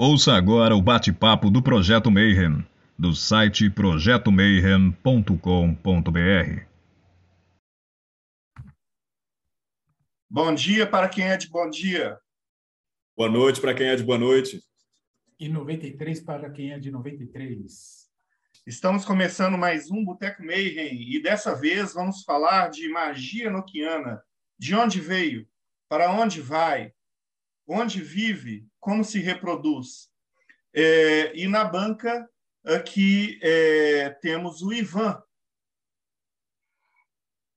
Ouça 0.00 0.34
agora 0.34 0.76
o 0.76 0.80
bate-papo 0.80 1.50
do 1.50 1.60
Projeto 1.60 2.08
Mayhem, 2.08 2.64
do 2.96 3.16
site 3.16 3.68
projetomayhem.com.br. 3.68 6.62
Bom 10.30 10.54
dia 10.54 10.86
para 10.86 11.08
quem 11.08 11.24
é 11.24 11.36
de 11.36 11.48
bom 11.48 11.68
dia. 11.68 12.16
Boa 13.16 13.28
noite 13.28 13.60
para 13.60 13.74
quem 13.74 13.88
é 13.88 13.96
de 13.96 14.04
boa 14.04 14.18
noite. 14.18 14.62
E 15.36 15.48
93 15.48 16.20
para 16.20 16.48
quem 16.48 16.70
é 16.70 16.78
de 16.78 16.92
93. 16.92 18.08
Estamos 18.64 19.04
começando 19.04 19.58
mais 19.58 19.90
um 19.90 20.04
Boteco 20.04 20.44
Mayhem 20.44 21.12
e 21.12 21.20
dessa 21.20 21.56
vez 21.56 21.92
vamos 21.92 22.22
falar 22.22 22.70
de 22.70 22.88
magia 22.88 23.50
noquiana. 23.50 24.22
De 24.56 24.76
onde 24.76 25.00
veio? 25.00 25.44
Para 25.88 26.12
onde 26.12 26.40
vai? 26.40 26.92
Onde 27.66 28.00
vive? 28.00 28.64
Como 28.88 29.04
se 29.04 29.18
reproduz. 29.18 30.10
É, 30.72 31.36
e 31.38 31.46
na 31.46 31.62
banca 31.62 32.26
aqui 32.64 33.38
é, 33.42 34.08
temos 34.22 34.62
o 34.62 34.72
Ivan. 34.72 35.22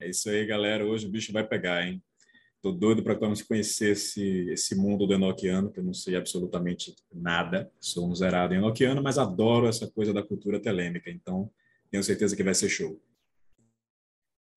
É 0.02 0.09
isso 0.09 0.30
aí, 0.30 0.45
galera. 0.45 0.85
Hoje 0.85 1.07
o 1.07 1.09
bicho 1.09 1.31
vai 1.31 1.48
pegar, 1.48 1.88
hein? 1.88 2.04
Tô 2.62 2.70
doido 2.70 3.02
para 3.02 3.16
conhecer 3.16 3.91
esse, 3.91 4.49
esse 4.49 4.76
mundo 4.76 5.07
do 5.07 5.13
Enochiano, 5.13 5.71
que 5.71 5.80
eu 5.80 5.85
não 5.85 5.94
sei 5.94 6.17
absolutamente 6.17 6.94
nada. 7.13 7.71
Sou 7.79 8.12
um 8.12 8.13
zerado 8.13 8.54
em 8.54 8.57
Enochiano, 8.57 9.02
mas 9.02 9.18
adoro 9.18 9.68
essa 9.68 9.90
coisa 9.90 10.13
da 10.13 10.21
cultura 10.21 10.59
telêmica. 10.59 11.09
Então, 11.09 11.49
tenho 11.90 12.04
certeza 12.04 12.35
que 12.35 12.43
vai 12.43 12.54
ser 12.54 12.68
show. 12.68 13.02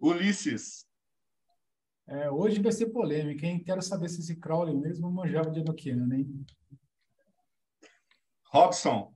Ulisses. 0.01 0.84
É, 2.07 2.31
hoje 2.31 2.61
vai 2.61 2.71
ser 2.71 2.87
polêmica, 2.87 3.47
hein? 3.47 3.63
Quero 3.65 3.81
saber 3.81 4.09
se 4.09 4.21
esse 4.21 4.37
Crowley 4.37 4.77
mesmo 4.77 5.11
manjava 5.11 5.51
de 5.51 5.61
Enochiano, 5.61 6.15
hein? 6.15 6.47
Robson. 8.53 9.15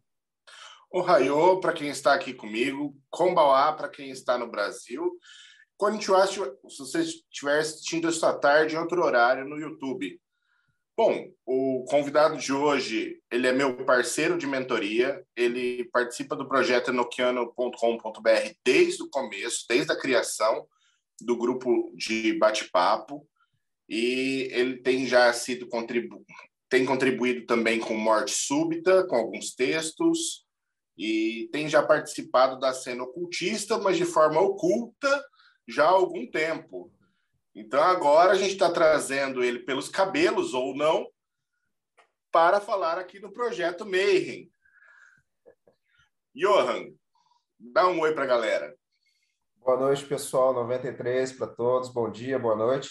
Ohio, 0.91 1.61
para 1.61 1.75
quem 1.75 1.89
está 1.89 2.15
aqui 2.15 2.33
comigo. 2.33 2.97
Kombauá, 3.11 3.73
para 3.75 3.91
quem 3.91 4.11
está 4.11 4.39
no 4.39 4.51
Brasil. 4.51 5.19
Konnichiwa, 5.77 6.27
se 6.27 6.39
você 6.79 7.01
estiver 7.01 7.61
assistindo 7.61 8.09
esta 8.09 8.37
tarde 8.37 8.75
em 8.75 8.79
outro 8.79 9.05
horário 9.05 9.47
no 9.47 9.61
YouTube. 9.61 10.21
Bom, 10.97 11.31
o 11.47 11.85
convidado 11.89 12.37
de 12.37 12.53
hoje, 12.53 13.23
ele 13.31 13.47
é 13.47 13.53
meu 13.53 13.85
parceiro 13.85 14.37
de 14.37 14.49
mentoria, 14.49 15.25
ele 15.37 15.85
participa 15.93 16.35
do 16.35 16.49
projeto 16.49 16.91
enoquiano.com.br 16.91 18.53
desde 18.65 19.05
o 19.05 19.09
começo, 19.09 19.65
desde 19.69 19.93
a 19.93 20.01
criação 20.01 20.67
do 21.21 21.37
grupo 21.37 21.93
de 21.95 22.33
bate-papo 22.39 23.27
e 23.89 24.49
ele 24.53 24.83
tem 24.83 25.07
já 25.07 25.33
sido 25.33 25.69
contribu 25.69 26.25
tem 26.69 26.85
contribuído 26.85 27.47
também 27.47 27.81
com 27.81 27.95
Morte 27.95 28.33
Súbita, 28.33 29.07
com 29.07 29.17
alguns 29.17 29.55
textos, 29.55 30.47
e 30.97 31.49
tem 31.53 31.69
já 31.69 31.83
participado 31.83 32.59
da 32.59 32.75
cena 32.75 33.05
ocultista, 33.05 33.79
mas 33.79 33.97
de 33.97 34.05
forma 34.05 34.41
oculta 34.41 35.25
já 35.67 35.85
há 35.85 35.91
algum 35.91 36.29
tempo. 36.31 36.93
Então 37.55 37.83
agora 37.83 38.33
a 38.33 38.35
gente 38.35 38.53
está 38.53 38.71
trazendo 38.71 39.43
ele 39.43 39.61
pelos 39.61 39.89
cabelos 39.89 40.55
ou 40.55 40.77
não 40.77 41.07
para 42.31 42.61
falar 42.61 42.99
aqui 42.99 43.19
no 43.19 43.33
projeto 43.33 43.87
Mayhem. 43.87 44.51
Johan, 46.35 46.93
dá 47.59 47.89
um 47.89 48.01
oi 48.01 48.13
para 48.13 48.25
a 48.25 48.29
galera. 48.29 48.78
Boa 49.69 49.81
noite, 49.81 50.07
pessoal. 50.07 50.55
93 50.55 51.35
para 51.35 51.47
todos. 51.47 51.91
Bom 51.91 52.11
dia, 52.11 52.39
boa 52.39 52.57
noite. 52.57 52.89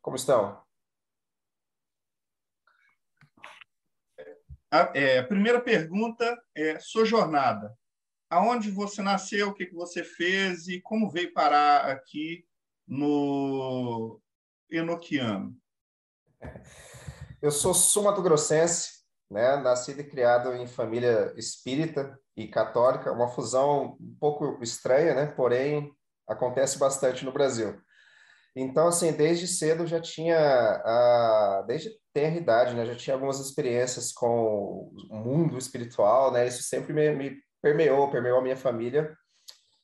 Como 0.00 0.14
estão? 0.14 0.62
A, 4.70 4.92
é, 4.94 5.18
a 5.18 5.26
primeira 5.26 5.60
pergunta 5.60 6.40
é 6.54 6.78
sua 6.78 7.04
jornada. 7.04 7.76
Aonde 8.30 8.70
você 8.70 9.02
nasceu, 9.02 9.48
o 9.48 9.52
que, 9.52 9.66
que 9.66 9.74
você 9.74 10.04
fez 10.04 10.68
e 10.68 10.80
como 10.80 11.10
veio 11.10 11.32
parar 11.32 11.90
aqui 11.90 12.46
no 12.86 14.20
Enoquiano? 14.70 15.56
Eu 17.42 17.50
sou 17.50 17.74
sumatogrossense, 17.74 19.02
né? 19.28 19.56
nascido 19.56 20.02
e 20.02 20.08
criado 20.08 20.54
em 20.54 20.68
família 20.68 21.34
espírita 21.36 22.16
e 22.36 22.46
católica, 22.46 23.10
uma 23.10 23.26
fusão 23.26 23.96
um 24.00 24.16
pouco 24.20 24.62
estranha, 24.62 25.12
né? 25.12 25.26
porém 25.26 25.95
acontece 26.28 26.78
bastante 26.78 27.24
no 27.24 27.32
Brasil. 27.32 27.80
Então, 28.54 28.88
assim, 28.88 29.12
desde 29.12 29.46
cedo 29.46 29.86
já 29.86 30.00
tinha, 30.00 30.38
a, 30.38 31.64
desde 31.66 31.90
tenra 32.14 32.36
idade, 32.36 32.74
né, 32.74 32.86
já 32.86 32.94
tinha 32.94 33.14
algumas 33.14 33.38
experiências 33.38 34.12
com 34.12 34.90
o 35.10 35.14
mundo 35.14 35.58
espiritual, 35.58 36.32
né, 36.32 36.46
isso 36.46 36.62
sempre 36.62 36.94
me, 36.94 37.10
me 37.14 37.36
permeou, 37.60 38.10
permeou 38.10 38.38
a 38.38 38.42
minha 38.42 38.56
família. 38.56 39.14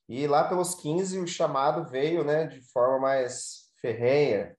E 0.08 0.26
lá 0.26 0.44
pelos 0.44 0.74
15 0.74 1.18
o 1.18 1.26
chamado 1.26 1.90
veio, 1.90 2.24
né, 2.24 2.46
de 2.46 2.60
forma 2.72 2.98
mais 2.98 3.70
ferrenha. 3.80 4.56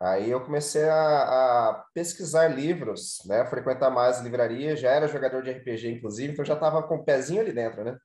Aí 0.00 0.30
eu 0.30 0.44
comecei 0.44 0.84
a, 0.88 1.70
a 1.70 1.84
pesquisar 1.94 2.48
livros, 2.48 3.18
né, 3.26 3.46
frequentar 3.46 3.90
mais 3.90 4.20
livrarias, 4.20 4.80
já 4.80 4.90
era 4.90 5.08
jogador 5.08 5.42
de 5.42 5.52
RPG, 5.52 5.92
inclusive, 5.92 6.32
então 6.32 6.44
já 6.44 6.54
estava 6.54 6.82
com 6.82 6.96
o 6.96 7.04
pezinho 7.04 7.40
ali 7.40 7.52
dentro, 7.52 7.84
né? 7.84 7.96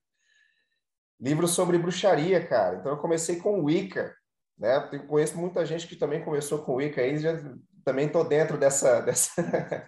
Livros 1.22 1.52
sobre 1.52 1.78
bruxaria, 1.78 2.46
cara. 2.46 2.78
Então 2.78 2.92
eu 2.92 2.98
comecei 2.98 3.36
com 3.36 3.64
Wicca, 3.64 4.14
né? 4.58 4.90
Eu 4.92 5.06
conheço 5.06 5.38
muita 5.38 5.66
gente 5.66 5.88
que 5.88 5.96
também 5.96 6.26
começou 6.26 6.64
com 6.64 6.76
Wicca 6.76 7.02
aí, 7.02 7.18
já 7.20 7.40
também 7.86 8.08
estou 8.08 8.24
dentro 8.24 8.58
dessa, 8.58 9.02
dessa 9.06 9.88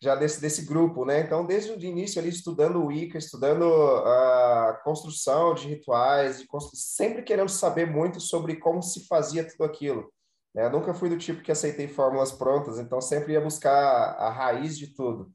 já 0.00 0.14
desse, 0.14 0.40
desse 0.40 0.66
grupo, 0.66 1.06
né? 1.06 1.20
Então 1.20 1.46
desde 1.46 1.72
o 1.72 1.80
início 1.82 2.20
ali 2.20 2.28
estudando 2.28 2.84
Wicca, 2.84 3.16
estudando 3.16 3.64
a 3.64 4.80
construção 4.84 5.54
de 5.54 5.68
rituais, 5.68 6.38
de 6.38 6.46
constru... 6.46 6.76
sempre 6.76 7.22
querendo 7.22 7.48
saber 7.48 7.86
muito 7.86 8.20
sobre 8.20 8.56
como 8.56 8.82
se 8.82 9.06
fazia 9.06 9.48
tudo 9.48 9.64
aquilo. 9.64 10.12
Né? 10.54 10.66
Eu 10.66 10.70
nunca 10.70 10.92
fui 10.92 11.08
do 11.08 11.16
tipo 11.16 11.42
que 11.42 11.52
aceitei 11.52 11.88
fórmulas 11.88 12.32
prontas, 12.32 12.78
então 12.78 13.00
sempre 13.00 13.32
ia 13.32 13.40
buscar 13.40 13.72
a 13.72 14.30
raiz 14.30 14.78
de 14.78 14.94
tudo. 14.94 15.32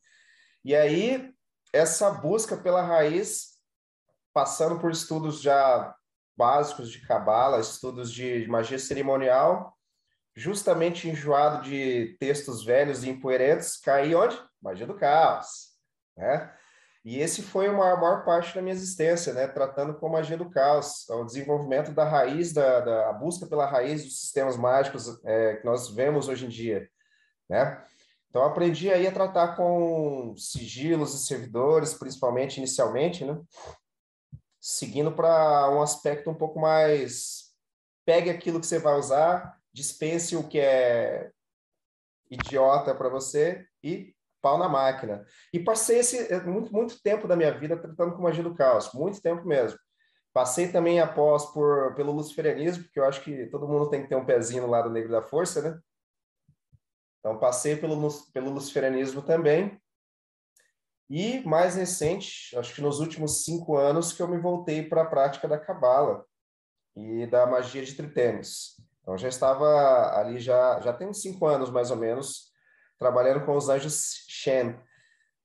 E 0.64 0.76
aí 0.76 1.34
essa 1.74 2.12
busca 2.12 2.56
pela 2.56 2.84
raiz 2.84 3.53
passando 4.34 4.80
por 4.80 4.92
estudos 4.92 5.42
já 5.42 5.96
básicos 6.36 6.92
de 6.92 7.06
cabala, 7.06 7.60
estudos 7.60 8.12
de 8.12 8.48
magia 8.48 8.80
cerimonial, 8.80 9.78
justamente 10.36 11.08
enjoado 11.08 11.64
de 11.64 12.18
textos 12.20 12.66
velhos 12.66 13.04
e 13.04 13.10
empoeirantes, 13.10 13.78
caí 13.78 14.16
onde? 14.16 14.38
Magia 14.62 14.88
do 14.88 14.96
caos, 14.96 15.74
né? 16.18 16.52
E 17.06 17.20
esse 17.20 17.42
foi 17.42 17.68
a 17.68 17.74
maior, 17.74 18.00
maior 18.00 18.24
parte 18.24 18.56
da 18.56 18.62
minha 18.62 18.74
existência, 18.74 19.34
né? 19.34 19.46
Tratando 19.46 19.94
com 19.94 20.08
magia 20.08 20.38
do 20.38 20.50
caos, 20.50 21.08
o 21.10 21.26
desenvolvimento 21.26 21.92
da 21.92 22.06
raiz, 22.06 22.54
da, 22.54 22.80
da 22.80 23.10
a 23.10 23.14
busca 23.14 23.46
pela 23.46 23.66
raiz 23.66 24.04
dos 24.04 24.22
sistemas 24.22 24.56
mágicos 24.56 25.22
é, 25.26 25.58
que 25.58 25.66
nós 25.66 25.90
vemos 25.90 26.30
hoje 26.30 26.46
em 26.46 26.50
dia, 26.50 26.90
né? 27.50 27.84
Então, 28.30 28.44
aprendi 28.44 28.90
aí 28.90 29.06
a 29.06 29.12
tratar 29.12 29.56
com 29.56 30.34
sigilos 30.36 31.14
e 31.14 31.28
servidores, 31.28 31.94
principalmente 31.94 32.58
inicialmente, 32.58 33.24
né? 33.24 33.40
Seguindo 34.63 35.12
para 35.12 35.69
um 35.72 35.81
aspecto 35.81 36.29
um 36.29 36.34
pouco 36.34 36.57
mais 36.57 37.51
pegue 38.06 38.29
aquilo 38.29 38.62
que 38.62 38.66
você 38.66 38.79
vai 38.79 38.97
usar, 38.97 39.57
dispense 39.74 40.38
o 40.38 40.47
que 40.47 40.57
é 40.57 41.31
idiota 42.31 42.96
para 42.96 43.09
você 43.09 43.68
e 43.84 44.16
pau 44.41 44.57
na 44.57 44.69
máquina. 44.69 45.25
E 45.51 45.59
passei 45.59 46.00
esse 46.00 46.34
é, 46.34 46.40
muito 46.41 46.72
muito 46.72 47.01
tempo 47.01 47.28
da 47.28 47.35
minha 47.35 47.51
vida 47.51 47.75
tratando 47.75 48.16
com 48.16 48.22
magia 48.22 48.41
do 48.44 48.56
caos, 48.56 48.90
muito 48.94 49.22
tempo 49.22 49.46
mesmo. 49.46 49.78
Passei 50.31 50.72
também 50.72 51.01
após 51.01 51.45
por 51.47 51.94
pelo 51.95 52.13
luciferianismo, 52.13 52.85
porque 52.85 53.00
eu 53.01 53.06
acho 53.06 53.22
que 53.22 53.47
todo 53.47 53.68
mundo 53.68 53.90
tem 53.90 54.01
que 54.01 54.07
ter 54.07 54.16
um 54.16 54.25
pezinho 54.25 54.63
no 54.63 54.69
lado 54.69 54.90
negro 54.90 55.12
da 55.12 55.22
força, 55.22 55.62
né? 55.62 55.80
Então 57.19 57.38
passei 57.38 57.75
pelo 57.75 58.09
pelo 58.31 58.50
luciferianismo 58.51 59.22
também. 59.22 59.78
E 61.15 61.48
mais 61.48 61.75
recente, 61.75 62.57
acho 62.57 62.74
que 62.74 62.81
nos 62.81 63.00
últimos 63.00 63.44
cinco 63.44 63.77
anos, 63.77 64.12
que 64.12 64.19
eu 64.19 64.27
me 64.27 64.39
voltei 64.39 64.81
para 64.81 65.04
a 65.04 65.06
prática 65.06 65.48
da 65.48 65.60
cabala 65.60 66.25
e 66.95 67.27
da 67.27 67.45
magia 67.45 67.86
de 67.86 67.94
Tritemes. 67.94 68.81
Então 69.00 69.15
já 69.15 69.27
estava 69.27 70.18
ali 70.18 70.39
já 70.39 70.81
já 70.81 70.92
tem 70.92 71.07
uns 71.07 71.21
cinco 71.21 71.45
anos 71.45 71.69
mais 71.69 71.92
ou 71.92 71.98
menos 71.98 72.51
trabalhando 72.98 73.45
com 73.45 73.56
os 73.56 73.69
anjos 73.69 74.25
Shen. 74.27 74.75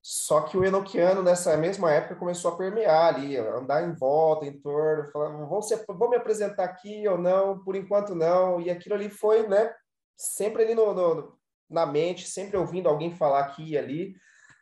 Só 0.00 0.40
que 0.40 0.56
o 0.56 0.64
Enochiano 0.64 1.22
nessa 1.22 1.54
mesma 1.58 1.92
época 1.92 2.16
começou 2.16 2.52
a 2.52 2.56
permear 2.56 3.14
ali, 3.14 3.36
andar 3.36 3.86
em 3.86 3.92
volta, 3.92 4.46
em 4.46 4.58
torno, 4.58 5.10
falando, 5.12 5.46
vão, 5.46 5.60
se, 5.60 5.76
vão 5.86 6.08
me 6.08 6.16
apresentar 6.16 6.64
aqui 6.64 7.06
ou 7.06 7.18
não? 7.18 7.62
Por 7.62 7.76
enquanto 7.76 8.14
não. 8.14 8.58
E 8.58 8.70
aquilo 8.70 8.94
ali 8.94 9.10
foi, 9.10 9.46
né? 9.46 9.70
Sempre 10.16 10.62
ali 10.62 10.74
no, 10.74 10.94
no 10.94 11.38
na 11.68 11.84
mente, 11.84 12.26
sempre 12.26 12.56
ouvindo 12.56 12.88
alguém 12.88 13.14
falar 13.14 13.40
aqui 13.40 13.72
e 13.72 13.76
ali 13.76 14.16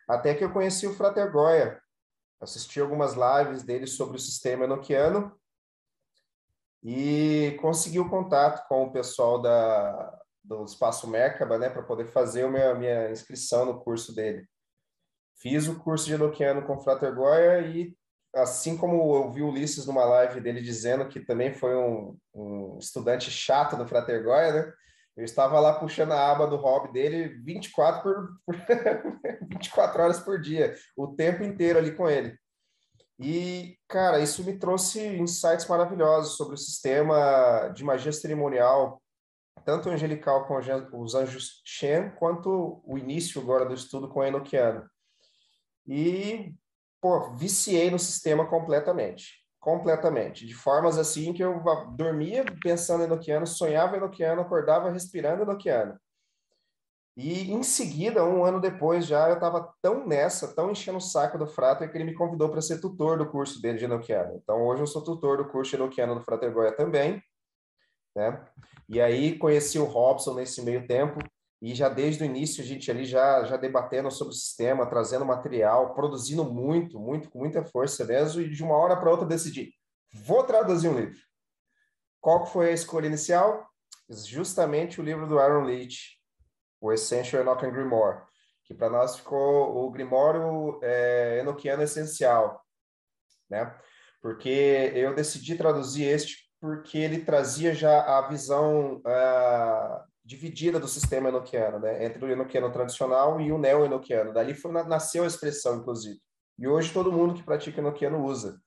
até 0.06 0.34
que 0.34 0.44
eu 0.44 0.52
conheci 0.52 0.86
o 0.86 0.94
Frater 0.94 1.30
Goya, 1.30 1.80
assisti 2.40 2.80
algumas 2.80 3.14
lives 3.14 3.62
dele 3.62 3.86
sobre 3.86 4.16
o 4.16 4.20
sistema 4.20 4.64
enoquiano 4.64 5.34
e 6.82 7.56
consegui 7.60 7.98
o 7.98 8.08
contato 8.08 8.66
com 8.68 8.84
o 8.84 8.92
pessoal 8.92 9.40
da, 9.40 10.20
do 10.44 10.64
Espaço 10.64 11.08
Merkaba, 11.08 11.58
né, 11.58 11.68
para 11.68 11.82
poder 11.82 12.06
fazer 12.06 12.44
a 12.44 12.50
minha, 12.50 12.74
minha 12.74 13.10
inscrição 13.10 13.64
no 13.64 13.80
curso 13.80 14.14
dele. 14.14 14.46
Fiz 15.38 15.66
o 15.66 15.78
curso 15.78 16.06
de 16.06 16.14
Enochiano 16.14 16.62
com 16.62 16.76
o 16.76 16.80
Frater 16.80 17.14
Goya 17.14 17.60
e, 17.60 17.94
assim 18.34 18.76
como 18.76 19.16
eu 19.16 19.30
vi 19.32 19.42
o 19.42 19.48
Ulisses 19.48 19.86
numa 19.86 20.04
live 20.04 20.40
dele 20.40 20.62
dizendo 20.62 21.08
que 21.08 21.20
também 21.20 21.52
foi 21.52 21.76
um, 21.76 22.16
um 22.32 22.78
estudante 22.78 23.30
chato 23.30 23.76
do 23.76 23.86
Frater 23.86 24.22
Goya, 24.22 24.52
né? 24.52 24.72
Eu 25.16 25.24
estava 25.24 25.58
lá 25.58 25.72
puxando 25.72 26.12
a 26.12 26.30
aba 26.30 26.46
do 26.46 26.56
hobby 26.56 26.92
dele 26.92 27.28
24, 27.42 28.02
por, 28.02 28.40
por 28.44 28.56
24 29.48 30.02
horas 30.02 30.20
por 30.20 30.40
dia, 30.40 30.74
o 30.94 31.08
tempo 31.08 31.42
inteiro 31.42 31.78
ali 31.78 31.94
com 31.94 32.08
ele. 32.08 32.38
E, 33.18 33.78
cara, 33.88 34.20
isso 34.20 34.44
me 34.44 34.58
trouxe 34.58 35.00
insights 35.00 35.66
maravilhosos 35.66 36.36
sobre 36.36 36.54
o 36.54 36.58
sistema 36.58 37.68
de 37.74 37.82
magia 37.82 38.12
cerimonial, 38.12 39.02
tanto 39.64 39.88
angelical 39.88 40.46
com 40.46 41.02
os 41.02 41.14
anjos 41.14 41.62
Shen, 41.64 42.10
quanto 42.18 42.82
o 42.84 42.98
início 42.98 43.40
agora 43.40 43.64
do 43.64 43.72
estudo 43.72 44.08
com 44.10 44.20
o 44.20 44.24
Enochiano. 44.24 44.86
E, 45.86 46.54
pô, 47.00 47.32
viciei 47.34 47.90
no 47.90 47.98
sistema 47.98 48.46
completamente. 48.46 49.45
Completamente. 49.66 50.46
De 50.46 50.54
formas 50.54 50.96
assim 50.96 51.32
que 51.32 51.42
eu 51.42 51.60
dormia 51.96 52.44
pensando 52.62 53.02
em 53.02 53.06
Enochiano, 53.06 53.44
sonhava 53.48 53.96
Enochiano, 53.96 54.40
acordava 54.40 54.92
respirando 54.92 55.42
Enochiano. 55.42 55.98
E 57.16 57.50
em 57.50 57.64
seguida, 57.64 58.24
um 58.24 58.44
ano 58.44 58.60
depois 58.60 59.04
já, 59.04 59.28
eu 59.28 59.34
estava 59.34 59.74
tão 59.82 60.06
nessa, 60.06 60.54
tão 60.54 60.70
enchendo 60.70 60.98
o 60.98 61.00
saco 61.00 61.36
do 61.36 61.48
Frater, 61.48 61.90
que 61.90 61.98
ele 61.98 62.04
me 62.04 62.14
convidou 62.14 62.48
para 62.48 62.60
ser 62.60 62.80
tutor 62.80 63.18
do 63.18 63.28
curso 63.28 63.60
dele 63.60 63.76
de 63.76 63.86
Enochiano. 63.86 64.36
Então, 64.36 64.64
hoje 64.64 64.82
eu 64.82 64.86
sou 64.86 65.02
tutor 65.02 65.38
do 65.38 65.48
curso 65.48 65.72
de 65.72 65.82
Enochiano 65.82 66.14
do 66.14 66.22
Frater 66.22 66.52
Goya 66.52 66.70
também. 66.70 67.20
Né? 68.14 68.40
E 68.88 69.00
aí 69.00 69.36
conheci 69.36 69.80
o 69.80 69.84
Robson 69.84 70.34
nesse 70.34 70.62
meio 70.62 70.86
tempo, 70.86 71.18
e 71.60 71.74
já 71.74 71.88
desde 71.88 72.22
o 72.22 72.26
início 72.26 72.62
a 72.62 72.66
gente 72.66 72.90
ali 72.90 73.04
já, 73.04 73.44
já 73.44 73.56
debatendo 73.56 74.10
sobre 74.10 74.32
o 74.34 74.36
sistema, 74.36 74.86
trazendo 74.86 75.24
material, 75.24 75.94
produzindo 75.94 76.44
muito, 76.44 76.98
muito, 77.00 77.30
com 77.30 77.38
muita 77.38 77.64
força 77.64 78.04
mesmo, 78.04 78.40
e 78.42 78.50
de 78.50 78.62
uma 78.62 78.76
hora 78.76 78.96
para 78.96 79.10
outra 79.10 79.26
decidi, 79.26 79.72
vou 80.12 80.44
traduzir 80.44 80.88
um 80.88 80.98
livro. 80.98 81.18
Qual 82.20 82.46
foi 82.46 82.70
a 82.70 82.72
escolha 82.72 83.06
inicial? 83.06 83.66
Justamente 84.08 85.00
o 85.00 85.04
livro 85.04 85.26
do 85.26 85.38
Aaron 85.38 85.64
Leach, 85.64 86.18
o 86.80 86.92
Essential 86.92 87.42
Enochian 87.42 87.70
Grimoire, 87.70 88.20
que 88.64 88.74
para 88.74 88.90
nós 88.90 89.16
ficou 89.16 89.84
o 89.84 89.90
Grimório 89.90 90.78
é, 90.82 91.38
Enochiano 91.40 91.82
Essencial, 91.82 92.60
né? 93.48 93.74
Porque 94.20 94.92
eu 94.94 95.14
decidi 95.14 95.56
traduzir 95.56 96.04
este 96.04 96.46
porque 96.60 96.98
ele 96.98 97.24
trazia 97.24 97.74
já 97.74 98.18
a 98.18 98.28
visão 98.28 98.96
uh, 98.96 100.04
dividida 100.26 100.80
do 100.80 100.88
sistema 100.88 101.28
enoquiano, 101.28 101.78
né? 101.78 102.04
entre 102.04 102.24
o 102.24 102.28
enoquiano 102.28 102.70
tradicional 102.72 103.40
e 103.40 103.52
o 103.52 103.58
neo-enoquiano. 103.58 104.34
Dali 104.34 104.54
foi, 104.54 104.72
nasceu 104.72 105.22
a 105.22 105.26
expressão, 105.28 105.76
inclusive. 105.76 106.18
E 106.58 106.66
hoje 106.66 106.92
todo 106.92 107.12
mundo 107.12 107.34
que 107.34 107.44
pratica 107.44 107.80
enoquiano 107.80 108.24
usa. 108.24 108.60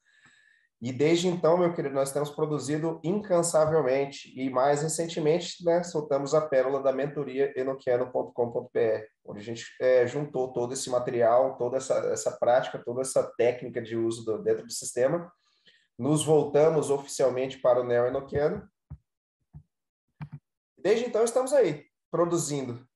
E 0.81 0.93
desde 0.93 1.27
então, 1.27 1.57
meu 1.57 1.73
querido, 1.73 1.93
nós 1.93 2.13
temos 2.13 2.29
produzido 2.29 3.01
incansavelmente. 3.03 4.31
E 4.39 4.49
mais 4.49 4.81
recentemente, 4.81 5.65
né, 5.65 5.83
soltamos 5.83 6.33
a 6.33 6.39
pérola 6.39 6.81
da 6.81 6.93
mentoria 6.93 7.51
enoquiano.com.br, 7.59 9.03
onde 9.25 9.39
a 9.41 9.43
gente 9.43 9.65
é, 9.81 10.07
juntou 10.07 10.53
todo 10.53 10.71
esse 10.71 10.89
material, 10.89 11.57
toda 11.57 11.75
essa, 11.75 11.95
essa 12.13 12.31
prática, 12.39 12.81
toda 12.85 13.01
essa 13.01 13.21
técnica 13.37 13.81
de 13.81 13.97
uso 13.97 14.23
do, 14.23 14.41
dentro 14.41 14.65
do 14.65 14.71
sistema. 14.71 15.29
Nos 15.97 16.23
voltamos 16.23 16.89
oficialmente 16.89 17.57
para 17.57 17.81
o 17.81 17.83
neo-enoquiano 17.83 18.65
Desde 20.81 21.05
então 21.05 21.23
estamos 21.23 21.53
aí, 21.53 21.85
produzindo. 22.09 22.87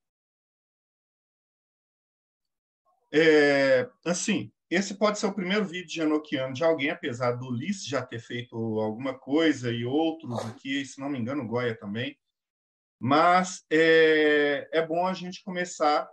É, 3.11 3.89
assim, 4.05 4.51
esse 4.69 4.95
pode 4.95 5.19
ser 5.19 5.27
o 5.27 5.33
primeiro 5.35 5.65
vídeo 5.65 5.87
de 5.87 6.01
Enochiano 6.01 6.53
de 6.53 6.63
alguém, 6.63 6.89
apesar 6.89 7.33
do 7.33 7.47
Ulisses 7.47 7.85
já 7.85 8.03
ter 8.03 8.19
feito 8.19 8.55
alguma 8.55 9.17
coisa 9.17 9.71
e 9.71 9.85
outros 9.85 10.39
aqui, 10.45 10.83
se 10.83 10.99
não 10.99 11.09
me 11.09 11.19
engano, 11.19 11.47
Goya 11.47 11.77
também. 11.77 12.17
Mas 12.99 13.63
é, 13.69 14.67
é 14.71 14.85
bom 14.85 15.05
a 15.05 15.13
gente 15.13 15.43
começar. 15.43 16.09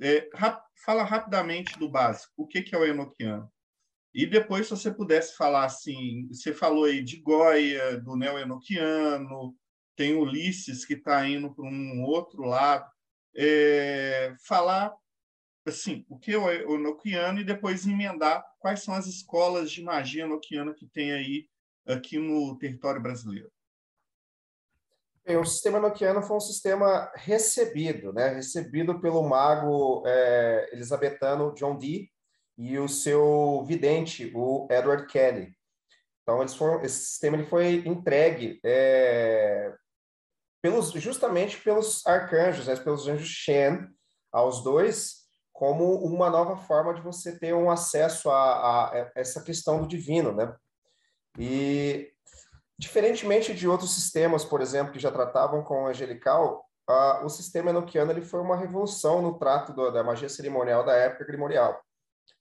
É, 0.00 0.28
rap, 0.34 0.62
fala 0.84 1.02
rapidamente 1.02 1.78
do 1.78 1.88
básico. 1.88 2.32
O 2.36 2.46
que, 2.46 2.62
que 2.62 2.74
é 2.74 2.78
o 2.78 2.84
Enochiano? 2.84 3.50
E 4.14 4.26
depois, 4.26 4.66
se 4.66 4.70
você 4.70 4.92
pudesse 4.92 5.36
falar 5.36 5.64
assim, 5.64 6.28
você 6.28 6.52
falou 6.52 6.84
aí 6.84 7.02
de 7.02 7.16
Goya, 7.16 8.00
do 8.00 8.16
neo-enoquiano, 8.16 9.56
tem 9.96 10.14
Ulisses 10.14 10.84
que 10.84 10.94
está 10.94 11.26
indo 11.26 11.54
para 11.54 11.64
um 11.64 12.02
outro 12.02 12.42
lado. 12.44 12.90
É, 13.36 14.34
falar 14.46 14.94
assim, 15.66 16.04
o 16.08 16.18
que 16.18 16.32
é 16.32 16.38
o 16.38 16.74
Enochiano 16.74 17.40
e 17.40 17.44
depois 17.44 17.86
emendar 17.86 18.44
quais 18.58 18.82
são 18.82 18.94
as 18.94 19.06
escolas 19.06 19.70
de 19.70 19.82
magia 19.82 20.24
enoquiana 20.24 20.74
que 20.74 20.86
tem 20.86 21.12
aí 21.12 21.48
aqui 21.86 22.18
no 22.18 22.56
território 22.58 23.00
brasileiro. 23.00 23.50
Bem, 25.24 25.38
o 25.38 25.44
sistema 25.44 25.78
enoquiano 25.78 26.22
foi 26.22 26.36
um 26.36 26.40
sistema 26.40 27.10
recebido, 27.14 28.12
né? 28.12 28.28
recebido 28.28 29.00
pelo 29.00 29.26
mago 29.26 30.02
é, 30.06 30.68
elisabetano 30.72 31.54
John 31.54 31.78
Dee 31.78 32.10
e 32.58 32.78
o 32.78 32.88
seu 32.88 33.64
vidente, 33.66 34.30
o 34.34 34.68
Edward 34.70 35.06
Kelly. 35.06 35.56
Então, 36.22 36.46
foram, 36.48 36.82
esse 36.82 37.06
sistema 37.06 37.36
ele 37.36 37.46
foi 37.46 37.82
entregue 37.86 38.60
é, 38.62 39.74
pelos, 40.64 40.92
justamente 40.92 41.58
pelos 41.60 42.06
arcanjos, 42.06 42.66
né, 42.66 42.74
pelos 42.76 43.06
anjos 43.06 43.28
Shen, 43.28 43.86
aos 44.32 44.64
dois, 44.64 45.26
como 45.52 45.96
uma 45.96 46.30
nova 46.30 46.56
forma 46.56 46.94
de 46.94 47.02
você 47.02 47.38
ter 47.38 47.54
um 47.54 47.70
acesso 47.70 48.30
a, 48.30 48.86
a 48.86 49.12
essa 49.14 49.42
questão 49.42 49.82
do 49.82 49.86
divino, 49.86 50.32
né? 50.32 50.56
E 51.38 52.10
diferentemente 52.78 53.52
de 53.52 53.68
outros 53.68 53.94
sistemas, 53.94 54.42
por 54.42 54.62
exemplo, 54.62 54.94
que 54.94 54.98
já 54.98 55.12
tratavam 55.12 55.62
com 55.62 55.82
o 55.82 55.86
angelical, 55.86 56.64
o 57.22 57.28
sistema 57.28 57.68
enoquiano 57.68 58.10
ele 58.10 58.22
foi 58.22 58.40
uma 58.40 58.56
revolução 58.56 59.20
no 59.20 59.38
trato 59.38 59.70
do, 59.74 59.90
da 59.90 60.02
magia 60.02 60.30
cerimonial 60.30 60.82
da 60.82 60.94
época 60.94 61.26
grimorial. 61.26 61.78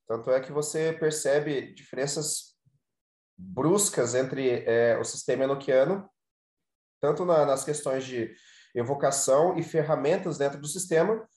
Tanto 0.07 0.31
é 0.31 0.39
que 0.39 0.51
você 0.53 0.93
percebe 0.93 1.73
diferenças 1.73 2.55
bruscas 3.37 4.15
entre 4.15 4.63
é, 4.65 4.97
o 4.97 5.03
sistema 5.03 5.43
enoquiano 5.43 6.09
tanto 7.03 7.25
na, 7.25 7.45
nas 7.45 7.65
questões 7.65 8.05
de 8.05 8.33
evocação 8.73 9.57
e 9.57 9.61
ferramentas 9.61 10.37
dentro 10.37 10.57
do 10.57 10.67
sistema, 10.67 11.27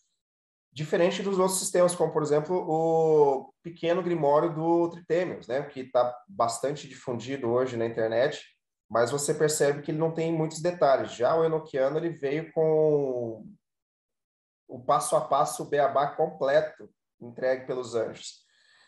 diferente 0.72 1.24
dos 1.24 1.40
outros 1.40 1.58
sistemas, 1.58 1.92
como, 1.92 2.12
por 2.12 2.22
exemplo, 2.22 2.54
o 2.56 3.52
pequeno 3.64 4.00
grimório 4.00 4.54
do 4.54 4.88
Tritemius, 4.90 5.48
né, 5.48 5.64
que 5.64 5.80
está 5.80 6.16
bastante 6.28 6.88
difundido 6.88 7.48
hoje 7.50 7.76
na 7.76 7.84
internet, 7.84 8.40
mas 8.88 9.10
você 9.10 9.34
percebe 9.34 9.82
que 9.82 9.90
ele 9.90 9.98
não 9.98 10.14
tem 10.14 10.32
muitos 10.32 10.62
detalhes. 10.62 11.10
Já 11.16 11.34
o 11.34 11.44
Enochiano, 11.44 11.98
ele 11.98 12.10
veio 12.10 12.52
com 12.52 13.44
o 14.68 14.78
passo 14.78 15.16
a 15.16 15.20
passo, 15.20 15.64
o 15.64 15.68
beabá 15.68 16.14
completo, 16.14 16.88
entregue 17.20 17.66
pelos 17.66 17.96
anjos, 17.96 18.44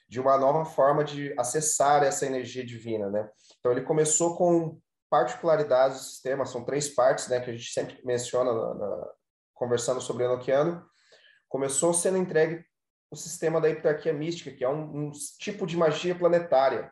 de 0.09 0.21
uma 0.21 0.39
nova 0.39 0.65
forma 0.65 1.03
de 1.03 1.35
acessar 1.37 2.05
essa 2.05 2.25
energia 2.25 2.65
divina, 2.65 3.11
né? 3.11 3.29
Então, 3.59 3.73
ele 3.73 3.83
começou 3.83 4.37
com 4.37 4.79
particularidades 5.11 5.99
do 5.99 6.05
sistema, 6.05 6.47
são 6.47 6.65
três 6.65 6.89
partes, 6.89 7.29
né, 7.29 7.41
que 7.41 7.51
a 7.51 7.53
gente 7.53 7.71
sempre 7.71 8.01
menciona 8.05 8.53
na, 8.53 8.75
na, 8.75 9.09
conversando 9.55 10.01
sobre 10.01 10.25
o 10.25 10.33
Enochiano. 10.33 10.85
Começou 11.49 11.95
sendo 11.95 12.19
entregue 12.19 12.65
o 13.11 13.17
sistema 13.17 13.61
da 13.61 13.71
heptarquia 13.71 14.13
mística, 14.13 14.51
que 14.51 14.65
é 14.65 14.69
um, 14.69 15.09
um 15.09 15.11
tipo 15.39 15.67
de 15.67 15.77
magia 15.77 16.15
planetária, 16.15 16.91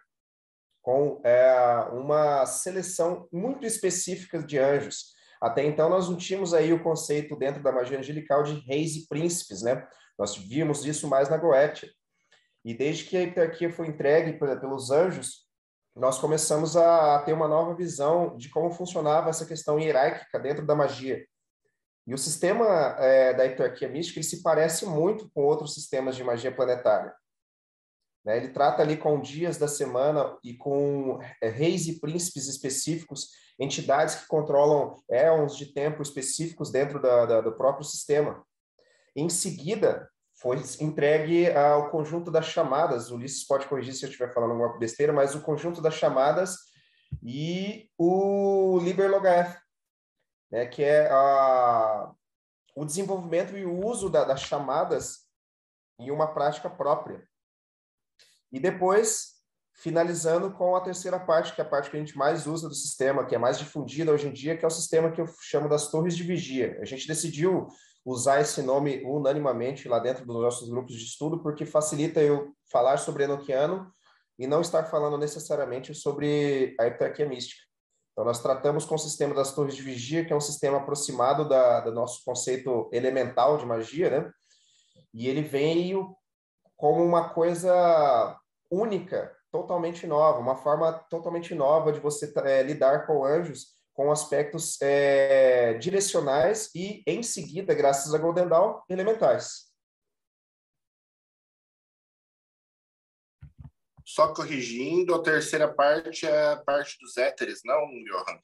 com 0.80 1.20
é, 1.24 1.88
uma 1.92 2.46
seleção 2.46 3.28
muito 3.32 3.66
específica 3.66 4.42
de 4.42 4.58
anjos. 4.58 5.14
Até 5.40 5.64
então, 5.64 5.90
nós 5.90 6.08
não 6.08 6.16
tínhamos 6.16 6.54
aí 6.54 6.72
o 6.72 6.82
conceito 6.82 7.36
dentro 7.36 7.62
da 7.62 7.72
magia 7.72 7.98
angelical 7.98 8.42
de 8.42 8.54
reis 8.60 8.96
e 8.96 9.06
príncipes, 9.06 9.62
né? 9.62 9.86
Nós 10.18 10.36
vimos 10.36 10.86
isso 10.86 11.06
mais 11.08 11.28
na 11.28 11.36
Goetia. 11.36 11.90
E 12.64 12.72
desde 12.72 13.04
que 13.04 13.16
a 13.16 13.22
heptarquia 13.22 13.70
foi 13.70 13.88
entregue 13.88 14.38
pelos 14.38 14.90
anjos, 14.90 15.45
nós 15.96 16.18
começamos 16.18 16.76
a 16.76 17.20
ter 17.20 17.32
uma 17.32 17.48
nova 17.48 17.74
visão 17.74 18.36
de 18.36 18.50
como 18.50 18.70
funcionava 18.70 19.30
essa 19.30 19.46
questão 19.46 19.80
hierárquica 19.80 20.38
dentro 20.38 20.66
da 20.66 20.74
magia. 20.74 21.26
E 22.06 22.12
o 22.12 22.18
sistema 22.18 22.66
é, 22.98 23.32
da 23.32 23.44
hierarquia 23.44 23.88
mística 23.88 24.18
ele 24.18 24.26
se 24.26 24.42
parece 24.42 24.84
muito 24.84 25.28
com 25.34 25.42
outros 25.42 25.72
sistemas 25.72 26.14
de 26.14 26.22
magia 26.22 26.54
planetária. 26.54 27.14
Né? 28.22 28.36
Ele 28.36 28.48
trata 28.48 28.82
ali 28.82 28.98
com 28.98 29.20
dias 29.20 29.56
da 29.56 29.66
semana 29.66 30.36
e 30.44 30.54
com 30.54 31.18
é, 31.42 31.48
reis 31.48 31.86
e 31.86 31.98
príncipes 31.98 32.46
específicos, 32.46 33.30
entidades 33.58 34.16
que 34.16 34.26
controlam 34.26 35.02
éons 35.08 35.56
de 35.56 35.72
tempo 35.72 36.02
específicos 36.02 36.70
dentro 36.70 37.00
da, 37.00 37.24
da, 37.24 37.40
do 37.40 37.56
próprio 37.56 37.84
sistema. 37.84 38.44
Em 39.16 39.30
seguida, 39.30 40.10
foi 40.36 40.62
entregue 40.80 41.50
ao 41.50 41.90
conjunto 41.90 42.30
das 42.30 42.46
chamadas. 42.46 43.10
O 43.10 43.16
Ulisses 43.16 43.44
pode 43.44 43.66
corrigir 43.66 43.94
se 43.94 44.04
eu 44.04 44.10
estiver 44.10 44.32
falando 44.32 44.50
alguma 44.50 44.78
besteira, 44.78 45.12
mas 45.12 45.34
o 45.34 45.40
conjunto 45.40 45.80
das 45.80 45.94
chamadas 45.94 46.58
e 47.22 47.90
o 47.96 48.78
LiberLogF, 48.82 49.58
né, 50.50 50.66
que 50.66 50.84
é 50.84 51.08
a, 51.10 52.12
o 52.74 52.84
desenvolvimento 52.84 53.56
e 53.56 53.64
o 53.64 53.84
uso 53.84 54.10
da, 54.10 54.24
das 54.24 54.42
chamadas 54.42 55.26
em 55.98 56.10
uma 56.10 56.32
prática 56.32 56.68
própria. 56.68 57.26
E 58.52 58.60
depois, 58.60 59.36
finalizando 59.72 60.52
com 60.52 60.76
a 60.76 60.80
terceira 60.82 61.18
parte, 61.18 61.54
que 61.54 61.62
é 61.62 61.64
a 61.64 61.68
parte 61.68 61.90
que 61.90 61.96
a 61.96 62.00
gente 62.00 62.16
mais 62.16 62.46
usa 62.46 62.68
do 62.68 62.74
sistema, 62.74 63.24
que 63.24 63.34
é 63.34 63.38
mais 63.38 63.58
difundida 63.58 64.12
hoje 64.12 64.28
em 64.28 64.32
dia, 64.32 64.56
que 64.56 64.64
é 64.64 64.68
o 64.68 64.70
sistema 64.70 65.10
que 65.10 65.20
eu 65.20 65.26
chamo 65.40 65.68
das 65.68 65.90
torres 65.90 66.14
de 66.14 66.22
vigia. 66.22 66.78
A 66.80 66.84
gente 66.84 67.08
decidiu 67.08 67.68
usar 68.06 68.40
esse 68.40 68.62
nome 68.62 69.02
unanimamente 69.04 69.88
lá 69.88 69.98
dentro 69.98 70.24
dos 70.24 70.40
nossos 70.40 70.68
grupos 70.68 70.94
de 70.94 71.04
estudo, 71.04 71.42
porque 71.42 71.66
facilita 71.66 72.22
eu 72.22 72.54
falar 72.70 72.98
sobre 72.98 73.24
Enochiano 73.24 73.90
e 74.38 74.46
não 74.46 74.60
estar 74.60 74.84
falando 74.84 75.18
necessariamente 75.18 75.92
sobre 75.92 76.76
a 76.78 76.86
heptarquia 76.86 77.28
mística. 77.28 77.62
Então, 78.12 78.24
nós 78.24 78.40
tratamos 78.40 78.84
com 78.84 78.94
o 78.94 78.98
sistema 78.98 79.34
das 79.34 79.52
torres 79.52 79.74
de 79.74 79.82
vigia, 79.82 80.24
que 80.24 80.32
é 80.32 80.36
um 80.36 80.40
sistema 80.40 80.78
aproximado 80.78 81.48
da, 81.48 81.80
do 81.80 81.92
nosso 81.92 82.24
conceito 82.24 82.88
elemental 82.92 83.58
de 83.58 83.66
magia, 83.66 84.08
né? 84.08 84.30
E 85.12 85.26
ele 85.26 85.42
veio 85.42 86.16
como 86.76 87.04
uma 87.04 87.30
coisa 87.30 88.38
única, 88.70 89.34
totalmente 89.50 90.06
nova, 90.06 90.38
uma 90.38 90.56
forma 90.56 90.92
totalmente 91.10 91.54
nova 91.54 91.92
de 91.92 91.98
você 91.98 92.32
é, 92.44 92.62
lidar 92.62 93.06
com 93.06 93.24
anjos 93.24 93.75
com 93.96 94.12
aspectos 94.12 94.80
é, 94.82 95.72
direcionais 95.78 96.70
e, 96.74 97.02
em 97.06 97.22
seguida, 97.22 97.74
graças 97.74 98.12
a 98.14 98.18
Golden 98.18 98.46
Dawn, 98.46 98.82
elementais. 98.90 99.72
Só 104.04 104.34
corrigindo, 104.34 105.14
a 105.14 105.22
terceira 105.22 105.72
parte 105.72 106.26
é 106.26 106.52
a 106.52 106.56
parte 106.58 106.98
dos 107.00 107.16
éteres, 107.16 107.62
não, 107.64 107.88
Johan? 108.04 108.38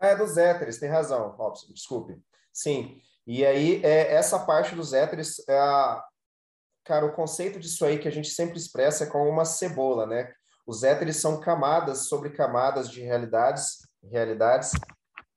É, 0.00 0.16
dos 0.16 0.38
éteres, 0.38 0.78
tem 0.78 0.88
razão, 0.88 1.28
Robson, 1.36 1.72
desculpe. 1.74 2.18
Sim, 2.50 2.98
e 3.26 3.44
aí 3.44 3.84
é, 3.84 4.14
essa 4.14 4.46
parte 4.46 4.74
dos 4.74 4.94
éteres, 4.94 5.46
é 5.46 5.58
a, 5.58 6.02
cara, 6.84 7.04
o 7.04 7.14
conceito 7.14 7.60
disso 7.60 7.84
aí 7.84 7.98
que 7.98 8.08
a 8.08 8.12
gente 8.12 8.30
sempre 8.30 8.56
expressa 8.56 9.04
é 9.04 9.10
como 9.10 9.28
uma 9.28 9.44
cebola, 9.44 10.06
né? 10.06 10.32
Os 10.66 10.82
éteres 10.82 11.18
são 11.18 11.38
camadas 11.38 12.08
sobre 12.08 12.30
camadas 12.30 12.90
de 12.90 13.02
realidades, 13.02 13.85
realidades, 14.08 14.72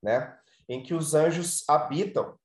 né? 0.01 0.37
Em 0.67 0.83
que 0.83 0.93
os 0.93 1.13
anjos 1.13 1.63
habitam, 1.67 2.37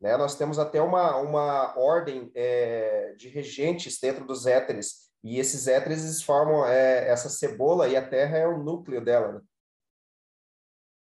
né? 0.00 0.16
Nós 0.16 0.36
temos 0.36 0.58
até 0.58 0.80
uma, 0.80 1.16
uma 1.16 1.78
ordem 1.78 2.30
é, 2.34 3.14
de 3.16 3.28
regentes 3.28 3.98
dentro 4.00 4.24
dos 4.24 4.46
éteres, 4.46 5.06
e 5.22 5.38
esses 5.38 5.66
éteres 5.66 6.22
formam 6.22 6.64
é, 6.66 7.08
essa 7.08 7.28
cebola 7.28 7.88
e 7.88 7.96
a 7.96 8.08
Terra 8.08 8.38
é 8.38 8.46
o 8.46 8.62
núcleo 8.62 9.04
dela, 9.04 9.32
né? 9.32 9.40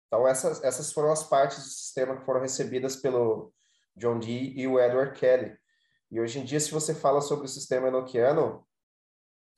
Então, 0.06 0.26
essas, 0.26 0.62
essas 0.64 0.92
foram 0.92 1.12
as 1.12 1.22
partes 1.22 1.58
do 1.58 1.70
sistema 1.70 2.16
que 2.16 2.24
foram 2.24 2.40
recebidas 2.40 2.96
pelo 2.96 3.54
John 3.94 4.18
Dee 4.18 4.58
e 4.58 4.66
o 4.66 4.80
Edward 4.80 5.18
Kelly. 5.18 5.56
E 6.10 6.20
hoje 6.20 6.40
em 6.40 6.44
dia, 6.44 6.58
se 6.58 6.72
você 6.72 6.92
fala 6.92 7.20
sobre 7.20 7.44
o 7.44 7.48
sistema 7.48 7.86
enoquiano, 7.86 8.66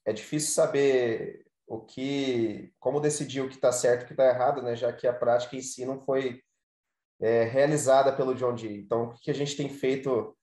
é 0.05 0.13
difícil 0.13 0.53
saber 0.53 1.47
o 1.73 1.81
que, 1.81 2.71
como 2.79 3.01
decidir 3.01 3.41
o 3.41 3.49
que 3.49 3.55
está 3.55 3.73
certo 3.73 4.03
e 4.03 4.05
o 4.05 4.07
que 4.07 4.13
está 4.13 4.27
errado, 4.27 4.61
né? 4.61 4.77
Já 4.77 4.93
que 4.93 5.07
a 5.07 5.13
prática 5.13 5.57
em 5.57 5.63
si 5.63 5.87
não 5.87 5.99
foi 5.99 6.43
é, 7.19 7.45
realizada 7.45 8.15
pelo 8.15 8.35
John 8.35 8.55
Dee. 8.55 8.79
Então, 8.79 9.05
o 9.05 9.15
que 9.15 9.31
a 9.31 9.35
gente 9.35 9.57
tem 9.57 9.71
feito 9.71 10.37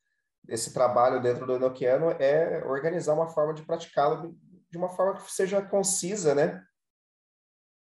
esse 0.48 0.74
trabalho 0.74 1.22
dentro 1.22 1.46
do 1.46 1.54
enoquiano 1.54 2.10
é 2.20 2.66
organizar 2.66 3.14
uma 3.14 3.28
forma 3.28 3.54
de 3.54 3.62
praticá-lo 3.62 4.36
de 4.72 4.78
uma 4.78 4.90
forma 4.90 5.22
que 5.22 5.32
seja 5.32 5.62
concisa, 5.62 6.34
né? 6.34 6.66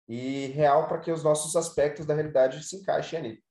E 0.06 0.48
real 0.48 0.86
para 0.86 0.98
que 0.98 1.10
os 1.10 1.24
nossos 1.24 1.56
aspectos 1.56 2.04
da 2.04 2.12
realidade 2.12 2.62
se 2.62 2.76
encaixem 2.76 3.18
ali. 3.18 3.44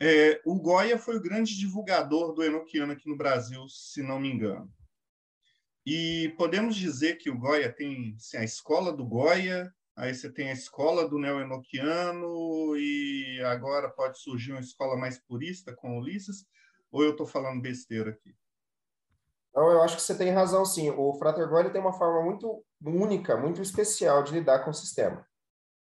É, 0.00 0.40
o 0.44 0.60
Goya 0.60 0.98
foi 0.98 1.16
o 1.16 1.22
grande 1.22 1.56
divulgador 1.56 2.32
do 2.32 2.42
Enochiano 2.42 2.92
aqui 2.92 3.08
no 3.08 3.16
Brasil, 3.16 3.68
se 3.68 4.02
não 4.02 4.18
me 4.18 4.32
engano. 4.32 4.68
E 5.84 6.32
podemos 6.38 6.76
dizer 6.76 7.16
que 7.16 7.30
o 7.30 7.38
Goya 7.38 7.72
tem 7.72 8.14
assim, 8.16 8.36
a 8.36 8.44
escola 8.44 8.92
do 8.92 9.04
Goya, 9.04 9.72
aí 9.96 10.14
você 10.14 10.30
tem 10.30 10.50
a 10.50 10.52
escola 10.52 11.08
do 11.08 11.18
neo-enoquiano, 11.18 12.76
e 12.76 13.42
agora 13.44 13.90
pode 13.90 14.18
surgir 14.20 14.52
uma 14.52 14.60
escola 14.60 14.96
mais 14.96 15.18
purista 15.18 15.74
com 15.74 15.98
Ulisses, 15.98 16.46
ou 16.90 17.02
eu 17.02 17.10
estou 17.10 17.26
falando 17.26 17.60
besteira 17.60 18.10
aqui? 18.10 18.34
Não, 19.54 19.70
eu 19.70 19.82
acho 19.82 19.96
que 19.96 20.02
você 20.02 20.16
tem 20.16 20.30
razão, 20.30 20.64
sim. 20.64 20.90
O 20.90 21.14
Frater 21.14 21.48
Goya 21.48 21.70
tem 21.70 21.80
uma 21.80 21.92
forma 21.92 22.22
muito 22.22 22.64
única, 22.80 23.36
muito 23.36 23.60
especial 23.60 24.22
de 24.22 24.32
lidar 24.32 24.60
com 24.60 24.70
o 24.70 24.74
sistema. 24.74 25.26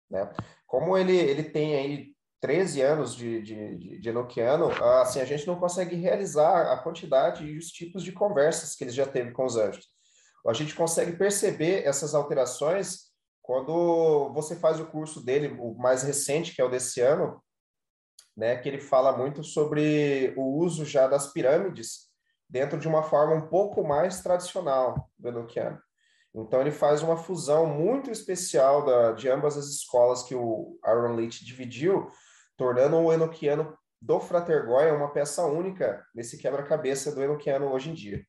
Né? 0.09 0.31
Como 0.67 0.97
ele, 0.97 1.17
ele 1.17 1.43
tem 1.43 1.75
aí 1.77 2.15
13 2.41 2.81
anos 2.83 3.17
de, 3.17 3.43
de, 3.43 3.99
de, 3.99 4.09
Enochiano, 4.09 4.71
assim, 5.01 5.21
a 5.21 5.25
gente 5.25 5.47
não 5.47 5.59
consegue 5.59 5.97
realizar 5.97 6.73
a 6.73 6.77
quantidade 6.77 7.45
e 7.45 7.59
os 7.59 7.67
tipos 7.67 8.05
de 8.05 8.13
conversas 8.13 8.77
que 8.77 8.85
ele 8.85 8.91
já 8.91 9.07
teve 9.07 9.33
com 9.33 9.45
os 9.45 9.57
anjos. 9.57 9.87
A 10.47 10.53
gente 10.53 10.75
consegue 10.75 11.17
perceber 11.17 11.85
essas 11.85 12.15
alterações 12.15 13.09
quando 13.43 14.33
você 14.33 14.55
faz 14.55 14.79
o 14.79 14.87
curso 14.87 15.25
dele, 15.25 15.57
o 15.59 15.75
mais 15.75 16.03
recente, 16.03 16.55
que 16.55 16.61
é 16.61 16.65
o 16.65 16.71
desse 16.71 17.01
ano, 17.01 17.43
né, 18.37 18.57
que 18.57 18.69
ele 18.69 18.81
fala 18.81 19.17
muito 19.17 19.43
sobre 19.43 20.33
o 20.37 20.59
uso 20.59 20.85
já 20.85 21.09
das 21.09 21.33
pirâmides 21.33 22.09
dentro 22.49 22.79
de 22.79 22.87
uma 22.87 23.03
forma 23.03 23.35
um 23.35 23.49
pouco 23.49 23.83
mais 23.83 24.23
tradicional 24.23 25.11
do 25.19 25.29
Enochiano. 25.29 25.81
Então 26.35 26.61
ele 26.61 26.71
faz 26.71 27.03
uma 27.03 27.17
fusão 27.17 27.67
muito 27.67 28.11
especial 28.11 28.85
da, 28.85 29.13
de 29.13 29.29
ambas 29.29 29.57
as 29.57 29.67
escolas 29.67 30.23
que 30.23 30.35
o 30.35 30.79
Aaron 30.85 31.15
Leach 31.15 31.45
dividiu, 31.45 32.11
tornando 32.59 32.97
o 32.97 33.13
Enochiano 33.13 33.79
do 34.03 34.21
Fratergoia 34.21 34.93
uma 34.93 35.13
peça 35.13 35.47
única 35.47 36.05
nesse 36.15 36.37
quebra-cabeça 36.37 37.15
do 37.15 37.23
Enochiano 37.23 37.71
hoje 37.71 37.91
em 37.91 37.95
dia. 37.95 38.27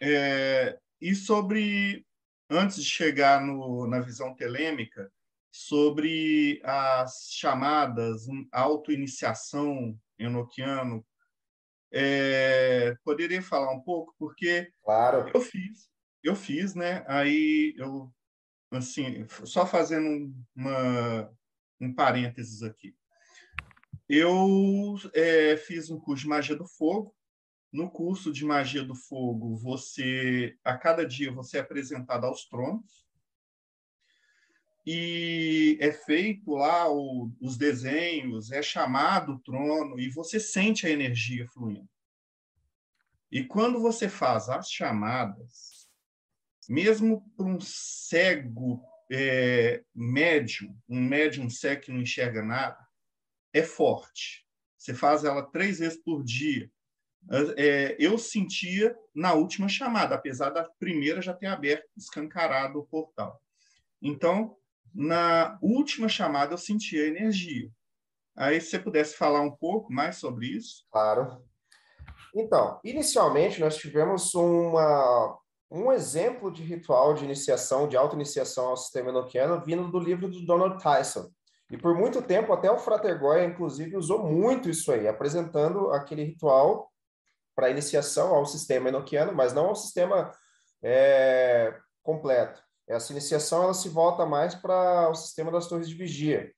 É, 0.00 0.78
e 1.00 1.14
sobre, 1.14 2.06
antes 2.48 2.82
de 2.82 2.88
chegar 2.88 3.44
no, 3.44 3.86
na 3.86 4.00
visão 4.00 4.34
telêmica, 4.34 5.12
sobre 5.52 6.62
as 6.64 7.28
chamadas 7.32 8.26
auto-iniciação 8.52 9.98
enoquiano, 10.16 11.04
é, 11.92 12.94
poderia 13.04 13.42
falar 13.42 13.72
um 13.72 13.80
pouco? 13.80 14.14
Porque 14.16 14.72
claro. 14.84 15.30
eu 15.34 15.40
fiz, 15.40 15.90
eu 16.22 16.36
fiz, 16.36 16.74
né? 16.76 17.04
Aí 17.08 17.74
eu 17.76 18.10
assim, 18.70 19.26
só 19.44 19.66
fazendo 19.66 20.34
uma, 20.54 21.30
um 21.80 21.92
parênteses 21.92 22.62
aqui. 22.62 22.94
Eu 24.08 24.96
é, 25.14 25.56
fiz 25.56 25.90
um 25.90 25.98
curso 25.98 26.22
de 26.22 26.28
magia 26.28 26.56
do 26.56 26.66
fogo. 26.66 27.14
No 27.72 27.88
curso 27.88 28.32
de 28.32 28.44
magia 28.44 28.82
do 28.82 28.96
fogo, 28.96 29.54
você 29.56 30.58
a 30.64 30.76
cada 30.76 31.06
dia 31.06 31.30
você 31.30 31.58
é 31.58 31.60
apresentado 31.60 32.26
aos 32.26 32.44
tronos 32.46 33.06
e 34.84 35.78
é 35.80 35.92
feito 35.92 36.50
lá 36.52 36.90
o, 36.90 37.30
os 37.40 37.56
desenhos, 37.56 38.50
é 38.50 38.60
chamado 38.60 39.34
o 39.34 39.38
trono 39.38 40.00
e 40.00 40.10
você 40.10 40.40
sente 40.40 40.84
a 40.84 40.90
energia 40.90 41.46
fluindo. 41.48 41.88
E 43.30 43.44
quando 43.44 43.80
você 43.80 44.08
faz 44.08 44.48
as 44.48 44.68
chamadas, 44.68 45.79
mesmo 46.70 47.28
para 47.36 47.46
um 47.46 47.58
cego 47.60 48.80
é, 49.10 49.82
médium, 49.92 50.72
um 50.88 51.00
médium 51.00 51.50
cego 51.50 51.82
que 51.82 51.90
não 51.90 52.00
enxerga 52.00 52.44
nada, 52.44 52.78
é 53.52 53.60
forte. 53.60 54.46
Você 54.78 54.94
faz 54.94 55.24
ela 55.24 55.42
três 55.42 55.80
vezes 55.80 56.00
por 56.00 56.22
dia. 56.22 56.70
É, 57.56 57.96
eu 57.98 58.16
sentia 58.16 58.96
na 59.12 59.32
última 59.32 59.68
chamada, 59.68 60.14
apesar 60.14 60.50
da 60.50 60.62
primeira 60.78 61.20
já 61.20 61.34
ter 61.34 61.46
aberto, 61.46 61.90
escancarado 61.96 62.78
o 62.78 62.86
portal. 62.86 63.42
Então, 64.00 64.56
na 64.94 65.58
última 65.60 66.08
chamada, 66.08 66.54
eu 66.54 66.58
sentia 66.58 67.08
energia. 67.08 67.68
Aí, 68.36 68.60
se 68.60 68.70
você 68.70 68.78
pudesse 68.78 69.16
falar 69.16 69.40
um 69.40 69.50
pouco 69.50 69.92
mais 69.92 70.18
sobre 70.18 70.46
isso. 70.46 70.86
Claro. 70.88 71.44
Então, 72.32 72.80
inicialmente, 72.84 73.58
nós 73.58 73.76
tivemos 73.76 74.32
uma 74.36 75.36
um 75.70 75.92
exemplo 75.92 76.50
de 76.50 76.62
ritual 76.62 77.14
de 77.14 77.24
iniciação, 77.24 77.86
de 77.86 77.96
auto-iniciação 77.96 78.68
ao 78.68 78.76
sistema 78.76 79.10
enoquiano, 79.10 79.62
vindo 79.64 79.88
do 79.88 80.00
livro 80.00 80.28
do 80.28 80.44
Donald 80.44 80.82
Tyson. 80.82 81.30
E 81.70 81.76
por 81.76 81.94
muito 81.94 82.20
tempo, 82.20 82.52
até 82.52 82.70
o 82.70 82.78
Frater 82.78 83.16
Goya, 83.18 83.44
inclusive, 83.44 83.96
usou 83.96 84.24
muito 84.26 84.68
isso 84.68 84.90
aí, 84.90 85.06
apresentando 85.06 85.92
aquele 85.92 86.24
ritual 86.24 86.90
para 87.54 87.70
iniciação 87.70 88.34
ao 88.34 88.44
sistema 88.44 88.88
enoquiano, 88.88 89.32
mas 89.32 89.52
não 89.52 89.66
ao 89.66 89.76
sistema 89.76 90.32
é, 90.82 91.76
completo. 92.02 92.60
Essa 92.88 93.12
iniciação 93.12 93.62
ela 93.62 93.74
se 93.74 93.88
volta 93.88 94.26
mais 94.26 94.54
para 94.56 95.08
o 95.08 95.14
sistema 95.14 95.52
das 95.52 95.68
torres 95.68 95.88
de 95.88 95.94
vigia. 95.94 96.52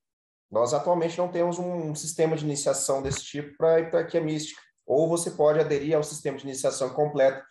Nós 0.50 0.72
atualmente 0.72 1.18
não 1.18 1.28
temos 1.28 1.58
um 1.58 1.94
sistema 1.94 2.36
de 2.36 2.44
iniciação 2.44 3.02
desse 3.02 3.22
tipo 3.22 3.56
para 3.58 3.74
a 3.74 3.80
heptarquia 3.80 4.20
mística. 4.20 4.60
Ou 4.86 5.08
você 5.08 5.30
pode 5.30 5.60
aderir 5.60 5.94
ao 5.94 6.02
sistema 6.02 6.38
de 6.38 6.44
iniciação 6.44 6.90
completo 6.90 7.42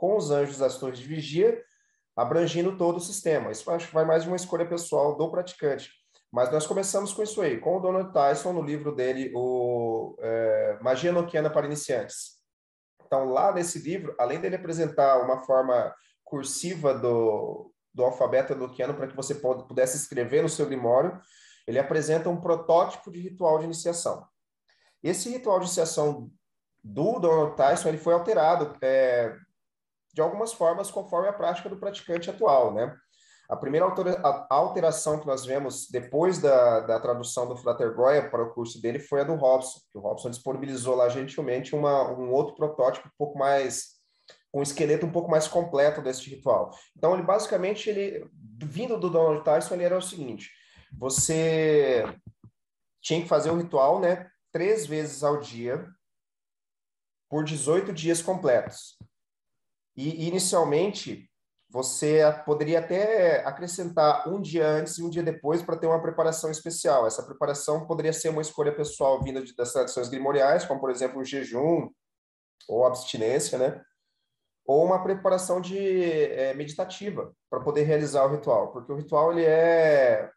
com 0.00 0.16
os 0.16 0.30
anjos 0.30 0.56
das 0.56 0.78
torres 0.78 0.98
de 0.98 1.04
vigia, 1.04 1.62
abrangindo 2.16 2.74
todo 2.78 2.96
o 2.96 3.00
sistema. 3.00 3.50
Isso 3.50 3.70
acho 3.70 3.88
que 3.88 3.94
vai 3.94 4.06
mais 4.06 4.22
de 4.22 4.30
uma 4.30 4.36
escolha 4.36 4.66
pessoal 4.66 5.14
do 5.14 5.30
praticante. 5.30 5.92
Mas 6.32 6.50
nós 6.50 6.66
começamos 6.66 7.12
com 7.12 7.22
isso 7.22 7.42
aí, 7.42 7.60
com 7.60 7.76
o 7.76 7.80
Donald 7.80 8.10
Tyson 8.10 8.54
no 8.54 8.62
livro 8.62 8.94
dele, 8.94 9.30
o 9.34 10.16
é, 10.20 10.78
Magia 10.80 11.12
Noquiana 11.12 11.50
para 11.50 11.66
Iniciantes. 11.66 12.38
Então, 13.04 13.26
lá 13.26 13.52
nesse 13.52 13.78
livro, 13.78 14.14
além 14.18 14.40
dele 14.40 14.56
apresentar 14.56 15.22
uma 15.22 15.42
forma 15.42 15.94
cursiva 16.24 16.94
do, 16.94 17.70
do 17.92 18.02
alfabeto 18.02 18.54
enoquiano 18.54 18.94
para 18.94 19.06
que 19.06 19.16
você 19.16 19.34
pudesse 19.34 19.98
escrever 19.98 20.42
no 20.42 20.48
seu 20.48 20.64
grimório, 20.64 21.20
ele 21.66 21.78
apresenta 21.78 22.30
um 22.30 22.40
protótipo 22.40 23.10
de 23.10 23.20
ritual 23.20 23.58
de 23.58 23.66
iniciação. 23.66 24.26
Esse 25.02 25.28
ritual 25.28 25.58
de 25.58 25.66
iniciação 25.66 26.30
do 26.82 27.20
Donald 27.20 27.54
Tyson 27.54 27.90
ele 27.90 27.98
foi 27.98 28.14
alterado 28.14 28.74
é, 28.80 29.36
de 30.12 30.20
algumas 30.20 30.52
formas 30.52 30.90
conforme 30.90 31.28
a 31.28 31.32
prática 31.32 31.68
do 31.68 31.78
praticante 31.78 32.30
atual, 32.30 32.74
né? 32.74 32.96
A 33.48 33.56
primeira 33.56 33.84
alteração 34.48 35.18
que 35.18 35.26
nós 35.26 35.44
vemos 35.44 35.88
depois 35.90 36.38
da, 36.38 36.80
da 36.80 37.00
tradução 37.00 37.48
do 37.48 37.56
Frater 37.56 37.92
Goya 37.92 38.30
para 38.30 38.44
o 38.44 38.54
curso 38.54 38.80
dele 38.80 39.00
foi 39.00 39.22
a 39.22 39.24
do 39.24 39.34
Robson, 39.34 39.80
que 39.90 39.98
o 39.98 40.00
Robson 40.00 40.30
disponibilizou 40.30 40.94
lá 40.94 41.08
gentilmente 41.08 41.74
uma, 41.74 42.12
um 42.12 42.30
outro 42.32 42.54
protótipo 42.54 43.08
um 43.08 43.16
pouco 43.18 43.36
mais 43.36 43.98
um 44.54 44.62
esqueleto 44.62 45.06
um 45.06 45.12
pouco 45.12 45.30
mais 45.30 45.48
completo 45.48 46.00
desse 46.00 46.28
ritual. 46.28 46.70
Então, 46.96 47.14
ele 47.14 47.22
basicamente, 47.22 47.88
ele 47.88 48.28
vindo 48.62 48.98
do 48.98 49.10
Donald 49.10 49.44
Tyson, 49.44 49.74
ele 49.74 49.84
era 49.84 49.98
o 49.98 50.02
seguinte: 50.02 50.50
você 50.92 52.04
tinha 53.00 53.22
que 53.22 53.28
fazer 53.28 53.50
o 53.50 53.56
ritual, 53.56 54.00
né, 54.00 54.28
três 54.52 54.86
vezes 54.86 55.22
ao 55.22 55.40
dia 55.40 55.88
por 57.28 57.44
18 57.44 57.92
dias 57.92 58.20
completos. 58.20 58.96
E 59.96 60.28
inicialmente 60.28 61.30
você 61.70 62.20
poderia 62.44 62.80
até 62.80 63.46
acrescentar 63.46 64.28
um 64.28 64.40
dia 64.40 64.66
antes 64.66 64.98
e 64.98 65.04
um 65.04 65.08
dia 65.08 65.22
depois 65.22 65.62
para 65.62 65.76
ter 65.76 65.86
uma 65.86 66.02
preparação 66.02 66.50
especial. 66.50 67.06
Essa 67.06 67.22
preparação 67.22 67.86
poderia 67.86 68.12
ser 68.12 68.28
uma 68.28 68.42
escolha 68.42 68.74
pessoal 68.74 69.22
vinda 69.22 69.40
de, 69.40 69.54
das 69.54 69.72
tradições 69.72 70.08
grimoriais, 70.08 70.64
como, 70.64 70.80
por 70.80 70.90
exemplo, 70.90 71.20
o 71.20 71.24
jejum 71.24 71.88
ou 72.68 72.84
abstinência, 72.84 73.56
né? 73.56 73.80
Ou 74.66 74.84
uma 74.84 75.02
preparação 75.02 75.60
de 75.60 75.78
é, 75.78 76.54
meditativa 76.54 77.32
para 77.48 77.60
poder 77.60 77.84
realizar 77.84 78.24
o 78.24 78.32
ritual, 78.32 78.72
porque 78.72 78.92
o 78.92 78.96
ritual 78.96 79.32
ele 79.32 79.44
é 79.44 80.28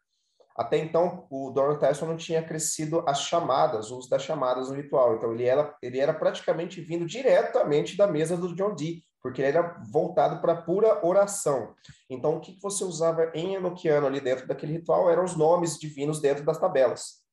até 0.56 0.78
então 0.78 1.26
o 1.30 1.50
Donald 1.50 1.80
Tyson 1.80 2.06
não 2.06 2.16
tinha 2.16 2.42
crescido 2.42 3.02
as 3.08 3.22
chamadas, 3.22 3.90
o 3.90 3.98
uso 3.98 4.08
das 4.08 4.22
chamadas 4.22 4.68
no 4.68 4.76
ritual, 4.76 5.16
então 5.16 5.32
ele 5.32 5.44
era 5.44 5.76
ele 5.82 5.98
era 5.98 6.14
praticamente 6.14 6.80
vindo 6.80 7.06
diretamente 7.06 7.96
da 7.96 8.06
mesa 8.06 8.36
do 8.36 8.54
John 8.54 8.74
Dee, 8.74 9.04
porque 9.24 9.40
era 9.40 9.82
voltado 9.90 10.42
para 10.42 10.54
pura 10.54 11.04
oração. 11.04 11.74
Então, 12.10 12.36
o 12.36 12.40
que 12.40 12.60
você 12.60 12.84
usava 12.84 13.32
em 13.34 13.54
Enochiano 13.54 14.06
ali 14.06 14.20
dentro 14.20 14.46
daquele 14.46 14.74
ritual 14.74 15.10
eram 15.10 15.24
os 15.24 15.34
nomes 15.34 15.78
divinos 15.78 16.20
dentro 16.20 16.44
das 16.44 16.58
tabelas. 16.58 17.24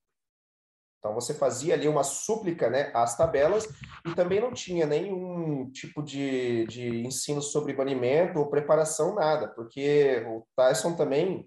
Então, 1.00 1.14
você 1.14 1.34
fazia 1.34 1.74
ali 1.74 1.90
uma 1.90 2.06
súplica 2.06 2.70
né, 2.70 2.92
às 2.94 3.18
tabelas 3.18 3.68
e 4.06 4.16
também 4.16 4.40
não 4.40 4.54
tinha 4.54 4.86
nenhum 4.86 5.70
tipo 5.70 6.02
de, 6.02 6.66
de 6.68 7.06
ensino 7.06 7.42
sobre 7.42 7.74
banimento 7.74 8.40
ou 8.40 8.50
preparação, 8.50 9.16
nada, 9.16 9.50
porque 9.50 10.24
o 10.30 10.48
Tyson 10.56 10.96
também 10.96 11.46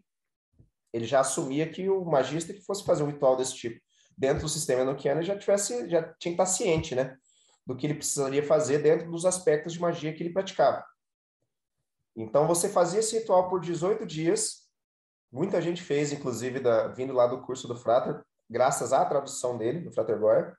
ele 0.92 1.06
já 1.06 1.20
assumia 1.20 1.66
que 1.70 1.88
o 1.88 2.04
magista 2.04 2.52
que 2.52 2.60
fosse 2.60 2.84
fazer 2.84 3.02
um 3.02 3.10
ritual 3.10 3.34
desse 3.34 3.54
tipo 3.54 3.80
dentro 4.16 4.42
do 4.42 4.48
sistema 4.48 4.82
enoquiano 4.82 5.22
já 5.22 5.36
tivesse 5.38 5.88
já 5.88 6.02
tinha 6.02 6.34
que 6.36 6.42
estar 6.42 6.46
ciente, 6.46 6.94
né? 6.94 7.16
Do 7.66 7.76
que 7.76 7.86
ele 7.86 7.94
precisaria 7.94 8.42
fazer 8.42 8.78
dentro 8.78 9.10
dos 9.10 9.24
aspectos 9.24 9.72
de 9.72 9.80
magia 9.80 10.12
que 10.12 10.22
ele 10.22 10.32
praticava. 10.32 10.84
Então, 12.16 12.46
você 12.46 12.68
fazia 12.68 13.00
esse 13.00 13.18
ritual 13.18 13.48
por 13.48 13.60
18 13.60 14.06
dias. 14.06 14.68
Muita 15.32 15.60
gente 15.60 15.82
fez, 15.82 16.12
inclusive, 16.12 16.60
da, 16.60 16.88
vindo 16.88 17.12
lá 17.12 17.26
do 17.26 17.42
curso 17.42 17.66
do 17.66 17.76
Frater, 17.76 18.22
graças 18.48 18.92
à 18.92 19.04
tradução 19.04 19.58
dele, 19.58 19.80
do 19.80 19.92
Frater 19.92 20.18
Goyer. 20.18 20.54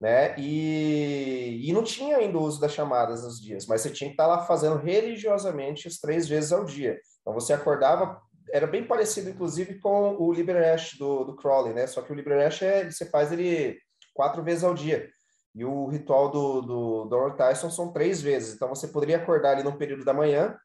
Né? 0.00 0.38
E, 0.38 1.68
e 1.68 1.72
não 1.72 1.82
tinha 1.82 2.16
ainda 2.16 2.36
o 2.36 2.42
uso 2.42 2.60
das 2.60 2.72
chamadas 2.72 3.22
nos 3.22 3.40
dias, 3.40 3.66
mas 3.66 3.80
você 3.80 3.90
tinha 3.90 4.10
que 4.10 4.14
estar 4.14 4.26
lá 4.26 4.44
fazendo 4.44 4.76
religiosamente 4.76 5.86
as 5.86 5.98
três 5.98 6.28
vezes 6.28 6.52
ao 6.52 6.64
dia. 6.64 7.00
Então, 7.20 7.32
você 7.32 7.52
acordava, 7.52 8.20
era 8.52 8.66
bem 8.66 8.84
parecido, 8.84 9.30
inclusive, 9.30 9.78
com 9.78 10.16
o 10.16 10.32
Liberash 10.32 10.96
do, 10.98 11.24
do 11.24 11.36
Crowley, 11.36 11.72
né? 11.72 11.86
Só 11.86 12.02
que 12.02 12.12
o 12.12 12.14
Liberash, 12.14 12.62
é, 12.62 12.90
você 12.90 13.06
faz 13.06 13.32
ele 13.32 13.78
quatro 14.12 14.42
vezes 14.42 14.62
ao 14.62 14.74
dia. 14.74 15.08
E 15.54 15.64
o 15.64 15.86
ritual 15.86 16.30
do, 16.30 16.62
do 16.62 17.04
Donald 17.04 17.36
Tyson 17.36 17.70
são 17.70 17.92
três 17.92 18.22
vezes. 18.22 18.54
Então, 18.54 18.68
você 18.68 18.88
poderia 18.88 19.18
acordar 19.18 19.52
ali 19.52 19.62
no 19.62 19.76
período 19.76 20.04
da 20.04 20.14
manhã, 20.14 20.58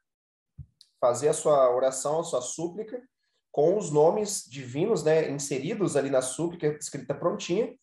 fazer 1.00 1.28
a 1.28 1.34
sua 1.34 1.74
oração, 1.74 2.20
a 2.20 2.24
sua 2.24 2.40
súplica, 2.40 3.00
com 3.52 3.76
os 3.76 3.90
nomes 3.90 4.44
divinos 4.48 5.02
né, 5.02 5.30
inseridos 5.30 5.96
ali 5.96 6.10
na 6.10 6.22
súplica, 6.22 6.68
escrita 6.68 7.14
prontinha. 7.14 7.74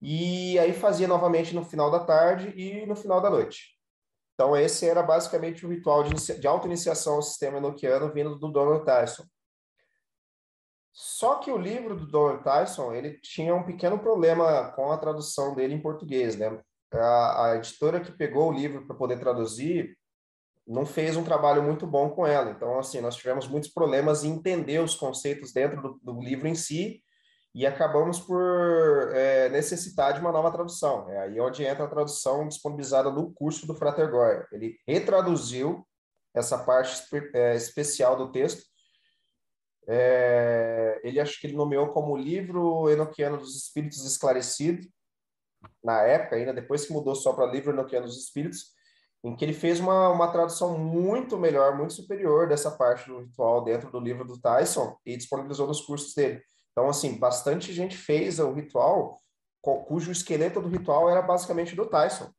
E 0.00 0.58
aí 0.58 0.72
fazia 0.72 1.08
novamente 1.08 1.54
no 1.54 1.64
final 1.64 1.90
da 1.90 2.00
tarde 2.00 2.52
e 2.56 2.84
no 2.86 2.96
final 2.96 3.20
da 3.20 3.30
noite. 3.30 3.76
Então, 4.34 4.56
esse 4.56 4.86
era 4.86 5.02
basicamente 5.02 5.64
o 5.64 5.68
ritual 5.68 6.02
de, 6.04 6.38
de 6.38 6.46
auto-iniciação 6.46 7.14
ao 7.14 7.22
sistema 7.22 7.56
enoquiano 7.56 8.12
vindo 8.12 8.38
do 8.38 8.48
Donald 8.52 8.84
Tyson. 8.84 9.24
Só 10.98 11.34
que 11.34 11.50
o 11.50 11.58
livro 11.58 11.94
do 11.94 12.06
Donald 12.06 12.42
Tyson, 12.42 12.94
ele 12.94 13.20
tinha 13.20 13.54
um 13.54 13.62
pequeno 13.62 13.98
problema 13.98 14.72
com 14.72 14.90
a 14.90 14.96
tradução 14.96 15.54
dele 15.54 15.74
em 15.74 15.82
português, 15.82 16.36
né? 16.36 16.58
A, 16.90 17.50
a 17.50 17.56
editora 17.56 18.00
que 18.00 18.10
pegou 18.12 18.48
o 18.48 18.52
livro 18.52 18.86
para 18.86 18.96
poder 18.96 19.20
traduzir 19.20 19.94
não 20.66 20.86
fez 20.86 21.14
um 21.14 21.22
trabalho 21.22 21.62
muito 21.62 21.86
bom 21.86 22.08
com 22.08 22.26
ela. 22.26 22.50
Então, 22.50 22.78
assim, 22.78 23.02
nós 23.02 23.14
tivemos 23.14 23.46
muitos 23.46 23.68
problemas 23.68 24.24
em 24.24 24.30
entender 24.30 24.78
os 24.78 24.94
conceitos 24.94 25.52
dentro 25.52 25.82
do, 25.82 26.00
do 26.02 26.18
livro 26.22 26.48
em 26.48 26.54
si 26.54 27.02
e 27.54 27.66
acabamos 27.66 28.18
por 28.18 29.12
é, 29.14 29.50
necessitar 29.50 30.14
de 30.14 30.20
uma 30.20 30.32
nova 30.32 30.50
tradução. 30.50 31.10
É 31.10 31.18
aí 31.18 31.38
onde 31.38 31.62
entra 31.62 31.84
a 31.84 31.90
tradução 31.90 32.48
disponibilizada 32.48 33.10
no 33.10 33.30
curso 33.34 33.66
do 33.66 33.74
Frater 33.74 34.10
Goya. 34.10 34.48
Ele 34.50 34.78
retraduziu 34.88 35.86
essa 36.34 36.56
parte 36.56 37.02
é, 37.34 37.54
especial 37.54 38.16
do 38.16 38.32
texto 38.32 38.62
é, 39.88 41.00
ele 41.04 41.20
acho 41.20 41.40
que 41.40 41.46
ele 41.46 41.56
nomeou 41.56 41.88
como 41.88 42.16
livro 42.16 42.90
Enoquiano 42.90 43.38
dos 43.38 43.56
Espíritos 43.56 44.04
Esclarecido, 44.04 44.86
na 45.82 46.02
época 46.02 46.36
ainda, 46.36 46.52
depois 46.52 46.84
que 46.84 46.92
mudou 46.92 47.14
só 47.14 47.32
para 47.32 47.50
livro 47.50 47.72
Enoquiano 47.72 48.06
dos 48.06 48.18
Espíritos, 48.18 48.74
em 49.24 49.34
que 49.34 49.44
ele 49.44 49.54
fez 49.54 49.80
uma, 49.80 50.08
uma 50.10 50.30
tradução 50.30 50.78
muito 50.78 51.36
melhor, 51.36 51.76
muito 51.76 51.94
superior 51.94 52.48
dessa 52.48 52.70
parte 52.70 53.08
do 53.08 53.20
ritual 53.20 53.64
dentro 53.64 53.90
do 53.90 53.98
livro 53.98 54.24
do 54.24 54.40
Tyson 54.40 54.96
e 55.04 55.16
disponibilizou 55.16 55.66
nos 55.66 55.80
cursos 55.80 56.14
dele. 56.14 56.42
Então, 56.72 56.88
assim, 56.88 57.18
bastante 57.18 57.72
gente 57.72 57.96
fez 57.96 58.38
o 58.38 58.52
ritual, 58.52 59.18
cujo 59.60 60.12
esqueleto 60.12 60.60
do 60.60 60.68
ritual 60.68 61.10
era 61.10 61.22
basicamente 61.22 61.74
do 61.74 61.86
Tyson, 61.86 62.30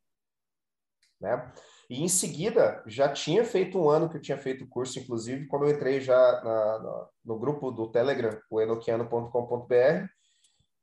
né? 1.20 1.52
E 1.90 2.04
em 2.04 2.08
seguida, 2.10 2.84
já 2.86 3.08
tinha 3.08 3.46
feito 3.46 3.80
um 3.80 3.90
ano 3.90 4.10
que 4.10 4.18
eu 4.18 4.22
tinha 4.22 4.38
feito 4.38 4.66
o 4.66 4.68
curso, 4.68 5.00
inclusive, 5.00 5.48
quando 5.48 5.66
eu 5.66 5.72
entrei 5.72 6.02
já 6.02 6.42
na, 6.44 6.80
na, 6.80 7.08
no 7.24 7.40
grupo 7.40 7.72
do 7.72 7.90
Telegram, 7.90 8.38
o 8.50 8.60
enoquiano.com.br, 8.60 10.08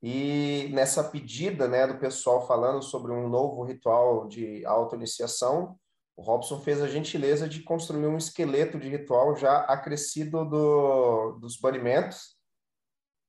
e 0.02 0.70
nessa 0.72 1.04
pedida 1.04 1.68
né, 1.68 1.86
do 1.86 1.98
pessoal 1.98 2.46
falando 2.46 2.82
sobre 2.82 3.12
um 3.12 3.28
novo 3.28 3.64
ritual 3.64 4.26
de 4.28 4.64
auto-iniciação, 4.64 5.78
o 6.16 6.22
Robson 6.22 6.60
fez 6.60 6.80
a 6.80 6.86
gentileza 6.86 7.48
de 7.48 7.62
construir 7.62 8.06
um 8.06 8.16
esqueleto 8.16 8.78
de 8.78 8.88
ritual 8.88 9.34
já 9.36 9.60
acrescido 9.60 10.44
do, 10.44 11.32
dos 11.40 11.56
banimentos. 11.56 12.36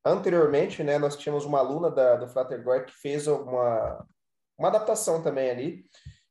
Anteriormente, 0.04 0.84
né, 0.84 1.00
nós 1.00 1.16
tínhamos 1.16 1.46
uma 1.46 1.60
aluna 1.60 1.90
da, 1.90 2.16
do 2.16 2.28
Frater 2.28 2.64
que 2.86 2.94
fez 2.94 3.26
uma, 3.26 4.06
uma 4.58 4.68
adaptação 4.68 5.24
também 5.24 5.50
ali, 5.50 5.86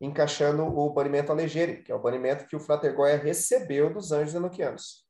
encaixando 0.04 0.64
o 0.64 0.90
banimento 0.90 1.32
Alegere, 1.32 1.82
que 1.82 1.90
é 1.90 1.94
o 1.94 2.00
banimento 2.00 2.46
que 2.46 2.56
o 2.56 2.60
Frater 2.60 2.94
Goya 2.94 3.16
recebeu 3.16 3.92
dos 3.92 4.12
anjos 4.12 4.34
enoquianos. 4.34 5.04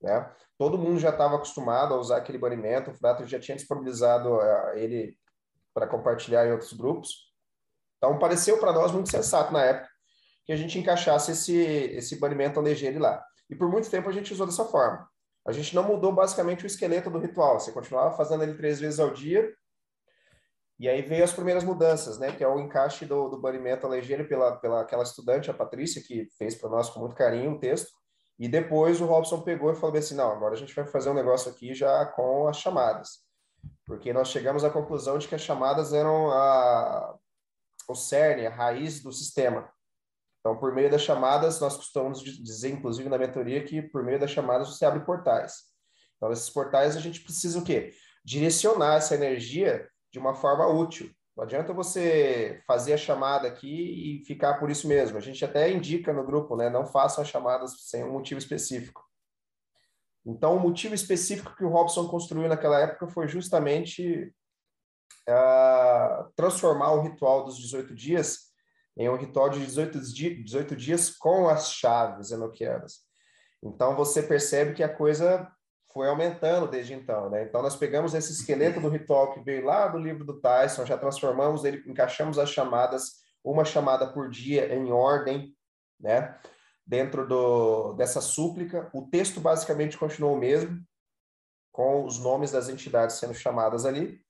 Né? 0.00 0.30
Todo 0.58 0.78
mundo 0.78 0.98
já 0.98 1.10
estava 1.10 1.36
acostumado 1.36 1.94
a 1.94 1.98
usar 1.98 2.18
aquele 2.18 2.38
banimento, 2.38 2.90
o 2.90 2.94
Frater 2.94 3.26
já 3.26 3.40
tinha 3.40 3.56
disponibilizado 3.56 4.34
uh, 4.34 4.74
ele 4.74 5.18
para 5.74 5.86
compartilhar 5.86 6.46
em 6.46 6.52
outros 6.52 6.72
grupos. 6.72 7.32
Então, 7.98 8.18
pareceu 8.18 8.58
para 8.58 8.72
nós 8.72 8.92
muito 8.92 9.10
sensato 9.10 9.52
na 9.52 9.62
época 9.62 9.88
que 10.44 10.52
a 10.52 10.56
gente 10.56 10.78
encaixasse 10.78 11.32
esse, 11.32 11.56
esse 11.56 12.20
banimento 12.20 12.60
Alegere 12.60 12.98
lá. 12.98 13.22
E 13.50 13.56
por 13.56 13.68
muito 13.68 13.90
tempo 13.90 14.08
a 14.08 14.12
gente 14.12 14.32
usou 14.32 14.46
dessa 14.46 14.64
forma. 14.64 15.08
A 15.46 15.52
gente 15.52 15.74
não 15.74 15.82
mudou 15.82 16.12
basicamente 16.12 16.64
o 16.64 16.66
esqueleto 16.66 17.10
do 17.10 17.18
ritual, 17.18 17.60
você 17.60 17.72
continuava 17.72 18.16
fazendo 18.16 18.42
ele 18.42 18.54
três 18.54 18.80
vezes 18.80 18.98
ao 18.98 19.12
dia, 19.12 19.52
e 20.78 20.88
aí 20.88 21.00
veio 21.00 21.24
as 21.24 21.32
primeiras 21.32 21.64
mudanças, 21.64 22.18
né? 22.18 22.32
Que 22.32 22.44
é 22.44 22.48
o 22.48 22.60
encaixe 22.60 23.06
do, 23.06 23.28
do 23.28 23.40
banimento 23.40 23.88
ligeiro 23.88 24.28
pela, 24.28 24.56
pela 24.56 24.82
aquela 24.82 25.02
estudante, 25.02 25.50
a 25.50 25.54
Patrícia, 25.54 26.02
que 26.02 26.28
fez 26.36 26.54
para 26.54 26.68
nós 26.68 26.90
com 26.90 27.00
muito 27.00 27.14
carinho 27.14 27.52
o 27.52 27.58
texto. 27.58 27.90
E 28.38 28.46
depois 28.46 29.00
o 29.00 29.06
Robson 29.06 29.40
pegou 29.40 29.72
e 29.72 29.76
falou 29.76 29.96
assim: 29.96 30.14
não, 30.14 30.30
agora 30.30 30.54
a 30.54 30.58
gente 30.58 30.74
vai 30.74 30.86
fazer 30.86 31.08
um 31.08 31.14
negócio 31.14 31.50
aqui 31.50 31.74
já 31.74 32.04
com 32.04 32.46
as 32.46 32.58
chamadas. 32.58 33.24
Porque 33.86 34.12
nós 34.12 34.28
chegamos 34.28 34.64
à 34.64 34.70
conclusão 34.70 35.16
de 35.16 35.26
que 35.26 35.34
as 35.34 35.40
chamadas 35.40 35.94
eram 35.94 36.30
a, 36.30 37.16
o 37.88 37.94
cerne, 37.94 38.46
a 38.46 38.50
raiz 38.50 39.02
do 39.02 39.10
sistema. 39.12 39.70
Então, 40.40 40.58
por 40.58 40.74
meio 40.74 40.90
das 40.90 41.02
chamadas, 41.02 41.58
nós 41.58 41.74
costumamos 41.74 42.20
dizer, 42.20 42.68
inclusive 42.68 43.08
na 43.08 43.18
mentoria, 43.18 43.64
que 43.64 43.80
por 43.80 44.04
meio 44.04 44.20
das 44.20 44.30
chamadas 44.30 44.68
você 44.68 44.84
abre 44.84 45.04
portais. 45.04 45.54
Então, 46.16 46.28
nesses 46.28 46.50
portais, 46.50 46.96
a 46.96 47.00
gente 47.00 47.20
precisa 47.22 47.58
o 47.58 47.64
quê? 47.64 47.94
Direcionar 48.24 48.96
essa 48.96 49.14
energia 49.14 49.88
de 50.12 50.18
uma 50.18 50.34
forma 50.34 50.66
útil. 50.66 51.10
Não 51.36 51.44
adianta 51.44 51.72
você 51.72 52.62
fazer 52.66 52.94
a 52.94 52.98
chamada 52.98 53.46
aqui 53.46 54.20
e 54.20 54.24
ficar 54.24 54.54
por 54.54 54.70
isso 54.70 54.88
mesmo. 54.88 55.18
A 55.18 55.20
gente 55.20 55.44
até 55.44 55.70
indica 55.70 56.12
no 56.12 56.24
grupo, 56.24 56.56
né? 56.56 56.70
Não 56.70 56.86
façam 56.86 57.22
as 57.22 57.28
chamadas 57.28 57.72
sem 57.88 58.02
um 58.02 58.12
motivo 58.12 58.38
específico. 58.38 59.04
Então, 60.24 60.56
o 60.56 60.60
motivo 60.60 60.94
específico 60.94 61.54
que 61.54 61.64
o 61.64 61.68
Robson 61.68 62.08
construiu 62.08 62.48
naquela 62.48 62.80
época 62.80 63.06
foi 63.06 63.28
justamente 63.28 64.34
uh, 65.28 66.32
transformar 66.34 66.92
o 66.92 67.02
ritual 67.02 67.44
dos 67.44 67.58
18 67.58 67.94
dias 67.94 68.46
em 68.96 69.08
um 69.08 69.16
ritual 69.16 69.50
de 69.50 69.60
18, 69.60 70.00
di 70.12 70.42
18 70.42 70.74
dias 70.74 71.10
com 71.10 71.48
as 71.48 71.70
chaves 71.70 72.30
enoquianas. 72.30 73.00
Então, 73.62 73.94
você 73.94 74.22
percebe 74.22 74.72
que 74.72 74.82
a 74.82 74.92
coisa 74.92 75.46
foi 75.96 76.08
aumentando 76.08 76.68
desde 76.68 76.92
então, 76.92 77.30
né? 77.30 77.44
Então, 77.44 77.62
nós 77.62 77.74
pegamos 77.74 78.12
esse 78.12 78.30
esqueleto 78.30 78.78
do 78.78 78.90
ritual 78.90 79.32
que 79.32 79.40
veio 79.40 79.64
lá 79.64 79.88
do 79.88 79.96
livro 79.96 80.26
do 80.26 80.38
Tyson, 80.38 80.84
já 80.84 80.98
transformamos 80.98 81.64
ele, 81.64 81.82
encaixamos 81.90 82.38
as 82.38 82.50
chamadas, 82.50 83.22
uma 83.42 83.64
chamada 83.64 84.06
por 84.06 84.28
dia 84.28 84.74
em 84.74 84.92
ordem, 84.92 85.56
né? 85.98 86.38
Dentro 86.86 87.26
do, 87.26 87.94
dessa 87.94 88.20
súplica. 88.20 88.90
O 88.92 89.08
texto 89.08 89.40
basicamente 89.40 89.96
continuou 89.96 90.34
o 90.34 90.38
mesmo, 90.38 90.78
com 91.72 92.04
os 92.04 92.18
nomes 92.18 92.50
das 92.50 92.68
entidades 92.68 93.16
sendo 93.16 93.32
chamadas 93.32 93.86
ali. 93.86 94.20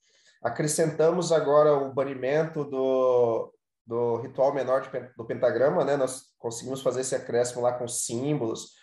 Acrescentamos 0.40 1.32
agora 1.32 1.74
o 1.74 1.92
banimento 1.92 2.62
do, 2.62 3.52
do 3.84 4.18
ritual 4.18 4.54
menor 4.54 4.82
de, 4.82 4.88
do 5.16 5.24
pentagrama, 5.24 5.84
né? 5.84 5.96
Nós 5.96 6.26
conseguimos 6.38 6.80
fazer 6.80 7.00
esse 7.00 7.16
acréscimo 7.16 7.60
lá 7.60 7.72
com 7.72 7.88
símbolos, 7.88 8.76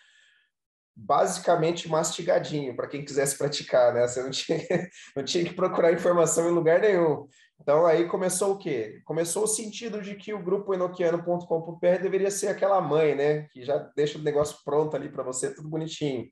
basicamente 0.95 1.89
mastigadinho 1.89 2.75
para 2.75 2.87
quem 2.87 3.03
quisesse 3.03 3.37
praticar, 3.37 3.93
né? 3.93 4.07
Você 4.07 4.21
não 4.21 4.29
tinha, 4.29 4.59
não 5.15 5.23
tinha 5.23 5.43
que 5.43 5.53
procurar 5.53 5.91
informação 5.91 6.47
em 6.47 6.53
lugar 6.53 6.79
nenhum. 6.79 7.27
Então 7.59 7.85
aí 7.85 8.07
começou 8.07 8.53
o 8.53 8.57
quê? 8.57 9.01
Começou 9.05 9.43
o 9.43 9.47
sentido 9.47 10.01
de 10.01 10.15
que 10.15 10.33
o 10.33 10.43
grupo 10.43 10.73
enoquiano.com.br 10.73 12.01
deveria 12.01 12.29
ser 12.29 12.47
aquela 12.47 12.81
mãe, 12.81 13.15
né? 13.15 13.47
Que 13.49 13.63
já 13.63 13.77
deixa 13.95 14.17
o 14.17 14.21
negócio 14.21 14.57
pronto 14.63 14.95
ali 14.95 15.09
para 15.09 15.23
você, 15.23 15.53
tudo 15.53 15.69
bonitinho. 15.69 16.27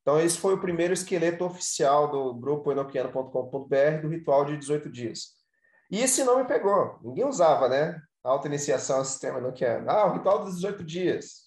Então 0.00 0.18
esse 0.18 0.38
foi 0.38 0.54
o 0.54 0.60
primeiro 0.60 0.92
esqueleto 0.92 1.44
oficial 1.44 2.10
do 2.10 2.34
grupo 2.34 2.72
enoquiano.com.br 2.72 4.00
do 4.02 4.08
ritual 4.08 4.44
de 4.44 4.56
18 4.56 4.90
dias. 4.90 5.28
E 5.90 6.00
esse 6.00 6.24
nome 6.24 6.44
pegou. 6.44 6.98
Ninguém 7.02 7.26
usava, 7.26 7.68
né? 7.68 8.00
Auto-iniciação 8.24 8.98
ao 8.98 9.04
sistema 9.04 9.38
enoquiano. 9.38 9.88
Ah, 9.90 10.06
o 10.06 10.14
ritual 10.14 10.44
dos 10.44 10.54
18 10.56 10.82
dias. 10.82 11.42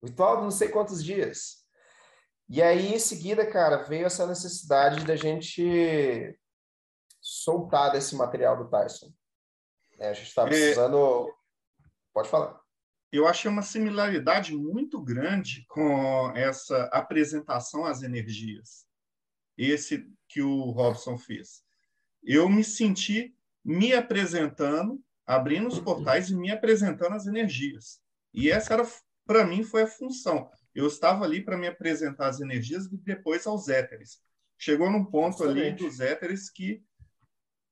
O 0.00 0.06
ritual 0.06 0.36
de 0.36 0.42
não 0.44 0.50
sei 0.50 0.68
quantos 0.68 1.02
dias. 1.02 1.63
E 2.48 2.62
aí, 2.62 2.94
em 2.94 2.98
seguida, 2.98 3.46
cara, 3.46 3.82
veio 3.84 4.06
essa 4.06 4.26
necessidade 4.26 5.04
da 5.04 5.16
gente 5.16 6.38
soltar 7.20 7.92
desse 7.92 8.14
material 8.14 8.56
do 8.56 8.68
Tyson. 8.68 9.12
É, 9.98 10.10
a 10.10 10.12
gente 10.12 10.28
estava 10.28 10.48
é. 10.48 10.50
precisando. 10.50 11.28
É... 11.28 11.32
Pode 12.12 12.28
falar. 12.28 12.60
Eu 13.10 13.26
achei 13.26 13.50
uma 13.50 13.62
similaridade 13.62 14.54
muito 14.54 15.00
grande 15.00 15.64
com 15.68 16.30
essa 16.36 16.84
apresentação 16.86 17.84
às 17.84 18.02
energias. 18.02 18.84
Esse 19.56 20.04
que 20.28 20.42
o 20.42 20.70
Robson 20.70 21.16
fez. 21.16 21.62
Eu 22.22 22.48
me 22.48 22.64
senti 22.64 23.34
me 23.64 23.94
apresentando, 23.94 25.02
abrindo 25.24 25.68
os 25.68 25.78
portais 25.78 26.28
e 26.28 26.36
me 26.36 26.50
apresentando 26.50 27.14
às 27.14 27.26
energias. 27.26 28.00
E 28.32 28.50
essa 28.50 28.74
era, 28.74 28.86
para 29.24 29.46
mim, 29.46 29.62
foi 29.62 29.82
a 29.82 29.86
função 29.86 30.50
eu 30.74 30.86
estava 30.86 31.24
ali 31.24 31.42
para 31.42 31.56
me 31.56 31.66
apresentar 31.66 32.28
as 32.28 32.40
energias 32.40 32.86
e 32.86 32.96
depois 32.96 33.46
aos 33.46 33.68
éteres. 33.68 34.18
Chegou 34.58 34.90
num 34.90 35.04
ponto 35.04 35.44
Excelente. 35.44 35.60
ali 35.60 35.76
dos 35.76 36.00
éteres 36.00 36.50
que 36.50 36.82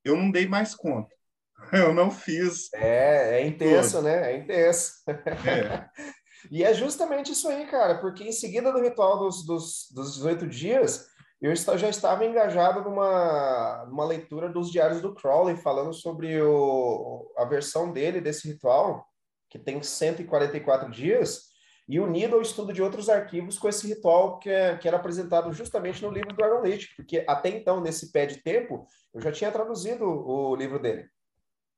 eu 0.03 0.15
não 0.15 0.31
dei 0.31 0.47
mais 0.47 0.75
conta. 0.75 1.13
Eu 1.71 1.93
não 1.93 2.11
fiz. 2.11 2.73
É, 2.73 3.39
é 3.39 3.47
intenso, 3.47 3.97
tudo. 3.97 4.03
né? 4.03 4.33
É 4.33 4.37
intenso. 4.37 4.95
É. 5.07 5.87
e 6.51 6.61
é 6.61 6.73
justamente 6.73 7.31
isso 7.31 7.47
aí, 7.47 7.65
cara, 7.67 7.99
porque 7.99 8.23
em 8.23 8.33
seguida 8.33 8.71
do 8.71 8.81
ritual 8.81 9.19
dos, 9.19 9.45
dos, 9.45 9.87
dos 9.93 10.15
18 10.15 10.47
dias, 10.47 11.07
eu 11.41 11.55
já 11.55 11.89
estava 11.89 12.25
engajado 12.25 12.81
numa, 12.81 13.85
numa 13.87 14.05
leitura 14.05 14.49
dos 14.49 14.71
diários 14.71 15.01
do 15.01 15.13
Crowley, 15.13 15.57
falando 15.57 15.93
sobre 15.93 16.41
o, 16.41 17.31
a 17.37 17.45
versão 17.45 17.91
dele 17.91 18.21
desse 18.21 18.47
ritual, 18.47 19.05
que 19.49 19.59
tem 19.59 19.81
144 19.83 20.89
dias, 20.89 21.52
e 21.87 21.99
unido 21.99 22.35
ao 22.35 22.41
estudo 22.41 22.71
de 22.71 22.81
outros 22.81 23.09
arquivos 23.09 23.59
com 23.59 23.67
esse 23.67 23.87
ritual 23.87 24.39
que, 24.39 24.49
é, 24.49 24.77
que 24.77 24.87
era 24.87 24.97
apresentado 24.97 25.51
justamente 25.51 26.01
no 26.01 26.11
livro 26.11 26.33
do 26.33 26.43
Aaron 26.43 26.61
Leach, 26.61 26.95
porque 26.95 27.25
até 27.27 27.49
então, 27.49 27.81
nesse 27.81 28.11
pé 28.11 28.25
de 28.25 28.37
tempo, 28.37 28.87
eu 29.13 29.21
já 29.21 29.31
tinha 29.31 29.51
traduzido 29.51 30.05
o 30.05 30.55
livro 30.55 30.79
dele. 30.79 31.09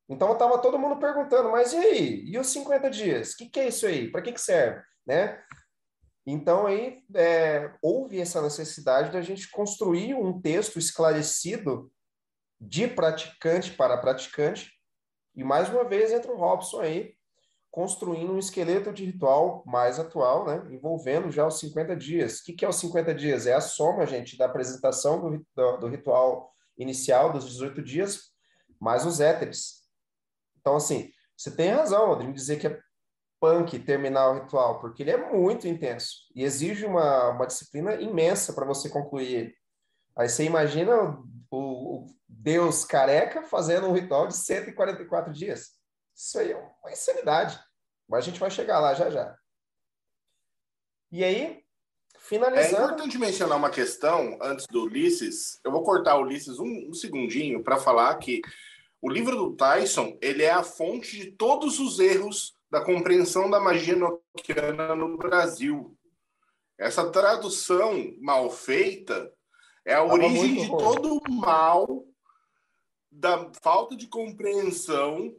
Então, 0.08 0.34
estava 0.34 0.60
todo 0.60 0.78
mundo 0.78 1.00
perguntando, 1.00 1.50
mas 1.50 1.74
e 1.74 1.78
aí? 1.78 2.24
E 2.26 2.38
os 2.38 2.48
50 2.48 2.90
dias? 2.92 3.32
O 3.32 3.38
que, 3.38 3.50
que 3.50 3.60
é 3.60 3.68
isso 3.68 3.88
aí? 3.88 4.12
Para 4.12 4.22
que, 4.22 4.32
que 4.32 4.42
serve? 4.42 4.82
Né? 5.06 5.42
Então, 6.28 6.68
aí, 6.68 7.04
é, 7.16 7.74
houve 7.82 8.20
essa 8.20 8.42
necessidade 8.42 9.12
da 9.12 9.22
gente 9.22 9.50
construir 9.50 10.14
um 10.14 10.40
texto 10.40 10.78
esclarecido 10.78 11.92
de 12.62 12.88
praticante 12.88 13.72
para 13.72 13.98
praticante, 13.98 14.72
e 15.36 15.44
mais 15.44 15.70
uma 15.70 15.84
vez 15.84 16.12
entra 16.12 16.32
o 16.32 16.38
Robson 16.38 16.82
aí, 16.82 17.15
construindo 17.76 18.32
um 18.32 18.40
esqueleto 18.40 18.94
de 18.94 19.04
ritual 19.04 19.62
mais 19.66 20.00
atual, 20.00 20.46
né, 20.46 20.66
envolvendo 20.72 21.30
já 21.30 21.46
os 21.46 21.60
50 21.60 21.94
dias. 21.94 22.40
O 22.40 22.46
que, 22.46 22.54
que 22.54 22.64
é 22.64 22.70
os 22.70 22.78
50 22.78 23.14
dias? 23.14 23.46
É 23.46 23.54
a 23.54 23.60
soma, 23.60 24.06
gente, 24.06 24.38
da 24.38 24.46
apresentação 24.46 25.20
do, 25.20 25.46
do, 25.54 25.78
do 25.80 25.88
ritual 25.90 26.56
inicial 26.78 27.34
dos 27.34 27.46
18 27.46 27.84
dias, 27.84 28.32
mais 28.80 29.06
os 29.06 29.20
éteres. 29.20 29.84
Então, 30.58 30.78
assim, 30.78 31.12
você 31.36 31.52
tem 31.52 31.72
razão, 31.72 32.06
Aldrin, 32.06 32.32
dizer 32.32 32.60
que 32.60 32.68
é 32.68 32.80
punk 33.42 33.78
terminar 33.80 34.30
o 34.30 34.36
ritual, 34.36 34.80
porque 34.80 35.04
ele 35.04 35.12
é 35.12 35.30
muito 35.34 35.68
intenso 35.68 36.16
e 36.34 36.46
exige 36.46 36.86
uma, 36.86 37.32
uma 37.32 37.46
disciplina 37.46 37.96
imensa 37.96 38.54
para 38.54 38.66
você 38.66 38.88
concluir 38.88 39.34
ele. 39.34 39.56
Aí 40.18 40.30
você 40.30 40.46
imagina 40.46 41.20
o, 41.52 41.58
o 41.58 42.06
Deus 42.26 42.86
careca 42.86 43.44
fazendo 43.44 43.88
um 43.88 43.94
ritual 43.94 44.28
de 44.28 44.38
144 44.38 45.34
dias. 45.34 45.72
Isso 46.16 46.40
aí 46.40 46.54
é 46.54 46.56
uma 46.56 46.92
insanidade. 46.92 47.60
Mas 48.08 48.24
a 48.24 48.28
gente 48.28 48.40
vai 48.40 48.52
chegar 48.52 48.80
lá 48.80 48.94
já 48.94 49.10
já. 49.10 49.38
E 51.12 51.24
aí, 51.24 51.64
finalizando. 52.20 52.76
É 52.76 52.86
importante 52.86 53.18
mencionar 53.18 53.58
uma 53.58 53.70
questão 53.70 54.38
antes 54.42 54.66
do 54.68 54.84
Ulisses. 54.84 55.60
Eu 55.64 55.72
vou 55.72 55.84
cortar 55.84 56.18
o 56.18 56.22
Ulisses 56.22 56.60
um, 56.60 56.90
um 56.90 56.94
segundinho 56.94 57.64
para 57.64 57.78
falar 57.78 58.16
que 58.18 58.42
o 59.02 59.10
livro 59.10 59.36
do 59.36 59.56
Tyson 59.56 60.18
ele 60.22 60.44
é 60.44 60.52
a 60.52 60.64
fonte 60.64 61.18
de 61.18 61.32
todos 61.32 61.80
os 61.80 62.00
erros 62.00 62.56
da 62.70 62.84
compreensão 62.84 63.50
da 63.50 63.60
magia 63.60 63.96
noquiana 63.96 64.96
no 64.96 65.18
Brasil. 65.18 65.98
Essa 66.78 67.10
tradução 67.10 68.14
mal 68.20 68.50
feita 68.50 69.32
é 69.86 69.94
a 69.94 70.02
Tava 70.02 70.14
origem 70.14 70.56
de 70.56 70.68
todo 70.68 71.18
o 71.18 71.32
mal 71.32 72.06
da 73.12 73.50
falta 73.62 73.96
de 73.96 74.08
compreensão 74.08 75.34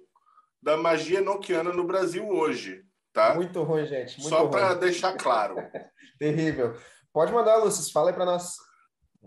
da 0.67 0.77
magia 0.77 1.21
noquiana 1.21 1.73
no 1.73 1.87
Brasil 1.87 2.29
hoje, 2.29 2.85
tá? 3.13 3.37
Muito 3.37 3.63
ruim, 3.63 3.87
gente. 3.87 4.19
Muito 4.19 4.29
Só 4.29 4.49
para 4.49 4.75
deixar 4.75 5.17
claro. 5.17 5.55
Terrível. 6.19 6.75
Pode 7.13 7.33
mandar, 7.33 7.59
Lúcio. 7.59 7.93
Fala 7.93 8.11
aí 8.11 8.15
para 8.17 8.25
nós. 8.25 8.57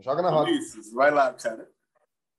Joga 0.02 0.22
na 0.22 0.32
roda. 0.32 0.52
Ulisses, 0.52 0.92
vai 0.92 1.12
lá, 1.12 1.34
cara. 1.34 1.66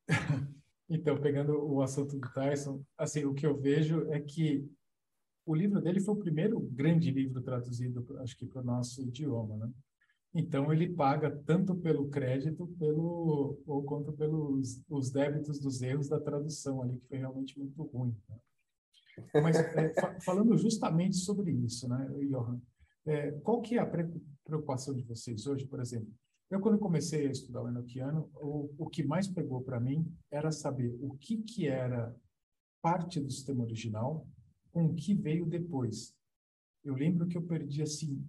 então, 0.86 1.18
pegando 1.18 1.66
o 1.66 1.80
assunto 1.80 2.18
do 2.18 2.30
Tyson, 2.30 2.84
assim, 2.98 3.24
o 3.24 3.32
que 3.32 3.46
eu 3.46 3.56
vejo 3.56 4.06
é 4.12 4.20
que 4.20 4.70
o 5.46 5.54
livro 5.54 5.80
dele 5.80 6.00
foi 6.00 6.14
o 6.14 6.18
primeiro 6.18 6.60
grande 6.60 7.10
livro 7.10 7.40
traduzido, 7.40 8.06
acho 8.20 8.36
que 8.36 8.44
para 8.44 8.60
o 8.60 8.64
nosso 8.64 9.00
idioma, 9.00 9.56
né? 9.56 9.72
Então 10.34 10.70
ele 10.70 10.90
paga 10.90 11.30
tanto 11.46 11.74
pelo 11.74 12.10
crédito, 12.10 12.66
pelo 12.78 13.58
ou 13.66 13.82
quanto 13.82 14.12
pelos 14.12 14.82
os 14.90 15.10
débitos 15.10 15.58
dos 15.58 15.80
erros 15.80 16.06
da 16.06 16.20
tradução 16.20 16.82
ali, 16.82 16.98
que 16.98 17.08
foi 17.08 17.16
realmente 17.16 17.58
muito 17.58 17.82
ruim. 17.82 18.14
Né? 18.28 18.36
Mas 19.42 19.56
é, 19.56 20.20
falando 20.20 20.56
justamente 20.56 21.16
sobre 21.16 21.52
isso, 21.52 21.88
né, 21.88 22.08
Johan, 22.28 22.60
é, 23.06 23.32
qual 23.40 23.60
que 23.60 23.76
é 23.76 23.80
a 23.80 23.90
preocupação 24.44 24.94
de 24.94 25.02
vocês 25.02 25.46
hoje, 25.46 25.66
por 25.66 25.80
exemplo? 25.80 26.12
Eu, 26.50 26.60
quando 26.60 26.78
comecei 26.78 27.28
a 27.28 27.30
estudar 27.30 27.62
o 27.62 27.68
Enochiano, 27.68 28.28
o, 28.34 28.74
o 28.76 28.90
que 28.90 29.04
mais 29.04 29.28
pegou 29.28 29.62
para 29.62 29.78
mim 29.78 30.12
era 30.30 30.50
saber 30.50 30.96
o 31.00 31.16
que, 31.16 31.38
que 31.38 31.68
era 31.68 32.14
parte 32.82 33.20
do 33.20 33.30
sistema 33.30 33.62
original 33.62 34.26
com 34.72 34.86
o 34.86 34.94
que 34.94 35.14
veio 35.14 35.46
depois. 35.46 36.14
Eu 36.82 36.94
lembro 36.94 37.28
que 37.28 37.36
eu 37.36 37.42
perdi, 37.42 37.82
assim, 37.82 38.26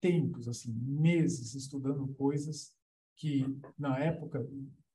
tempos, 0.00 0.48
assim, 0.48 0.72
meses 0.72 1.54
estudando 1.54 2.08
coisas 2.14 2.74
que, 3.16 3.44
na 3.78 3.98
época 3.98 4.46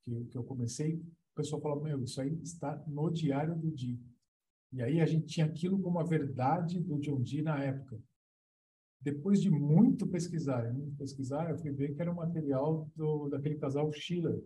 que, 0.02 0.24
que 0.26 0.36
eu 0.36 0.44
comecei, 0.44 0.96
o 0.96 1.34
pessoal 1.34 1.60
falava, 1.60 1.82
meu, 1.82 2.02
isso 2.02 2.20
aí 2.20 2.38
está 2.42 2.76
no 2.86 3.10
diário 3.10 3.54
do 3.54 3.70
dia. 3.70 3.98
E 4.72 4.82
aí 4.82 5.00
a 5.00 5.06
gente 5.06 5.26
tinha 5.26 5.46
aquilo 5.46 5.78
como 5.78 5.98
a 5.98 6.04
verdade 6.04 6.80
do 6.80 6.98
John 6.98 7.20
Dee 7.20 7.42
na 7.42 7.62
época. 7.62 8.00
depois 9.00 9.42
de 9.42 9.50
muito 9.50 10.06
pesquisar, 10.06 10.72
muito 10.72 10.96
pesquisar, 10.96 11.50
eu 11.50 11.58
fui 11.58 11.72
ver 11.72 11.92
que 11.92 12.00
era 12.00 12.12
um 12.12 12.14
material 12.14 12.88
do, 12.94 13.28
daquele 13.28 13.56
casal 13.56 13.92
Schiller, 13.92 14.40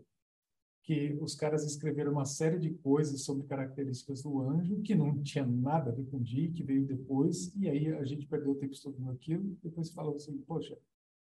que 0.82 1.18
os 1.20 1.34
caras 1.34 1.64
escreveram 1.64 2.12
uma 2.12 2.24
série 2.24 2.58
de 2.58 2.70
coisas 2.70 3.22
sobre 3.22 3.46
características 3.46 4.22
do 4.22 4.40
anjo 4.40 4.80
que 4.80 4.94
não 4.94 5.22
tinha 5.22 5.44
nada 5.44 5.90
a 5.90 5.94
ver 5.94 6.06
com 6.06 6.16
o 6.16 6.22
dia, 6.22 6.50
que 6.50 6.62
veio 6.62 6.86
depois, 6.86 7.54
e 7.54 7.68
aí 7.68 7.88
a 7.88 8.04
gente 8.04 8.26
perdeu 8.26 8.52
o 8.52 8.54
tempo 8.54 8.72
estudando 8.72 9.10
aquilo, 9.10 9.44
e 9.44 9.58
depois 9.64 9.90
falou 9.90 10.16
assim, 10.16 10.38
poxa, 10.46 10.78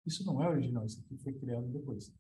isso 0.05 0.25
não 0.25 0.43
é 0.43 0.49
original, 0.49 0.85
isso 0.85 0.99
aqui 0.99 1.15
foi 1.17 1.31
criado 1.33 1.67
depois. 1.67 2.13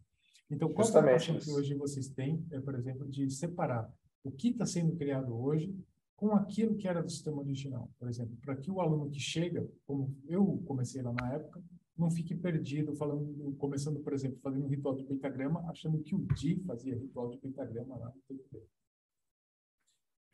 Então, 0.49 0.71
qual 0.71 0.85
Justamente 0.85 1.31
é 1.31 1.35
a 1.35 1.39
que 1.39 1.49
hoje 1.49 1.73
vocês 1.73 2.07
têm, 2.09 2.45
é, 2.51 2.59
por 2.59 2.75
exemplo, 2.75 3.07
de 3.09 3.29
separar 3.29 3.91
o 4.23 4.31
que 4.31 4.49
está 4.49 4.65
sendo 4.65 4.95
criado 4.95 5.33
hoje 5.33 5.75
com 6.21 6.35
aquilo 6.35 6.75
que 6.75 6.87
era 6.87 7.01
do 7.01 7.09
sistema 7.09 7.41
original. 7.41 7.89
Por 7.97 8.07
exemplo, 8.07 8.37
para 8.45 8.55
que 8.55 8.69
o 8.69 8.79
aluno 8.79 9.09
que 9.09 9.19
chega, 9.19 9.67
como 9.87 10.15
eu 10.27 10.61
comecei 10.67 11.01
lá 11.01 11.11
na 11.11 11.33
época, 11.33 11.59
não 11.97 12.11
fique 12.11 12.35
perdido 12.35 12.93
falando, 12.93 13.55
começando, 13.57 13.99
por 14.01 14.13
exemplo, 14.13 14.37
fazendo 14.43 14.65
um 14.65 14.69
ritual 14.69 14.93
de 14.93 15.03
pentagrama, 15.03 15.67
achando 15.67 15.97
que 16.03 16.13
o 16.13 16.19
Di 16.35 16.63
fazia 16.67 16.93
ritual 16.95 17.27
de 17.31 17.39
pentagrama 17.39 17.97
lá 17.97 18.13
no. 18.29 18.61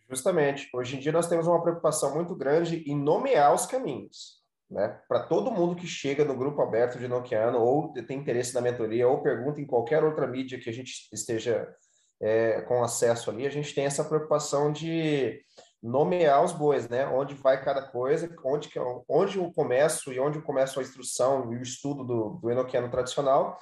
Justamente. 0.10 0.69
Hoje 0.73 0.97
em 0.97 1.00
dia 1.00 1.13
nós 1.13 1.30
temos 1.30 1.47
uma 1.47 1.63
preocupação 1.63 2.13
muito 2.13 2.36
grande 2.36 2.84
em 2.86 2.95
nomear 2.95 3.56
os 3.56 3.65
caminhos. 3.65 4.43
Né? 4.69 4.89
Para 5.08 5.23
todo 5.23 5.52
mundo 5.52 5.78
que 5.78 5.88
chega 5.88 6.26
no 6.26 6.36
grupo 6.36 6.62
aberto 6.62 7.00
de 7.00 7.08
Nokiano, 7.08 7.60
ou 7.60 7.93
tem 7.93 8.19
interesse 8.19 8.54
na 8.54 8.60
mentoria, 8.60 9.08
ou 9.08 9.21
pergunta 9.21 9.62
em 9.62 9.65
qualquer 9.65 10.04
outra 10.04 10.28
mídia 10.28 10.60
que 10.60 10.69
a 10.69 10.73
gente 10.73 11.08
esteja 11.13 11.73
é, 12.19 12.62
com 12.63 12.84
acesso 12.84 13.30
ali, 13.30 13.45
a 13.45 13.50
gente 13.50 13.73
tem 13.73 13.86
essa 13.86 14.04
preocupação 14.04 14.71
de 14.71 15.41
nomear 15.82 16.44
os 16.44 16.52
bois, 16.52 16.90
né? 16.90 17.06
Onde 17.08 17.34
vai 17.36 17.63
cada 17.63 17.82
coisa, 17.82 18.34
onde, 18.44 18.70
onde 19.08 19.38
eu 19.38 19.52
começo 19.54 20.12
e 20.12 20.20
onde 20.20 20.38
eu 20.38 20.44
começo 20.44 20.80
a 20.80 20.84
instrução 20.84 21.54
e 21.54 21.58
o 21.58 21.62
estudo 21.62 22.04
do, 22.04 22.30
do 22.42 22.52
enoquiano 22.52 22.90
tradicional 22.90 23.58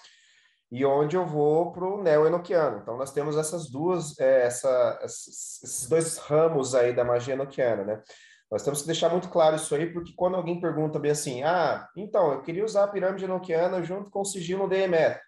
e 0.71 0.85
onde 0.85 1.15
eu 1.15 1.25
vou 1.25 1.71
para 1.71 1.85
o 1.85 2.01
neo-enoquiano. 2.01 2.79
Então, 2.79 2.97
nós 2.97 3.11
temos 3.11 3.37
essas 3.37 3.69
duas, 3.69 4.19
é, 4.19 4.45
essa, 4.45 4.99
esses 5.03 5.87
dois 5.87 6.17
ramos 6.17 6.73
aí 6.73 6.93
da 6.93 7.03
magia 7.03 7.33
enoquiana, 7.33 7.83
né? 7.83 8.03
Nós 8.51 8.63
temos 8.63 8.81
que 8.81 8.87
deixar 8.87 9.09
muito 9.09 9.29
claro 9.29 9.55
isso 9.55 9.73
aí, 9.73 9.91
porque 9.91 10.13
quando 10.15 10.35
alguém 10.35 10.59
pergunta 10.59 10.99
bem 10.99 11.11
assim, 11.11 11.43
ah, 11.43 11.87
então, 11.95 12.31
eu 12.33 12.41
queria 12.41 12.65
usar 12.65 12.83
a 12.83 12.87
pirâmide 12.87 13.25
enoquiana 13.25 13.81
junto 13.83 14.09
com 14.09 14.21
o 14.21 14.25
sigilo 14.25 14.67
DME. 14.67 15.19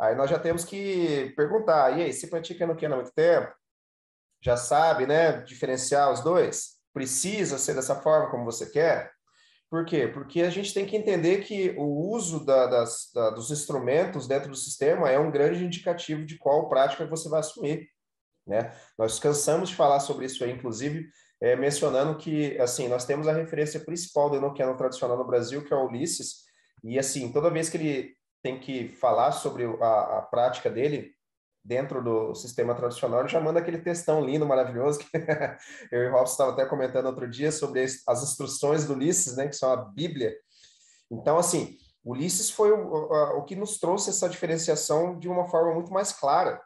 Aí 0.00 0.14
nós 0.16 0.28
já 0.28 0.38
temos 0.38 0.64
que 0.64 1.32
perguntar, 1.36 1.96
e 1.96 2.02
aí, 2.02 2.12
você 2.12 2.26
pratica 2.26 2.64
enoquiana 2.64 2.96
há 2.96 2.98
muito 2.98 3.14
tempo? 3.14 3.52
Já 4.42 4.56
sabe, 4.56 5.06
né, 5.06 5.40
diferenciar 5.42 6.12
os 6.12 6.20
dois? 6.20 6.72
Precisa 6.92 7.56
ser 7.58 7.74
dessa 7.74 7.94
forma 7.94 8.30
como 8.30 8.44
você 8.44 8.66
quer? 8.66 9.12
Por 9.70 9.86
quê? 9.86 10.06
Porque 10.06 10.42
a 10.42 10.50
gente 10.50 10.74
tem 10.74 10.84
que 10.84 10.96
entender 10.96 11.44
que 11.44 11.74
o 11.78 12.10
uso 12.12 12.44
da, 12.44 12.66
das, 12.66 13.10
da, 13.14 13.30
dos 13.30 13.50
instrumentos 13.50 14.26
dentro 14.26 14.50
do 14.50 14.56
sistema 14.56 15.08
é 15.08 15.18
um 15.18 15.30
grande 15.30 15.64
indicativo 15.64 16.26
de 16.26 16.36
qual 16.36 16.68
prática 16.68 17.06
você 17.06 17.28
vai 17.28 17.40
assumir. 17.40 17.88
Né? 18.46 18.70
Nós 18.98 19.18
cansamos 19.18 19.70
de 19.70 19.76
falar 19.76 20.00
sobre 20.00 20.26
isso 20.26 20.44
aí, 20.44 20.50
inclusive, 20.50 21.08
é, 21.40 21.56
mencionando 21.56 22.18
que 22.18 22.58
assim 22.60 22.88
nós 22.88 23.06
temos 23.06 23.26
a 23.26 23.32
referência 23.32 23.80
principal 23.80 24.28
do 24.28 24.36
enoquiano 24.36 24.76
tradicional 24.76 25.16
no 25.16 25.26
Brasil, 25.26 25.64
que 25.64 25.72
é 25.72 25.76
o 25.76 25.86
Ulisses, 25.86 26.42
e 26.84 26.98
assim, 26.98 27.32
toda 27.32 27.50
vez 27.50 27.70
que 27.70 27.76
ele 27.76 28.16
tem 28.42 28.58
que 28.58 28.88
falar 28.88 29.32
sobre 29.32 29.64
a, 29.80 30.18
a 30.18 30.22
prática 30.22 30.68
dele, 30.68 31.12
dentro 31.64 32.02
do 32.02 32.34
sistema 32.34 32.74
tradicional, 32.74 33.26
já 33.28 33.40
manda 33.40 33.60
aquele 33.60 33.78
textão 33.78 34.20
lindo, 34.20 34.46
maravilhoso, 34.46 34.98
que 34.98 35.06
eu 35.92 36.02
e 36.02 36.08
o 36.08 36.12
Robson 36.12 36.32
estava 36.32 36.52
até 36.52 36.66
comentando 36.66 37.06
outro 37.06 37.28
dia 37.28 37.52
sobre 37.52 37.82
as 37.82 38.22
instruções 38.22 38.84
do 38.84 38.94
Ulisses, 38.94 39.36
né, 39.36 39.46
que 39.46 39.54
são 39.54 39.72
a 39.72 39.76
Bíblia. 39.76 40.34
Então, 41.10 41.38
assim, 41.38 41.76
Ulisses 42.04 42.50
foi 42.50 42.72
o, 42.72 43.38
o, 43.38 43.44
que 43.44 43.54
nos 43.54 43.78
trouxe 43.78 44.10
essa 44.10 44.28
diferenciação 44.28 45.18
de 45.18 45.28
uma 45.28 45.46
forma 45.48 45.72
muito 45.72 45.92
mais 45.92 46.12
clara 46.12 46.60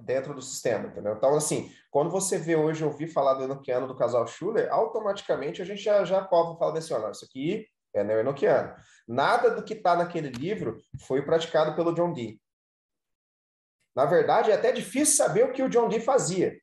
dentro 0.00 0.34
do 0.34 0.42
sistema, 0.42 0.88
entendeu? 0.88 1.14
Então, 1.14 1.34
assim, 1.34 1.72
quando 1.90 2.10
você 2.10 2.36
vê 2.36 2.54
hoje 2.54 2.84
ouvir 2.84 3.08
falar 3.08 3.34
do 3.34 3.44
Enochiano 3.44 3.86
do 3.86 3.96
casal 3.96 4.26
Schuller, 4.26 4.70
automaticamente 4.70 5.62
a 5.62 5.64
gente 5.64 5.82
já, 5.82 6.04
já 6.04 6.20
e 6.20 6.28
fala 6.28 6.78
assim, 6.78 6.92
olha, 6.92 7.10
isso 7.10 7.24
aqui 7.24 7.66
é 7.94 8.04
neo-enoquiano. 8.04 8.74
Nada 9.08 9.50
do 9.50 9.62
que 9.62 9.72
está 9.72 9.96
naquele 9.96 10.28
livro 10.28 10.76
foi 11.06 11.22
praticado 11.22 11.74
pelo 11.74 11.94
John 11.94 12.12
Dee. 12.12 12.38
Na 13.96 14.04
verdade, 14.04 14.50
é 14.50 14.54
até 14.54 14.70
difícil 14.70 15.16
saber 15.16 15.44
o 15.44 15.52
que 15.52 15.62
o 15.62 15.70
John 15.70 15.88
Dee 15.88 16.00
fazia, 16.00 16.60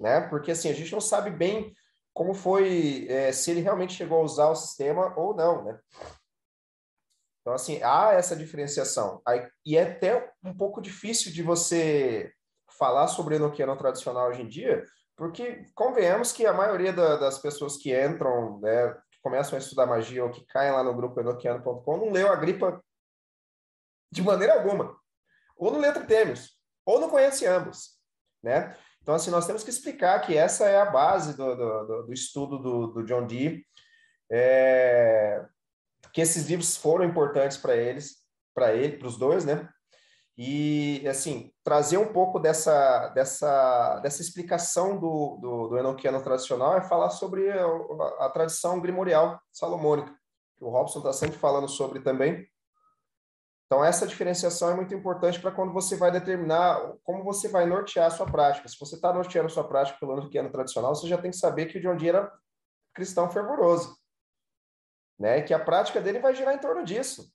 né? 0.00 0.20
Porque 0.22 0.50
assim 0.50 0.68
a 0.68 0.72
gente 0.74 0.90
não 0.90 1.00
sabe 1.00 1.30
bem 1.30 1.72
como 2.12 2.34
foi, 2.34 3.06
é, 3.08 3.30
se 3.30 3.52
ele 3.52 3.60
realmente 3.60 3.94
chegou 3.94 4.18
a 4.18 4.24
usar 4.24 4.48
o 4.48 4.56
sistema 4.56 5.16
ou 5.16 5.32
não, 5.32 5.64
né? 5.64 5.78
Então 7.40 7.54
assim 7.54 7.80
há 7.84 8.14
essa 8.14 8.34
diferenciação. 8.34 9.22
Aí, 9.24 9.48
e 9.64 9.76
é 9.76 9.92
até 9.92 10.32
um 10.42 10.52
pouco 10.52 10.82
difícil 10.82 11.32
de 11.32 11.40
você 11.40 12.32
falar 12.76 13.06
sobre 13.06 13.36
enoquiano 13.36 13.76
tradicional 13.76 14.28
hoje 14.28 14.42
em 14.42 14.48
dia, 14.48 14.84
porque 15.16 15.64
convenhamos 15.74 16.32
que 16.32 16.46
a 16.46 16.52
maioria 16.52 16.92
da, 16.92 17.16
das 17.16 17.38
pessoas 17.38 17.76
que 17.76 17.94
entram, 17.96 18.58
né, 18.58 18.92
que 19.12 19.20
começam 19.22 19.56
a 19.56 19.60
estudar 19.60 19.86
magia 19.86 20.24
ou 20.24 20.30
que 20.30 20.44
caem 20.46 20.72
lá 20.72 20.82
no 20.82 20.94
grupo 20.94 21.20
enoquiano.com 21.20 21.96
não 21.96 22.10
leu 22.10 22.32
a 22.32 22.36
gripa 22.36 22.82
de 24.12 24.22
maneira 24.22 24.54
alguma 24.54 24.99
ou 25.60 25.70
no 25.70 25.78
Letra 25.78 26.04
Têmios, 26.04 26.58
ou 26.86 26.98
não 26.98 27.10
conhece 27.10 27.46
ambos, 27.46 27.98
né? 28.42 28.74
Então, 29.02 29.14
assim, 29.14 29.30
nós 29.30 29.46
temos 29.46 29.62
que 29.62 29.70
explicar 29.70 30.20
que 30.20 30.36
essa 30.36 30.66
é 30.66 30.80
a 30.80 30.86
base 30.90 31.36
do, 31.36 31.54
do, 31.54 32.02
do 32.04 32.12
estudo 32.12 32.58
do, 32.58 32.86
do, 32.88 33.04
John 33.04 33.26
Dee, 33.26 33.64
é, 34.30 35.44
que 36.12 36.20
esses 36.20 36.46
livros 36.48 36.76
foram 36.76 37.04
importantes 37.04 37.56
para 37.56 37.76
eles, 37.76 38.16
para 38.54 38.74
ele, 38.74 38.96
para 38.96 39.08
os 39.08 39.18
dois, 39.18 39.44
né? 39.44 39.68
E, 40.36 41.06
assim, 41.06 41.52
trazer 41.62 41.98
um 41.98 42.12
pouco 42.12 42.38
dessa, 42.38 43.08
dessa, 43.08 44.00
dessa 44.00 44.22
explicação 44.22 44.98
do, 44.98 45.38
do, 45.40 45.68
do 45.68 45.78
Enochiano 45.78 46.22
tradicional 46.22 46.76
é 46.76 46.80
falar 46.80 47.10
sobre 47.10 47.50
a, 47.50 47.66
a 48.20 48.30
tradição 48.30 48.80
grimorial 48.80 49.38
salomônica, 49.52 50.14
que 50.56 50.64
o 50.64 50.70
Robson 50.70 51.00
está 51.00 51.12
sempre 51.12 51.36
falando 51.36 51.68
sobre 51.68 52.00
também, 52.00 52.46
então, 53.70 53.84
essa 53.84 54.04
diferenciação 54.04 54.70
é 54.70 54.74
muito 54.74 54.92
importante 54.92 55.38
para 55.38 55.52
quando 55.52 55.72
você 55.72 55.94
vai 55.94 56.10
determinar 56.10 56.92
como 57.04 57.22
você 57.22 57.46
vai 57.46 57.66
nortear 57.66 58.08
a 58.08 58.10
sua 58.10 58.26
prática. 58.26 58.68
Se 58.68 58.76
você 58.76 58.96
está 58.96 59.12
norteando 59.12 59.46
a 59.46 59.48
sua 59.48 59.62
prática 59.62 59.96
pelo 60.00 60.10
ano 60.10 60.28
ano 60.36 60.50
tradicional, 60.50 60.92
você 60.92 61.06
já 61.06 61.16
tem 61.16 61.30
que 61.30 61.36
saber 61.36 61.66
que 61.66 61.78
o 61.78 61.80
John 61.80 61.96
Dee 61.96 62.08
era 62.08 62.32
cristão 62.92 63.30
fervoroso. 63.30 63.96
Né? 65.16 65.42
Que 65.42 65.54
a 65.54 65.64
prática 65.64 66.00
dele 66.00 66.18
vai 66.18 66.34
girar 66.34 66.52
em 66.52 66.58
torno 66.58 66.84
disso. 66.84 67.32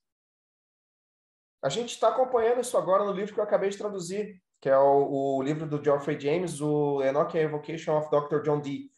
A 1.63 1.69
gente 1.69 1.93
está 1.93 2.10
acompanhando 2.10 2.60
isso 2.60 2.78
agora 2.78 3.06
no 3.06 3.13
livro 3.13 3.34
que 3.34 3.39
eu 3.39 3.43
acabei 3.45 3.69
de 3.69 3.78
traduzir, 3.78 4.38
que 4.60 4.69
é 4.69 4.78
o, 4.78 5.38
o 5.38 5.41
livro 5.41 5.65
do 5.65 5.82
Geoffrey 5.82 6.19
James, 6.19 6.60
o 6.60 7.02
Enoch 7.02 7.34
Evocation 7.38 7.98
of 7.98 8.10
Dr. 8.10 8.41
John 8.41 8.60
Dee. 8.60 8.91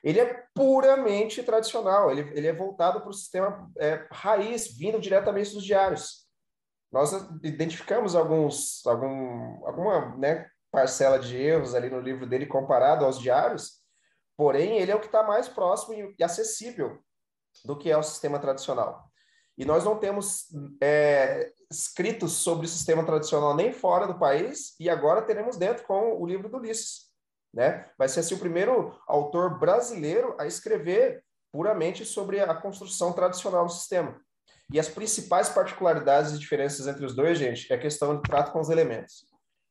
Ele 0.00 0.20
é 0.20 0.44
puramente 0.54 1.42
tradicional, 1.42 2.12
ele, 2.12 2.20
ele 2.38 2.46
é 2.46 2.52
voltado 2.52 3.00
para 3.00 3.10
o 3.10 3.12
sistema 3.12 3.68
é, 3.78 4.06
raiz, 4.12 4.68
vindo 4.78 5.00
diretamente 5.00 5.52
dos 5.52 5.64
diários 5.64 6.23
nós 6.94 7.10
identificamos 7.42 8.14
alguns, 8.14 8.86
algum, 8.86 9.66
alguma 9.66 10.16
né, 10.16 10.48
parcela 10.70 11.18
de 11.18 11.36
erros 11.36 11.74
ali 11.74 11.90
no 11.90 11.98
livro 11.98 12.24
dele 12.24 12.46
comparado 12.46 13.04
aos 13.04 13.18
diários, 13.18 13.80
porém 14.36 14.78
ele 14.78 14.92
é 14.92 14.94
o 14.94 15.00
que 15.00 15.06
está 15.06 15.24
mais 15.24 15.48
próximo 15.48 15.92
e 16.16 16.22
acessível 16.22 17.02
do 17.64 17.76
que 17.76 17.90
é 17.90 17.98
o 17.98 18.02
sistema 18.02 18.38
tradicional. 18.38 19.10
E 19.58 19.64
nós 19.64 19.82
não 19.82 19.98
temos 19.98 20.46
é, 20.80 21.52
escritos 21.68 22.34
sobre 22.34 22.66
o 22.66 22.68
sistema 22.68 23.04
tradicional 23.04 23.56
nem 23.56 23.72
fora 23.72 24.06
do 24.06 24.16
país, 24.16 24.76
e 24.78 24.88
agora 24.88 25.22
teremos 25.22 25.56
dentro 25.56 25.84
com 25.86 26.22
o 26.22 26.24
livro 26.24 26.48
do 26.48 26.58
Ulisses. 26.58 27.12
Né? 27.52 27.90
Vai 27.98 28.08
ser 28.08 28.20
assim, 28.20 28.36
o 28.36 28.40
primeiro 28.40 28.96
autor 29.08 29.58
brasileiro 29.58 30.36
a 30.38 30.46
escrever 30.46 31.24
puramente 31.50 32.04
sobre 32.04 32.38
a 32.38 32.54
construção 32.54 33.12
tradicional 33.12 33.66
do 33.66 33.72
sistema. 33.72 34.16
E 34.72 34.80
as 34.80 34.88
principais 34.88 35.48
particularidades 35.48 36.32
e 36.32 36.38
diferenças 36.38 36.86
entre 36.86 37.04
os 37.04 37.14
dois, 37.14 37.38
gente, 37.38 37.70
é 37.72 37.76
a 37.76 37.80
questão 37.80 38.16
do 38.16 38.22
trato 38.22 38.52
com 38.52 38.60
os 38.60 38.70
elementos. 38.70 39.26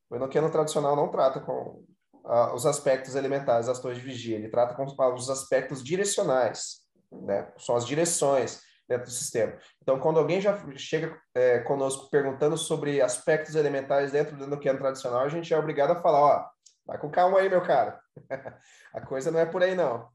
O 0.10 0.16
enoquiano 0.16 0.52
tradicional 0.52 0.96
não 0.96 1.10
trata 1.10 1.40
com 1.40 1.84
uh, 2.24 2.54
os 2.54 2.66
aspectos 2.66 3.16
elementares 3.16 3.68
torres 3.80 3.98
de 3.98 4.04
vigia, 4.04 4.38
ele 4.38 4.50
trata 4.50 4.76
com 4.76 4.86
os 4.86 5.30
aspectos 5.30 5.84
direcionais, 5.84 6.82
né? 7.12 7.52
São 7.58 7.76
as 7.76 7.86
direções 7.86 8.62
dentro 8.88 9.06
do 9.06 9.12
sistema. 9.12 9.58
Então, 9.82 10.00
quando 10.00 10.20
alguém 10.20 10.42
já 10.42 10.58
chega 10.76 11.18
é, 11.34 11.60
conosco 11.60 12.10
perguntando 12.10 12.58
sobre 12.58 13.02
aspectos 13.02 13.56
elementares 13.56 14.12
dentro 14.12 14.36
do 14.36 14.44
enoquiano 14.44 14.80
tradicional, 14.80 15.22
a 15.22 15.30
gente 15.30 15.54
é 15.54 15.58
obrigado 15.58 15.92
a 15.92 16.02
falar, 16.02 16.22
ó, 16.22 16.50
vai 16.86 16.98
com 16.98 17.10
calma 17.10 17.40
aí, 17.40 17.50
meu 17.50 17.62
cara. 17.62 18.00
a 18.94 19.02
coisa 19.02 19.32
não 19.32 19.40
é 19.40 19.46
por 19.46 19.64
aí, 19.64 19.74
não. 19.74 20.08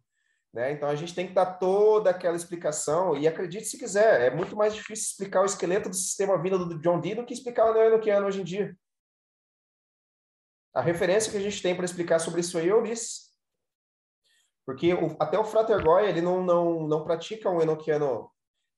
Né? 0.53 0.73
Então 0.73 0.89
a 0.89 0.95
gente 0.95 1.15
tem 1.15 1.27
que 1.27 1.35
dar 1.35 1.47
toda 1.59 2.11
aquela 2.11 2.37
explicação, 2.37 3.17
e 3.17 3.29
acredite 3.29 3.67
se 3.67 3.79
quiser, 3.79 4.33
é 4.33 4.35
muito 4.35 4.57
mais 4.57 4.75
difícil 4.75 5.11
explicar 5.11 5.43
o 5.43 5.47
esqueleto 5.47 5.89
do 5.89 5.95
sistema 5.95 6.41
vindo 6.41 6.67
do 6.67 6.79
John 6.81 7.01
Dee 7.01 7.15
do 7.15 7.25
que 7.25 7.35
explicar 7.35 7.71
o 7.71 7.75
neoenoquiano 7.75 8.27
hoje 8.27 8.41
em 8.41 8.45
dia. 8.45 8.77
A 10.75 10.81
referência 10.81 11.31
que 11.31 11.39
a 11.39 11.41
gente 11.41 11.61
tem 11.61 11.75
para 11.75 11.85
explicar 11.85 12.19
sobre 12.19 12.41
isso 12.41 12.57
aí 12.57 12.69
é 12.69 12.75
o 12.75 12.81
Ulisses. 12.81 13.29
Porque 14.65 14.93
o, 14.93 15.17
até 15.19 15.39
o 15.39 15.45
Frater 15.45 15.83
ele 16.05 16.21
não, 16.21 16.45
não, 16.45 16.87
não 16.87 17.03
pratica 17.03 17.51
um 17.51 17.61
enoquiano 17.61 18.31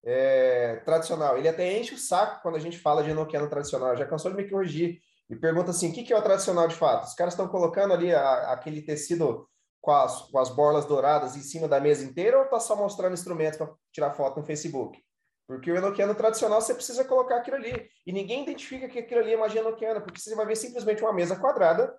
é, 0.04 0.76
tradicional. 0.84 1.36
Ele 1.36 1.48
até 1.48 1.76
enche 1.76 1.94
o 1.94 1.98
saco 1.98 2.42
quando 2.42 2.56
a 2.56 2.60
gente 2.60 2.78
fala 2.78 3.02
de 3.02 3.10
enoquiano 3.10 3.48
tradicional. 3.50 3.96
Já 3.96 4.06
cansou 4.06 4.30
de 4.30 4.36
me 4.36 4.48
corrigir 4.48 5.00
e 5.28 5.36
pergunta 5.36 5.70
assim: 5.70 5.90
o 5.90 5.92
que, 5.92 6.04
que 6.04 6.12
é 6.12 6.16
o 6.16 6.22
tradicional 6.22 6.68
de 6.68 6.76
fato? 6.76 7.06
Os 7.06 7.14
caras 7.14 7.34
estão 7.34 7.48
colocando 7.48 7.92
ali 7.92 8.14
a, 8.14 8.52
aquele 8.52 8.82
tecido 8.82 9.48
com 9.80 9.92
as, 9.92 10.22
com 10.22 10.38
as 10.38 10.50
borlas 10.50 10.84
douradas 10.84 11.36
em 11.36 11.42
cima 11.42 11.66
da 11.66 11.80
mesa 11.80 12.04
inteira 12.04 12.38
ou 12.38 12.44
está 12.44 12.60
só 12.60 12.76
mostrando 12.76 13.14
instrumentos 13.14 13.58
para 13.58 13.72
tirar 13.92 14.12
foto 14.12 14.40
no 14.40 14.46
Facebook? 14.46 15.02
Porque 15.46 15.70
o 15.72 15.76
enoquiano 15.76 16.14
tradicional 16.14 16.60
você 16.60 16.74
precisa 16.74 17.04
colocar 17.04 17.36
aquilo 17.36 17.56
ali. 17.56 17.90
E 18.06 18.12
ninguém 18.12 18.42
identifica 18.42 18.88
que 18.88 19.00
aquilo 19.00 19.20
ali 19.20 19.32
é 19.32 19.36
magia 19.36 19.60
enoquiana, 19.60 20.00
porque 20.00 20.20
você 20.20 20.34
vai 20.36 20.46
ver 20.46 20.56
simplesmente 20.56 21.02
uma 21.02 21.12
mesa 21.12 21.34
quadrada 21.34 21.92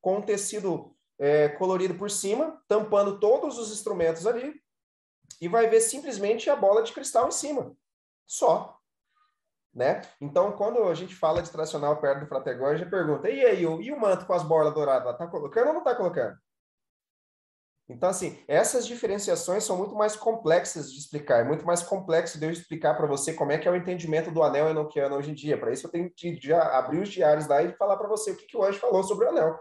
com 0.00 0.16
um 0.16 0.22
tecido 0.22 0.96
é, 1.18 1.48
colorido 1.50 1.94
por 1.94 2.10
cima, 2.10 2.58
tampando 2.66 3.20
todos 3.20 3.58
os 3.58 3.70
instrumentos 3.72 4.26
ali, 4.26 4.54
e 5.40 5.48
vai 5.48 5.68
ver 5.68 5.80
simplesmente 5.80 6.48
a 6.48 6.56
bola 6.56 6.82
de 6.82 6.92
cristal 6.92 7.28
em 7.28 7.32
cima. 7.32 7.76
Só. 8.26 8.78
Né? 9.74 10.00
Então, 10.20 10.52
quando 10.52 10.84
a 10.84 10.94
gente 10.94 11.14
fala 11.14 11.42
de 11.42 11.50
tradicional 11.50 12.00
perto 12.00 12.20
do 12.20 12.26
Frategor, 12.26 12.68
a 12.68 12.76
gente 12.76 12.90
pergunta, 12.90 13.28
e 13.28 13.44
aí, 13.44 13.62
e 13.62 13.92
o 13.92 14.00
manto 14.00 14.24
com 14.24 14.32
as 14.32 14.42
borlas 14.42 14.72
douradas, 14.72 15.18
tá 15.18 15.26
colocando 15.26 15.66
ou 15.66 15.72
não 15.74 15.80
está 15.80 15.94
colocando? 15.94 16.38
Então, 17.88 18.08
assim, 18.08 18.38
essas 18.48 18.86
diferenciações 18.86 19.62
são 19.62 19.76
muito 19.76 19.94
mais 19.94 20.16
complexas 20.16 20.90
de 20.90 20.98
explicar. 20.98 21.40
É 21.40 21.44
muito 21.44 21.66
mais 21.66 21.82
complexo 21.82 22.38
de 22.38 22.46
eu 22.46 22.50
explicar 22.50 22.94
para 22.94 23.06
você 23.06 23.34
como 23.34 23.52
é 23.52 23.58
que 23.58 23.68
é 23.68 23.70
o 23.70 23.76
entendimento 23.76 24.30
do 24.30 24.42
anel 24.42 24.70
enoquiano 24.70 25.16
hoje 25.16 25.30
em 25.30 25.34
dia. 25.34 25.58
Para 25.58 25.70
isso, 25.70 25.86
eu 25.86 25.90
tenho 25.90 26.10
que 26.10 26.52
abrir 26.52 27.00
os 27.00 27.10
diários 27.10 27.46
lá 27.46 27.62
e 27.62 27.76
falar 27.76 27.96
para 27.96 28.08
você 28.08 28.30
o 28.30 28.36
que, 28.36 28.46
que 28.46 28.56
o 28.56 28.64
Anjo 28.64 28.78
falou 28.78 29.02
sobre 29.02 29.26
o 29.26 29.28
anel. 29.28 29.58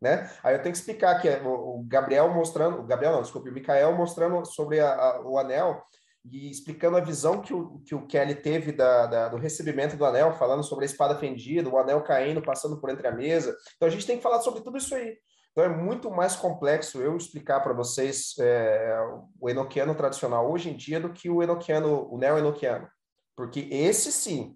Né? 0.00 0.30
Aí 0.42 0.54
eu 0.54 0.62
tenho 0.62 0.72
que 0.72 0.78
explicar 0.78 1.20
que 1.20 1.28
o 1.28 1.82
Gabriel 1.86 2.32
mostrando, 2.32 2.80
o 2.80 2.84
Gabriel 2.84 3.12
não, 3.12 3.22
desculpe, 3.22 3.50
o 3.50 3.52
Mikael 3.52 3.94
mostrando 3.94 4.44
sobre 4.46 4.80
a, 4.80 4.92
a, 4.92 5.20
o 5.22 5.38
anel 5.38 5.82
e 6.24 6.50
explicando 6.50 6.96
a 6.96 7.00
visão 7.00 7.40
que 7.40 7.54
o, 7.54 7.78
que 7.80 7.94
o 7.94 8.06
Kelly 8.06 8.34
teve 8.34 8.72
da, 8.72 9.06
da, 9.06 9.28
do 9.28 9.36
recebimento 9.36 9.96
do 9.96 10.04
anel, 10.04 10.32
falando 10.32 10.62
sobre 10.62 10.84
a 10.84 10.86
espada 10.86 11.16
fendida, 11.16 11.68
o 11.68 11.78
anel 11.78 12.02
caindo, 12.02 12.42
passando 12.42 12.80
por 12.80 12.90
entre 12.90 13.06
a 13.06 13.12
mesa. 13.12 13.56
Então 13.76 13.86
a 13.86 13.90
gente 13.90 14.06
tem 14.06 14.16
que 14.16 14.22
falar 14.22 14.40
sobre 14.40 14.60
tudo 14.60 14.76
isso 14.76 14.94
aí. 14.94 15.16
Então 15.56 15.64
é 15.64 15.74
muito 15.74 16.10
mais 16.10 16.36
complexo 16.36 17.00
eu 17.00 17.16
explicar 17.16 17.60
para 17.60 17.72
vocês 17.72 18.34
é, 18.38 18.94
o 19.40 19.48
enoquiano 19.48 19.94
tradicional 19.94 20.52
hoje 20.52 20.68
em 20.68 20.76
dia 20.76 21.00
do 21.00 21.14
que 21.14 21.30
o 21.30 21.42
enoquiano, 21.42 22.06
o 22.12 22.18
neo-enoquiano. 22.18 22.86
Porque 23.34 23.60
esse 23.70 24.12
sim, 24.12 24.54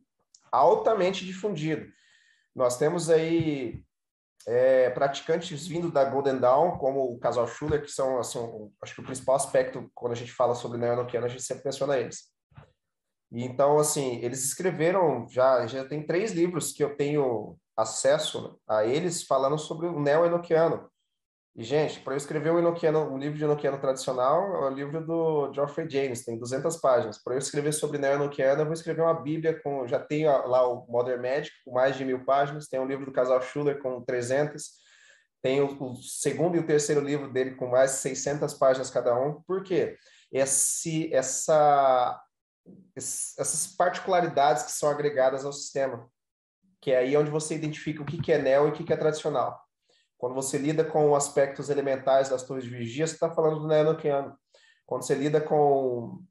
altamente 0.53 1.25
difundido. 1.25 1.91
Nós 2.55 2.77
temos 2.77 3.09
aí 3.09 3.83
é, 4.47 4.91
praticantes 4.91 5.67
vindo 5.67 5.91
da 5.91 6.05
Golden 6.05 6.39
Dawn, 6.39 6.77
como 6.77 7.15
o 7.15 7.19
casal 7.19 7.49
Schuller, 7.49 7.81
que 7.81 7.91
são, 7.91 8.19
assim, 8.19 8.39
um, 8.39 8.71
acho 8.83 8.95
que 8.95 9.01
o 9.01 9.05
principal 9.05 9.37
aspecto 9.37 9.91
quando 9.95 10.13
a 10.13 10.17
gente 10.17 10.33
fala 10.33 10.55
sobre 10.55 10.77
neo-enoquiano, 10.77 11.25
a 11.25 11.31
gente 11.31 11.43
sempre 11.43 11.65
menciona 11.65 11.97
eles. 11.97 12.25
E, 13.33 13.43
então, 13.43 13.79
assim, 13.79 14.17
eles 14.23 14.45
escreveram, 14.45 15.27
já, 15.31 15.67
já 15.67 15.83
tem 15.83 16.05
três 16.05 16.33
livros 16.33 16.73
que 16.75 16.85
eu 16.85 16.95
tenho 16.95 17.57
acesso 17.75 18.61
a 18.69 18.85
eles 18.85 19.23
falando 19.23 19.57
sobre 19.57 19.87
o 19.87 19.99
neo-enoquiano. 19.99 20.90
E, 21.61 21.63
gente, 21.63 22.01
para 22.01 22.15
eu 22.15 22.17
escrever 22.17 22.51
um, 22.51 22.57
um 22.57 23.19
livro 23.19 23.37
de 23.37 23.45
enoquiano 23.45 23.79
tradicional, 23.79 24.65
é 24.65 24.71
o 24.71 24.75
livro 24.75 25.05
do 25.05 25.53
Geoffrey 25.53 25.87
James, 25.91 26.25
tem 26.25 26.39
200 26.39 26.79
páginas. 26.79 27.23
Para 27.23 27.35
eu 27.35 27.39
escrever 27.39 27.75
sobre 27.75 27.99
neo-enoquiano, 27.99 28.63
eu 28.63 28.65
vou 28.65 28.73
escrever 28.73 29.03
uma 29.03 29.13
bíblia 29.13 29.61
com... 29.63 29.87
Já 29.87 30.01
tenho 30.01 30.31
lá 30.47 30.67
o 30.67 30.87
Modern 30.87 31.21
Magic, 31.21 31.55
com 31.63 31.73
mais 31.73 31.99
de 31.99 32.05
mil 32.07 32.25
páginas, 32.25 32.67
tem 32.67 32.81
um 32.81 32.87
livro 32.87 33.05
do 33.05 33.13
casal 33.13 33.43
Schuller 33.43 33.79
com 33.79 34.01
300, 34.03 34.71
tem 35.43 35.61
o, 35.61 35.67
o, 35.85 35.97
segundo 35.97 36.57
e 36.57 36.61
o 36.61 36.67
terceiro 36.67 37.03
livro 37.03 37.31
dele 37.31 37.55
com 37.55 37.67
mais 37.67 37.91
de 37.91 37.99
600 37.99 38.55
páginas 38.55 38.89
cada 38.89 39.15
um. 39.15 39.43
Por 39.43 39.63
quê? 39.63 39.99
Esse, 40.33 41.13
essa, 41.13 42.19
essas 42.97 43.67
particularidades 43.77 44.63
que 44.63 44.73
são 44.73 44.89
agregadas 44.89 45.45
ao 45.45 45.53
sistema 45.53 46.09
que 46.81 46.91
é 46.91 46.97
aí 46.97 47.15
onde 47.15 47.31
você 47.31 47.55
identifica 47.55 48.01
o 48.03 48.07
que, 48.07 48.17
que 48.17 48.33
é 48.33 48.39
neo 48.39 48.67
e 48.67 48.71
o 48.71 48.73
que, 48.73 48.83
que 48.83 48.93
é 48.95 48.97
tradicional. 48.97 49.61
Quando 50.21 50.35
você 50.35 50.59
lida 50.59 50.85
com 50.85 51.15
aspectos 51.15 51.71
elementais 51.71 52.29
das 52.29 52.43
torres 52.43 52.65
de 52.65 52.69
vigia, 52.69 53.07
você 53.07 53.15
está 53.15 53.31
falando 53.31 53.59
do 53.59 53.67
neo-enoquiano. 53.67 54.37
Quando 54.85 55.03
você 55.03 55.15
lida 55.15 55.41
com 55.41 56.23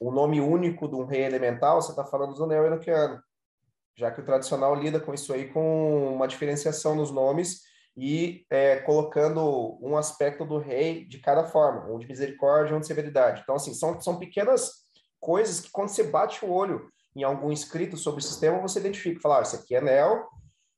o 0.00 0.10
nome 0.10 0.40
único 0.40 0.88
de 0.88 0.94
um 0.94 1.04
rei 1.04 1.24
elemental, 1.24 1.82
você 1.82 1.90
está 1.90 2.02
falando 2.02 2.32
do 2.32 2.46
neo-enoquiano. 2.46 3.22
Já 3.94 4.10
que 4.10 4.22
o 4.22 4.24
tradicional 4.24 4.74
lida 4.74 4.98
com 4.98 5.12
isso 5.12 5.34
aí 5.34 5.52
com 5.52 6.14
uma 6.14 6.26
diferenciação 6.26 6.94
nos 6.94 7.10
nomes 7.10 7.60
e 7.94 8.46
é, 8.48 8.76
colocando 8.76 9.78
um 9.82 9.98
aspecto 9.98 10.46
do 10.46 10.56
rei 10.56 11.04
de 11.04 11.18
cada 11.18 11.44
forma, 11.44 11.92
um 11.92 11.98
de 11.98 12.06
misericórdia, 12.06 12.74
um 12.74 12.80
de 12.80 12.86
severidade. 12.86 13.42
Então, 13.42 13.56
assim, 13.56 13.74
são, 13.74 14.00
são 14.00 14.18
pequenas 14.18 14.72
coisas 15.20 15.60
que 15.60 15.70
quando 15.70 15.90
você 15.90 16.04
bate 16.04 16.42
o 16.42 16.50
olho 16.50 16.88
em 17.14 17.22
algum 17.22 17.52
escrito 17.52 17.98
sobre 17.98 18.20
o 18.22 18.24
sistema, 18.24 18.62
você 18.62 18.78
identifica, 18.78 19.20
fala, 19.20 19.40
ah, 19.40 19.42
isso 19.42 19.56
aqui 19.56 19.74
é 19.74 19.80
neo, 19.82 20.26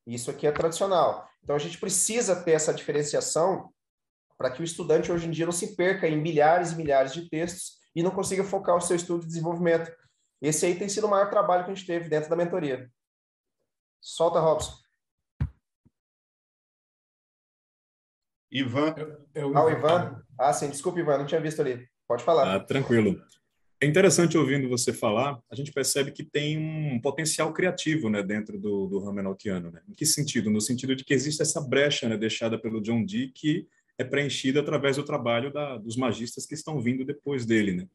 isso 0.06 0.30
aqui 0.30 0.46
é 0.46 0.52
tradicional. 0.52 1.28
Então 1.42 1.56
a 1.56 1.58
gente 1.58 1.78
precisa 1.78 2.36
ter 2.42 2.52
essa 2.52 2.72
diferenciação 2.72 3.72
para 4.36 4.50
que 4.50 4.60
o 4.60 4.64
estudante 4.64 5.12
hoje 5.12 5.26
em 5.26 5.30
dia 5.30 5.44
não 5.44 5.52
se 5.52 5.76
perca 5.76 6.08
em 6.08 6.20
milhares 6.20 6.72
e 6.72 6.76
milhares 6.76 7.12
de 7.12 7.28
textos 7.28 7.78
e 7.94 8.02
não 8.02 8.10
consiga 8.10 8.42
focar 8.42 8.76
o 8.76 8.80
seu 8.80 8.96
estudo 8.96 9.20
de 9.20 9.28
desenvolvimento. 9.28 9.92
Esse 10.40 10.66
aí 10.66 10.76
tem 10.76 10.88
sido 10.88 11.06
o 11.06 11.10
maior 11.10 11.30
trabalho 11.30 11.64
que 11.64 11.70
a 11.70 11.74
gente 11.74 11.86
teve 11.86 12.08
dentro 12.08 12.28
da 12.28 12.36
mentoria. 12.36 12.90
Solta, 14.00 14.40
Robson. 14.40 14.76
Ivan. 18.50 18.94
Eu, 18.96 19.26
eu, 19.34 19.56
ah, 19.56 19.64
o 19.64 19.70
Ivan. 19.70 20.24
Ah, 20.38 20.52
sim, 20.52 20.68
desculpa, 20.68 20.98
Ivan, 20.98 21.18
não 21.18 21.26
tinha 21.26 21.40
visto 21.40 21.60
ali. 21.60 21.88
Pode 22.08 22.24
falar. 22.24 22.56
Ah, 22.56 22.60
tranquilo. 22.60 23.22
É 23.82 23.86
interessante 23.86 24.38
ouvindo 24.38 24.68
você 24.68 24.92
falar, 24.92 25.40
a 25.50 25.56
gente 25.56 25.72
percebe 25.72 26.12
que 26.12 26.22
tem 26.22 26.56
um 26.56 27.00
potencial 27.00 27.52
criativo 27.52 28.08
né, 28.08 28.22
dentro 28.22 28.56
do, 28.56 28.86
do 28.86 29.00
ramo. 29.00 29.20
Né? 29.20 29.80
Em 29.88 29.92
que 29.92 30.06
sentido? 30.06 30.52
No 30.52 30.60
sentido 30.60 30.94
de 30.94 31.02
que 31.02 31.12
existe 31.12 31.42
essa 31.42 31.60
brecha 31.60 32.08
né, 32.08 32.16
deixada 32.16 32.56
pelo 32.56 32.80
John 32.80 33.04
Dee 33.04 33.32
que 33.34 33.66
é 33.98 34.04
preenchida 34.04 34.60
através 34.60 34.94
do 34.94 35.02
trabalho 35.02 35.52
da, 35.52 35.78
dos 35.78 35.96
magistas 35.96 36.46
que 36.46 36.54
estão 36.54 36.80
vindo 36.80 37.04
depois 37.04 37.44
dele. 37.44 37.72
Né? 37.72 37.88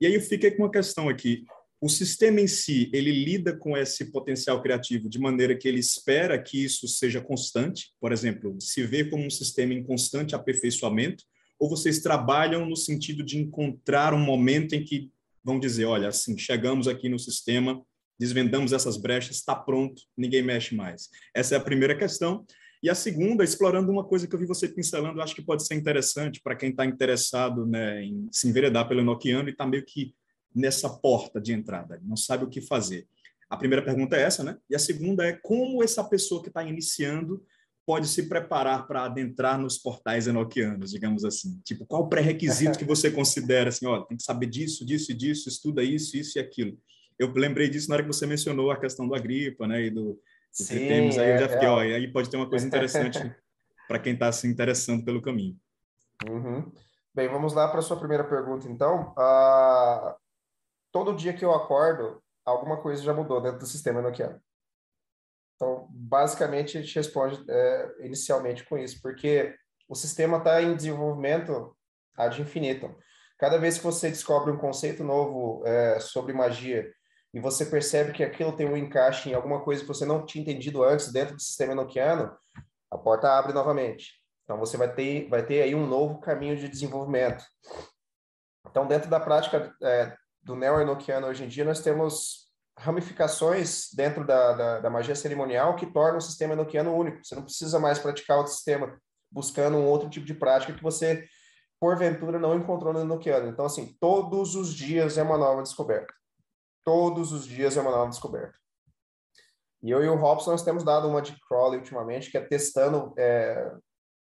E 0.00 0.06
aí 0.06 0.14
eu 0.14 0.20
fiquei 0.20 0.50
com 0.50 0.64
uma 0.64 0.72
questão 0.72 1.08
aqui. 1.08 1.44
O 1.80 1.88
sistema 1.88 2.40
em 2.40 2.48
si, 2.48 2.90
ele 2.92 3.12
lida 3.12 3.56
com 3.56 3.76
esse 3.76 4.10
potencial 4.10 4.60
criativo 4.60 5.08
de 5.08 5.20
maneira 5.20 5.56
que 5.56 5.68
ele 5.68 5.78
espera 5.78 6.36
que 6.36 6.64
isso 6.64 6.88
seja 6.88 7.20
constante, 7.20 7.92
por 8.00 8.10
exemplo, 8.10 8.60
se 8.60 8.82
vê 8.82 9.04
como 9.04 9.24
um 9.24 9.30
sistema 9.30 9.72
em 9.72 9.84
constante 9.84 10.34
aperfeiçoamento, 10.34 11.22
ou 11.60 11.68
vocês 11.68 12.00
trabalham 12.00 12.66
no 12.66 12.74
sentido 12.74 13.22
de 13.22 13.38
encontrar 13.38 14.12
um 14.12 14.18
momento 14.18 14.74
em 14.74 14.82
que 14.82 15.12
vão 15.48 15.58
dizer, 15.58 15.86
olha, 15.86 16.08
assim, 16.08 16.36
chegamos 16.36 16.86
aqui 16.86 17.08
no 17.08 17.18
sistema, 17.18 17.82
desvendamos 18.20 18.74
essas 18.74 18.98
brechas, 18.98 19.36
está 19.36 19.56
pronto, 19.56 20.02
ninguém 20.14 20.42
mexe 20.42 20.74
mais. 20.74 21.08
Essa 21.34 21.54
é 21.54 21.58
a 21.58 21.60
primeira 21.60 21.96
questão. 21.96 22.44
E 22.82 22.90
a 22.90 22.94
segunda, 22.94 23.42
explorando 23.42 23.90
uma 23.90 24.04
coisa 24.04 24.28
que 24.28 24.34
eu 24.34 24.38
vi 24.38 24.44
você 24.44 24.68
pincelando, 24.68 25.22
acho 25.22 25.34
que 25.34 25.42
pode 25.42 25.66
ser 25.66 25.74
interessante 25.74 26.40
para 26.42 26.54
quem 26.54 26.68
está 26.68 26.84
interessado 26.84 27.66
né, 27.66 28.04
em 28.04 28.28
se 28.30 28.46
enveredar 28.46 28.86
pelo 28.86 29.00
Enochiano 29.00 29.48
e 29.48 29.52
está 29.52 29.66
meio 29.66 29.84
que 29.86 30.14
nessa 30.54 30.88
porta 30.88 31.40
de 31.40 31.52
entrada, 31.52 31.98
não 32.04 32.16
sabe 32.16 32.44
o 32.44 32.48
que 32.48 32.60
fazer. 32.60 33.06
A 33.48 33.56
primeira 33.56 33.82
pergunta 33.82 34.16
é 34.16 34.22
essa, 34.22 34.44
né? 34.44 34.58
E 34.68 34.76
a 34.76 34.78
segunda 34.78 35.24
é 35.24 35.32
como 35.32 35.82
essa 35.82 36.04
pessoa 36.04 36.42
que 36.42 36.48
está 36.48 36.62
iniciando 36.62 37.42
pode 37.88 38.06
se 38.06 38.28
preparar 38.28 38.86
para 38.86 39.04
adentrar 39.04 39.58
nos 39.58 39.78
portais 39.78 40.26
enoquianos, 40.26 40.90
digamos 40.90 41.24
assim? 41.24 41.58
Tipo, 41.64 41.86
qual 41.86 42.02
o 42.02 42.08
pré-requisito 42.10 42.78
que 42.78 42.84
você 42.84 43.10
considera 43.10 43.70
assim, 43.70 43.86
olha, 43.86 44.04
tem 44.04 44.18
que 44.18 44.22
saber 44.22 44.44
disso, 44.44 44.84
disso 44.84 45.10
e 45.10 45.14
disso, 45.14 45.48
estuda 45.48 45.82
isso, 45.82 46.14
isso 46.14 46.36
e 46.36 46.40
aquilo. 46.42 46.76
Eu 47.18 47.32
lembrei 47.32 47.66
disso 47.66 47.88
na 47.88 47.94
hora 47.94 48.02
que 48.02 48.12
você 48.12 48.26
mencionou 48.26 48.70
a 48.70 48.78
questão 48.78 49.08
do 49.08 49.14
Agripa, 49.14 49.66
né, 49.66 49.84
e 49.86 49.90
do, 49.90 50.12
do 50.12 50.20
Sim, 50.52 50.90
aí 50.90 51.06
eu 51.06 51.12
já 51.12 51.22
é, 51.22 51.48
fiquei, 51.48 51.66
é, 51.66 51.70
ó, 51.70 51.78
aí 51.78 52.12
pode 52.12 52.28
ter 52.28 52.36
uma 52.36 52.50
coisa 52.50 52.66
interessante 52.66 53.18
para 53.88 53.98
quem 53.98 54.12
está 54.12 54.30
se 54.32 54.46
interessando 54.46 55.02
pelo 55.02 55.22
caminho. 55.22 55.56
Uhum. 56.28 56.70
Bem, 57.14 57.26
vamos 57.30 57.54
lá 57.54 57.68
para 57.68 57.78
a 57.78 57.82
sua 57.82 57.96
primeira 57.96 58.24
pergunta, 58.24 58.68
então. 58.68 59.14
Uh, 59.16 60.14
todo 60.92 61.16
dia 61.16 61.32
que 61.32 61.42
eu 61.42 61.54
acordo, 61.54 62.22
alguma 62.44 62.76
coisa 62.82 63.02
já 63.02 63.14
mudou 63.14 63.40
dentro 63.40 63.60
do 63.60 63.66
sistema 63.66 64.00
enoquiano. 64.00 64.38
Então, 65.58 65.88
basicamente, 65.90 66.78
a 66.78 66.80
gente 66.80 66.94
responde 66.94 67.44
é, 67.50 67.94
inicialmente 68.02 68.64
com 68.64 68.78
isso, 68.78 69.02
porque 69.02 69.56
o 69.88 69.94
sistema 69.96 70.38
está 70.38 70.62
em 70.62 70.76
desenvolvimento 70.76 71.76
ad 72.16 72.40
infinitum. 72.40 72.94
Cada 73.36 73.58
vez 73.58 73.76
que 73.76 73.84
você 73.84 74.08
descobre 74.08 74.52
um 74.52 74.56
conceito 74.56 75.02
novo 75.02 75.66
é, 75.66 75.98
sobre 75.98 76.32
magia 76.32 76.88
e 77.34 77.40
você 77.40 77.66
percebe 77.66 78.12
que 78.12 78.22
aquilo 78.22 78.52
tem 78.52 78.68
um 78.68 78.76
encaixe 78.76 79.30
em 79.30 79.34
alguma 79.34 79.60
coisa 79.60 79.82
que 79.82 79.88
você 79.88 80.06
não 80.06 80.24
tinha 80.24 80.42
entendido 80.42 80.84
antes 80.84 81.12
dentro 81.12 81.34
do 81.34 81.42
sistema 81.42 81.72
enoquiano, 81.72 82.32
a 82.88 82.96
porta 82.96 83.28
abre 83.28 83.52
novamente. 83.52 84.12
Então, 84.44 84.58
você 84.58 84.76
vai 84.76 84.94
ter, 84.94 85.28
vai 85.28 85.44
ter 85.44 85.62
aí 85.62 85.74
um 85.74 85.86
novo 85.86 86.20
caminho 86.20 86.56
de 86.56 86.68
desenvolvimento. 86.68 87.44
Então, 88.70 88.86
dentro 88.86 89.10
da 89.10 89.18
prática 89.18 89.74
é, 89.82 90.16
do 90.40 90.54
neo-enoquiano 90.54 91.26
hoje 91.26 91.44
em 91.44 91.48
dia, 91.48 91.64
nós 91.64 91.80
temos 91.80 92.47
ramificações 92.78 93.88
dentro 93.92 94.26
da, 94.26 94.52
da, 94.52 94.80
da, 94.80 94.90
magia 94.90 95.14
cerimonial 95.14 95.76
que 95.76 95.86
tornam 95.86 96.18
o 96.18 96.22
sistema 96.22 96.54
enoquiano 96.54 96.94
único. 96.94 97.24
Você 97.24 97.34
não 97.34 97.42
precisa 97.42 97.78
mais 97.78 97.98
praticar 97.98 98.38
outro 98.38 98.52
sistema 98.52 98.98
buscando 99.30 99.76
um 99.76 99.86
outro 99.86 100.08
tipo 100.08 100.24
de 100.24 100.34
prática 100.34 100.72
que 100.72 100.82
você, 100.82 101.26
porventura, 101.80 102.38
não 102.38 102.54
encontrou 102.54 102.92
no 102.92 103.00
enoquiano. 103.00 103.48
Então, 103.48 103.66
assim, 103.66 103.96
todos 104.00 104.54
os 104.54 104.72
dias 104.72 105.18
é 105.18 105.22
uma 105.22 105.36
nova 105.36 105.62
descoberta. 105.62 106.12
Todos 106.84 107.32
os 107.32 107.46
dias 107.46 107.76
é 107.76 107.80
uma 107.80 107.90
nova 107.90 108.08
descoberta. 108.08 108.56
E 109.82 109.90
eu 109.90 110.02
e 110.02 110.08
o 110.08 110.16
Robson 110.16 110.52
nós 110.52 110.62
temos 110.62 110.82
dado 110.82 111.08
uma 111.08 111.22
de 111.22 111.38
Crowley 111.46 111.78
ultimamente, 111.78 112.30
que 112.30 112.38
é 112.38 112.40
testando 112.40 113.12
é, 113.16 113.72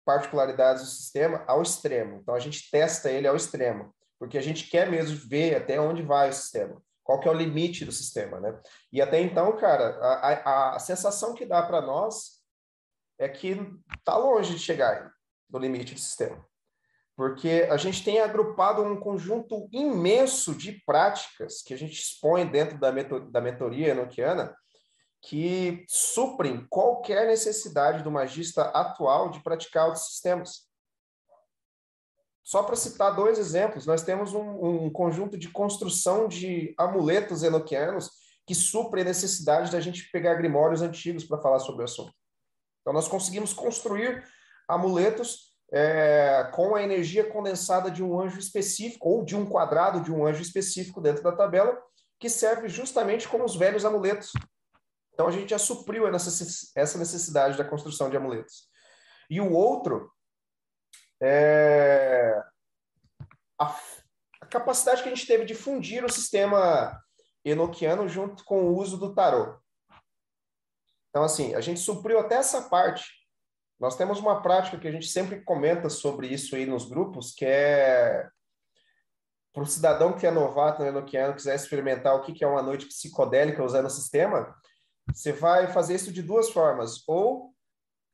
particularidades 0.05 0.83
do 0.83 0.89
sistema 0.89 1.43
ao 1.47 1.61
extremo. 1.61 2.19
Então 2.21 2.35
a 2.35 2.39
gente 2.39 2.69
testa 2.69 3.09
ele 3.09 3.27
ao 3.27 3.35
extremo, 3.35 3.93
porque 4.19 4.37
a 4.37 4.41
gente 4.41 4.69
quer 4.69 4.89
mesmo 4.89 5.17
ver 5.27 5.55
até 5.55 5.79
onde 5.79 6.01
vai 6.01 6.29
o 6.29 6.33
sistema, 6.33 6.81
qual 7.03 7.19
que 7.19 7.27
é 7.27 7.31
o 7.31 7.35
limite 7.35 7.85
do 7.85 7.91
sistema, 7.91 8.39
né? 8.39 8.59
E 8.91 9.01
até 9.01 9.19
então, 9.19 9.55
cara, 9.57 9.97
a, 9.99 10.29
a, 10.29 10.75
a 10.75 10.79
sensação 10.79 11.33
que 11.33 11.45
dá 11.45 11.61
para 11.61 11.81
nós 11.81 12.41
é 13.19 13.27
que 13.27 13.55
tá 14.03 14.17
longe 14.17 14.53
de 14.53 14.59
chegar 14.59 15.13
no 15.49 15.59
limite 15.59 15.93
do 15.93 15.99
sistema. 15.99 16.43
Porque 17.15 17.67
a 17.69 17.77
gente 17.77 18.03
tem 18.03 18.19
agrupado 18.19 18.81
um 18.81 18.99
conjunto 18.99 19.69
imenso 19.71 20.55
de 20.55 20.81
práticas 20.85 21.61
que 21.61 21.73
a 21.73 21.77
gente 21.77 21.93
expõe 21.93 22.45
dentro 22.47 22.79
da, 22.79 22.89
da 22.91 23.41
mentoria 23.41 23.89
enoquiana, 23.89 24.55
que 25.21 25.85
suprem 25.87 26.65
qualquer 26.67 27.27
necessidade 27.27 28.03
do 28.03 28.11
magista 28.11 28.63
atual 28.69 29.29
de 29.29 29.41
praticar 29.43 29.85
outros 29.85 30.07
sistemas. 30.07 30.67
Só 32.43 32.63
para 32.63 32.75
citar 32.75 33.15
dois 33.15 33.39
exemplos, 33.39 33.85
nós 33.85 34.03
temos 34.03 34.33
um, 34.33 34.85
um, 34.85 34.89
conjunto 34.89 35.37
de 35.37 35.49
construção 35.49 36.27
de 36.27 36.73
amuletos 36.77 37.41
enoquianos 37.41 38.09
que 38.45 38.53
suprem 38.53 39.03
a 39.03 39.07
necessidade 39.07 39.71
da 39.71 39.79
gente 39.79 40.09
pegar 40.11 40.35
grimórios 40.35 40.81
antigos 40.81 41.23
para 41.23 41.41
falar 41.41 41.59
sobre 41.59 41.81
o 41.81 41.85
assunto. 41.85 42.13
Então, 42.81 42.93
nós 42.93 43.07
conseguimos 43.07 43.53
construir 43.53 44.23
amuletos 44.67 45.53
é, 45.71 46.49
com 46.53 46.75
a 46.75 46.83
energia 46.83 47.23
condensada 47.23 47.89
de 47.89 48.03
um 48.03 48.19
anjo 48.19 48.37
específico, 48.37 49.07
ou 49.09 49.23
de 49.23 49.35
um 49.35 49.45
quadrado 49.45 50.01
de 50.01 50.11
um 50.11 50.25
anjo 50.25 50.41
específico 50.41 50.99
dentro 50.99 51.23
da 51.23 51.31
tabela, 51.31 51.81
que 52.19 52.29
serve 52.29 52.67
justamente 52.67 53.27
como 53.27 53.45
os 53.45 53.55
velhos 53.55 53.85
amuletos, 53.85 54.33
então 55.13 55.27
a 55.27 55.31
gente 55.31 55.51
já 55.51 55.59
supriu 55.59 56.07
essa 56.07 56.97
necessidade 56.97 57.57
da 57.57 57.63
construção 57.63 58.09
de 58.09 58.17
amuletos. 58.17 58.67
E 59.29 59.39
o 59.39 59.51
outro 59.51 60.11
é 61.23 62.43
a, 63.59 63.75
a 64.41 64.45
capacidade 64.45 65.01
que 65.01 65.09
a 65.09 65.15
gente 65.15 65.27
teve 65.27 65.45
de 65.45 65.55
fundir 65.55 66.03
o 66.03 66.11
sistema 66.11 67.01
enoquiano 67.45 68.07
junto 68.07 68.43
com 68.43 68.63
o 68.65 68.77
uso 68.77 68.97
do 68.97 69.13
tarô. 69.13 69.57
Então, 71.09 71.23
assim, 71.23 71.53
a 71.55 71.61
gente 71.61 71.79
supriu 71.79 72.19
até 72.19 72.35
essa 72.35 72.63
parte. 72.63 73.05
Nós 73.79 73.95
temos 73.95 74.19
uma 74.19 74.41
prática 74.41 74.77
que 74.79 74.87
a 74.87 74.91
gente 74.91 75.07
sempre 75.07 75.41
comenta 75.41 75.89
sobre 75.89 76.27
isso 76.27 76.55
aí 76.55 76.65
nos 76.65 76.85
grupos, 76.85 77.33
que 77.33 77.45
é 77.45 78.27
para 79.53 79.63
o 79.63 79.67
cidadão 79.67 80.13
que 80.13 80.25
é 80.25 80.31
novato 80.31 80.81
no 80.81 80.87
enoquiano, 80.87 81.35
quiser 81.35 81.55
experimentar 81.55 82.15
o 82.15 82.21
que 82.21 82.43
é 82.43 82.47
uma 82.47 82.63
noite 82.63 82.87
psicodélica 82.87 83.63
usando 83.63 83.85
o 83.85 83.89
sistema, 83.89 84.55
você 85.13 85.31
vai 85.31 85.71
fazer 85.71 85.95
isso 85.95 86.11
de 86.11 86.23
duas 86.23 86.49
formas. 86.49 87.07
Ou 87.07 87.53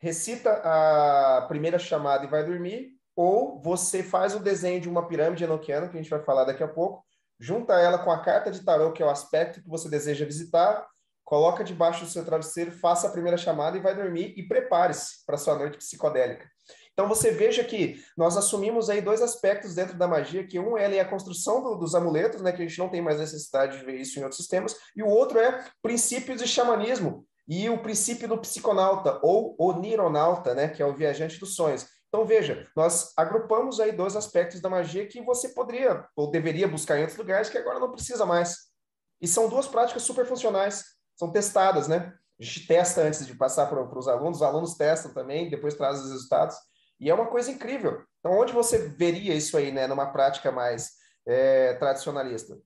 recita 0.02 0.52
a 0.64 1.46
primeira 1.48 1.80
chamada 1.80 2.26
e 2.26 2.30
vai 2.30 2.44
dormir, 2.44 2.99
ou 3.22 3.60
você 3.60 4.02
faz 4.02 4.34
o 4.34 4.40
desenho 4.40 4.80
de 4.80 4.88
uma 4.88 5.06
pirâmide 5.06 5.44
enoquiana, 5.44 5.90
que 5.90 5.98
a 5.98 6.02
gente 6.02 6.10
vai 6.10 6.24
falar 6.24 6.46
daqui 6.46 6.64
a 6.64 6.68
pouco, 6.70 7.04
junta 7.38 7.74
ela 7.74 7.98
com 7.98 8.10
a 8.10 8.22
carta 8.22 8.50
de 8.50 8.64
tarô, 8.64 8.94
que 8.94 9.04
é 9.04 9.06
o 9.06 9.10
aspecto 9.10 9.62
que 9.62 9.68
você 9.68 9.90
deseja 9.90 10.24
visitar, 10.24 10.88
coloca 11.26 11.62
debaixo 11.62 12.06
do 12.06 12.10
seu 12.10 12.24
travesseiro, 12.24 12.72
faça 12.72 13.10
a 13.10 13.12
primeira 13.12 13.36
chamada 13.36 13.78
e 13.78 13.82
vai 13.82 13.94
dormir 13.94 14.34
e 14.38 14.48
prepare-se 14.48 15.26
para 15.26 15.36
sua 15.36 15.58
noite 15.58 15.78
psicodélica. 15.80 16.50
Então 16.94 17.10
você 17.10 17.32
veja 17.32 17.62
que 17.62 18.02
nós 18.16 18.38
assumimos 18.38 18.90
aí 18.90 19.02
dois 19.02 19.22
aspectos 19.22 19.76
dentro 19.76 19.98
da 19.98 20.08
magia, 20.08 20.48
que 20.48 20.58
um 20.58 20.78
é 20.78 21.02
a 21.02 21.06
construção 21.06 21.62
do, 21.62 21.76
dos 21.76 21.96
amuletos, 21.96 22.42
né, 22.42 22.54
que 22.54 22.64
a 22.64 22.66
gente 22.66 22.80
não 22.80 22.88
tem 22.88 23.02
mais 23.02 23.20
necessidade 23.20 23.80
de 23.80 23.84
ver 23.84 24.00
isso 24.00 24.18
em 24.18 24.24
outros 24.24 24.38
sistemas, 24.38 24.78
e 24.96 25.04
o 25.04 25.08
outro 25.08 25.40
é 25.40 25.62
princípios 25.82 26.42
de 26.42 26.48
xamanismo 26.48 27.26
e 27.46 27.70
o 27.70 27.80
princípio 27.80 28.30
do 28.30 28.38
psiconauta 28.38 29.20
ou 29.22 29.58
onironauta, 29.60 30.56
né, 30.56 30.70
que 30.70 30.82
é 30.82 30.86
o 30.86 30.96
viajante 30.96 31.38
dos 31.38 31.54
sonhos. 31.54 31.99
Então 32.10 32.26
veja, 32.26 32.68
nós 32.76 33.14
agrupamos 33.16 33.80
aí 33.80 33.92
dois 33.92 34.16
aspectos 34.16 34.60
da 34.60 34.70
magia 34.70 35.08
que 35.08 35.22
você 35.22 35.50
poderia 35.50 36.06
ou 36.16 36.32
deveria 36.32 36.68
buscar 36.68 36.98
em 36.98 37.02
outros 37.02 37.18
lugares 37.18 37.50
que 37.50 37.58
agora 37.58 37.80
não 37.80 37.92
precisa 37.92 38.26
mais. 38.26 38.70
E 39.22 39.28
são 39.28 39.48
duas 39.48 39.68
práticas 39.68 40.04
super 40.04 40.26
funcionais, 40.26 40.84
são 41.16 41.32
testadas, 41.32 41.88
né? 41.88 42.14
A 42.40 42.44
gente 42.44 42.66
testa 42.66 43.02
antes 43.02 43.28
de 43.28 43.36
passar 43.36 43.68
para 43.68 43.82
os 43.82 44.08
alunos, 44.08 44.38
os 44.38 44.44
alunos 44.44 44.76
testam 44.76 45.14
também, 45.14 45.50
depois 45.50 45.76
trazem 45.76 46.04
os 46.06 46.12
resultados. 46.12 46.56
E 47.00 47.10
é 47.10 47.14
uma 47.14 47.28
coisa 47.28 47.52
incrível. 47.52 48.02
Então, 48.20 48.38
onde 48.38 48.54
você 48.54 48.90
veria 48.90 49.34
isso 49.34 49.58
aí, 49.58 49.72
né, 49.72 49.88
numa 49.88 50.12
prática 50.12 50.52
mais 50.52 50.92
é, 51.28 51.74
tradicionalista? 51.76 52.58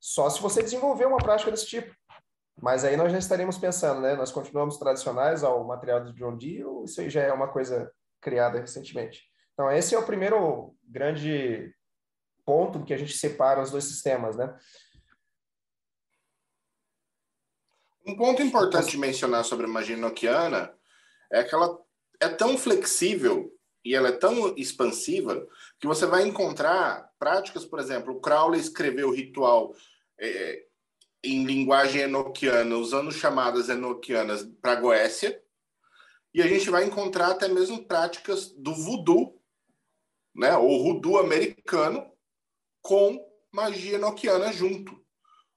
Só 0.00 0.28
se 0.30 0.40
você 0.40 0.62
desenvolver 0.62 1.04
uma 1.04 1.18
prática 1.18 1.50
desse 1.50 1.66
tipo. 1.66 1.94
Mas 2.60 2.84
aí 2.84 2.96
nós 2.96 3.12
já 3.12 3.18
estaremos 3.18 3.56
pensando, 3.56 4.00
né? 4.00 4.14
Nós 4.14 4.32
continuamos 4.32 4.78
tradicionais 4.78 5.44
ao 5.44 5.64
material 5.64 6.02
do 6.02 6.12
John 6.12 6.36
Dee 6.36 6.64
ou 6.64 6.84
isso 6.84 7.00
aí 7.00 7.08
já 7.08 7.22
é 7.22 7.32
uma 7.32 7.48
coisa 7.48 7.90
criada 8.20 8.60
recentemente? 8.60 9.28
Então, 9.52 9.70
esse 9.70 9.94
é 9.94 9.98
o 9.98 10.06
primeiro 10.06 10.74
grande 10.82 11.74
ponto 12.44 12.84
que 12.84 12.94
a 12.94 12.96
gente 12.96 13.16
separa 13.16 13.62
os 13.62 13.70
dois 13.70 13.84
sistemas, 13.84 14.36
né? 14.36 14.56
Um 18.06 18.16
ponto 18.16 18.42
importante 18.42 18.90
de 18.90 18.98
mencionar 18.98 19.44
sobre 19.44 19.66
a 19.66 19.68
magia 19.68 19.96
enoquiana 19.96 20.74
é 21.30 21.44
que 21.44 21.54
ela 21.54 21.78
é 22.18 22.28
tão 22.28 22.56
flexível 22.56 23.52
e 23.84 23.94
ela 23.94 24.08
é 24.08 24.12
tão 24.12 24.54
expansiva 24.56 25.46
que 25.78 25.86
você 25.86 26.06
vai 26.06 26.26
encontrar 26.26 27.10
práticas, 27.18 27.64
por 27.64 27.78
exemplo, 27.78 28.14
o 28.14 28.20
Crowley 28.20 28.60
escreveu 28.60 29.08
o 29.08 29.14
ritual 29.14 29.74
é, 30.18 30.64
em 31.22 31.44
linguagem 31.44 32.02
enoquiana, 32.02 32.76
usando 32.76 33.12
chamadas 33.12 33.68
enoquianas 33.68 34.42
para 34.60 34.80
Goécia, 34.80 35.40
e 36.32 36.42
a 36.42 36.46
gente 36.46 36.70
vai 36.70 36.84
encontrar 36.84 37.30
até 37.30 37.48
mesmo 37.48 37.86
práticas 37.86 38.50
do 38.52 38.74
voodoo, 38.74 39.40
né, 40.34 40.56
ou 40.56 40.82
voodoo 40.82 41.18
americano, 41.18 42.10
com 42.80 43.18
magia 43.52 43.96
enoquiana 43.96 44.52
junto. 44.52 45.04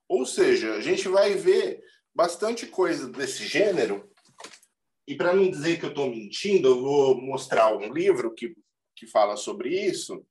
Ou 0.08 0.26
seja, 0.26 0.74
a 0.74 0.80
gente 0.80 1.08
vai 1.08 1.34
ver 1.34 1.82
bastante 2.14 2.66
coisa 2.66 3.08
desse 3.08 3.46
gênero 3.46 4.10
e 5.06 5.14
para 5.14 5.34
não 5.34 5.50
dizer 5.50 5.78
que 5.78 5.84
eu 5.84 5.90
estou 5.90 6.08
mentindo, 6.08 6.68
eu 6.68 6.80
vou 6.80 7.20
mostrar 7.20 7.74
um 7.76 7.92
livro 7.92 8.34
que, 8.34 8.56
que 8.96 9.06
fala 9.06 9.36
sobre 9.36 9.68
isso. 9.68 10.26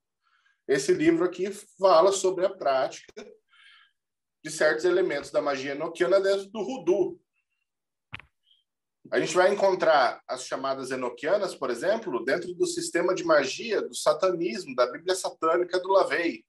Esse 0.68 0.94
livro 0.94 1.26
aqui 1.26 1.52
fala 1.80 2.12
sobre 2.12 2.46
a 2.46 2.50
prática 2.50 3.14
de 4.44 4.50
certos 4.50 4.84
elementos 4.84 5.30
da 5.30 5.41
magia 5.41 5.74
enoquiana 5.74 6.20
dentro 6.20 6.50
do 6.50 6.62
Rudu. 6.62 7.22
A 9.14 9.20
gente 9.20 9.36
vai 9.36 9.53
encontrar 9.53 10.24
as 10.28 10.43
chamadas 10.43 10.89
enoquianas, 10.89 11.53
por 11.53 11.70
exemplo, 11.70 12.26
dentro 12.26 12.51
do 12.55 12.66
sistema 12.66 13.14
de 13.14 13.24
magia 13.24 13.80
do 13.80 13.93
satanismo, 13.93 14.76
da 14.76 14.91
Bíblia 14.91 15.14
satânica 15.14 15.80
do 15.80 15.89
Lavey. 15.89 16.43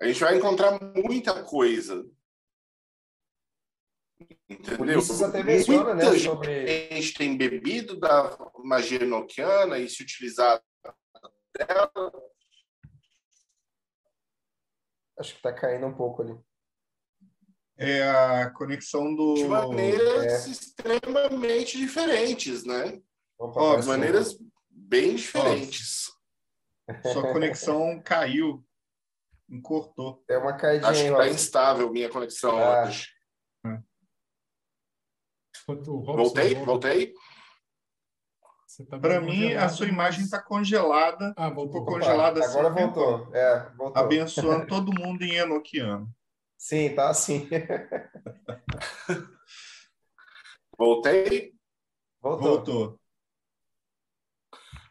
A 0.00 0.06
gente 0.06 0.20
vai 0.20 0.36
encontrar 0.36 0.78
muita 0.94 1.42
coisa 1.42 2.06
Entendeu? 4.48 5.00
Até 5.28 5.42
menciona, 5.42 5.94
Muita 5.94 6.12
né, 6.12 6.18
sobre... 6.18 6.88
gente 6.94 7.14
tem 7.14 7.36
bebido 7.36 7.98
da 7.98 8.38
magia 8.64 9.02
enoquiana 9.02 9.78
e 9.78 9.88
se 9.88 10.02
utilizado 10.02 10.62
dela. 11.56 11.90
Acho 15.18 15.32
que 15.32 15.38
está 15.38 15.52
caindo 15.52 15.86
um 15.86 15.94
pouco 15.94 16.22
ali. 16.22 16.45
É 17.78 18.02
a 18.08 18.50
conexão 18.50 19.14
do. 19.14 19.34
De 19.34 19.44
maneiras 19.44 20.46
É. 20.46 20.50
extremamente 20.50 21.76
diferentes, 21.76 22.64
né? 22.64 23.00
Opa, 23.38 23.60
Ó, 23.60 23.64
De 23.66 23.70
parece- 23.72 23.88
maneiras 23.88 24.38
bem 24.70 25.14
diferentes. 25.16 26.06
Sua 27.12 27.32
conexão 27.32 28.00
caiu. 28.02 28.64
Encurtou. 29.48 30.24
É 30.28 30.38
uma 30.38 30.54
caidinha 30.56 30.90
Acho 30.90 31.02
que 31.04 31.08
está 31.10 31.28
instável 31.28 31.92
minha 31.92 32.08
conexão 32.08 32.56
Ah. 32.58 32.84
hoje. 32.86 33.08
Voltei? 35.66 36.54
volta, 36.54 36.64
Voltei? 36.64 37.14
tá 38.88 38.98
Para 38.98 39.20
mim, 39.20 39.52
a 39.54 39.68
sua 39.68 39.86
imagem 39.86 40.22
está 40.24 40.40
congelada, 40.40 41.32
Ah, 41.36 41.48
voltou. 41.50 41.80
ficou 41.80 41.96
Opa, 41.96 42.06
congelada 42.06 42.40
assim. 42.40 42.58
Agora 42.58 42.74
voltou. 42.74 43.34
É, 43.34 43.70
voltou. 43.76 44.02
Abençoando 44.02 44.66
todo 44.66 44.92
mundo 44.92 45.22
em 45.22 45.36
Enoquiano. 45.36 46.08
Sim, 46.66 46.92
tá 46.96 47.10
assim. 47.10 47.48
Voltei? 50.76 51.54
Voltou. 52.20 52.48
Voltou. 52.48 53.00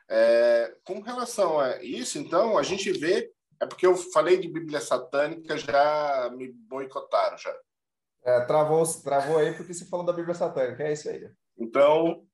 É, 0.08 0.74
com 0.86 1.02
relação 1.02 1.60
a 1.60 1.84
isso, 1.84 2.18
então, 2.18 2.58
a 2.58 2.64
gente 2.64 2.94
vê. 2.94 3.30
É 3.62 3.66
porque 3.66 3.86
eu 3.86 3.98
falei 3.98 4.40
de 4.40 4.48
Bíblia 4.48 4.80
satânica, 4.80 5.58
já 5.58 6.30
me 6.34 6.50
boicotaram 6.50 7.38
já. 7.38 7.54
É, 8.24 8.40
travou, 8.46 8.82
travou 9.04 9.38
aí 9.38 9.54
porque 9.54 9.74
você 9.74 9.84
falou 9.86 10.06
da 10.06 10.14
Bíblia 10.14 10.34
Satânica. 10.34 10.82
É 10.82 10.94
isso 10.94 11.10
aí. 11.10 11.30
Então, 11.58 12.26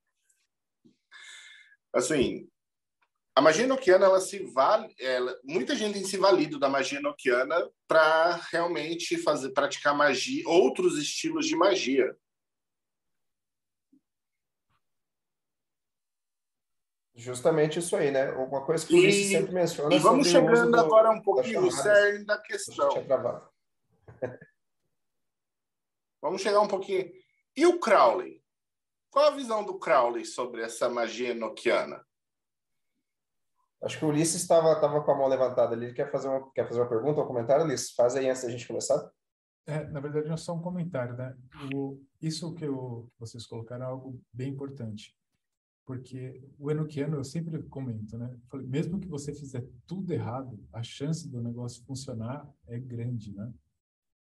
assim, 1.92 2.48
a 3.34 3.42
magia 3.42 3.64
enoquiana, 3.64 4.06
ela 4.06 4.20
se 4.20 4.44
vale, 4.52 4.94
ela, 5.00 5.40
muita 5.44 5.76
gente 5.76 5.94
tem 5.94 6.04
se 6.04 6.18
valido 6.18 6.60
da 6.60 6.68
magia 6.68 7.00
enoquiana 7.00 7.56
para 7.88 8.36
realmente 8.52 9.18
fazer 9.18 9.52
praticar 9.52 9.96
magia, 9.96 10.44
outros 10.48 10.98
estilos 10.98 11.48
de 11.48 11.56
magia. 11.56 12.16
Justamente 17.16 17.80
isso 17.80 17.96
aí, 17.96 18.12
né? 18.12 18.32
Uma 18.32 18.66
coisa 18.66 18.86
que 18.86 18.96
o 18.96 18.98
Ulisses 18.98 19.30
sempre 19.30 19.54
menciona. 19.54 19.94
E 19.94 20.00
vamos 20.00 20.28
chegando 20.28 20.76
agora 20.78 21.12
um 21.12 21.22
pouquinho 21.22 21.62
no 21.62 21.72
cerne 21.72 22.26
da 22.26 22.38
questão. 22.38 22.90
vamos 26.22 26.42
chegar 26.42 26.60
um 26.62 26.68
pouquinho. 26.68 27.12
E 27.56 27.66
o 27.66 27.80
Crowley? 27.80 28.42
Qual 29.10 29.26
a 29.26 29.36
visão 29.36 29.64
do 29.64 29.78
Crowley 29.78 30.26
sobre 30.26 30.64
essa 30.64 30.90
magia 30.90 31.30
enoquiana? 31.30 32.04
Acho 33.84 33.98
que 33.98 34.06
o 34.06 34.10
Ulisses 34.10 34.42
estava 34.42 34.80
tava 34.80 35.04
com 35.04 35.12
a 35.12 35.18
mão 35.18 35.28
levantada 35.28 35.74
ali. 35.74 35.88
Ele 35.88 35.94
quer 35.94 36.12
fazer 36.12 36.28
uma, 36.28 36.52
quer 36.52 36.68
fazer 36.68 36.80
uma 36.80 36.90
pergunta 36.90 37.20
ou 37.20 37.26
um 37.26 37.28
comentário, 37.28 37.66
Ulisses? 37.66 37.92
Faz 37.92 38.16
aí 38.16 38.30
antes 38.30 38.44
da 38.44 38.50
gente 38.50 38.68
começar. 38.68 39.12
É, 39.66 39.86
na 39.88 40.00
verdade, 40.00 40.30
é 40.30 40.38
só 40.38 40.54
um 40.54 40.62
comentário, 40.62 41.16
né? 41.16 41.36
O, 41.74 42.00
isso 42.22 42.54
que 42.54 42.66
eu, 42.66 43.12
vocês 43.20 43.46
colocaram 43.46 43.86
é 43.86 43.90
algo 43.90 44.20
bem 44.32 44.50
importante. 44.50 45.16
Porque 45.86 46.44
o 46.60 46.70
Enochiano, 46.70 47.18
eu 47.18 47.24
sempre 47.24 47.62
comento, 47.64 48.18
né? 48.18 48.38
Mesmo 48.54 49.00
que 49.00 49.08
você 49.08 49.34
fizer 49.34 49.66
tudo 49.88 50.14
errado, 50.14 50.64
a 50.72 50.84
chance 50.84 51.28
do 51.28 51.42
negócio 51.42 51.84
funcionar 51.86 52.48
é 52.68 52.80
grande, 52.80 53.34
né? 53.34 53.52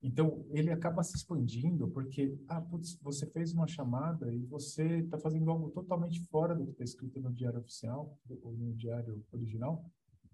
Então, 0.02 0.45
ele 0.52 0.72
acaba 0.72 1.04
se 1.04 1.16
expandindo 1.16 1.88
porque, 1.88 2.38
ah, 2.48 2.62
putz, 2.62 2.95
você 3.02 3.26
fez 3.26 3.52
uma 3.52 3.68
chamada 3.68 4.34
e 4.34 4.45
você 4.45 5.00
está 5.00 5.18
fazendo 5.18 5.50
algo 5.50 5.72
totalmente 5.72 6.24
fora 6.28 6.56
do 6.56 6.66
que 6.66 6.72
está 6.72 6.84
escrito 6.84 7.20
no 7.20 7.34
diário 7.34 7.60
oficial, 7.60 8.18
ou 8.43 8.54
no 8.54 8.74
diário 8.76 9.26
original, 9.32 9.84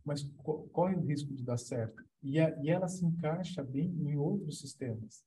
mas 0.04 0.24
qual 0.72 0.90
é 0.90 0.96
o 0.96 1.06
risco 1.06 1.34
de 1.34 1.44
dar 1.44 1.58
certo? 1.58 2.04
E, 2.22 2.40
a, 2.40 2.62
e 2.62 2.70
ela 2.70 2.88
se 2.88 3.06
encaixa 3.06 3.64
bem 3.64 3.90
em 3.90 4.18
outros 4.18 4.60
sistemas, 4.60 5.24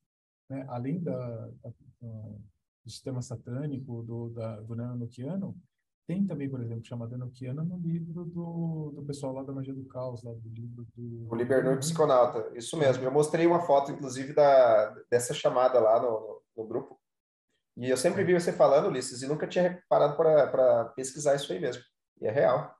né? 0.49 0.65
Além 0.69 1.01
da, 1.01 1.47
da, 1.63 1.73
do 1.99 2.91
sistema 2.91 3.21
satânico, 3.21 4.03
do, 4.03 4.29
da, 4.29 4.61
do 4.61 4.75
neonoquiano, 4.75 5.55
tem 6.07 6.25
também, 6.25 6.49
por 6.49 6.61
exemplo, 6.61 6.85
chamada 6.85 7.15
Enochiana 7.15 7.63
no 7.63 7.77
livro 7.77 8.23
do, 8.23 8.93
do 8.95 9.03
pessoal 9.05 9.33
lá 9.33 9.43
da 9.43 9.51
Magia 9.51 9.73
do 9.73 9.83
Caos, 9.85 10.23
lá 10.23 10.33
do 10.33 10.49
livro 10.49 10.87
do... 10.95 11.27
O 11.29 11.35
Libernur 11.35 11.77
Psiconauta, 11.79 12.49
isso 12.57 12.77
mesmo. 12.77 13.03
Eu 13.03 13.11
mostrei 13.11 13.45
uma 13.45 13.59
foto, 13.59 13.91
inclusive, 13.91 14.33
da, 14.33 14.89
dessa 15.11 15.33
chamada 15.33 15.81
lá 15.81 16.01
no, 16.01 16.41
no, 16.55 16.65
grupo. 16.65 16.97
E 17.75 17.89
eu 17.89 17.97
sempre 17.97 18.23
vi 18.23 18.33
você 18.33 18.53
falando, 18.53 18.87
Ulisses, 18.87 19.21
e 19.21 19.27
nunca 19.27 19.45
tinha 19.45 19.83
parado 19.89 20.15
para 20.15 20.85
pesquisar 20.95 21.35
isso 21.35 21.51
aí 21.51 21.59
mesmo. 21.59 21.83
E 22.21 22.25
é 22.25 22.31
real. 22.31 22.73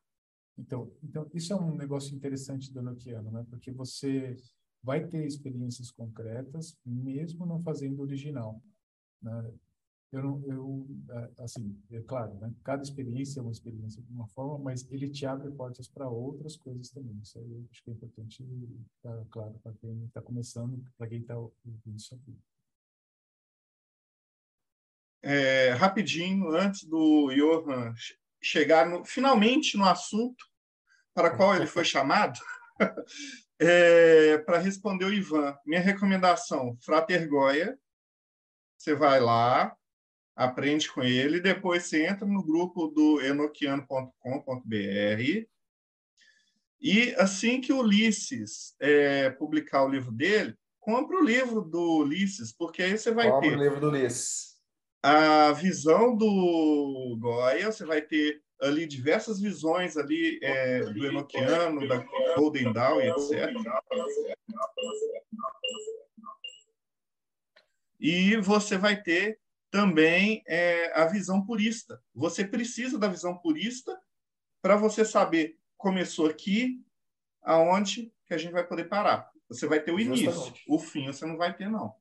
Então, 0.57 0.89
então, 1.03 1.30
isso 1.34 1.51
é 1.51 1.55
um 1.55 1.75
negócio 1.75 2.15
interessante 2.15 2.73
do 2.73 2.80
Enochiano, 2.80 3.30
né? 3.30 3.45
Porque 3.49 3.71
você 3.71 4.38
vai 4.82 5.05
ter 5.05 5.25
experiências 5.25 5.91
concretas, 5.91 6.78
mesmo 6.86 7.45
não 7.45 7.61
fazendo 7.61 8.01
original. 8.01 8.61
Né? 9.21 9.53
Eu 10.12 10.24
não, 10.24 10.43
eu, 10.47 10.88
é, 11.10 11.43
assim, 11.43 11.78
é 11.91 12.01
claro, 12.01 12.34
né? 12.36 12.53
Cada 12.64 12.82
experiência 12.82 13.39
é 13.39 13.43
uma 13.43 13.51
experiência 13.51 14.01
de 14.01 14.12
uma 14.12 14.28
forma, 14.28 14.58
mas 14.58 14.89
ele 14.89 15.10
te 15.10 15.26
abre 15.26 15.51
portas 15.51 15.88
para 15.88 16.08
outras 16.08 16.55
coisas 16.55 16.89
também. 16.89 17.20
Isso 17.22 17.38
aí 17.38 17.51
eu 17.51 17.66
acho 17.70 17.84
que 17.84 17.89
é 17.89 17.93
importante 17.93 18.43
estar 18.95 19.26
claro 19.30 19.60
para 19.62 19.74
quem 19.74 20.05
está 20.05 20.22
começando, 20.22 20.82
para 20.97 21.08
quem 21.08 21.20
está 21.20 21.38
ouvindo 21.38 21.95
isso 21.95 22.16
aqui. 22.16 22.38
É, 25.22 25.72
rapidinho, 25.72 26.55
antes 26.55 26.86
do 26.86 27.30
Johan 27.36 27.93
chegar 28.41 28.88
no, 28.88 29.03
finalmente 29.03 29.76
no 29.76 29.84
assunto 29.84 30.45
para 31.14 31.36
qual 31.36 31.55
ele 31.55 31.66
foi 31.66 31.84
chamado, 31.84 32.39
é, 33.60 34.38
para 34.38 34.60
responder 34.60 35.05
o 35.05 35.14
Ivan, 35.14 35.58
minha 35.66 35.82
recomendação, 35.82 36.78
Frater 36.80 37.28
Goya, 37.28 37.78
você 38.78 38.93
vai 38.93 39.20
lá, 39.20 39.76
aprende 40.38 40.91
com 40.91 41.01
ele, 41.01 41.39
depois 41.39 41.85
você 41.85 42.05
entra 42.05 42.27
no 42.27 42.43
grupo 42.43 42.88
do 42.88 43.19
enoquiano.com.br 43.19 45.47
e 46.79 47.15
assim 47.17 47.59
que 47.59 47.73
o 47.73 47.79
Ulisses 47.79 48.75
é, 48.79 49.31
publicar 49.31 49.83
o 49.83 49.89
livro 49.89 50.11
dele, 50.11 50.55
compre 50.79 51.17
o 51.17 51.23
livro 51.23 51.61
do 51.61 52.01
Ulisses, 52.01 52.53
porque 52.53 52.83
aí 52.83 52.95
você 52.95 53.11
vai 53.11 53.31
compre 53.31 53.49
ter 53.49 53.57
o 53.57 53.63
livro 53.63 53.79
do 53.79 53.89
Ulisses. 53.89 54.57
a 55.01 55.51
visão 55.53 56.15
do 56.15 57.17
Goya, 57.19 57.71
você 57.71 57.83
vai 57.83 58.03
ter 58.03 58.39
ali 58.61 58.85
diversas 58.85 59.41
visões 59.41 59.97
ali 59.97 60.39
é, 60.43 60.81
do 60.81 61.03
Enoquiano, 61.03 61.88
da 61.88 61.97
Golden 62.35 62.71
Dawn 62.71 63.01
e 63.01 63.09
etc. 63.09 63.55
E 67.99 68.38
você 68.38 68.77
vai 68.77 69.01
ter 69.01 69.39
também 69.70 70.43
é, 70.47 70.91
a 70.99 71.05
visão 71.05 71.45
purista. 71.45 72.01
Você 72.13 72.45
precisa 72.45 72.97
da 72.97 73.07
visão 73.07 73.38
purista 73.38 73.99
para 74.61 74.76
você 74.76 75.03
saber 75.05 75.57
começou 75.78 76.28
aqui, 76.28 76.84
aonde 77.43 78.11
que 78.26 78.34
a 78.34 78.38
gente 78.38 78.51
vai 78.51 78.65
poder 78.65 78.86
parar. 78.86 79.32
Você 79.47 79.68
vai 79.68 79.80
ter 79.80 79.91
o 79.91 79.99
início, 79.99 80.32
Justamente. 80.32 80.65
o 80.68 80.80
fim 80.80 81.07
você 81.07 81.26
não 81.26 81.38
vai 81.38 81.55
ter 81.55 81.70
não. 81.70 81.95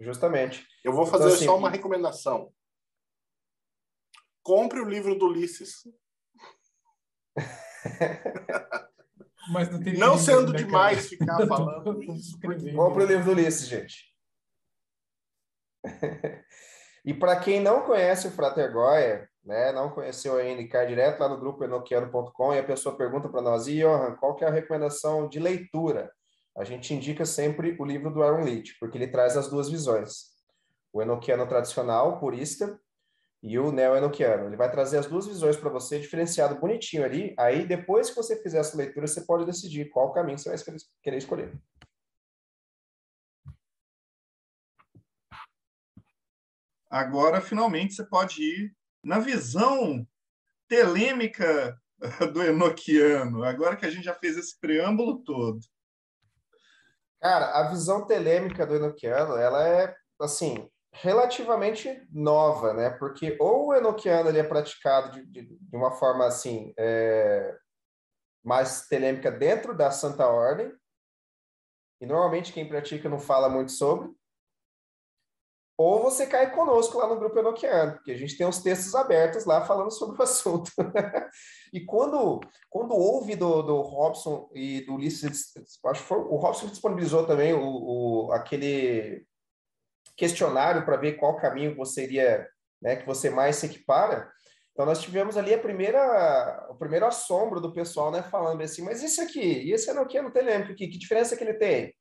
Justamente. 0.00 0.66
Eu 0.82 0.92
vou 0.92 1.06
fazer 1.06 1.24
então, 1.24 1.36
assim, 1.36 1.44
só 1.44 1.56
uma 1.56 1.70
recomendação. 1.70 2.52
Compre 4.42 4.80
o 4.80 4.88
livro 4.88 5.16
do 5.16 5.26
Ulisses. 5.26 5.86
Mas 9.52 9.70
não, 9.70 9.78
não 9.78 10.18
sendo 10.18 10.52
demais 10.52 11.08
ficar 11.08 11.36
falando 11.46 12.02
isso. 12.02 12.38
Compre 12.74 13.04
o 13.04 13.06
livro 13.06 13.24
do 13.26 13.32
Ulisses, 13.32 13.68
gente. 13.68 14.09
e 17.04 17.14
para 17.14 17.38
quem 17.40 17.60
não 17.60 17.82
conhece 17.82 18.28
o 18.28 18.30
Frater 18.30 18.72
Goya, 18.72 19.28
né, 19.44 19.72
não 19.72 19.90
conheceu 19.90 20.36
ainda, 20.36 20.66
cai 20.68 20.86
direto 20.86 21.20
lá 21.20 21.28
no 21.28 21.38
grupo 21.38 21.64
enoquiano.com 21.64 22.54
e 22.54 22.58
a 22.58 22.64
pessoa 22.64 22.96
pergunta 22.96 23.28
para 23.28 23.40
nós, 23.40 23.66
e 23.66 23.80
Johan, 23.80 24.16
qual 24.16 24.36
que 24.36 24.44
é 24.44 24.48
a 24.48 24.52
recomendação 24.52 25.28
de 25.28 25.38
leitura? 25.38 26.10
A 26.56 26.64
gente 26.64 26.92
indica 26.92 27.24
sempre 27.24 27.76
o 27.78 27.84
livro 27.84 28.12
do 28.12 28.22
Aaron 28.22 28.44
Leach, 28.44 28.76
porque 28.78 28.98
ele 28.98 29.08
traz 29.08 29.36
as 29.36 29.48
duas 29.48 29.70
visões. 29.70 30.30
O 30.92 31.00
enoquiano 31.00 31.46
tradicional, 31.46 32.18
purista, 32.18 32.78
e 33.42 33.58
o 33.58 33.72
neo-enoquiano. 33.72 34.46
Ele 34.46 34.56
vai 34.56 34.70
trazer 34.70 34.98
as 34.98 35.06
duas 35.06 35.26
visões 35.26 35.56
para 35.56 35.70
você, 35.70 35.98
diferenciado 35.98 36.60
bonitinho 36.60 37.04
ali. 37.04 37.34
Aí, 37.38 37.66
depois 37.66 38.10
que 38.10 38.16
você 38.16 38.40
fizer 38.42 38.58
essa 38.58 38.76
leitura, 38.76 39.06
você 39.06 39.22
pode 39.22 39.46
decidir 39.46 39.88
qual 39.88 40.12
caminho 40.12 40.38
você 40.38 40.50
vai 40.50 40.76
querer 41.02 41.16
escolher. 41.16 41.52
Agora, 46.90 47.40
finalmente, 47.40 47.94
você 47.94 48.04
pode 48.04 48.42
ir 48.42 48.76
na 49.02 49.20
visão 49.20 50.04
telêmica 50.68 51.78
do 52.32 52.42
Enoquiano, 52.42 53.44
agora 53.44 53.76
que 53.76 53.86
a 53.86 53.90
gente 53.90 54.04
já 54.04 54.14
fez 54.14 54.36
esse 54.36 54.58
preâmbulo 54.58 55.22
todo. 55.22 55.60
Cara, 57.20 57.60
a 57.60 57.68
visão 57.68 58.06
telêmica 58.06 58.66
do 58.66 58.74
Enoquiano, 58.74 59.36
ela 59.36 59.68
é, 59.68 59.94
assim, 60.18 60.68
relativamente 60.92 62.06
nova, 62.10 62.72
né? 62.72 62.90
Porque 62.90 63.36
ou 63.38 63.68
o 63.68 63.74
Enoquiano 63.74 64.28
ele 64.28 64.38
é 64.38 64.42
praticado 64.42 65.12
de, 65.12 65.26
de, 65.26 65.58
de 65.58 65.76
uma 65.76 65.92
forma, 65.92 66.26
assim, 66.26 66.72
é, 66.78 67.56
mais 68.42 68.86
telêmica 68.88 69.30
dentro 69.30 69.76
da 69.76 69.90
Santa 69.90 70.26
Ordem, 70.26 70.72
e 72.00 72.06
normalmente 72.06 72.52
quem 72.52 72.66
pratica 72.66 73.08
não 73.08 73.20
fala 73.20 73.48
muito 73.48 73.72
sobre, 73.72 74.10
ou 75.82 76.02
você 76.02 76.26
cai 76.26 76.54
conosco 76.54 76.98
lá 76.98 77.08
no 77.08 77.18
grupo 77.18 77.38
Enoquiano, 77.38 77.92
porque 77.94 78.12
a 78.12 78.16
gente 78.16 78.36
tem 78.36 78.46
os 78.46 78.58
textos 78.58 78.94
abertos 78.94 79.46
lá 79.46 79.64
falando 79.64 79.90
sobre 79.90 80.18
o 80.18 80.20
assunto. 80.22 80.70
e 81.72 81.80
quando, 81.80 82.38
quando 82.68 82.94
houve 82.94 83.34
do, 83.34 83.62
do 83.62 83.80
Robson 83.80 84.50
e 84.54 84.82
do 84.82 84.96
Ulisses, 84.96 85.54
acho 85.86 86.02
que 86.02 86.06
foi, 86.06 86.18
o 86.18 86.36
Robson 86.36 86.66
disponibilizou 86.66 87.26
também 87.26 87.54
o, 87.54 87.62
o 87.64 88.32
aquele 88.32 89.24
questionário 90.18 90.84
para 90.84 90.98
ver 90.98 91.14
qual 91.14 91.38
caminho 91.38 91.74
você 91.74 92.04
iria, 92.04 92.46
né, 92.82 92.96
que 92.96 93.06
você 93.06 93.30
mais 93.30 93.56
se 93.56 93.64
equipara. 93.64 94.30
Então 94.72 94.84
nós 94.84 95.00
tivemos 95.00 95.38
ali 95.38 95.54
a 95.54 95.58
primeira, 95.58 96.66
o 96.68 96.74
primeiro 96.74 97.06
assombro 97.06 97.58
do 97.58 97.72
pessoal, 97.72 98.10
né, 98.10 98.22
falando 98.22 98.60
assim, 98.62 98.82
mas 98.82 99.02
isso 99.02 99.22
aqui, 99.22 99.40
e 99.40 99.72
esse 99.72 99.88
Enoquiano 99.88 100.30
telêmico 100.30 100.72
aqui, 100.72 100.88
que 100.88 100.98
diferença 100.98 101.34
que 101.38 101.42
ele 101.42 101.54
tem? 101.54 101.94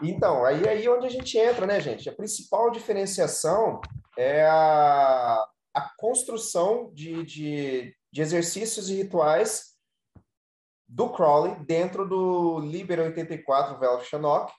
Então, 0.00 0.44
aí 0.44 0.66
aí 0.68 0.88
onde 0.88 1.06
a 1.06 1.10
gente 1.10 1.36
entra, 1.36 1.66
né, 1.66 1.80
gente? 1.80 2.08
A 2.08 2.14
principal 2.14 2.70
diferenciação 2.70 3.80
é 4.16 4.44
a, 4.46 5.46
a 5.74 5.90
construção 5.96 6.90
de, 6.94 7.24
de, 7.24 7.96
de 8.10 8.22
exercícios 8.22 8.88
e 8.88 8.94
rituais 8.94 9.72
do 10.88 11.08
Crowley 11.10 11.56
dentro 11.64 12.06
do 12.06 12.60
Liber 12.60 13.00
84 13.00 13.78
Velvet 13.78 14.08
Shannock 14.08 14.52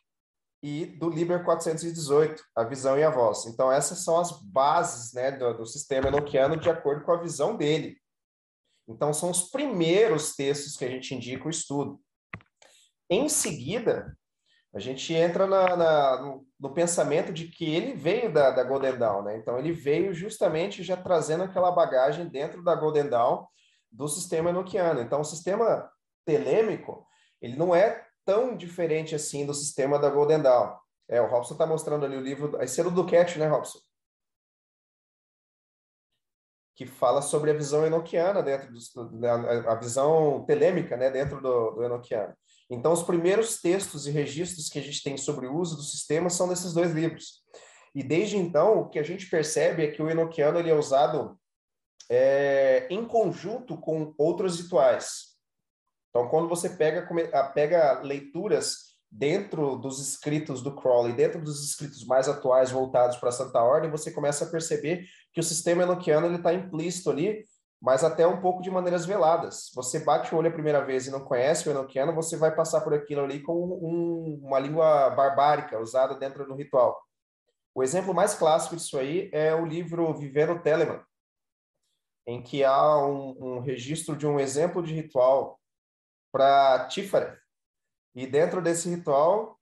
e 0.63 0.85
do 0.85 1.09
Liber 1.09 1.43
418, 1.43 2.41
a 2.55 2.63
visão 2.63 2.97
e 2.97 3.03
a 3.03 3.09
voz. 3.09 3.45
Então, 3.45 3.69
essas 3.69 3.99
são 3.99 4.17
as 4.17 4.31
bases 4.41 5.13
né, 5.13 5.31
do, 5.31 5.57
do 5.57 5.65
sistema 5.65 6.07
enoquiano 6.07 6.55
de 6.55 6.69
acordo 6.69 7.03
com 7.03 7.11
a 7.11 7.21
visão 7.21 7.57
dele. 7.57 7.97
Então, 8.87 9.13
são 9.13 9.29
os 9.29 9.49
primeiros 9.49 10.35
textos 10.35 10.77
que 10.77 10.85
a 10.85 10.89
gente 10.89 11.13
indica 11.13 11.45
o 11.45 11.49
estudo. 11.49 12.01
Em 13.09 13.27
seguida, 13.27 14.17
a 14.73 14.79
gente 14.79 15.13
entra 15.13 15.45
na, 15.45 15.77
na, 15.77 16.41
no, 16.59 16.73
pensamento 16.73 17.31
de 17.31 17.47
que 17.47 17.75
ele 17.75 17.93
veio 17.93 18.33
da, 18.33 18.49
da 18.49 18.63
Golden 18.63 18.97
Dawn, 18.97 19.21
né? 19.21 19.37
Então, 19.37 19.59
ele 19.59 19.71
veio 19.71 20.13
justamente 20.13 20.81
já 20.81 20.97
trazendo 20.97 21.43
aquela 21.43 21.71
bagagem 21.71 22.27
dentro 22.27 22.63
da 22.63 22.73
Golden 22.73 23.07
Dawn 23.07 23.45
do 23.91 24.07
sistema 24.07 24.49
enoquiano. 24.49 24.99
Então, 25.01 25.21
o 25.21 25.25
sistema 25.25 25.87
telêmico, 26.25 27.05
ele 27.39 27.55
não 27.55 27.75
é 27.75 28.03
tão 28.25 28.57
diferente 28.57 29.13
assim 29.13 29.45
do 29.45 29.53
sistema 29.53 29.99
da 29.99 30.09
Golden 30.09 30.41
Dawn. 30.41 30.75
É, 31.07 31.21
o 31.21 31.27
Robson 31.27 31.53
está 31.53 31.67
mostrando 31.67 32.05
ali 32.05 32.17
o 32.17 32.21
livro, 32.21 32.59
é 32.59 32.65
selo 32.65 32.89
do 32.89 33.05
Cat, 33.05 33.37
né, 33.37 33.47
Robson? 33.47 33.77
Que 36.75 36.85
fala 36.85 37.21
sobre 37.21 37.51
a 37.51 37.53
visão 37.53 37.85
enoquiana 37.85 38.41
dentro 38.41 38.71
do, 38.71 39.25
a, 39.27 39.73
a 39.73 39.75
visão 39.75 40.43
telêmica, 40.45 40.97
né, 40.97 41.11
dentro 41.11 41.41
do, 41.41 41.71
do 41.71 41.83
enoquiano. 41.83 42.33
Então, 42.69 42.91
os 42.91 43.03
primeiros 43.03 43.61
textos 43.61 44.07
e 44.07 44.11
registros 44.11 44.69
que 44.69 44.79
a 44.79 44.81
gente 44.81 45.03
tem 45.03 45.17
sobre 45.17 45.45
o 45.45 45.55
uso 45.55 45.75
do 45.75 45.83
sistema 45.83 46.29
são 46.29 46.47
desses 46.47 46.73
dois 46.73 46.91
livros. 46.91 47.43
E 47.93 48.01
desde 48.01 48.37
então, 48.37 48.79
o 48.79 48.89
que 48.89 48.97
a 48.97 49.03
gente 49.03 49.29
percebe 49.29 49.83
é 49.83 49.91
que 49.91 50.01
o 50.01 50.09
enoquiano 50.09 50.57
ele 50.57 50.71
é 50.71 50.73
usado 50.73 51.37
é, 52.09 52.87
em 52.89 53.05
conjunto 53.05 53.77
com 53.77 54.13
outros 54.17 54.59
rituais. 54.59 55.33
Então, 56.09 56.27
quando 56.29 56.49
você 56.49 56.69
pega, 56.69 57.07
pega 57.53 58.01
leituras 58.01 58.92
dentro 59.15 59.75
dos 59.75 59.99
escritos 59.99 60.61
do 60.61 60.75
Crowley, 60.75 61.13
dentro 61.13 61.41
dos 61.41 61.63
escritos 61.63 62.05
mais 62.05 62.27
atuais 62.27 62.71
voltados 62.71 63.17
para 63.17 63.29
a 63.29 63.33
Santa 63.33 63.61
Ordem, 63.61 63.91
você 63.91 64.11
começa 64.11 64.45
a 64.45 64.49
perceber 64.49 65.05
que 65.31 65.39
o 65.39 65.43
sistema 65.43 65.83
enoquiano 65.83 66.35
está 66.35 66.53
implícito 66.53 67.09
ali 67.09 67.43
mas 67.83 68.01
até 68.01 68.25
um 68.25 68.39
pouco 68.39 68.61
de 68.61 68.71
maneiras 68.71 69.05
veladas. 69.05 69.69
Você 69.75 69.99
bate 69.99 70.33
o 70.33 70.37
olho 70.37 70.47
a 70.47 70.53
primeira 70.53 70.85
vez 70.85 71.05
e 71.05 71.11
não 71.11 71.19
conhece 71.19 71.67
o 71.67 71.71
enoquiano, 71.71 72.15
você 72.15 72.37
vai 72.37 72.55
passar 72.55 72.79
por 72.79 72.93
aquilo 72.93 73.25
ali 73.25 73.41
com 73.41 73.53
um, 73.53 74.39
uma 74.41 74.57
língua 74.57 75.09
barbárica 75.09 75.77
usada 75.77 76.15
dentro 76.15 76.47
do 76.47 76.55
ritual. 76.55 76.97
O 77.75 77.83
exemplo 77.83 78.13
mais 78.13 78.35
clássico 78.35 78.77
disso 78.77 78.97
aí 78.97 79.29
é 79.33 79.53
o 79.53 79.65
livro 79.65 80.13
Vivendo 80.13 80.61
Telemann, 80.61 81.03
em 82.25 82.41
que 82.41 82.63
há 82.63 83.05
um, 83.05 83.35
um 83.37 83.59
registro 83.59 84.15
de 84.15 84.25
um 84.25 84.39
exemplo 84.39 84.81
de 84.81 84.93
ritual 84.93 85.59
para 86.31 86.87
Tiferet. 86.87 87.37
E 88.15 88.27
dentro 88.27 88.61
desse 88.61 88.89
ritual, 88.89 89.59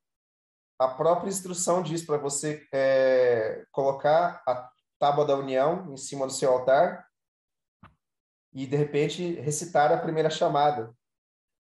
a 0.77 0.87
própria 0.87 1.29
instrução 1.29 1.81
diz 1.81 2.03
para 2.03 2.17
você 2.17 2.65
é, 2.73 3.65
colocar 3.71 4.41
a 4.47 4.69
tábua 4.99 5.25
da 5.25 5.35
união 5.35 5.93
em 5.93 5.97
cima 5.97 6.25
do 6.25 6.33
seu 6.33 6.51
altar 6.51 7.07
e 8.53 8.65
de 8.65 8.75
repente 8.75 9.35
recitar 9.39 9.91
a 9.91 9.97
primeira 9.97 10.29
chamada. 10.29 10.93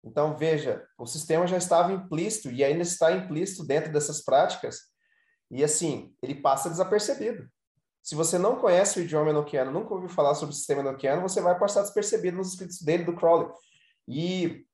Então 0.02 0.36
veja, 0.36 0.86
o 0.98 1.06
sistema 1.06 1.46
já 1.46 1.58
estava 1.58 1.92
implícito 1.92 2.50
e 2.50 2.64
ainda 2.64 2.82
está 2.82 3.12
implícito 3.12 3.64
dentro 3.64 3.92
dessas 3.92 4.24
práticas 4.24 4.90
e 5.50 5.62
assim 5.62 6.14
ele 6.22 6.34
passa 6.34 6.70
desapercebido. 6.70 7.48
Se 8.02 8.14
você 8.14 8.38
não 8.38 8.56
conhece 8.56 8.98
o 8.98 9.02
idioma 9.02 9.30
enoquiano, 9.30 9.70
nunca 9.70 9.92
ouviu 9.92 10.08
falar 10.08 10.34
sobre 10.34 10.54
o 10.54 10.56
sistema 10.56 10.80
enoquiano, 10.80 11.20
você 11.20 11.40
vai 11.40 11.58
passar 11.58 11.82
despercebido 11.82 12.38
nos 12.38 12.52
escritos 12.52 12.80
dele 12.80 13.04
do 13.04 13.14
Crowley. 13.14 13.52
E 14.08 14.66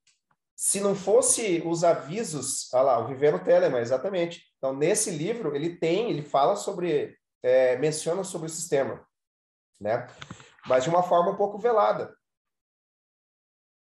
se 0.57 0.81
não 0.81 0.95
fosse 0.95 1.63
os 1.67 1.85
avisos, 1.85 2.73
olha 2.73 2.83
lá, 2.83 2.99
o 2.99 3.07
Vivendo 3.07 3.45
Telema, 3.45 3.79
exatamente. 3.79 4.43
Então, 4.57 4.73
nesse 4.73 5.11
livro, 5.11 5.55
ele 5.55 5.77
tem, 5.77 6.11
ele 6.11 6.23
fala 6.23 6.57
sobre, 6.57 7.15
é, 7.43 7.77
menciona 7.77 8.25
sobre 8.25 8.47
o 8.47 8.51
sistema, 8.51 9.07
né? 9.79 10.09
mas 10.67 10.85
de 10.85 10.91
uma 10.91 11.03
forma 11.03 11.33
um 11.33 11.37
pouco 11.37 11.59
velada. 11.59 12.17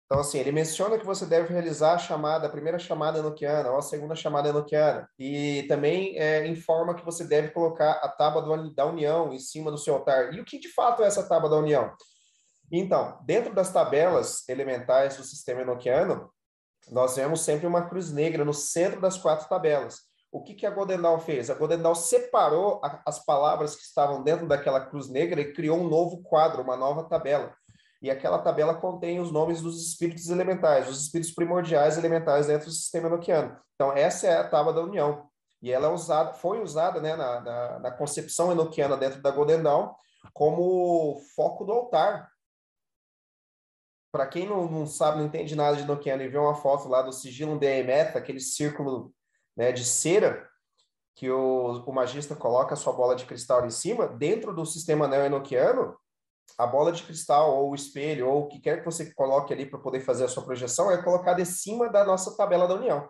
Então, 0.06 0.20
assim, 0.20 0.38
ele 0.38 0.52
menciona 0.52 0.98
que 0.98 1.06
você 1.06 1.26
deve 1.26 1.52
realizar 1.52 1.94
a 1.94 1.98
chamada, 1.98 2.48
a 2.48 2.50
primeira 2.50 2.78
chamada 2.78 3.20
enoquiana 3.20 3.72
ou 3.72 3.78
a 3.78 3.82
segunda 3.82 4.16
chamada 4.16 4.50
enoquiana. 4.50 5.10
E 5.18 5.64
também 5.68 6.18
é, 6.18 6.46
informa 6.48 6.94
que 6.94 7.06
você 7.06 7.24
deve 7.24 7.50
colocar 7.50 7.94
a 7.94 8.10
tábua 8.10 8.72
da 8.76 8.86
união 8.86 9.32
em 9.32 9.40
cima 9.40 9.72
do 9.72 9.78
seu 9.78 9.96
altar. 9.96 10.34
E 10.34 10.40
o 10.40 10.46
que 10.46 10.60
de 10.60 10.70
fato 10.70 11.04
é 11.04 11.08
essa 11.08 11.28
tábua 11.28 11.50
da 11.50 11.58
união? 11.58 11.96
Então, 12.72 13.20
dentro 13.24 13.54
das 13.54 13.72
tabelas 13.72 14.48
elementais 14.50 15.18
do 15.18 15.24
sistema 15.24 15.62
enoquiano, 15.62 16.33
nós 16.92 17.16
vemos 17.16 17.42
sempre 17.42 17.68
uma 17.68 17.88
cruz 17.88 18.12
negra 18.12 18.44
no 18.46 18.54
centro 18.54 19.02
das 19.02 19.18
quatro 19.18 19.48
tabelas 19.48 20.14
o 20.34 20.42
que, 20.42 20.56
que 20.56 20.66
a 20.66 20.72
Godendal 20.72 21.20
fez? 21.20 21.52
A 21.52 21.54
Godendal 21.54 21.94
separou 21.94 22.82
a, 22.84 23.04
as 23.06 23.24
palavras 23.24 23.76
que 23.76 23.84
estavam 23.84 24.24
dentro 24.24 24.48
daquela 24.48 24.82
cruz 24.82 25.08
negra 25.08 25.40
e 25.40 25.54
criou 25.54 25.78
um 25.78 25.88
novo 25.88 26.24
quadro, 26.24 26.64
uma 26.64 26.76
nova 26.76 27.04
tabela. 27.04 27.54
E 28.02 28.10
aquela 28.10 28.40
tabela 28.40 28.74
contém 28.74 29.20
os 29.20 29.32
nomes 29.32 29.62
dos 29.62 29.80
espíritos 29.88 30.30
elementais, 30.30 30.90
os 30.90 31.04
espíritos 31.04 31.34
primordiais 31.34 32.00
elementais 32.00 32.48
dentro 32.48 32.66
do 32.66 32.74
sistema 32.74 33.08
enoquiano. 33.08 33.56
Então, 33.76 33.94
essa 33.94 34.26
é 34.26 34.38
a 34.40 34.44
tábua 34.44 34.74
da 34.74 34.82
união. 34.82 35.28
E 35.62 35.72
ela 35.72 35.88
é 35.88 35.92
usada, 35.92 36.34
foi 36.34 36.62
usada 36.62 37.00
né, 37.00 37.16
na, 37.16 37.40
na, 37.40 37.80
na 37.80 37.92
concepção 37.92 38.52
enoquiana 38.52 38.98
dentro 38.98 39.22
da 39.22 39.30
Golden 39.30 39.62
Dawn 39.62 39.94
como 40.34 41.22
foco 41.36 41.64
do 41.64 41.72
altar. 41.74 42.28
Para 44.14 44.28
quem 44.28 44.48
não, 44.48 44.70
não, 44.70 44.86
sabe, 44.86 45.18
não 45.18 45.26
entende 45.26 45.56
nada 45.56 45.76
de 45.76 45.82
enoquiano 45.82 46.22
e 46.22 46.28
vê 46.28 46.38
uma 46.38 46.54
foto 46.54 46.88
lá 46.88 47.02
do 47.02 47.12
sigilo 47.12 47.58
Emet, 47.64 48.16
aquele 48.16 48.40
círculo 48.40 49.12
né, 49.58 49.72
de 49.72 49.84
cera 49.84 50.48
que 51.16 51.32
o, 51.32 51.84
o 51.84 51.92
magista 51.92 52.36
coloca 52.36 52.76
a 52.76 52.78
sua 52.78 52.94
bola 52.94 53.16
de 53.16 53.26
cristal 53.26 53.66
em 53.66 53.72
cima, 53.72 54.08
dentro 54.08 54.54
do 54.54 54.68
sistema 54.68 55.08
neo-enoquiano, 55.08 55.98
a 56.60 56.68
bola 56.68 56.92
de 56.92 57.02
cristal 57.02 57.58
ou 57.58 57.72
o 57.72 57.76
espelho 57.76 58.30
ou 58.30 58.44
o 58.44 58.48
que 58.48 58.60
quer 58.60 58.82
que 58.82 58.86
você 58.86 59.12
coloque 59.16 59.52
ali 59.52 59.66
para 59.66 59.80
poder 59.80 60.02
fazer 60.02 60.26
a 60.26 60.28
sua 60.28 60.46
projeção 60.46 60.92
é 60.92 61.02
colocada 61.02 61.42
em 61.42 61.46
cima 61.46 61.90
da 61.90 62.06
nossa 62.06 62.38
tabela 62.38 62.68
da 62.68 62.76
união 62.76 63.10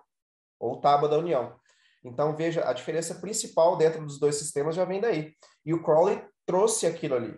ou 0.57 0.79
tábua 0.79 1.09
da 1.09 1.17
união. 1.17 1.53
Então 2.01 2.33
veja, 2.33 2.63
a 2.65 2.71
diferença 2.71 3.15
principal 3.15 3.75
dentro 3.75 4.05
dos 4.05 4.17
dois 4.17 4.37
sistemas 4.37 4.73
já 4.73 4.85
vem 4.85 5.01
daí. 5.01 5.33
E 5.65 5.73
o 5.73 5.83
Crowley 5.83 6.25
trouxe 6.45 6.87
aquilo 6.87 7.15
ali 7.15 7.37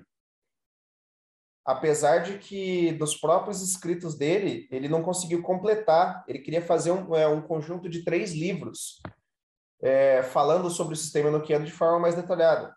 apesar 1.66 2.20
de 2.20 2.38
que 2.38 2.92
dos 2.94 3.16
próprios 3.16 3.62
escritos 3.62 4.16
dele, 4.16 4.68
ele 4.70 4.88
não 4.88 5.02
conseguiu 5.02 5.42
completar. 5.42 6.24
Ele 6.28 6.40
queria 6.40 6.62
fazer 6.62 6.92
um, 6.92 7.16
é, 7.16 7.28
um 7.28 7.42
conjunto 7.42 7.90
de 7.90 8.04
três 8.04 8.34
livros 8.34 9.02
é, 9.82 10.22
falando 10.22 10.70
sobre 10.70 10.94
o 10.94 10.98
sistema 10.98 11.30
enoquiano 11.30 11.66
de 11.66 11.72
forma 11.72 12.00
mais 12.00 12.16
detalhada. 12.16 12.74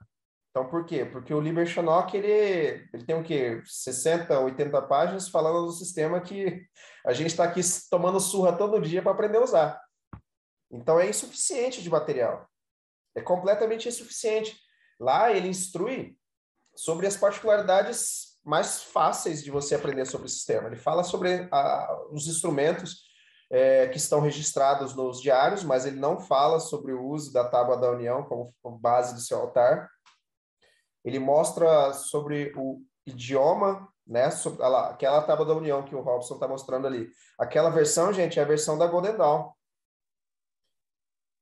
Então, 0.50 0.68
por 0.68 0.86
quê? 0.86 1.04
Porque 1.04 1.32
o 1.34 1.40
Liber 1.40 1.66
Shannock, 1.66 2.16
ele, 2.16 2.88
ele 2.92 3.04
tem 3.04 3.14
o 3.14 3.22
quê? 3.22 3.62
60, 3.64 4.40
80 4.40 4.82
páginas 4.82 5.28
falando 5.28 5.66
do 5.66 5.72
sistema 5.72 6.20
que 6.20 6.66
a 7.06 7.12
gente 7.12 7.28
está 7.28 7.44
aqui 7.44 7.60
tomando 7.90 8.18
surra 8.18 8.56
todo 8.56 8.80
dia 8.80 9.02
para 9.02 9.12
aprender 9.12 9.36
a 9.36 9.44
usar. 9.44 9.80
Então, 10.70 10.98
é 10.98 11.08
insuficiente 11.08 11.82
de 11.82 11.90
material. 11.90 12.48
É 13.14 13.20
completamente 13.20 13.88
insuficiente. 13.88 14.58
Lá, 14.98 15.30
ele 15.30 15.48
instrui 15.48 16.16
sobre 16.74 17.06
as 17.06 17.16
particularidades 17.16 18.27
mais 18.48 18.82
fáceis 18.82 19.44
de 19.44 19.50
você 19.50 19.74
aprender 19.74 20.06
sobre 20.06 20.26
o 20.26 20.30
sistema. 20.30 20.68
Ele 20.68 20.76
fala 20.76 21.04
sobre 21.04 21.46
a, 21.52 22.06
os 22.10 22.26
instrumentos 22.26 23.02
é, 23.50 23.88
que 23.88 23.98
estão 23.98 24.20
registrados 24.20 24.94
nos 24.94 25.20
diários, 25.20 25.62
mas 25.62 25.84
ele 25.84 26.00
não 26.00 26.18
fala 26.18 26.58
sobre 26.58 26.92
o 26.92 27.04
uso 27.04 27.30
da 27.30 27.46
tábua 27.46 27.76
da 27.76 27.90
união 27.90 28.24
como, 28.24 28.50
como 28.62 28.78
base 28.78 29.14
do 29.14 29.20
seu 29.20 29.38
altar. 29.38 29.90
Ele 31.04 31.18
mostra 31.18 31.92
sobre 31.92 32.50
o 32.56 32.80
idioma, 33.06 33.86
né? 34.06 34.30
Sobre, 34.30 34.62
lá, 34.62 34.88
aquela 34.88 35.22
tábua 35.22 35.44
da 35.44 35.54
união 35.54 35.84
que 35.84 35.94
o 35.94 36.00
Robson 36.00 36.34
está 36.34 36.48
mostrando 36.48 36.86
ali. 36.86 37.10
Aquela 37.38 37.68
versão, 37.68 38.14
gente, 38.14 38.40
é 38.40 38.42
a 38.42 38.46
versão 38.46 38.78
da 38.78 38.86
Golden 38.86 39.14
Dawn. 39.14 39.52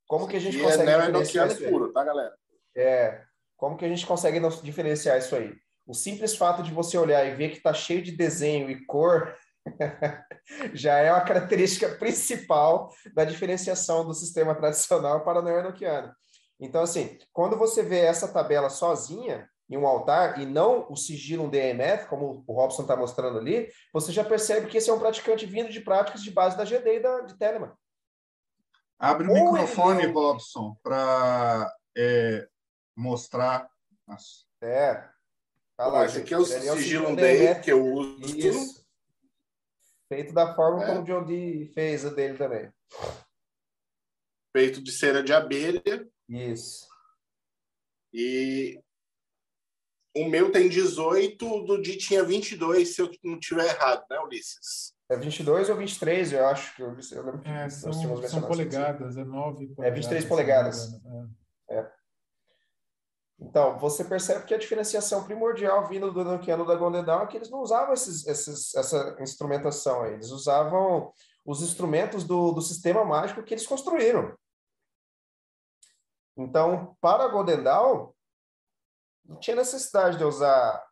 Como 0.09 0.27
que 0.27 0.37
a 0.37 0.41
gente 0.41 0.57
e 0.57 0.61
é 0.61 0.65
consegue 0.65 0.91
é 0.91 0.97
diferenciar 0.99 1.47
isso 1.47 1.69
puro, 1.69 1.93
tá, 1.93 2.03
galera? 2.03 2.37
É. 2.77 3.25
Como 3.57 3.77
que 3.77 3.85
a 3.85 3.89
gente 3.89 4.05
consegue 4.05 4.41
diferenciar 4.63 5.19
isso 5.19 5.37
aí? 5.37 5.57
O 5.87 5.95
simples 5.95 6.37
fato 6.37 6.63
de 6.63 6.73
você 6.73 6.99
olhar 6.99 7.25
e 7.25 7.35
ver 7.35 7.51
que 7.51 7.59
está 7.59 7.73
cheio 7.73 8.03
de 8.03 8.13
desenho 8.13 8.69
e 8.71 8.85
cor 8.85 9.35
já 10.75 10.99
é 10.99 11.13
uma 11.13 11.21
característica 11.21 11.89
principal 11.97 12.93
da 13.15 13.25
diferenciação 13.25 14.05
do 14.05 14.15
sistema 14.15 14.55
tradicional 14.55 15.25
para 15.25 15.41
o 15.41 15.43
neo-enoquiano. 15.43 16.13
Então, 16.59 16.83
assim, 16.83 17.19
quando 17.33 17.57
você 17.57 17.83
vê 17.83 18.01
essa 18.01 18.29
tabela 18.29 18.71
sozinha 18.71 19.49
em 19.69 19.77
um 19.77 19.87
altar 19.87 20.41
e 20.41 20.47
não 20.47 20.87
o 20.91 20.97
sigilo 20.97 21.51
DMF, 21.51 22.07
como 22.07 22.45
o 22.47 22.53
Robson 22.53 22.83
está 22.83 22.97
mostrando 22.97 23.39
ali, 23.39 23.69
você 23.93 24.13
já 24.13 24.25
percebe 24.25 24.69
que 24.69 24.79
esse 24.79 24.89
é 24.89 24.93
um 24.93 24.99
praticante 24.99 25.45
vindo 25.45 25.71
de 25.71 25.81
práticas 25.81 26.23
de 26.23 26.31
base 26.31 26.57
da 26.57 26.65
GD 26.65 26.97
e 26.97 27.01
da, 27.01 27.21
de 27.21 27.37
Telemann. 27.37 27.73
Abre 28.99 29.29
o 29.29 29.31
Ou 29.31 29.53
microfone, 29.53 30.07
Robson, 30.07 30.77
para 30.83 31.71
é, 31.97 32.49
mostrar. 32.97 33.69
Nossa. 34.07 34.47
É, 34.63 35.05
Tá 35.77 35.87
lá, 35.89 36.07
esse 36.07 36.19
aqui 36.19 36.33
é 36.33 36.39
o 36.39 36.45
sigilo 36.45 37.15
dele 37.15 37.61
que 37.61 37.71
eu 37.71 37.85
uso. 37.85 38.19
Isso. 38.25 38.87
Feito 40.09 40.33
da 40.33 40.55
forma 40.55 40.83
é. 40.83 40.87
como 40.87 41.01
o 41.01 41.05
John 41.05 41.25
Dee 41.25 41.67
fez 41.75 42.05
o 42.05 42.15
dele 42.15 42.39
também. 42.39 42.73
Feito 44.57 44.83
de 44.83 44.91
cera 44.93 45.23
de 45.23 45.33
abelha. 45.33 46.09
Isso. 46.29 46.87
E 48.13 48.81
O 50.17 50.25
meu 50.25 50.51
tem 50.51 50.69
18, 50.69 51.47
o 51.47 51.65
do 51.67 51.83
Di 51.83 51.99
tinha 51.99 52.25
22, 52.25 52.95
se 52.95 53.03
eu 53.03 53.11
não 53.23 53.39
tiver 53.39 53.67
errado, 53.67 54.07
né, 54.09 54.19
Ulisses? 54.21 54.95
É 55.11 55.17
22 55.17 55.69
ou 55.69 55.77
23, 55.77 56.33
eu 56.33 56.47
acho 56.47 56.75
que 56.75 56.83
eu, 56.83 56.97
eu 57.13 57.23
lembro 57.23 57.43
que 57.43 57.49
é, 57.49 57.69
são, 57.69 57.93
são 57.93 58.41
polegadas, 58.43 59.19
é 59.19 59.25
9 59.25 59.67
polegadas. 59.75 59.85
É 59.85 59.91
23 59.91 60.25
polegadas. 60.25 60.95
É. 61.69 61.79
é. 61.79 61.93
Então, 63.39 63.79
você 63.79 64.03
percebe 64.03 64.47
que 64.47 64.55
a 64.55 64.59
diferenciação 64.59 65.25
primordial 65.25 65.87
vindo 65.87 66.11
do 66.11 66.25
Nokiano 66.25 66.65
da 66.65 66.75
Golden 66.75 67.05
Dawn 67.05 67.25
é 67.25 67.27
que 67.27 67.37
eles 67.37 67.51
não 67.51 67.61
usavam 67.61 67.93
esses, 67.93 68.27
esses, 68.27 68.75
essa 68.75 69.17
instrumentação 69.21 70.03
aí, 70.03 70.15
eles 70.15 70.31
usavam 70.31 71.13
os 71.45 71.63
instrumentos 71.63 72.25
do, 72.25 72.53
do 72.53 72.63
sistema 72.63 73.05
mágico 73.05 73.43
que 73.43 73.53
eles 73.53 73.67
construíram. 73.67 74.35
Então, 76.37 76.97
para 77.01 77.29
Golden 77.29 77.63
Dawn, 77.63 78.13
não 79.25 79.39
tinha 79.39 79.57
necessidade 79.57 80.19
de 80.19 80.25
usar 80.25 80.85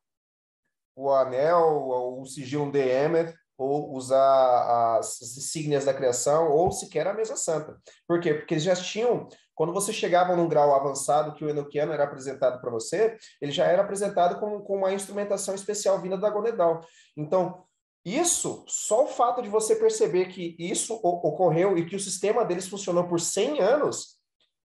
o 0.96 1.10
anel, 1.10 1.60
ou 1.60 2.22
o 2.22 2.26
sigilo 2.26 2.70
de 2.70 2.80
Emmet, 2.80 3.34
ou 3.56 3.92
usar 3.94 4.98
as 4.98 5.20
insígnias 5.20 5.84
da 5.84 5.94
criação, 5.94 6.50
ou 6.50 6.72
sequer 6.72 7.06
a 7.06 7.14
mesa 7.14 7.36
santa. 7.36 7.80
Por 8.06 8.20
quê? 8.20 8.34
Porque 8.34 8.54
eles 8.54 8.64
já 8.64 8.74
tinham, 8.74 9.28
quando 9.54 9.72
você 9.72 9.92
chegava 9.92 10.34
num 10.34 10.48
grau 10.48 10.74
avançado 10.74 11.34
que 11.34 11.44
o 11.44 11.48
Enochiano 11.48 11.92
era 11.92 12.04
apresentado 12.04 12.60
para 12.60 12.70
você, 12.70 13.16
ele 13.40 13.52
já 13.52 13.64
era 13.66 13.82
apresentado 13.82 14.40
com, 14.40 14.60
com 14.60 14.76
uma 14.76 14.92
instrumentação 14.92 15.54
especial 15.54 16.00
vinda 16.00 16.18
da 16.18 16.30
Godedal. 16.30 16.80
Então, 17.16 17.64
isso, 18.04 18.64
só 18.68 19.04
o 19.04 19.08
fato 19.08 19.40
de 19.40 19.48
você 19.48 19.76
perceber 19.76 20.26
que 20.26 20.54
isso 20.58 20.94
ocorreu 20.94 21.78
e 21.78 21.86
que 21.86 21.96
o 21.96 22.00
sistema 22.00 22.44
deles 22.44 22.68
funcionou 22.68 23.08
por 23.08 23.18
100 23.18 23.60
anos, 23.60 24.18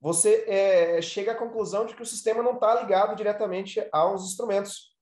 você 0.00 0.44
é, 0.46 1.02
chega 1.02 1.32
à 1.32 1.34
conclusão 1.34 1.86
de 1.86 1.96
que 1.96 2.02
o 2.02 2.06
sistema 2.06 2.42
não 2.42 2.54
está 2.54 2.80
ligado 2.80 3.16
diretamente 3.16 3.88
aos 3.90 4.24
instrumentos. 4.24 4.94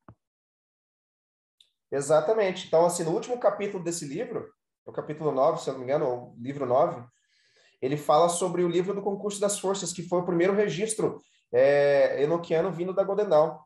Exatamente. 1.90 2.68
Então, 2.68 2.86
assim, 2.86 3.04
no 3.04 3.10
último 3.10 3.38
capítulo 3.38 3.84
desse 3.84 4.06
livro, 4.06 4.48
o 4.86 4.92
capítulo 4.92 5.30
9, 5.30 5.60
se 5.60 5.68
eu 5.68 5.74
não 5.74 5.80
me 5.80 5.86
engano, 5.86 6.08
ou 6.08 6.36
livro 6.38 6.64
9, 6.64 7.04
ele 7.82 7.96
fala 7.96 8.28
sobre 8.28 8.62
o 8.62 8.68
livro 8.68 8.94
do 8.94 9.02
concurso 9.02 9.40
das 9.40 9.58
forças, 9.58 9.92
que 9.92 10.04
foi 10.04 10.20
o 10.20 10.24
primeiro 10.24 10.54
registro 10.54 11.20
é, 11.52 12.22
enoquiano 12.22 12.70
vindo 12.70 12.94
da 12.94 13.02
Golden 13.02 13.28
Dawn. 13.28 13.58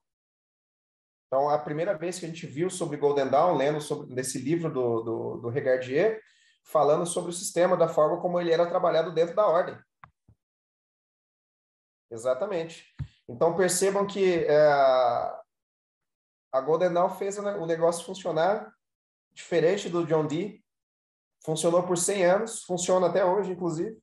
Então, 1.27 1.51
a 1.51 1.59
primeira 1.59 1.97
vez 1.97 2.19
que 2.19 2.25
a 2.25 2.29
gente 2.29 2.47
viu 2.47 2.71
sobre 2.71 2.97
Golden 2.97 3.29
Dawn, 3.29 3.57
lendo 3.57 3.81
sobre, 3.81 4.15
nesse 4.15 4.39
livro 4.39 4.73
do, 4.73 5.03
do, 5.03 5.37
do 5.43 5.49
Regardier, 5.51 6.23
falando 6.65 7.05
sobre 7.05 7.31
o 7.31 7.35
sistema, 7.35 7.77
da 7.77 7.89
forma 7.89 8.19
como 8.21 8.41
ele 8.41 8.53
era 8.53 8.67
trabalhado 8.67 9.13
dentro 9.13 9.37
da 9.37 9.47
ordem. 9.47 9.79
Exatamente. 12.11 12.87
Então, 13.29 13.55
percebam 13.55 14.07
que 14.07 14.45
é, 14.47 14.57
a 16.53 16.61
Golden 16.65 16.93
Dawn 16.95 17.11
fez 17.11 17.37
o 17.37 17.67
negócio 17.67 18.07
funcionar 18.07 18.73
diferente 19.33 19.91
do 19.91 20.07
John 20.07 20.27
Dee. 20.27 20.65
Funcionou 21.45 21.83
por 21.83 21.99
100 21.99 22.25
anos, 22.25 22.63
funciona 22.63 23.09
até 23.09 23.25
hoje, 23.25 23.53
inclusive. 23.53 24.01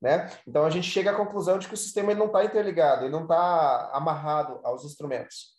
Né? 0.00 0.30
Então 0.46 0.64
a 0.64 0.70
gente 0.70 0.90
chega 0.90 1.10
à 1.10 1.16
conclusão 1.16 1.58
de 1.58 1.66
que 1.66 1.74
o 1.74 1.78
sistema 1.78 2.10
ele 2.10 2.20
não 2.20 2.26
está 2.26 2.44
interligado, 2.44 3.04
ele 3.04 3.12
não 3.12 3.22
está 3.22 3.90
amarrado 3.92 4.60
aos 4.62 4.84
instrumentos. 4.84 5.54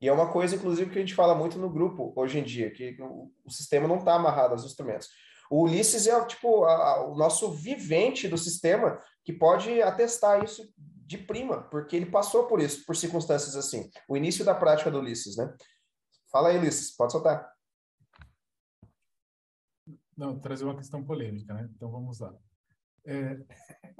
E 0.00 0.08
é 0.08 0.12
uma 0.12 0.30
coisa, 0.30 0.56
inclusive, 0.56 0.90
que 0.90 0.98
a 0.98 1.00
gente 1.00 1.14
fala 1.14 1.34
muito 1.34 1.58
no 1.58 1.70
grupo 1.70 2.12
hoje 2.14 2.38
em 2.38 2.44
dia, 2.44 2.70
que 2.70 2.96
o, 3.00 3.32
sistema 3.48 3.88
não 3.88 3.98
está 3.98 4.14
amarrado 4.14 4.52
aos 4.52 4.64
instrumentos. 4.64 5.08
O 5.50 5.62
Ulisses 5.62 6.06
é 6.06 6.24
tipo 6.26 6.64
a, 6.64 7.08
o 7.08 7.16
nosso 7.16 7.52
vivente 7.52 8.28
do 8.28 8.36
sistema 8.36 9.00
que 9.24 9.32
pode 9.32 9.80
atestar 9.80 10.44
isso 10.44 10.72
de 10.76 11.16
prima, 11.18 11.62
porque 11.70 11.96
ele 11.96 12.06
passou 12.06 12.46
por 12.46 12.60
isso, 12.60 12.84
por 12.84 12.96
circunstâncias 12.96 13.56
assim. 13.56 13.90
O 14.08 14.16
início 14.16 14.44
da 14.44 14.54
prática 14.54 14.90
do 14.90 14.98
Ulisses, 14.98 15.36
né? 15.36 15.54
Fala 16.30 16.48
aí, 16.48 16.58
Ulisses, 16.58 16.94
pode 16.94 17.12
soltar. 17.12 17.48
Não, 20.16 20.38
trazer 20.38 20.64
uma 20.64 20.76
questão 20.76 21.04
polêmica, 21.04 21.54
né? 21.54 21.68
Então 21.74 21.90
vamos 21.90 22.18
lá. 22.18 22.34
É, 23.06 23.40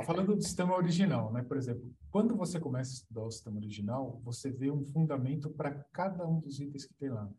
falando 0.04 0.34
do 0.34 0.42
sistema 0.42 0.76
original, 0.76 1.32
né? 1.32 1.42
Por 1.42 1.56
exemplo, 1.56 1.88
quando 2.10 2.36
você 2.36 2.58
começa 2.58 2.90
a 2.90 2.94
estudar 2.94 3.22
o 3.22 3.30
sistema 3.30 3.56
original, 3.56 4.20
você 4.24 4.50
vê 4.50 4.70
um 4.70 4.84
fundamento 4.84 5.48
para 5.50 5.72
cada 5.92 6.26
um 6.26 6.40
dos 6.40 6.58
itens 6.58 6.84
que 6.84 6.94
tem 6.94 7.10
lá. 7.10 7.30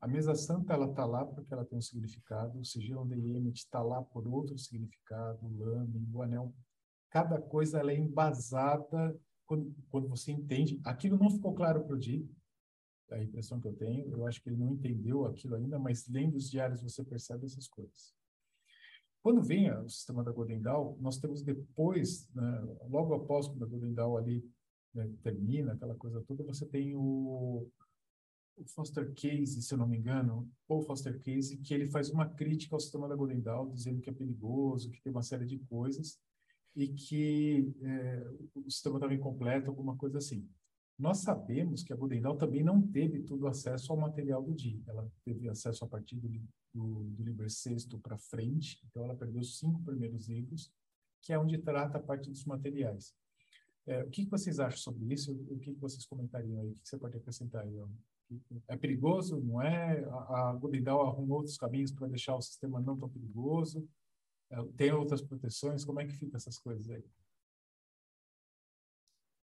A 0.00 0.08
mesa 0.08 0.34
santa 0.34 0.74
ela 0.74 0.90
está 0.90 1.06
lá 1.06 1.24
porque 1.24 1.54
ela 1.54 1.64
tem 1.64 1.78
um 1.78 1.82
significado, 1.82 2.58
o 2.58 2.64
sigilo 2.64 3.06
de 3.06 3.14
Yemet 3.14 3.56
está 3.56 3.80
lá 3.80 4.02
por 4.02 4.26
outro 4.28 4.58
significado, 4.58 5.38
o 5.46 5.56
lame, 5.56 6.06
o 6.12 6.20
anel 6.20 6.52
cada 7.14 7.40
coisa 7.40 7.78
ela 7.78 7.92
é 7.92 7.96
embasada 7.96 9.16
quando, 9.46 9.72
quando 9.88 10.08
você 10.08 10.32
entende. 10.32 10.80
Aquilo 10.84 11.16
não 11.16 11.30
ficou 11.30 11.54
claro 11.54 11.84
para 11.84 11.94
o 11.94 11.98
Di, 11.98 12.28
a 13.08 13.22
impressão 13.22 13.60
que 13.60 13.68
eu 13.68 13.72
tenho. 13.72 14.10
Eu 14.10 14.26
acho 14.26 14.42
que 14.42 14.48
ele 14.48 14.56
não 14.56 14.72
entendeu 14.72 15.24
aquilo 15.24 15.54
ainda, 15.54 15.78
mas 15.78 16.08
lendo 16.08 16.34
os 16.34 16.50
diários 16.50 16.82
você 16.82 17.04
percebe 17.04 17.46
essas 17.46 17.68
coisas. 17.68 18.12
Quando 19.24 19.40
vem 19.40 19.72
o 19.72 19.88
sistema 19.88 20.22
da 20.22 20.30
Golden 20.30 20.60
Dawn, 20.60 20.98
nós 21.00 21.16
temos 21.16 21.42
depois, 21.42 22.28
né, 22.34 22.60
logo 22.90 23.14
após 23.14 23.48
quando 23.48 23.64
a 23.64 23.66
Golden 23.66 23.94
Dawn 23.94 24.18
ali 24.18 24.44
né, 24.92 25.10
termina, 25.22 25.72
aquela 25.72 25.94
coisa 25.94 26.20
toda, 26.28 26.44
você 26.44 26.66
tem 26.66 26.94
o, 26.94 27.66
o 28.54 28.66
Foster 28.66 29.14
Case, 29.14 29.62
se 29.62 29.72
eu 29.72 29.78
não 29.78 29.88
me 29.88 29.96
engano, 29.96 30.46
ou 30.68 30.82
Foster 30.82 31.18
Case, 31.22 31.56
que 31.56 31.72
ele 31.72 31.86
faz 31.86 32.10
uma 32.10 32.28
crítica 32.28 32.76
ao 32.76 32.80
sistema 32.80 33.08
da 33.08 33.16
Golden 33.16 33.40
Dawn, 33.40 33.72
dizendo 33.72 34.02
que 34.02 34.10
é 34.10 34.12
perigoso, 34.12 34.90
que 34.90 35.00
tem 35.00 35.10
uma 35.10 35.22
série 35.22 35.46
de 35.46 35.58
coisas 35.58 36.18
e 36.76 36.88
que 36.88 37.72
é, 37.80 38.30
o 38.54 38.70
sistema 38.70 38.98
estava 38.98 39.14
incompleto, 39.14 39.70
alguma 39.70 39.96
coisa 39.96 40.18
assim. 40.18 40.46
Nós 40.98 41.18
sabemos 41.18 41.82
que 41.82 41.92
a 41.92 41.96
Budendal 41.96 42.36
também 42.36 42.62
não 42.62 42.80
teve 42.80 43.20
todo 43.22 43.48
acesso 43.48 43.92
ao 43.92 43.98
material 43.98 44.42
do 44.42 44.54
DI. 44.54 44.82
Ela 44.86 45.10
teve 45.24 45.48
acesso 45.48 45.84
a 45.84 45.88
partir 45.88 46.16
do, 46.16 46.28
do, 46.72 47.04
do 47.10 47.22
Liber 47.22 47.50
Sexto 47.50 47.98
para 47.98 48.16
frente, 48.16 48.80
então 48.86 49.04
ela 49.04 49.16
perdeu 49.16 49.40
os 49.40 49.58
cinco 49.58 49.82
primeiros 49.82 50.28
livros, 50.28 50.72
que 51.20 51.32
é 51.32 51.38
onde 51.38 51.58
trata 51.58 51.98
a 51.98 52.02
parte 52.02 52.30
dos 52.30 52.44
materiais. 52.44 53.12
É, 53.86 54.02
o 54.02 54.10
que, 54.10 54.24
que, 54.24 54.30
vocês 54.30 54.60
acham 54.60 54.78
sobre 54.78 55.12
isso? 55.12 55.32
O 55.32 55.58
que, 55.58 55.74
que 55.74 55.80
vocês 55.80 56.06
comentariam 56.06 56.60
aí? 56.60 56.70
O 56.70 56.74
que, 56.74 56.88
você 56.88 56.96
pode 56.96 57.16
acrescentar 57.16 57.64
aí? 57.64 57.76
É 58.68 58.76
perigoso? 58.76 59.40
Não 59.40 59.60
é? 59.60 60.02
A, 60.04 60.50
a 60.50 60.52
Budendal 60.54 61.02
arrumou 61.02 61.38
outros 61.38 61.58
caminhos 61.58 61.92
para 61.92 62.08
deixar 62.08 62.36
o 62.36 62.40
sistema 62.40 62.80
não 62.80 62.96
tão 62.96 63.08
perigoso? 63.08 63.86
É, 64.50 64.62
tem 64.76 64.92
outras 64.92 65.20
proteções? 65.20 65.84
Como 65.84 66.00
é 66.00 66.06
que 66.06 66.14
fica 66.14 66.36
essas 66.36 66.58
coisas 66.58 66.88
aí? 66.88 67.04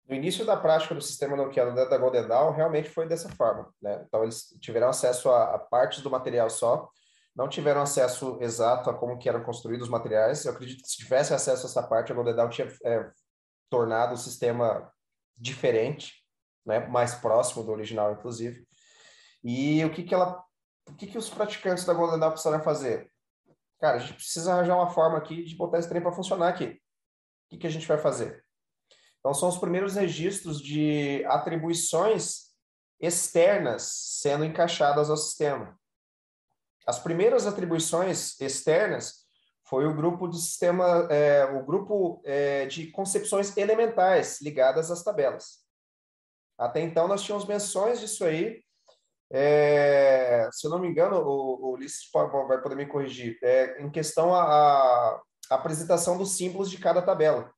No 0.08 0.14
início 0.14 0.44
da 0.44 0.56
prática 0.56 0.94
do 0.94 1.02
sistema 1.02 1.36
Nokia 1.36 1.70
da 1.70 1.98
Golden 1.98 2.26
Dawn, 2.26 2.52
realmente 2.52 2.88
foi 2.88 3.06
dessa 3.06 3.28
forma. 3.28 3.72
Né? 3.80 4.02
Então, 4.06 4.22
eles 4.22 4.48
tiveram 4.60 4.88
acesso 4.88 5.28
a, 5.30 5.54
a, 5.54 5.58
partes 5.58 6.00
do 6.00 6.10
material 6.10 6.48
só, 6.48 6.88
não 7.36 7.48
tiveram 7.48 7.82
acesso 7.82 8.38
exato 8.40 8.88
a 8.88 8.94
como 8.94 9.18
que 9.18 9.28
eram 9.28 9.44
construídos 9.44 9.86
os 9.86 9.90
materiais. 9.90 10.44
Eu 10.44 10.52
acredito 10.52 10.82
que 10.82 10.88
se 10.88 10.96
tivesse 10.96 11.34
acesso 11.34 11.66
a 11.66 11.68
essa 11.68 11.82
parte, 11.82 12.10
a 12.10 12.14
Golden 12.14 12.34
Dawn 12.34 12.48
tinha 12.48 12.68
é, 12.84 13.10
tornado 13.68 14.14
o 14.14 14.18
sistema 14.18 14.90
diferente, 15.36 16.24
né? 16.64 16.80
mais 16.88 17.14
próximo 17.14 17.62
do 17.62 17.70
original, 17.70 18.12
inclusive. 18.12 18.66
E 19.44 19.84
o 19.84 19.90
que 19.92 20.02
que 20.02 20.14
ela, 20.14 20.42
o 20.88 20.94
que 20.94 21.06
que 21.06 21.18
os 21.18 21.28
praticantes 21.28 21.84
da 21.84 21.92
Golden 21.92 22.18
Dawn 22.18 22.32
precisaram 22.32 22.64
fazer? 22.64 23.10
cara, 23.78 23.96
a 23.96 24.00
gente 24.00 24.14
precisa 24.14 24.52
arranjar 24.52 24.76
uma 24.76 24.90
forma 24.90 25.16
aqui 25.18 25.44
de 25.44 25.56
botar 25.56 25.78
esse 25.78 25.88
trem 25.88 26.02
para 26.02 26.12
funcionar 26.12 26.48
aqui. 26.48 26.66
O 26.66 27.50
que, 27.50 27.58
que 27.58 27.66
a 27.66 27.70
gente 27.70 27.86
vai 27.86 27.98
fazer? 27.98 28.44
Então, 29.28 29.34
são 29.34 29.50
os 29.50 29.58
primeiros 29.58 29.94
registros 29.94 30.58
de 30.58 31.22
atribuições 31.26 32.46
externas 32.98 33.82
sendo 34.22 34.42
encaixadas 34.42 35.10
ao 35.10 35.18
sistema. 35.18 35.78
As 36.86 36.98
primeiras 36.98 37.46
atribuições 37.46 38.40
externas 38.40 39.26
foi 39.68 39.86
o 39.86 39.94
grupo 39.94 40.26
do 40.26 40.36
sistema, 40.36 41.06
é, 41.10 41.44
o 41.44 41.62
grupo 41.62 42.22
é, 42.24 42.64
de 42.64 42.86
concepções 42.86 43.54
elementais 43.54 44.40
ligadas 44.40 44.90
às 44.90 45.02
tabelas. 45.02 45.58
Até 46.56 46.80
então, 46.80 47.06
nós 47.06 47.22
tínhamos 47.22 47.44
menções 47.46 48.00
disso 48.00 48.24
aí 48.24 48.64
é, 49.30 50.48
se 50.50 50.66
eu 50.66 50.70
não 50.70 50.78
me 50.78 50.88
engano, 50.88 51.18
o, 51.18 51.66
o 51.66 51.72
Ulisses 51.72 52.08
vai 52.10 52.62
poder 52.62 52.76
me 52.76 52.86
corrigir, 52.86 53.38
é, 53.42 53.78
em 53.82 53.90
questão 53.90 54.34
a, 54.34 54.40
a, 55.50 55.54
apresentação 55.54 56.16
dos 56.16 56.34
símbolos 56.34 56.70
de 56.70 56.78
cada 56.78 57.02
tabela. 57.02 57.52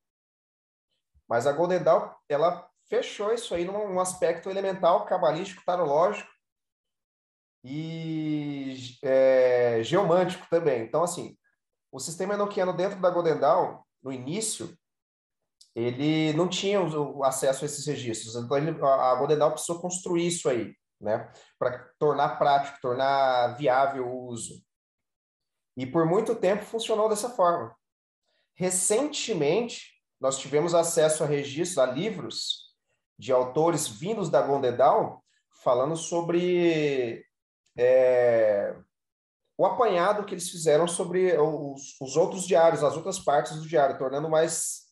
Mas 1.31 1.47
a 1.47 1.53
Golden 1.53 1.83
Dawn, 1.83 2.11
ela 2.29 2.69
fechou 2.89 3.33
isso 3.33 3.55
aí 3.55 3.65
num 3.65 4.01
aspecto 4.01 4.51
elemental, 4.51 5.07
cabalístico, 5.07 5.63
tarológico 5.65 6.29
e 7.63 8.75
é, 9.05 9.81
geomântico 9.85 10.47
também. 10.51 10.83
Então, 10.83 11.05
assim, 11.05 11.39
o 11.93 12.01
sistema 12.01 12.35
enoquiano 12.35 12.77
dentro 12.77 13.01
da 13.01 13.11
Golden 13.11 13.39
Dawn, 13.39 13.79
no 14.03 14.13
início, 14.13 14.77
ele 15.73 16.33
não 16.33 16.49
tinha 16.49 16.81
o 16.81 17.23
acesso 17.23 17.65
a 17.65 17.67
esses 17.67 17.87
registros. 17.87 18.35
Então, 18.35 18.57
ele, 18.57 18.71
a 18.83 19.15
Golden 19.15 19.39
Dawn 19.39 19.53
precisou 19.53 19.81
construir 19.81 20.27
isso 20.27 20.49
aí 20.49 20.75
né? 21.01 21.33
Para 21.59 21.79
tornar 21.99 22.39
prático, 22.39 22.81
tornar 22.81 23.57
viável 23.57 24.07
o 24.07 24.27
uso. 24.27 24.63
E 25.77 25.87
por 25.87 26.05
muito 26.05 26.35
tempo 26.35 26.65
funcionou 26.65 27.09
dessa 27.09 27.31
forma. 27.31 27.75
Recentemente, 28.55 30.00
nós 30.21 30.39
tivemos 30.39 30.75
acesso 30.75 31.25
a 31.25 31.27
registros, 31.27 31.79
a 31.79 31.87
livros 31.87 32.75
de 33.19 33.33
autores 33.33 33.89
vindos 33.89 34.29
da 34.29 34.43
Gondedal 34.43 35.25
falando 35.63 35.97
sobre 35.97 37.25
é, 37.77 38.75
o 39.57 39.67
apanhado 39.67 40.25
que 40.25 40.35
eles 40.35 40.49
fizeram 40.49 40.89
sobre 40.89 41.37
os, 41.39 42.01
os, 42.01 42.17
outros 42.17 42.47
diários, 42.47 42.83
as 42.83 42.97
outras 42.97 43.19
partes 43.19 43.57
do 43.57 43.69
diário, 43.69 43.99
tornando 43.99 44.29
mais 44.29 44.91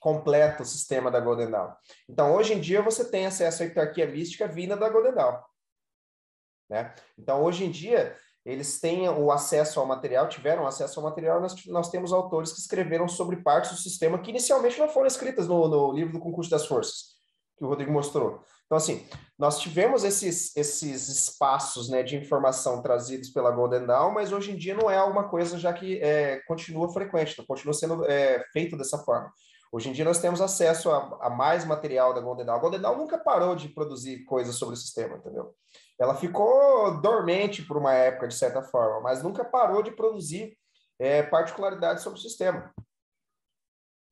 completo 0.00 0.62
o 0.62 0.66
sistema 0.66 1.10
da 1.10 1.20
Golden 1.20 1.50
Dawn. 1.50 1.72
Então, 2.08 2.34
hoje 2.34 2.54
em 2.54 2.60
dia, 2.60 2.80
você 2.80 3.10
tem 3.10 3.26
acesso 3.26 3.62
à 3.62 3.66
hierarquia 3.66 4.06
mística 4.06 4.46
vinda 4.46 4.76
da 4.76 4.88
Golden 4.88 5.14
Dawn. 5.14 5.42
Né? 6.68 6.94
Então, 7.18 7.42
hoje 7.42 7.64
em 7.64 7.70
dia, 7.70 8.16
eles 8.44 8.80
têm 8.80 9.08
o 9.08 9.30
acesso 9.30 9.78
ao 9.80 9.86
material, 9.86 10.28
tiveram 10.28 10.66
acesso 10.66 10.98
ao 10.98 11.04
material, 11.04 11.40
nós, 11.40 11.54
nós 11.66 11.90
temos 11.90 12.12
autores 12.12 12.52
que 12.52 12.60
escreveram 12.60 13.06
sobre 13.06 13.36
partes 13.36 13.72
do 13.72 13.76
sistema 13.76 14.18
que 14.18 14.30
inicialmente 14.30 14.78
não 14.78 14.88
foram 14.88 15.06
escritas 15.06 15.46
no, 15.46 15.68
no 15.68 15.92
livro 15.92 16.12
do 16.12 16.20
Concurso 16.20 16.50
das 16.50 16.66
Forças, 16.66 17.16
que 17.56 17.64
o 17.64 17.68
Rodrigo 17.68 17.92
mostrou. 17.92 18.42
Então, 18.66 18.76
assim, 18.76 19.06
nós 19.38 19.58
tivemos 19.58 20.04
esses, 20.04 20.54
esses 20.56 21.08
espaços 21.08 21.88
né, 21.88 22.02
de 22.02 22.16
informação 22.16 22.82
trazidos 22.82 23.30
pela 23.30 23.50
Golden 23.50 23.86
Dawn, 23.86 24.12
mas 24.12 24.30
hoje 24.30 24.52
em 24.52 24.56
dia 24.56 24.74
não 24.74 24.90
é 24.90 24.96
alguma 24.96 25.28
coisa 25.28 25.58
já 25.58 25.72
que 25.72 25.98
é, 26.02 26.40
continua 26.46 26.92
frequente, 26.92 27.32
então 27.32 27.46
continua 27.46 27.72
sendo 27.72 28.04
é, 28.04 28.44
feito 28.52 28.76
dessa 28.76 28.98
forma. 28.98 29.32
Hoje 29.72 29.88
em 29.88 29.92
dia 29.92 30.04
nós 30.04 30.18
temos 30.18 30.40
acesso 30.40 30.90
a, 30.90 31.18
a 31.22 31.30
mais 31.30 31.64
material 31.64 32.14
da 32.14 32.20
Golden 32.20 32.44
Dawn. 32.44 32.56
A 32.56 32.60
Golden 32.60 32.80
Dawn 32.80 32.96
nunca 32.98 33.18
parou 33.18 33.54
de 33.54 33.68
produzir 33.68 34.24
coisas 34.24 34.56
sobre 34.56 34.74
o 34.74 34.78
sistema, 34.78 35.16
entendeu? 35.16 35.54
Ela 35.98 36.14
ficou 36.14 37.00
dormente 37.00 37.62
por 37.62 37.76
uma 37.76 37.92
época, 37.92 38.28
de 38.28 38.34
certa 38.34 38.62
forma, 38.62 39.00
mas 39.00 39.22
nunca 39.22 39.44
parou 39.44 39.82
de 39.82 39.90
produzir 39.90 40.56
é, 40.98 41.22
particularidades 41.22 42.02
sobre 42.02 42.18
o 42.18 42.22
sistema. 42.22 42.72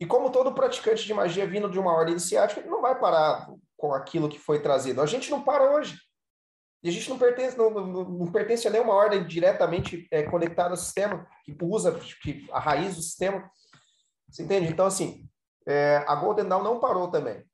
E 0.01 0.07
como 0.07 0.31
todo 0.31 0.55
praticante 0.55 1.07
de 1.07 1.15
magia 1.15 1.47
vindo 1.47 1.71
de 1.71 1.79
uma 1.79 1.93
ordem 1.93 2.13
iniciática, 2.13 2.61
ele 2.61 2.69
não 2.69 2.83
vai 2.83 2.99
parar 2.99 3.49
com 3.77 3.95
aquilo 3.95 4.29
que 4.29 4.39
foi 4.39 4.61
trazido. 4.61 5.01
A 5.01 5.07
gente 5.07 5.31
não 5.31 5.43
para 5.43 5.71
hoje. 5.71 5.99
E 6.83 6.89
a 6.89 6.93
gente 6.93 7.09
não 7.09 7.19
pertence, 7.19 7.57
não, 7.57 7.71
não, 7.71 8.05
não 8.05 8.33
pertence 8.33 8.69
a 8.69 8.71
nenhuma 8.71 8.93
ordem 8.93 9.27
diretamente 9.27 10.07
é, 10.11 10.23
conectada 10.23 10.71
ao 10.71 10.77
sistema, 10.77 11.27
que 11.45 11.57
usa 11.63 11.99
que, 12.23 12.47
a 12.53 12.61
raiz 12.61 12.97
do 12.97 13.03
sistema. 13.03 13.51
Você 14.29 14.43
entende? 14.43 14.69
Então, 14.69 14.87
assim, 14.87 15.29
é, 15.67 16.05
a 16.07 16.15
Golden 16.15 16.47
Dawn 16.47 16.63
não 16.63 16.79
parou 16.79 17.11
também. 17.11 17.45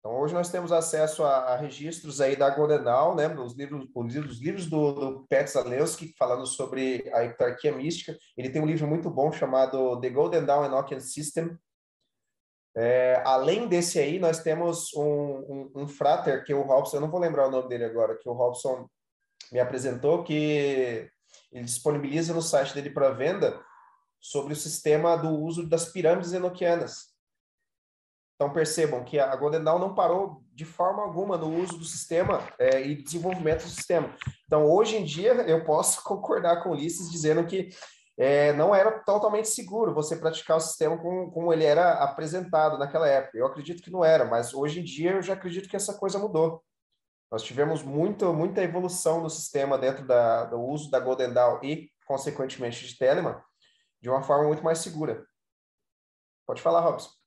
Então, 0.00 0.18
hoje 0.18 0.32
nós 0.32 0.50
temos 0.50 0.72
acesso 0.72 1.22
a, 1.22 1.52
a 1.52 1.56
registros 1.56 2.22
aí 2.22 2.34
da 2.34 2.48
Golden 2.48 2.82
Dawn, 2.82 3.14
né, 3.14 3.28
os 3.28 3.54
livros, 3.54 3.86
os 3.94 4.40
livros 4.40 4.66
do, 4.66 4.92
do 4.92 5.28
Zalewski, 5.46 6.14
falando 6.18 6.46
sobre 6.46 7.08
a 7.12 7.22
heptarquia 7.22 7.70
mística. 7.70 8.16
Ele 8.34 8.48
tem 8.48 8.62
um 8.62 8.66
livro 8.66 8.88
muito 8.88 9.10
bom 9.10 9.30
chamado 9.30 10.00
The 10.00 10.08
Golden 10.08 10.46
Dawn 10.46 10.64
Enochian 10.64 11.00
System. 11.00 11.54
É, 12.74 13.20
além 13.26 13.68
desse 13.68 13.98
aí, 13.98 14.18
nós 14.18 14.42
temos 14.42 14.94
um, 14.94 15.02
um, 15.04 15.72
um, 15.82 15.88
frater 15.88 16.44
que 16.44 16.54
o 16.54 16.62
Robson, 16.62 16.96
eu 16.96 17.00
não 17.02 17.10
vou 17.10 17.20
lembrar 17.20 17.48
o 17.48 17.50
nome 17.50 17.68
dele 17.68 17.84
agora, 17.84 18.16
que 18.16 18.28
o 18.28 18.32
Robson 18.32 18.88
me 19.52 19.60
apresentou, 19.60 20.24
que 20.24 21.10
ele 21.52 21.64
disponibiliza 21.64 22.32
no 22.32 22.40
site 22.40 22.72
dele 22.72 22.88
para 22.88 23.10
venda 23.10 23.60
sobre 24.18 24.54
o 24.54 24.56
sistema 24.56 25.16
do 25.16 25.28
uso 25.28 25.68
das 25.68 25.92
pirâmides 25.92 26.32
enoquianas. 26.32 27.09
Então 28.40 28.50
percebam 28.50 29.04
que 29.04 29.18
a 29.18 29.36
Golden 29.36 29.62
Dawn 29.62 29.78
não 29.78 29.94
parou 29.94 30.42
de 30.54 30.64
forma 30.64 31.02
alguma 31.02 31.36
no 31.36 31.54
uso 31.60 31.76
do 31.76 31.84
sistema 31.84 32.42
é, 32.58 32.80
e 32.80 32.94
desenvolvimento 32.94 33.64
do 33.64 33.68
sistema. 33.68 34.16
Então 34.46 34.64
hoje 34.64 34.96
em 34.96 35.04
dia 35.04 35.32
eu 35.46 35.62
posso 35.62 36.02
concordar 36.08 36.62
com 36.62 36.70
o 36.70 36.72
Ulisses 36.72 37.10
dizendo 37.10 37.46
que 37.46 37.68
é, 38.18 38.54
não 38.54 38.74
era 38.74 38.98
totalmente 39.00 39.50
seguro 39.50 39.92
você 39.92 40.16
praticar 40.16 40.56
o 40.56 40.60
sistema 40.60 40.96
como, 40.96 41.30
como, 41.30 41.52
ele 41.52 41.64
era 41.64 42.02
apresentado 42.02 42.78
naquela 42.78 43.06
época. 43.06 43.36
Eu 43.36 43.44
acredito 43.44 43.82
que 43.82 43.90
não 43.90 44.02
era, 44.02 44.24
mas 44.24 44.54
hoje 44.54 44.80
em 44.80 44.84
dia 44.84 45.10
eu 45.12 45.22
já 45.22 45.34
acredito 45.34 45.68
que 45.68 45.76
essa 45.76 45.98
coisa 45.98 46.18
mudou. 46.18 46.64
Nós 47.30 47.42
tivemos 47.42 47.82
muito, 47.82 48.32
muita 48.32 48.62
evolução 48.62 49.20
no 49.20 49.28
sistema 49.28 49.76
dentro 49.76 50.06
da, 50.06 50.46
do 50.46 50.58
uso 50.58 50.90
da 50.90 50.98
Golden 50.98 51.34
Dawn 51.34 51.60
e, 51.62 51.90
consequentemente, 52.06 52.86
de 52.86 52.96
Telemann, 52.96 53.38
de 54.00 54.08
uma 54.08 54.22
forma 54.22 54.46
muito 54.46 54.64
mais 54.64 54.78
segura. 54.78 55.26
Pode 56.46 56.62
falar, 56.62 56.80
Robson. 56.80 57.19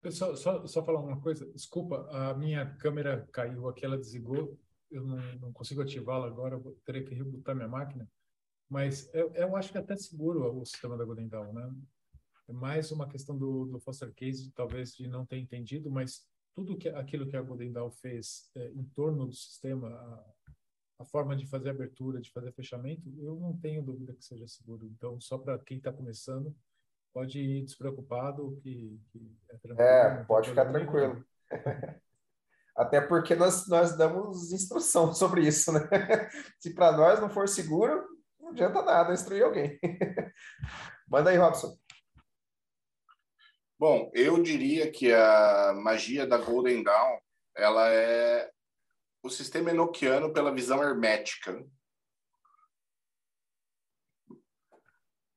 Pessoal, 0.00 0.36
só, 0.36 0.66
só 0.66 0.84
falar 0.84 1.00
uma 1.00 1.20
coisa. 1.20 1.44
Desculpa, 1.52 2.08
a 2.10 2.34
minha 2.34 2.74
câmera 2.76 3.28
caiu 3.32 3.68
aqui, 3.68 3.84
ela 3.84 3.98
desligou. 3.98 4.58
Eu 4.90 5.04
não, 5.04 5.16
não 5.38 5.52
consigo 5.52 5.82
ativá-la 5.82 6.26
agora, 6.26 6.54
eu 6.54 6.78
terei 6.84 7.04
que 7.04 7.14
rebootar 7.14 7.54
minha 7.54 7.68
máquina. 7.68 8.08
Mas 8.68 9.12
eu, 9.14 9.32
eu 9.34 9.56
acho 9.56 9.72
que 9.72 9.78
é 9.78 9.80
até 9.80 9.96
seguro 9.96 10.56
o 10.56 10.64
sistema 10.64 10.96
da 10.96 11.04
Golden 11.04 11.28
Dawn, 11.28 11.52
né? 11.52 11.74
É 12.48 12.52
mais 12.52 12.90
uma 12.92 13.08
questão 13.08 13.36
do, 13.36 13.66
do 13.66 13.80
Foster 13.80 14.12
Case, 14.14 14.50
talvez 14.52 14.94
de 14.94 15.08
não 15.08 15.26
ter 15.26 15.38
entendido, 15.38 15.90
mas 15.90 16.26
tudo 16.54 16.76
que 16.76 16.88
aquilo 16.88 17.28
que 17.28 17.36
a 17.36 17.42
Golden 17.42 17.72
Dawn 17.72 17.90
fez 17.90 18.50
é, 18.56 18.70
em 18.70 18.84
torno 18.94 19.26
do 19.26 19.34
sistema, 19.34 19.88
a, 19.88 20.34
a, 21.00 21.04
forma 21.04 21.36
de 21.36 21.46
fazer 21.46 21.70
abertura, 21.70 22.20
de 22.20 22.30
fazer 22.30 22.52
fechamento, 22.52 23.02
eu 23.18 23.36
não 23.36 23.56
tenho 23.58 23.82
dúvida 23.82 24.14
que 24.14 24.24
seja 24.24 24.46
seguro. 24.48 24.86
Então, 24.86 25.20
só 25.20 25.36
para 25.36 25.58
quem 25.58 25.76
está 25.78 25.92
começando, 25.92 26.54
pode 27.12 27.40
ir 27.40 27.64
despreocupado, 27.64 28.58
que, 28.62 28.98
que 29.10 29.36
é. 29.50 29.58
É, 29.78 30.24
pode 30.24 30.48
ficar 30.50 30.66
tranquilo. 30.66 31.24
Até 32.76 33.00
porque 33.00 33.34
nós, 33.34 33.68
nós 33.68 33.96
damos 33.96 34.52
instrução 34.52 35.12
sobre 35.14 35.46
isso, 35.46 35.72
né? 35.72 35.80
Se 36.58 36.74
para 36.74 36.92
nós 36.92 37.20
não 37.20 37.30
for 37.30 37.48
seguro, 37.48 38.04
não 38.40 38.50
adianta 38.50 38.82
nada 38.82 39.14
instruir 39.14 39.44
alguém. 39.44 39.78
Manda 41.08 41.30
aí, 41.30 41.36
Robson. 41.36 41.78
Bom, 43.78 44.10
eu 44.12 44.42
diria 44.42 44.90
que 44.90 45.12
a 45.12 45.72
magia 45.74 46.26
da 46.26 46.36
Golden 46.36 46.82
Dawn, 46.82 47.18
ela 47.56 47.88
é 47.88 48.50
o 49.22 49.30
sistema 49.30 49.70
enoquiano 49.70 50.32
pela 50.32 50.54
visão 50.54 50.82
hermética. 50.82 51.64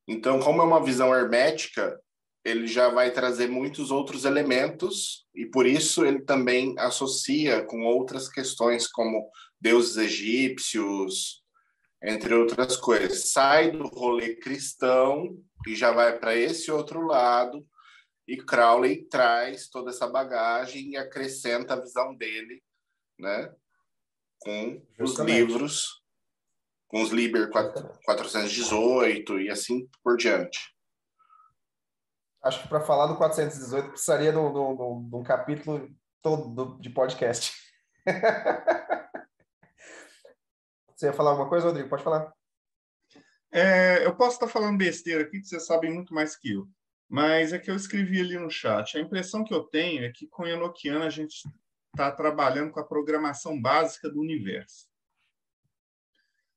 Então, 0.07 0.39
como 0.39 0.61
é 0.61 0.65
uma 0.65 0.83
visão 0.83 1.13
hermética, 1.13 2.01
ele 2.43 2.67
já 2.67 2.89
vai 2.89 3.11
trazer 3.11 3.47
muitos 3.47 3.91
outros 3.91 4.25
elementos 4.25 5.27
e 5.33 5.45
por 5.45 5.65
isso 5.65 6.05
ele 6.05 6.21
também 6.21 6.75
associa 6.77 7.63
com 7.63 7.83
outras 7.85 8.27
questões 8.27 8.87
como 8.87 9.29
deuses 9.59 9.97
egípcios, 9.97 11.43
entre 12.03 12.33
outras 12.33 12.75
coisas. 12.77 13.31
Sai 13.31 13.71
do 13.71 13.87
rolê 13.87 14.35
cristão 14.35 15.37
e 15.67 15.75
já 15.75 15.91
vai 15.91 16.17
para 16.17 16.35
esse 16.35 16.71
outro 16.71 17.05
lado 17.05 17.65
e 18.27 18.37
Crowley 18.37 19.03
traz 19.09 19.67
toda 19.69 19.91
essa 19.91 20.07
bagagem 20.07 20.91
e 20.91 20.97
acrescenta 20.97 21.73
a 21.73 21.79
visão 21.81 22.15
dele, 22.15 22.63
né, 23.19 23.53
com 24.39 24.81
Justamente. 24.97 25.43
os 25.43 25.47
livros 25.49 26.01
com 26.87 27.01
os 27.01 27.09
Liber 27.09 27.49
418 27.49 29.39
e 29.39 29.49
assim 29.49 29.87
por 30.03 30.17
diante. 30.17 30.59
Acho 32.43 32.61
que 32.63 32.67
para 32.67 32.81
falar 32.81 33.07
do 33.07 33.17
418 33.17 33.89
precisaria 33.89 34.31
de 34.31 34.37
um 34.39 35.23
capítulo 35.23 35.87
todo 36.21 36.79
de 36.79 36.89
podcast. 36.89 37.53
você 40.95 41.05
ia 41.07 41.13
falar 41.13 41.31
alguma 41.31 41.49
coisa, 41.49 41.67
Rodrigo? 41.67 41.89
Pode 41.89 42.03
falar. 42.03 42.33
É, 43.51 44.05
eu 44.05 44.15
posso 44.15 44.35
estar 44.35 44.47
falando 44.47 44.77
besteira 44.77 45.23
aqui, 45.23 45.39
que 45.39 45.47
vocês 45.47 45.65
sabem 45.65 45.93
muito 45.93 46.13
mais 46.13 46.35
que 46.35 46.53
eu. 46.53 46.67
Mas 47.07 47.51
é 47.51 47.59
que 47.59 47.69
eu 47.69 47.75
escrevi 47.75 48.21
ali 48.21 48.37
no 48.39 48.49
chat. 48.49 48.97
A 48.97 49.01
impressão 49.01 49.43
que 49.43 49.53
eu 49.53 49.63
tenho 49.65 50.05
é 50.05 50.11
que 50.11 50.27
com 50.27 50.47
Enochiano 50.47 51.03
a 51.03 51.09
gente 51.09 51.43
está 51.93 52.09
trabalhando 52.09 52.71
com 52.71 52.79
a 52.79 52.87
programação 52.87 53.61
básica 53.61 54.09
do 54.09 54.19
universo. 54.19 54.89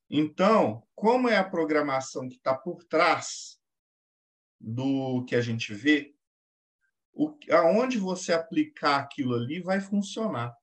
Então, 0.09 0.83
como 0.95 1.27
é 1.27 1.35
a 1.37 1.43
programação 1.43 2.29
que 2.29 2.35
está 2.35 2.55
por 2.55 2.83
trás 2.85 3.59
do 4.65 5.23
que 5.25 5.35
a 5.35 5.41
gente 5.41 5.75
vê, 5.75 6.15
o, 7.13 7.37
aonde 7.51 7.99
você 7.99 8.33
aplicar 8.33 8.97
aquilo 8.97 9.35
ali 9.35 9.61
vai 9.61 9.79
funcionar. 9.79 10.57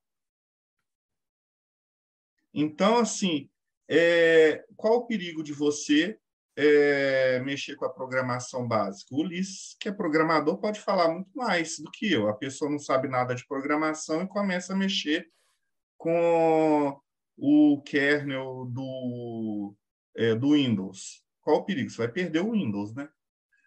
Então, 2.53 2.97
assim, 2.97 3.49
é, 3.87 4.63
qual 4.75 4.97
o 4.97 5.07
perigo 5.07 5.41
de 5.41 5.53
você 5.53 6.19
é, 6.55 7.39
mexer 7.39 7.75
com 7.75 7.85
a 7.85 7.93
programação 7.93 8.67
básica? 8.67 9.15
O 9.15 9.21
Ulisses, 9.21 9.75
que 9.79 9.87
é 9.87 9.91
programador, 9.91 10.57
pode 10.57 10.81
falar 10.81 11.07
muito 11.09 11.31
mais 11.33 11.79
do 11.79 11.89
que 11.89 12.11
eu. 12.11 12.27
A 12.27 12.33
pessoa 12.33 12.69
não 12.69 12.77
sabe 12.77 13.07
nada 13.07 13.33
de 13.33 13.47
programação 13.47 14.21
e 14.21 14.27
começa 14.27 14.73
a 14.73 14.75
mexer 14.77 15.31
com 15.97 16.99
o 17.37 17.81
kernel 17.83 18.65
do, 18.65 19.73
é, 20.15 20.35
do 20.35 20.51
Windows. 20.51 21.23
Qual 21.41 21.57
o 21.57 21.65
perigo? 21.65 21.89
Você 21.89 21.97
vai 21.97 22.09
perder 22.09 22.41
o 22.41 22.51
Windows, 22.51 22.93
né? 22.93 23.09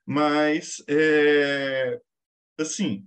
Mas, 0.06 0.84
é, 0.88 2.00
assim, 2.58 3.06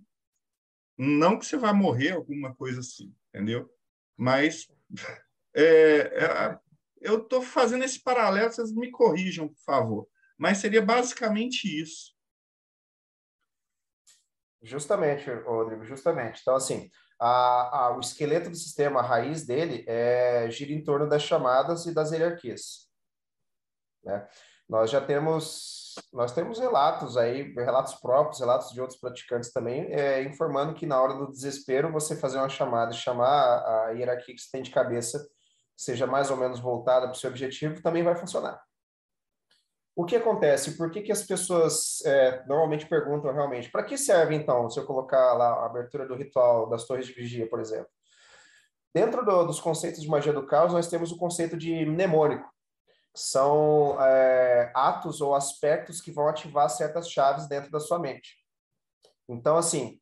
não 0.98 1.40
que 1.40 1.46
você 1.46 1.56
vá 1.56 1.74
morrer, 1.74 2.12
alguma 2.12 2.54
coisa 2.54 2.82
assim, 2.82 3.16
entendeu? 3.30 3.74
Mas 4.18 4.68
é, 5.56 5.64
é, 5.64 6.60
eu 7.00 7.24
estou 7.24 7.42
fazendo 7.42 7.86
esse 7.86 8.02
paralelo, 8.02 8.52
vocês 8.52 8.74
me 8.74 8.92
corrijam, 8.92 9.48
por 9.48 9.62
favor. 9.64 10.10
Mas 10.38 10.58
seria 10.58 10.82
basicamente 10.82 11.66
isso. 11.66 12.14
Justamente, 14.62 15.32
Rodrigo, 15.32 15.86
justamente. 15.86 16.42
Então, 16.42 16.56
assim, 16.56 16.90
a, 17.20 17.86
a, 17.86 17.96
o 17.96 18.00
esqueleto 18.00 18.50
do 18.50 18.56
sistema, 18.56 19.00
a 19.00 19.04
raiz 19.04 19.46
dele, 19.46 19.86
é, 19.88 20.50
gira 20.52 20.72
em 20.72 20.84
torno 20.84 21.08
das 21.08 21.24
chamadas 21.24 21.86
e 21.86 21.94
das 21.94 22.12
hierarquias. 22.12 22.90
Né? 24.04 24.28
Nós 24.68 24.92
já 24.92 25.02
temos, 25.02 25.79
nós 26.12 26.34
temos 26.34 26.60
relatos 26.60 27.18
aí, 27.18 27.54
relatos 27.54 27.96
próprios, 27.96 28.40
relatos 28.40 28.72
de 28.72 28.82
outros 28.82 29.00
praticantes 29.00 29.52
também, 29.52 29.92
é, 29.94 30.24
informando 30.24 30.74
que 30.74 30.86
na 30.86 31.02
hora 31.02 31.14
do 31.14 31.32
desespero, 31.32 31.92
você 31.92 32.16
fazer 32.16 32.38
uma 32.38 32.50
chamada 32.50 32.92
chamar 32.92 33.64
a 33.64 33.92
hierarquia 33.92 34.36
que 34.36 34.42
você 34.42 34.50
tem 34.52 34.62
de 34.62 34.72
cabeça, 34.72 35.28
seja 35.78 36.06
mais 36.06 36.30
ou 36.30 36.38
menos 36.38 36.60
voltada 36.60 37.08
para 37.08 37.16
o 37.16 37.20
seu 37.20 37.30
objetivo, 37.30 37.82
também 37.82 38.04
vai 38.04 38.16
funcionar. 38.16 38.62
O 39.96 40.06
que 40.06 40.16
acontece? 40.16 40.78
Por 40.78 40.90
que, 40.90 41.02
que 41.02 41.12
as 41.12 41.24
pessoas 41.24 42.02
é, 42.06 42.44
normalmente 42.48 42.86
perguntam 42.86 43.34
realmente, 43.34 43.70
para 43.70 43.84
que 43.84 43.98
serve 43.98 44.34
então, 44.34 44.70
se 44.70 44.80
eu 44.80 44.86
colocar 44.86 45.34
lá 45.34 45.50
a 45.50 45.66
abertura 45.66 46.08
do 46.08 46.16
ritual 46.16 46.70
das 46.70 46.86
torres 46.86 47.06
de 47.06 47.14
vigia, 47.14 47.50
por 47.50 47.60
exemplo? 47.60 47.90
Dentro 48.94 49.24
do, 49.24 49.46
dos 49.46 49.60
conceitos 49.60 50.02
de 50.02 50.08
magia 50.08 50.34
do 50.34 50.46
caos, 50.46 50.74
nós 50.74 50.88
temos 50.88 51.12
o 51.12 51.18
conceito 51.18 51.58
de 51.58 51.86
mnemônico, 51.86 52.50
são 53.16 53.98
é, 54.02 54.72
atos 54.76 55.22
ou 55.22 55.36
aspectos 55.36 56.02
que 56.02 56.12
vão 56.12 56.28
ativar 56.28 56.70
certas 56.70 57.10
chaves 57.10 57.48
dentro 57.48 57.72
da 57.72 57.80
sua 57.80 58.00
mente. 58.00 58.38
Então, 59.28 59.58
assim, 59.58 60.00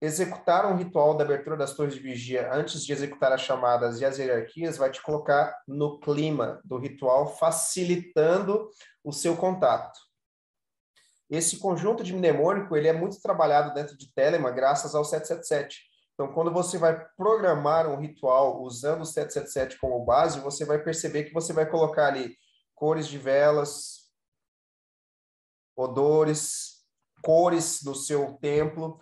executar 0.00 0.66
um 0.66 0.76
ritual 0.76 1.16
da 1.16 1.24
abertura 1.24 1.56
das 1.56 1.74
torres 1.74 1.94
de 1.94 2.00
vigia 2.00 2.52
antes 2.52 2.84
de 2.84 2.92
executar 2.92 3.32
as 3.32 3.40
chamadas 3.40 4.00
e 4.00 4.04
as 4.04 4.18
hierarquias 4.18 4.76
vai 4.76 4.90
te 4.90 5.02
colocar 5.02 5.56
no 5.66 5.98
clima 6.00 6.60
do 6.64 6.78
ritual, 6.78 7.36
facilitando 7.36 8.68
o 9.02 9.12
seu 9.12 9.36
contato. 9.36 9.98
Esse 11.28 11.58
conjunto 11.58 12.04
de 12.04 12.14
mnemônico 12.14 12.76
ele 12.76 12.88
é 12.88 12.92
muito 12.92 13.20
trabalhado 13.20 13.74
dentro 13.74 13.96
de 13.96 14.12
Telemann 14.12 14.54
graças 14.54 14.94
ao 14.94 15.04
777. 15.04 15.95
Então, 16.16 16.32
quando 16.32 16.50
você 16.50 16.78
vai 16.78 17.06
programar 17.14 17.86
um 17.86 18.00
ritual 18.00 18.62
usando 18.62 19.02
o 19.02 19.04
777 19.04 19.78
como 19.78 20.02
base, 20.02 20.40
você 20.40 20.64
vai 20.64 20.82
perceber 20.82 21.24
que 21.24 21.34
você 21.34 21.52
vai 21.52 21.68
colocar 21.68 22.06
ali 22.06 22.34
cores 22.74 23.06
de 23.06 23.18
velas, 23.18 24.10
odores, 25.76 26.86
cores 27.22 27.82
no 27.84 27.94
seu 27.94 28.38
templo. 28.40 28.98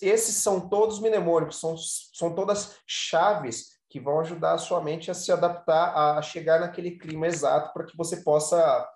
Esses 0.00 0.36
são 0.36 0.68
todos 0.68 1.00
mnemônicos, 1.00 1.58
são, 1.58 1.76
são 1.76 2.32
todas 2.32 2.76
chaves 2.86 3.72
que 3.90 3.98
vão 3.98 4.20
ajudar 4.20 4.54
a 4.54 4.58
sua 4.58 4.80
mente 4.80 5.10
a 5.10 5.14
se 5.14 5.32
adaptar, 5.32 6.16
a 6.16 6.22
chegar 6.22 6.60
naquele 6.60 6.92
clima 6.92 7.26
exato 7.26 7.72
para 7.72 7.84
que 7.84 7.96
você 7.96 8.18
possa 8.18 8.88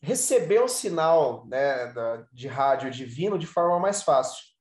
receber 0.00 0.60
o 0.60 0.68
sinal 0.68 1.44
né, 1.48 1.92
de 2.32 2.46
rádio 2.46 2.92
divino 2.92 3.38
de 3.38 3.46
forma 3.46 3.80
mais 3.80 4.04
fácil. 4.04 4.53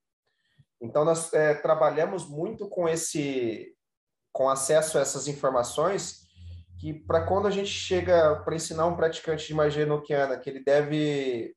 Então, 0.83 1.05
nós 1.05 1.31
é, 1.33 1.53
trabalhamos 1.53 2.27
muito 2.27 2.67
com 2.67 2.89
esse, 2.89 3.73
com 4.33 4.49
acesso 4.49 4.97
a 4.97 5.01
essas 5.01 5.29
informações, 5.29 6.23
que 6.77 6.93
para 6.93 7.25
quando 7.25 7.47
a 7.47 7.51
gente 7.51 7.69
chega 7.69 8.41
para 8.43 8.55
ensinar 8.55 8.85
um 8.85 8.97
praticante 8.97 9.47
de 9.47 9.53
magia 9.53 9.83
enoquiana 9.83 10.37
que 10.37 10.49
ele 10.49 10.61
deve 10.61 11.55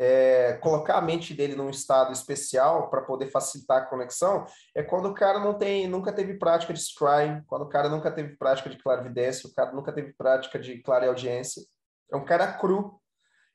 é, 0.00 0.54
colocar 0.54 0.96
a 0.96 1.02
mente 1.02 1.34
dele 1.34 1.54
num 1.54 1.68
estado 1.68 2.14
especial 2.14 2.88
para 2.88 3.02
poder 3.02 3.26
facilitar 3.26 3.82
a 3.82 3.86
conexão, 3.86 4.46
é 4.74 4.82
quando 4.82 5.10
o 5.10 5.14
cara 5.14 5.38
não 5.38 5.58
tem, 5.58 5.86
nunca 5.86 6.10
teve 6.10 6.38
prática 6.38 6.72
de 6.72 6.80
scrying, 6.80 7.42
quando 7.46 7.62
o 7.62 7.68
cara 7.68 7.90
nunca 7.90 8.10
teve 8.10 8.38
prática 8.38 8.70
de 8.70 8.82
clarividência, 8.82 9.48
o 9.48 9.54
cara 9.54 9.70
nunca 9.72 9.92
teve 9.92 10.14
prática 10.14 10.58
de 10.58 10.82
clareaudiência. 10.82 11.62
É 12.10 12.16
um 12.16 12.24
cara 12.24 12.54
cru, 12.54 12.98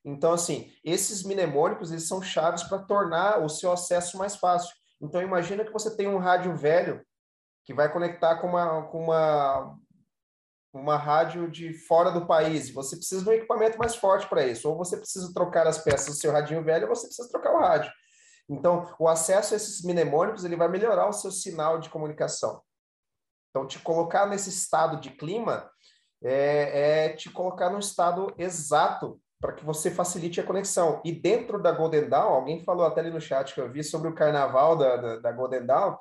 então, 0.04 0.34
assim, 0.34 0.72
esses 0.84 1.24
mnemônicos, 1.24 1.92
eles 1.92 2.08
são 2.08 2.22
chaves 2.22 2.64
para 2.64 2.80
tornar 2.80 3.44
o 3.44 3.50
seu 3.50 3.72
acesso 3.72 4.18
mais 4.18 4.36
fácil. 4.36 4.74
Então, 5.02 5.22
imagina 5.22 5.66
que 5.66 5.74
você 5.74 5.96
tem 5.96 6.08
um 6.08 6.18
rádio 6.18 6.56
velho 6.56 7.06
que 7.66 7.74
vai 7.74 7.92
conectar 7.92 8.38
com 8.38 8.48
uma, 8.48 8.84
com 8.88 9.04
uma, 9.04 9.78
uma 10.74 10.98
rádio 10.98 11.50
de 11.50 11.74
fora 11.74 12.12
do 12.12 12.26
país. 12.26 12.72
Você 12.72 12.96
precisa 12.96 13.24
de 13.24 13.30
um 13.30 13.34
equipamento 13.34 13.78
mais 13.78 13.96
forte 13.96 14.28
para 14.28 14.46
isso. 14.46 14.70
Ou 14.70 14.78
você 14.78 14.98
precisa 14.98 15.34
trocar 15.34 15.68
as 15.68 15.78
peças 15.78 16.08
do 16.08 16.14
seu 16.14 16.32
radinho 16.32 16.64
velho, 16.64 16.88
ou 16.88 16.96
você 16.96 17.08
precisa 17.08 17.30
trocar 17.30 17.54
o 17.54 17.60
rádio. 17.60 17.92
Então, 18.50 18.92
o 18.98 19.08
acesso 19.08 19.54
a 19.54 19.58
esses 19.58 19.84
mnemônicos, 19.84 20.44
ele 20.44 20.56
vai 20.56 20.68
melhorar 20.68 21.08
o 21.08 21.14
seu 21.14 21.32
sinal 21.32 21.80
de 21.80 21.90
comunicação. 21.90 22.62
Então, 23.50 23.68
te 23.68 23.80
colocar 23.80 24.26
nesse 24.26 24.50
estado 24.50 25.00
de 25.00 25.12
clima 25.12 25.70
é, 26.24 27.08
é 27.08 27.10
te 27.14 27.30
colocar 27.30 27.70
no 27.70 27.80
estado 27.80 28.34
exato 28.38 29.22
para 29.40 29.54
que 29.54 29.66
você 29.66 29.90
facilite 29.90 30.40
a 30.40 30.44
conexão. 30.44 31.02
E 31.04 31.12
dentro 31.12 31.62
da 31.62 31.72
Golden 31.72 32.10
Dawn, 32.10 32.34
alguém 32.34 32.64
falou 32.64 32.86
até 32.86 33.02
ali 33.02 33.10
no 33.10 33.22
chat 33.22 33.54
que 33.54 33.62
eu 33.62 33.72
vi 33.72 33.84
sobre 33.84 34.10
o 34.10 34.16
carnaval 34.16 34.78
da, 34.78 34.98
da, 34.98 35.18
da 35.18 35.32
Golden 35.32 35.66
Dawn, 35.66 35.96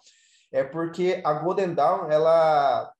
é 0.51 0.64
porque 0.64 1.22
a 1.24 1.32
Golden 1.34 1.72
Dawn, 1.74 2.11
ela, 2.11 2.93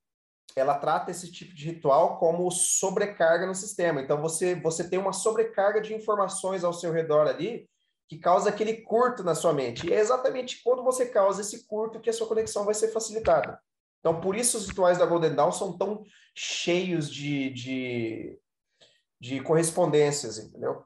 ela 0.55 0.79
trata 0.79 1.11
esse 1.11 1.33
tipo 1.33 1.55
de 1.55 1.65
ritual 1.67 2.19
como 2.19 2.51
sobrecarga 2.51 3.47
no 3.47 3.55
sistema. 3.55 4.01
Então, 4.01 4.21
você, 4.21 4.55
você 4.55 4.89
tem 4.89 4.99
uma 4.99 5.13
sobrecarga 5.13 5.81
de 5.81 5.95
informações 5.95 6.63
ao 6.63 6.73
seu 6.73 6.93
redor 6.93 7.27
ali, 7.27 7.69
que 8.09 8.19
causa 8.19 8.49
aquele 8.49 8.83
curto 8.83 9.25
na 9.25 9.35
sua 9.35 9.53
mente. 9.53 9.87
E 9.87 9.93
é 9.93 9.99
exatamente 9.99 10.63
quando 10.63 10.83
você 10.83 11.07
causa 11.07 11.41
esse 11.41 11.67
curto 11.67 12.01
que 12.01 12.09
a 12.09 12.13
sua 12.13 12.29
conexão 12.29 12.65
vai 12.65 12.75
ser 12.75 12.89
facilitada. 12.89 13.59
Então, 14.01 14.21
por 14.21 14.37
isso 14.37 14.57
os 14.57 14.69
rituais 14.69 14.99
da 14.99 15.07
Golden 15.07 15.35
Dawn 15.35 15.53
são 15.53 15.77
tão 15.77 16.05
cheios 16.35 17.11
de, 17.11 17.51
de 17.51 18.39
de 19.21 19.41
correspondências, 19.43 20.39
entendeu? 20.39 20.85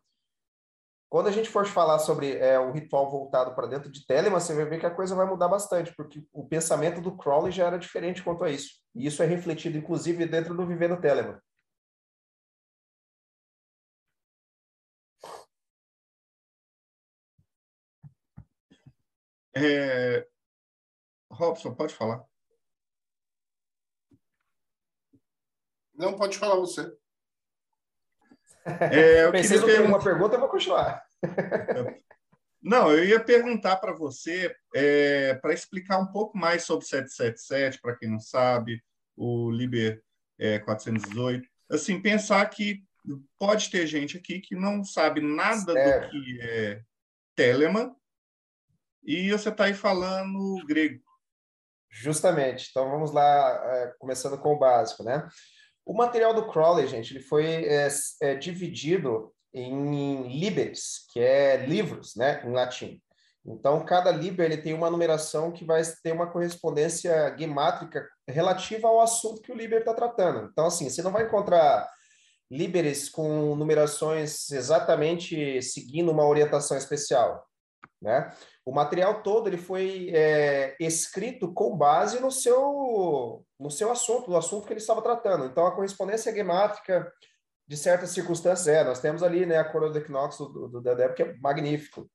Quando 1.13 1.27
a 1.29 1.31
gente 1.31 1.51
for 1.51 1.67
falar 1.67 1.99
sobre 1.99 2.39
é, 2.39 2.59
o 2.59 2.73
ritual 2.73 3.11
voltado 3.11 3.55
para 3.55 3.67
dentro 3.67 3.91
de 3.91 4.07
Telemann, 4.07 4.41
você 4.41 4.55
vai 4.55 4.65
ver 4.65 4.81
que 4.81 4.87
a 4.87 4.95
coisa 4.95 5.15
vai 5.15 5.27
mudar 5.27 5.47
bastante, 5.47 5.95
porque 5.95 6.25
o 6.33 6.49
pensamento 6.49 7.03
do 7.03 7.15
Crowley 7.15 7.53
já 7.53 7.67
era 7.67 7.79
diferente 7.79 8.23
quanto 8.23 8.45
a 8.45 8.51
isso. 8.51 8.81
E 8.95 9.07
isso 9.07 9.23
é 9.23 9.27
refletido, 9.27 9.77
inclusive, 9.77 10.25
dentro 10.27 10.55
do 10.55 10.67
Vivendo 10.67 10.99
Telemann. 11.01 11.39
É... 19.55 20.27
Robson, 21.31 21.75
pode 21.75 21.95
falar. 21.95 22.25
Não, 25.95 26.17
pode 26.17 26.39
falar 26.39 26.57
você. 26.57 26.91
É, 28.65 29.25
eu 29.25 29.31
Preciso 29.33 29.67
ter 29.67 29.81
uma 29.81 30.03
pergunta, 30.03 30.37
eu 30.37 30.41
vou 30.41 30.49
continuar. 30.49 31.03
Não, 32.63 32.93
eu 32.93 33.05
ia 33.05 33.19
perguntar 33.19 33.77
para 33.77 33.93
você, 33.93 34.55
é, 34.73 35.35
para 35.35 35.53
explicar 35.53 35.99
um 35.99 36.07
pouco 36.07 36.39
mais 36.39 36.63
sobre 36.63 36.87
777, 36.87 37.81
para 37.81 37.97
quem 37.97 38.09
não 38.09 38.21
sabe, 38.21 38.81
o 39.17 39.51
Liber 39.51 40.01
é, 40.39 40.61
418. 40.61 41.45
Assim, 41.69 42.01
pensar 42.01 42.45
que 42.47 42.85
pode 43.37 43.69
ter 43.69 43.85
gente 43.89 44.17
aqui 44.17 44.41
que 44.41 44.55
não 44.55 44.85
sabe 44.85 45.21
nada 45.21 45.75
do 45.75 46.11
que 46.11 46.41
é 46.41 46.81
Telemann 47.35 47.93
e 49.03 49.33
você 49.33 49.49
está 49.49 49.65
aí 49.65 49.75
falando 49.75 50.65
grego. 50.65 51.03
Justamente. 51.91 52.69
Então, 52.71 52.89
vamos 52.91 53.13
lá, 53.13 53.61
é, 53.75 53.95
começando 53.99 54.39
com 54.39 54.55
o 54.55 54.59
básico, 54.59 55.03
né? 55.03 55.29
O 55.85 55.95
material 55.95 56.33
do 56.33 56.47
Crowley, 56.47 56.87
gente, 56.87 57.13
ele 57.13 57.25
foi 57.25 57.45
é, 57.47 57.89
é, 58.21 58.35
dividido 58.35 59.33
em 59.53 60.39
liberes, 60.39 61.07
que 61.13 61.21
é 61.21 61.67
livros, 61.67 62.15
né, 62.17 62.43
em 62.45 62.53
latim. 62.53 63.01
Então, 63.45 63.85
cada 63.85 64.11
liber 64.13 64.47
ele 64.47 64.63
tem 64.63 64.73
uma 64.73 64.89
numeração 64.91 65.51
que 65.51 65.65
vai 65.65 65.83
ter 66.03 66.13
uma 66.13 66.31
correspondência 66.31 67.35
gemátrica 67.37 68.09
relativa 68.29 68.87
ao 68.87 69.01
assunto 69.01 69.43
que 69.43 69.51
o 69.51 69.57
liber 69.57 69.81
está 69.81 69.93
tratando. 69.93 70.49
Então, 70.51 70.67
assim, 70.67 70.89
você 70.89 71.03
não 71.03 71.11
vai 71.11 71.25
encontrar 71.25 71.89
líberes 72.51 73.09
com 73.09 73.57
numerações 73.57 74.51
exatamente 74.51 75.61
seguindo 75.61 76.13
uma 76.13 76.27
orientação 76.27 76.77
especial, 76.77 77.45
né? 78.03 78.35
O 78.65 78.73
material 78.73 79.23
todo 79.23 79.49
ele 79.49 79.57
foi 79.57 80.11
é, 80.13 80.77
escrito 80.81 81.53
com 81.53 81.77
base 81.77 82.21
no 82.21 82.31
seu 82.31 83.45
no 83.59 83.71
seu 83.71 83.93
assunto, 83.93 84.29
no 84.29 84.37
assunto 84.37 84.67
que 84.67 84.73
ele 84.73 84.81
estava 84.81 85.01
tratando. 85.01 85.47
Então 85.47 85.67
a 85.67 85.75
correspondência 85.75 86.35
gemátrica 86.35 87.13
de 87.67 87.77
certas 87.77 88.11
circunstâncias 88.11 88.67
é, 88.67 88.83
nós 88.83 89.01
temos 89.01 89.23
ali, 89.23 89.47
né, 89.47 89.57
a 89.59 89.65
coroa 89.65 89.91
do 89.91 89.99
equinócio 89.99 90.47
do, 90.47 90.69
do 90.69 91.15
que 91.15 91.23
é 91.23 91.35
magnífico. 91.39 92.11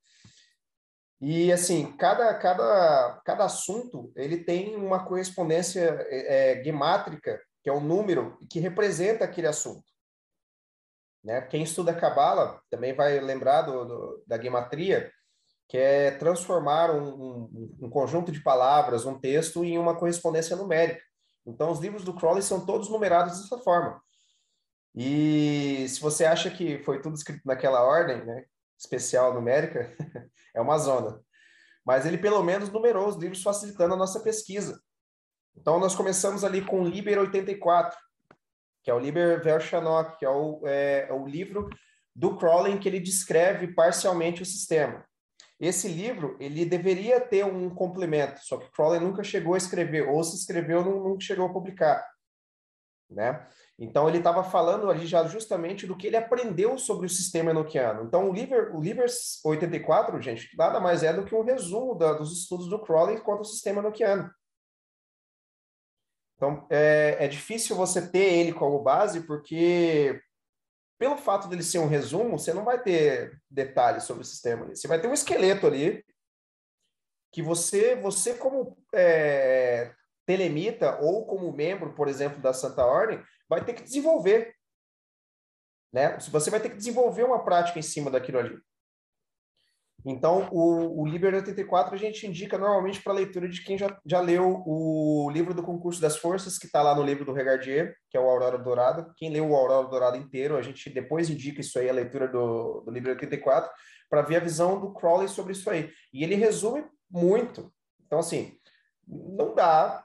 E 1.22 1.52
assim, 1.52 1.96
cada 1.98 2.34
cada 2.36 3.22
cada 3.26 3.46
assunto 3.46 4.12
ele 4.16 4.44
tem 4.44 4.76
uma 4.76 5.06
correspondência 5.06 6.06
é, 6.10 6.60
é 6.60 6.64
gemátrica, 6.64 7.42
que 7.64 7.70
é 7.70 7.74
um 7.74 7.80
número 7.82 8.38
que 8.52 8.60
representa 8.60 9.24
aquele 9.24 9.48
assunto. 9.48 9.86
Né? 11.24 11.42
Quem 11.42 11.64
estuda 11.64 11.94
Cabala 11.94 12.62
também 12.70 12.94
vai 12.94 13.20
lembrar 13.20 13.64
do, 13.64 13.86
do 13.86 14.24
da 14.28 14.40
gematria 14.42 15.12
que 15.68 15.78
é 15.78 16.12
transformar 16.12 16.92
um, 16.92 17.08
um, 17.08 17.78
um, 17.82 17.90
conjunto 17.90 18.32
de 18.32 18.42
palavras, 18.42 19.06
um 19.06 19.20
texto, 19.20 19.66
em 19.66 19.78
uma 19.78 19.98
correspondência 19.98 20.56
numérica. 20.56 21.02
Então, 21.46 21.72
os 21.72 21.80
livros 21.80 22.04
do 22.04 22.14
Crowley 22.14 22.42
são 22.42 22.66
todos 22.66 22.90
numerados 22.90 23.42
dessa 23.42 23.58
forma. 23.60 24.02
E 24.96 25.86
se 25.90 26.00
você 26.00 26.26
acha 26.26 26.50
que 26.50 26.80
foi 26.84 27.02
tudo 27.02 27.16
escrito 27.16 27.42
naquela 27.46 27.84
ordem, 27.84 28.24
né, 28.26 28.46
especial 28.78 29.34
numérica, 29.34 29.94
é 30.56 30.62
uma 30.62 30.78
zona. 30.78 31.22
mas 31.86 32.06
ele 32.06 32.18
pelo 32.18 32.44
menos 32.44 32.70
numerou 32.70 33.08
os 33.08 33.16
livros 33.16 33.44
facilitando 33.44 33.94
a 33.94 33.98
nossa 33.98 34.22
pesquisa. 34.22 34.82
Então, 35.56 35.80
nós 35.80 35.96
começamos 35.96 36.44
ali 36.44 36.64
com 36.64 36.82
o 36.82 36.88
Liber 36.88 37.20
84, 37.20 37.98
que 38.84 38.92
é 38.92 38.94
o 38.94 39.00
Liber 39.00 39.44
Verchanok, 39.44 40.18
que 40.18 40.26
é 40.26 40.30
o, 40.30 40.62
é, 40.66 41.08
é 41.10 41.14
o 41.14 41.26
livro 41.26 41.70
do 42.16 42.38
Crowley 42.38 42.80
que 42.80 42.88
ele 42.88 43.00
descreve 43.00 43.74
parcialmente 43.74 44.42
o 44.42 44.46
sistema. 44.46 45.06
Esse 45.60 45.88
livro, 45.88 46.38
ele 46.40 46.66
deveria 46.66 47.20
ter 47.20 47.44
um 47.44 47.70
complemento, 47.70 48.40
só 48.44 48.58
que 48.58 48.72
Crowley 48.72 49.00
nunca 49.00 49.24
chegou 49.24 49.56
a 49.56 49.58
escrever, 49.58 50.08
ou 50.08 50.24
se 50.24 50.36
escreveu, 50.36 50.86
não, 50.86 51.04
nunca 51.04 51.22
chegou 51.22 51.48
a 51.48 51.54
publicar, 51.54 52.08
né? 53.10 53.48
Então, 53.80 54.08
ele 54.08 54.20
estava 54.20 54.44
falando 54.44 54.90
ali 54.90 55.06
já 55.06 55.24
justamente 55.26 55.86
do 55.86 55.96
que 55.96 56.08
ele 56.08 56.18
aprendeu 56.18 56.78
sobre 56.78 57.06
o 57.06 57.10
sistema 57.10 57.52
enoquiano. 57.52 58.04
Então, 58.04 58.30
o 58.30 58.34
Liber, 58.34 58.76
o 58.76 58.82
Liber 58.82 59.06
84, 59.46 60.20
gente, 60.22 60.56
nada 60.58 60.80
mais 60.80 61.04
é 61.04 61.14
do 61.14 61.24
que 61.24 61.36
um 61.36 61.44
resumo 61.44 61.96
da, 61.96 62.14
dos 62.14 62.32
estudos 62.40 62.70
do 62.70 62.82
Crowley 62.82 63.22
quanto 63.22 63.40
ao 63.40 63.46
sistema 63.46 63.80
enoquiano. 63.80 64.32
Então, 66.36 66.68
é, 66.70 67.18
é 67.20 67.28
difícil 67.28 67.76
você 67.76 68.08
ter 68.10 68.34
ele 68.34 68.54
como 68.54 68.82
base, 68.82 69.22
porque 69.26 70.22
pelo 70.98 71.18
fato 71.18 71.48
dele 71.48 71.64
ser 71.64 71.80
um 71.80 71.88
resumo, 71.88 72.38
você 72.38 72.54
não 72.54 72.64
vai 72.64 72.82
ter 72.82 73.40
detalhes 73.50 74.04
sobre 74.04 74.24
o 74.24 74.26
sistema. 74.26 74.66
Você 74.68 74.88
vai 74.88 75.00
ter 75.00 75.08
um 75.08 75.14
esqueleto 75.14 75.68
ali 75.68 76.04
que 77.32 77.42
você, 77.42 77.96
você 77.96 78.34
como 78.34 78.78
é, 78.94 79.94
telemita 80.26 80.98
ou 81.00 81.26
como 81.26 81.52
membro, 81.54 81.94
por 81.94 82.08
exemplo, 82.08 82.42
da 82.42 82.54
Santa 82.54 82.86
Ordem, 82.86 83.24
vai 83.48 83.64
ter 83.64 83.74
que 83.74 83.84
desenvolver. 83.84 84.56
Né? 85.94 86.18
Você 86.20 86.50
vai 86.50 86.60
ter 86.60 86.70
que 86.70 86.78
desenvolver 86.78 87.24
uma 87.24 87.44
prática 87.44 87.80
em 87.80 87.84
cima 87.84 88.10
daquilo 88.10 88.40
ali. 88.40 88.60
Então, 90.06 90.48
o, 90.52 91.02
o 91.02 91.06
Liber 91.06 91.34
84 91.34 91.94
a 91.94 91.98
gente 91.98 92.26
indica 92.26 92.58
normalmente 92.58 93.02
para 93.02 93.14
leitura 93.14 93.50
de 93.50 93.64
quem 93.64 93.78
já, 93.78 93.98
já 94.06 94.22
leu 94.22 94.64
o 94.66 95.30
livro 95.32 95.54
do 95.54 95.64
Concurso 95.64 96.00
das 96.00 96.18
Forças, 96.18 96.58
que 96.58 96.66
está 96.68 96.82
lá 96.82 96.96
no 96.96 97.04
livro 97.04 97.26
do 97.26 97.34
Regardier, 97.34 97.96
que 98.10 98.18
é 98.18 98.20
o 98.20 98.30
Aurora 98.30 98.58
Dourada. 98.58 99.12
Quem 99.18 99.32
leu 99.32 99.50
o 99.50 99.56
Aurora 99.56 99.88
Dourada 99.88 100.18
inteiro, 100.18 100.56
a 100.56 100.62
gente 100.62 100.90
depois 100.90 101.30
indica 101.30 101.62
isso 101.62 101.78
aí, 101.78 101.90
a 101.90 101.94
leitura 101.94 102.28
do, 102.28 102.82
do 102.82 102.92
Liber 102.92 103.14
84, 103.14 103.70
para 104.10 104.22
ver 104.22 104.38
a 104.38 104.42
visão 104.42 104.80
do 104.80 104.94
Crowley 104.94 105.28
sobre 105.28 105.54
isso 105.54 105.70
aí. 105.70 105.92
E 106.14 106.24
ele 106.24 106.36
resume 106.36 106.86
muito. 107.10 107.74
Então, 108.06 108.20
assim, 108.20 108.54
não 109.06 109.54
dá 109.54 110.04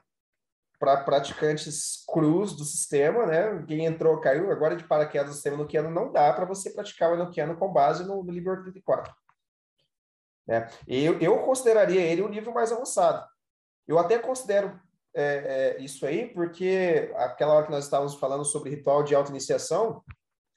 para 0.83 0.97
praticantes 0.97 2.03
crus 2.11 2.57
do 2.57 2.65
sistema, 2.65 3.25
né? 3.25 3.63
Quem 3.65 3.85
entrou, 3.85 4.19
caiu 4.19 4.51
agora 4.51 4.75
de 4.75 4.83
paraquedas 4.83 5.29
do 5.29 5.33
sistema 5.35 5.55
Enochiano, 5.55 5.89
não 5.89 6.11
dá 6.11 6.33
para 6.33 6.43
você 6.43 6.71
praticar 6.71 7.09
o 7.09 7.15
Enochiano 7.15 7.55
com 7.55 7.71
base 7.71 8.05
no, 8.05 8.21
no 8.21 8.29
Liber 8.29 8.57
84. 8.57 9.13
Né? 10.47 10.69
Eu, 10.87 11.19
eu 11.19 11.39
consideraria 11.39 12.01
ele 12.01 12.21
o 12.21 12.29
nível 12.29 12.53
mais 12.53 12.71
avançado. 12.71 13.25
Eu 13.87 13.99
até 13.99 14.17
considero 14.17 14.79
é, 15.15 15.75
é, 15.77 15.81
isso 15.81 16.05
aí, 16.05 16.27
porque 16.33 17.11
aquela 17.15 17.53
hora 17.53 17.65
que 17.65 17.71
nós 17.71 17.85
estávamos 17.85 18.15
falando 18.15 18.43
sobre 18.43 18.69
ritual 18.69 19.03
de 19.03 19.13
auto-iniciação, 19.13 20.03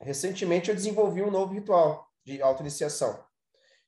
recentemente 0.00 0.70
eu 0.70 0.74
desenvolvi 0.74 1.22
um 1.22 1.30
novo 1.30 1.52
ritual 1.52 2.08
de 2.24 2.40
auto-iniciação. 2.40 3.24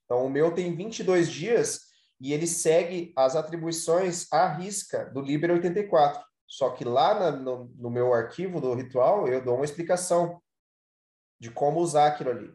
Então, 0.05 0.25
o 0.25 0.31
meu 0.31 0.55
tem 0.55 0.75
22 0.75 1.31
dias 1.31 1.89
e 2.21 2.33
ele 2.33 2.47
segue 2.47 3.13
as 3.17 3.37
atribuições 3.37 4.27
à 4.33 4.47
risca 4.49 5.07
do 5.07 5.21
Liber 5.21 5.51
84. 5.53 6.27
Só 6.47 6.71
que 6.71 6.85
lá 6.85 7.15
na, 7.15 7.31
no, 7.31 7.71
no 7.77 7.91
meu 7.91 8.13
arquivo 8.13 8.61
do 8.61 8.75
ritual, 8.75 9.29
eu 9.29 9.45
dou 9.45 9.57
uma 9.57 9.65
explicação 9.65 10.41
de 11.39 11.51
como 11.51 11.81
usar 11.81 12.09
aquilo 12.09 12.31
ali. 12.31 12.53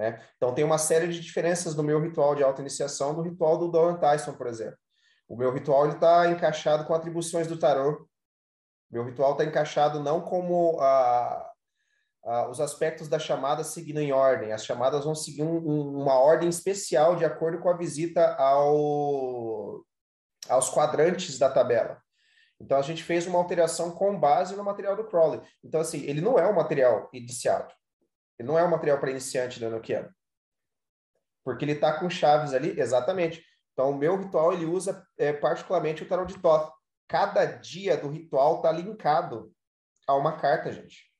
Né? 0.00 0.18
Então, 0.38 0.54
tem 0.54 0.64
uma 0.64 0.78
série 0.78 1.08
de 1.08 1.20
diferenças 1.20 1.76
no 1.76 1.82
meu 1.82 2.00
ritual 2.00 2.34
de 2.34 2.42
auto-iniciação 2.42 3.14
do 3.14 3.20
ritual 3.20 3.58
do 3.58 3.68
Don 3.68 3.98
Tyson, 3.98 4.32
por 4.32 4.46
exemplo. 4.46 4.78
O 5.28 5.36
meu 5.36 5.52
ritual 5.52 5.90
está 5.90 6.26
encaixado 6.30 6.86
com 6.86 6.94
atribuições 6.94 7.46
do 7.46 7.58
tarô. 7.58 8.08
Meu 8.90 9.04
ritual 9.04 9.32
está 9.32 9.44
encaixado 9.44 10.00
não 10.00 10.22
como 10.22 10.80
a, 10.80 11.52
a, 12.24 12.48
os 12.48 12.62
aspectos 12.62 13.08
da 13.08 13.18
chamada 13.18 13.62
seguindo 13.62 14.00
em 14.00 14.10
ordem. 14.10 14.52
As 14.52 14.64
chamadas 14.64 15.04
vão 15.04 15.14
seguir 15.14 15.42
um, 15.42 15.58
um, 15.58 16.00
uma 16.00 16.14
ordem 16.14 16.48
especial 16.48 17.14
de 17.14 17.26
acordo 17.26 17.58
com 17.58 17.68
a 17.68 17.76
visita 17.76 18.34
ao, 18.36 19.84
aos 20.48 20.70
quadrantes 20.70 21.38
da 21.38 21.50
tabela. 21.50 22.00
Então, 22.58 22.78
a 22.78 22.82
gente 22.82 23.02
fez 23.02 23.26
uma 23.26 23.38
alteração 23.38 23.90
com 23.90 24.18
base 24.18 24.56
no 24.56 24.64
material 24.64 24.96
do 24.96 25.04
Crowley. 25.04 25.42
Então, 25.62 25.82
assim, 25.82 26.00
ele 26.04 26.22
não 26.22 26.38
é 26.38 26.48
um 26.48 26.54
material 26.54 27.10
iniciado. 27.12 27.70
Ele 28.40 28.48
não 28.48 28.58
é 28.58 28.64
um 28.64 28.70
material 28.70 28.98
para 28.98 29.10
iniciante 29.10 29.60
do 29.60 29.66
Enochiano. 29.66 30.10
Porque 31.44 31.62
ele 31.62 31.72
está 31.72 32.00
com 32.00 32.08
chaves 32.08 32.54
ali, 32.54 32.80
exatamente. 32.80 33.44
Então, 33.74 33.90
o 33.90 33.94
meu 33.96 34.16
ritual, 34.16 34.54
ele 34.54 34.64
usa 34.64 35.06
é, 35.18 35.30
particularmente 35.30 36.02
o 36.02 36.08
tarot 36.08 36.32
de 36.32 36.40
Thoth. 36.40 36.72
Cada 37.06 37.44
dia 37.44 37.98
do 37.98 38.08
ritual 38.08 38.56
está 38.56 38.72
linkado 38.72 39.54
a 40.06 40.14
uma 40.14 40.38
carta, 40.38 40.72
gente. 40.72 41.12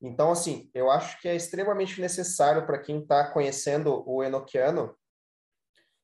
Então, 0.00 0.30
assim, 0.30 0.70
eu 0.72 0.88
acho 0.88 1.20
que 1.20 1.28
é 1.28 1.34
extremamente 1.34 2.00
necessário 2.00 2.64
para 2.64 2.78
quem 2.78 3.00
está 3.00 3.32
conhecendo 3.32 4.08
o 4.08 4.22
Enochiano 4.22 4.96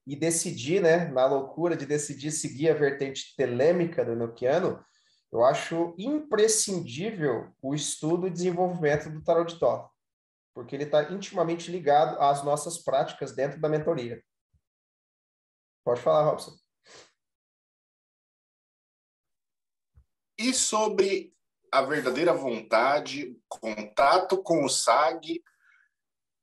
e 0.05 0.17
decidir, 0.17 0.83
né, 0.83 1.07
na 1.07 1.25
loucura 1.25 1.77
de 1.77 1.87
decidir 1.87 2.33
seguir 2.33 2.71
a 2.71 2.75
vertente 2.75 3.33
telêmica 3.37 4.05
do 4.05 4.13
Enochiano, 4.13 4.85
eu 5.37 5.45
acho 5.45 5.95
imprescindível 5.99 7.55
o 7.61 7.75
estudo 7.75 8.27
e 8.27 8.31
desenvolvimento 8.31 9.11
do 9.11 9.23
tarot 9.23 9.53
de 9.53 9.61
Thoth, 9.61 9.91
porque 10.55 10.75
ele 10.75 10.85
está 10.85 11.13
intimamente 11.13 11.71
ligado 11.71 12.19
às 12.19 12.43
nossas 12.43 12.79
práticas 12.83 13.37
dentro 13.37 13.61
da 13.61 13.69
mentoria. 13.69 14.25
Pode 15.85 16.01
falar, 16.01 16.25
Robson. 16.25 16.53
E 20.39 20.55
sobre 20.55 21.35
a 21.71 21.83
verdadeira 21.83 22.33
vontade, 22.33 23.39
contato 23.47 24.43
com 24.43 24.65
o 24.65 24.71
SAG 24.71 25.45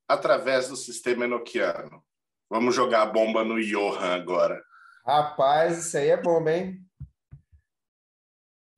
através 0.08 0.68
do 0.68 0.76
sistema 0.76 1.26
enoquiano? 1.26 2.06
Vamos 2.48 2.76
jogar 2.76 3.02
a 3.02 3.08
bomba 3.08 3.44
no 3.44 3.60
Johan 3.60 4.14
agora. 4.14 4.64
Rapaz, 5.04 5.88
isso 5.88 5.98
aí 5.98 6.10
é 6.10 6.22
bomba, 6.22 6.54
hein? 6.54 6.88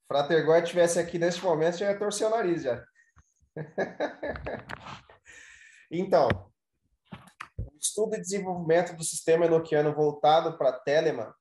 Frater 0.07 0.45
Goy 0.45 0.61
tivesse 0.63 0.99
aqui 0.99 1.17
nesse 1.17 1.43
momento, 1.43 1.77
já 1.77 1.91
ia 1.91 1.97
torcer 1.97 2.27
o 2.27 2.29
nariz 2.29 2.63
já. 2.63 2.83
então, 5.91 6.27
o 7.57 7.77
estudo 7.79 8.15
e 8.15 8.21
desenvolvimento 8.21 8.95
do 8.95 9.03
sistema 9.03 9.45
enoquiano 9.45 9.93
voltado 9.93 10.57
para 10.57 10.73
Telemann 10.73 11.31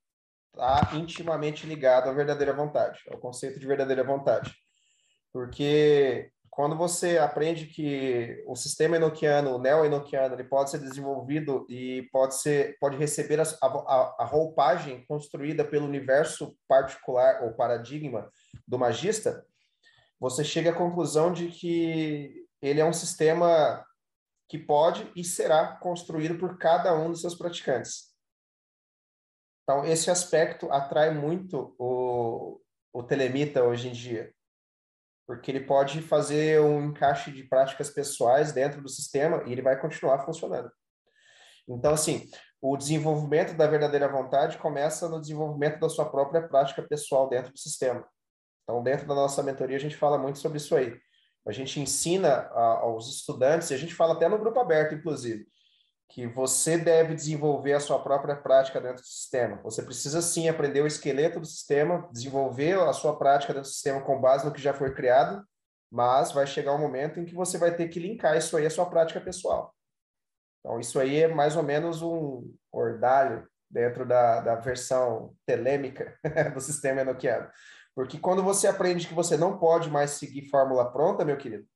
está 0.52 0.90
intimamente 0.94 1.66
ligado 1.66 2.08
à 2.08 2.12
verdadeira 2.12 2.52
vontade, 2.52 3.00
ao 3.10 3.18
conceito 3.18 3.58
de 3.58 3.66
verdadeira 3.66 4.04
vontade. 4.04 4.54
Porque 5.32 6.30
quando 6.54 6.76
você 6.76 7.18
aprende 7.18 7.66
que 7.66 8.40
o 8.46 8.54
sistema 8.54 8.94
enoquiano, 8.94 9.56
o 9.56 9.58
neo-enoquiano, 9.58 10.36
ele 10.36 10.44
pode 10.44 10.70
ser 10.70 10.78
desenvolvido 10.78 11.66
e 11.68 12.08
pode 12.12 12.40
ser, 12.40 12.78
pode 12.78 12.96
receber 12.96 13.40
a, 13.40 13.44
a, 13.60 14.16
a 14.20 14.24
roupagem 14.24 15.04
construída 15.06 15.64
pelo 15.64 15.84
universo 15.84 16.56
particular 16.68 17.42
ou 17.42 17.54
paradigma 17.54 18.30
do 18.68 18.78
magista, 18.78 19.44
você 20.20 20.44
chega 20.44 20.70
à 20.70 20.74
conclusão 20.74 21.32
de 21.32 21.48
que 21.48 22.46
ele 22.62 22.80
é 22.80 22.84
um 22.84 22.92
sistema 22.92 23.84
que 24.48 24.56
pode 24.56 25.10
e 25.16 25.24
será 25.24 25.76
construído 25.78 26.38
por 26.38 26.56
cada 26.56 26.94
um 26.94 27.10
dos 27.10 27.20
seus 27.20 27.34
praticantes. 27.34 28.14
Então, 29.64 29.84
esse 29.84 30.08
aspecto 30.08 30.70
atrai 30.70 31.12
muito 31.12 31.74
o, 31.80 32.60
o 32.92 33.02
telemita 33.02 33.64
hoje 33.64 33.88
em 33.88 33.92
dia, 33.92 34.32
porque 35.26 35.50
ele 35.50 35.60
pode 35.60 36.02
fazer 36.02 36.60
um 36.60 36.90
encaixe 36.90 37.30
de 37.32 37.44
práticas 37.44 37.90
pessoais 37.90 38.52
dentro 38.52 38.82
do 38.82 38.88
sistema 38.88 39.42
e 39.46 39.52
ele 39.52 39.62
vai 39.62 39.80
continuar 39.80 40.24
funcionando. 40.24 40.70
Então, 41.68 41.92
assim, 41.92 42.28
o 42.60 42.76
desenvolvimento 42.76 43.54
da 43.56 43.66
verdadeira 43.66 44.08
vontade 44.08 44.58
começa 44.58 45.08
no 45.08 45.20
desenvolvimento 45.20 45.80
da 45.80 45.88
sua 45.88 46.10
própria 46.10 46.46
prática 46.46 46.82
pessoal 46.82 47.28
dentro 47.28 47.52
do 47.52 47.58
sistema. 47.58 48.06
Então, 48.62 48.82
dentro 48.82 49.06
da 49.06 49.14
nossa 49.14 49.42
mentoria, 49.42 49.76
a 49.76 49.80
gente 49.80 49.96
fala 49.96 50.18
muito 50.18 50.38
sobre 50.38 50.58
isso 50.58 50.74
aí. 50.74 50.98
A 51.46 51.52
gente 51.52 51.78
ensina 51.78 52.48
a, 52.52 52.78
aos 52.80 53.08
estudantes, 53.08 53.70
e 53.70 53.74
a 53.74 53.76
gente 53.76 53.94
fala 53.94 54.14
até 54.14 54.28
no 54.28 54.38
grupo 54.38 54.58
aberto, 54.58 54.94
inclusive, 54.94 55.46
que 56.08 56.26
você 56.26 56.78
deve 56.78 57.14
desenvolver 57.14 57.72
a 57.72 57.80
sua 57.80 58.02
própria 58.02 58.36
prática 58.36 58.80
dentro 58.80 59.02
do 59.02 59.06
sistema. 59.06 59.60
Você 59.62 59.82
precisa 59.82 60.22
sim 60.22 60.48
aprender 60.48 60.80
o 60.80 60.86
esqueleto 60.86 61.40
do 61.40 61.46
sistema, 61.46 62.08
desenvolver 62.12 62.78
a 62.78 62.92
sua 62.92 63.18
prática 63.18 63.52
dentro 63.52 63.68
do 63.68 63.72
sistema 63.72 64.00
com 64.00 64.20
base 64.20 64.44
no 64.44 64.52
que 64.52 64.60
já 64.60 64.72
foi 64.72 64.94
criado, 64.94 65.44
mas 65.90 66.32
vai 66.32 66.46
chegar 66.46 66.72
um 66.72 66.78
momento 66.78 67.18
em 67.18 67.24
que 67.24 67.34
você 67.34 67.58
vai 67.58 67.74
ter 67.74 67.88
que 67.88 67.98
linkar 67.98 68.36
isso 68.36 68.56
aí 68.56 68.66
à 68.66 68.70
sua 68.70 68.86
prática 68.86 69.20
pessoal. 69.20 69.74
Então, 70.60 70.80
isso 70.80 70.98
aí 70.98 71.22
é 71.22 71.28
mais 71.28 71.56
ou 71.56 71.62
menos 71.62 72.00
um 72.00 72.50
ordalho 72.72 73.46
dentro 73.70 74.06
da, 74.06 74.40
da 74.40 74.54
versão 74.54 75.34
telêmica 75.44 76.16
do 76.54 76.60
sistema 76.60 77.00
enoquiano. 77.00 77.50
Porque 77.94 78.18
quando 78.18 78.42
você 78.42 78.66
aprende 78.66 79.06
que 79.06 79.14
você 79.14 79.36
não 79.36 79.58
pode 79.58 79.90
mais 79.90 80.12
seguir 80.12 80.48
fórmula 80.48 80.90
pronta, 80.90 81.24
meu 81.24 81.36
querido, 81.36 81.66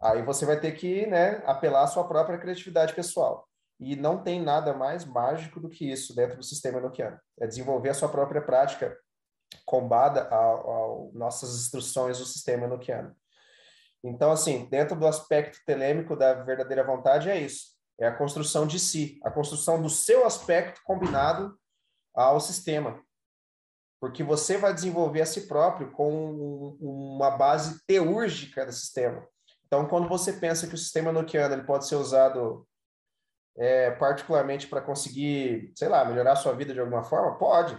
aí 0.00 0.22
você 0.22 0.46
vai 0.46 0.58
ter 0.60 0.72
que 0.72 1.06
né, 1.06 1.42
apelar 1.46 1.84
à 1.84 1.86
sua 1.86 2.06
própria 2.06 2.38
criatividade 2.38 2.94
pessoal. 2.94 3.48
E 3.80 3.94
não 3.94 4.22
tem 4.22 4.42
nada 4.42 4.74
mais 4.74 5.04
mágico 5.04 5.60
do 5.60 5.68
que 5.68 5.90
isso 5.90 6.14
dentro 6.14 6.36
do 6.36 6.42
sistema 6.42 6.78
enoquiano. 6.78 7.18
É 7.38 7.46
desenvolver 7.46 7.90
a 7.90 7.94
sua 7.94 8.08
própria 8.08 8.42
prática 8.42 8.98
combada 9.64 10.28
a, 10.30 11.10
nossas 11.12 11.54
instruções 11.54 12.18
do 12.18 12.26
sistema 12.26 12.64
enoquiano. 12.64 13.14
Então, 14.02 14.30
assim, 14.30 14.68
dentro 14.68 14.96
do 14.96 15.06
aspecto 15.06 15.58
telêmico 15.64 16.16
da 16.16 16.34
verdadeira 16.34 16.84
vontade 16.84 17.30
é 17.30 17.38
isso. 17.38 17.76
É 18.00 18.06
a 18.06 18.16
construção 18.16 18.66
de 18.66 18.78
si, 18.78 19.20
a 19.24 19.30
construção 19.30 19.82
do 19.82 19.90
seu 19.90 20.24
aspecto 20.24 20.80
combinado 20.84 21.58
ao 22.14 22.40
sistema. 22.40 23.02
Porque 24.00 24.22
você 24.22 24.56
vai 24.56 24.72
desenvolver 24.72 25.22
a 25.22 25.26
si 25.26 25.48
próprio 25.48 25.90
com 25.90 26.76
uma 26.80 27.30
base 27.30 27.84
teúrgica 27.86 28.64
do 28.64 28.72
sistema. 28.72 29.26
Então, 29.68 29.86
quando 29.86 30.08
você 30.08 30.32
pensa 30.32 30.66
que 30.66 30.74
o 30.74 30.78
sistema 30.78 31.12
noquiano 31.12 31.54
ele 31.54 31.64
pode 31.64 31.86
ser 31.86 31.96
usado 31.96 32.66
é, 33.56 33.90
particularmente 33.90 34.66
para 34.66 34.80
conseguir, 34.80 35.72
sei 35.76 35.88
lá, 35.88 36.04
melhorar 36.04 36.32
a 36.32 36.36
sua 36.36 36.54
vida 36.54 36.72
de 36.72 36.80
alguma 36.80 37.04
forma, 37.04 37.36
pode. 37.36 37.78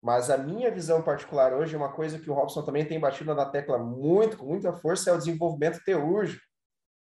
Mas 0.00 0.30
a 0.30 0.38
minha 0.38 0.70
visão 0.70 1.02
particular 1.02 1.52
hoje, 1.52 1.74
uma 1.74 1.92
coisa 1.92 2.18
que 2.18 2.30
o 2.30 2.34
Robson 2.34 2.62
também 2.62 2.86
tem 2.86 3.00
batido 3.00 3.34
na 3.34 3.46
tecla 3.46 3.78
muito, 3.78 4.36
com 4.36 4.46
muita 4.46 4.72
força, 4.72 5.10
é 5.10 5.12
o 5.12 5.18
desenvolvimento 5.18 5.82
teúrgico, 5.84 6.44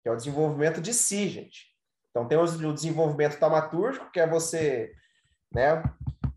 que 0.04 0.10
é 0.10 0.12
o 0.12 0.16
desenvolvimento 0.16 0.80
de 0.80 0.94
si, 0.94 1.28
gente. 1.28 1.72
Então, 2.12 2.28
tem 2.28 2.38
o 2.38 2.74
desenvolvimento 2.74 3.40
taumatúrgico, 3.40 4.12
que 4.12 4.20
é 4.20 4.28
você 4.28 4.92
né, 5.52 5.82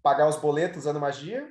pagar 0.03 0.29
os 0.29 0.37
boletos 0.37 0.79
usando 0.79 1.01
magia, 1.01 1.47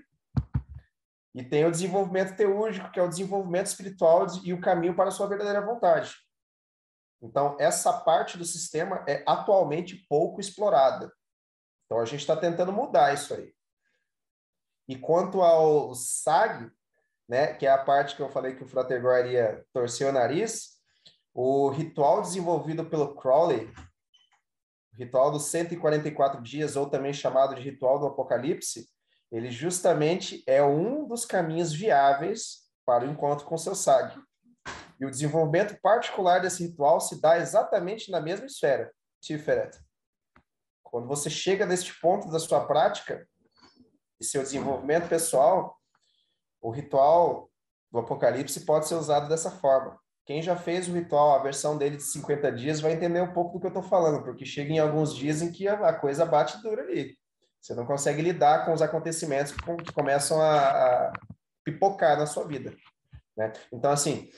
e 1.35 1.43
tem 1.43 1.65
o 1.65 1.72
desenvolvimento 1.72 2.35
teúrgico, 2.35 2.91
que 2.91 2.99
é 2.99 3.03
o 3.03 3.10
desenvolvimento 3.10 3.68
espiritual 3.68 4.27
e 4.43 4.53
o 4.53 4.61
caminho 4.61 4.95
para 4.95 5.10
a 5.10 5.11
sua 5.11 5.27
verdadeira 5.27 5.65
vontade. 5.65 6.15
Então, 7.22 7.57
essa 7.60 7.91
parte 8.01 8.38
do 8.38 8.45
sistema 8.45 9.03
é 9.07 9.23
atualmente 9.26 10.05
pouco 10.07 10.39
explorada. 10.39 11.11
Então, 11.85 11.99
a 11.99 12.05
gente 12.05 12.19
está 12.19 12.35
tentando 12.35 12.72
mudar 12.72 13.14
isso 13.14 13.34
aí. 13.34 13.53
E 14.88 14.97
quanto 14.97 15.41
ao 15.41 15.95
SAG, 15.95 16.69
né, 17.27 17.53
que 17.53 17.65
é 17.65 17.72
a 17.72 17.84
parte 17.84 18.15
que 18.15 18.22
eu 18.22 18.30
falei 18.30 18.55
que 18.55 18.64
o 18.64 18.68
Frater 18.68 19.01
iria 19.26 19.65
torcer 19.72 20.07
o 20.07 20.11
nariz, 20.11 20.73
o 21.34 21.69
ritual 21.69 22.22
desenvolvido 22.22 22.85
pelo 22.85 23.15
Crowley, 23.15 23.72
ritual 24.93 25.31
dos 25.31 25.45
144 25.45 26.41
dias, 26.41 26.76
ou 26.76 26.89
também 26.89 27.14
chamado 27.14 27.55
de 27.55 27.61
ritual 27.61 27.97
do 27.97 28.05
Apocalipse, 28.05 28.92
ele 29.34 29.49
justamente 29.49 30.43
é 30.45 30.64
um 30.64 31.07
dos 31.07 31.26
caminhos 31.26 31.73
viáveis 31.73 32.69
para 32.85 33.03
o 33.03 33.10
encontro 33.10 33.45
com 33.45 33.57
seu 33.57 33.73
SAG. 33.73 34.15
E 34.99 35.05
o 35.05 35.10
desenvolvimento 35.10 35.76
particular 35.81 36.39
desse 36.39 36.68
ritual 36.68 37.01
se 37.01 37.19
dá 37.19 37.39
exatamente 37.39 38.11
na 38.11 38.22
mesma 38.22 38.45
esfera, 38.45 38.93
Tiferet. 39.19 39.76
Quando 40.84 41.07
você 41.07 41.31
chega 41.31 41.65
neste 41.65 41.99
ponto 41.99 42.30
da 42.30 42.38
sua 42.38 42.68
prática 42.68 43.27
e 44.22 44.23
seu 44.23 44.43
desenvolvimento 44.43 45.10
pessoal, 45.10 45.80
o 46.61 46.69
ritual 46.69 47.49
do 47.91 47.97
Apocalipse 47.97 48.64
pode 48.64 48.88
ser 48.88 48.95
usado 48.95 49.27
dessa 49.27 49.49
forma. 49.49 49.99
Quem 50.26 50.43
já 50.43 50.55
fez 50.55 50.88
o 50.88 50.93
ritual, 50.93 51.34
a 51.34 51.41
versão 51.41 51.76
dele 51.76 51.97
de 51.97 52.03
50 52.03 52.51
dias, 52.51 52.80
vai 52.80 52.93
entender 52.93 53.22
um 53.22 53.34
pouco 53.34 53.53
do 53.53 53.60
que 53.60 53.65
eu 53.65 53.69
estou 53.69 53.84
falando, 53.84 54.23
porque 54.23 54.45
chega 54.45 54.72
em 54.72 54.80
alguns 54.80 55.15
dias 55.15 55.41
em 55.41 55.51
que 55.51 55.68
a 55.68 55.93
coisa 55.93 56.23
bate 56.23 56.61
dura 56.61 56.84
ali. 56.84 57.18
Você 57.64 57.73
não 57.73 57.85
consegue 57.85 58.22
lidar 58.22 58.65
com 58.65 58.73
os 58.73 58.81
acontecimentos 58.81 59.53
que, 59.53 59.94
começam 59.94 60.41
a, 60.41 61.07
a 61.07 61.14
pipocar 61.64 62.18
na 62.18 62.26
sua 62.26 62.45
vida. 62.45 62.76
Né? 63.38 63.53
Então, 63.72 63.90
assim, 63.90 64.30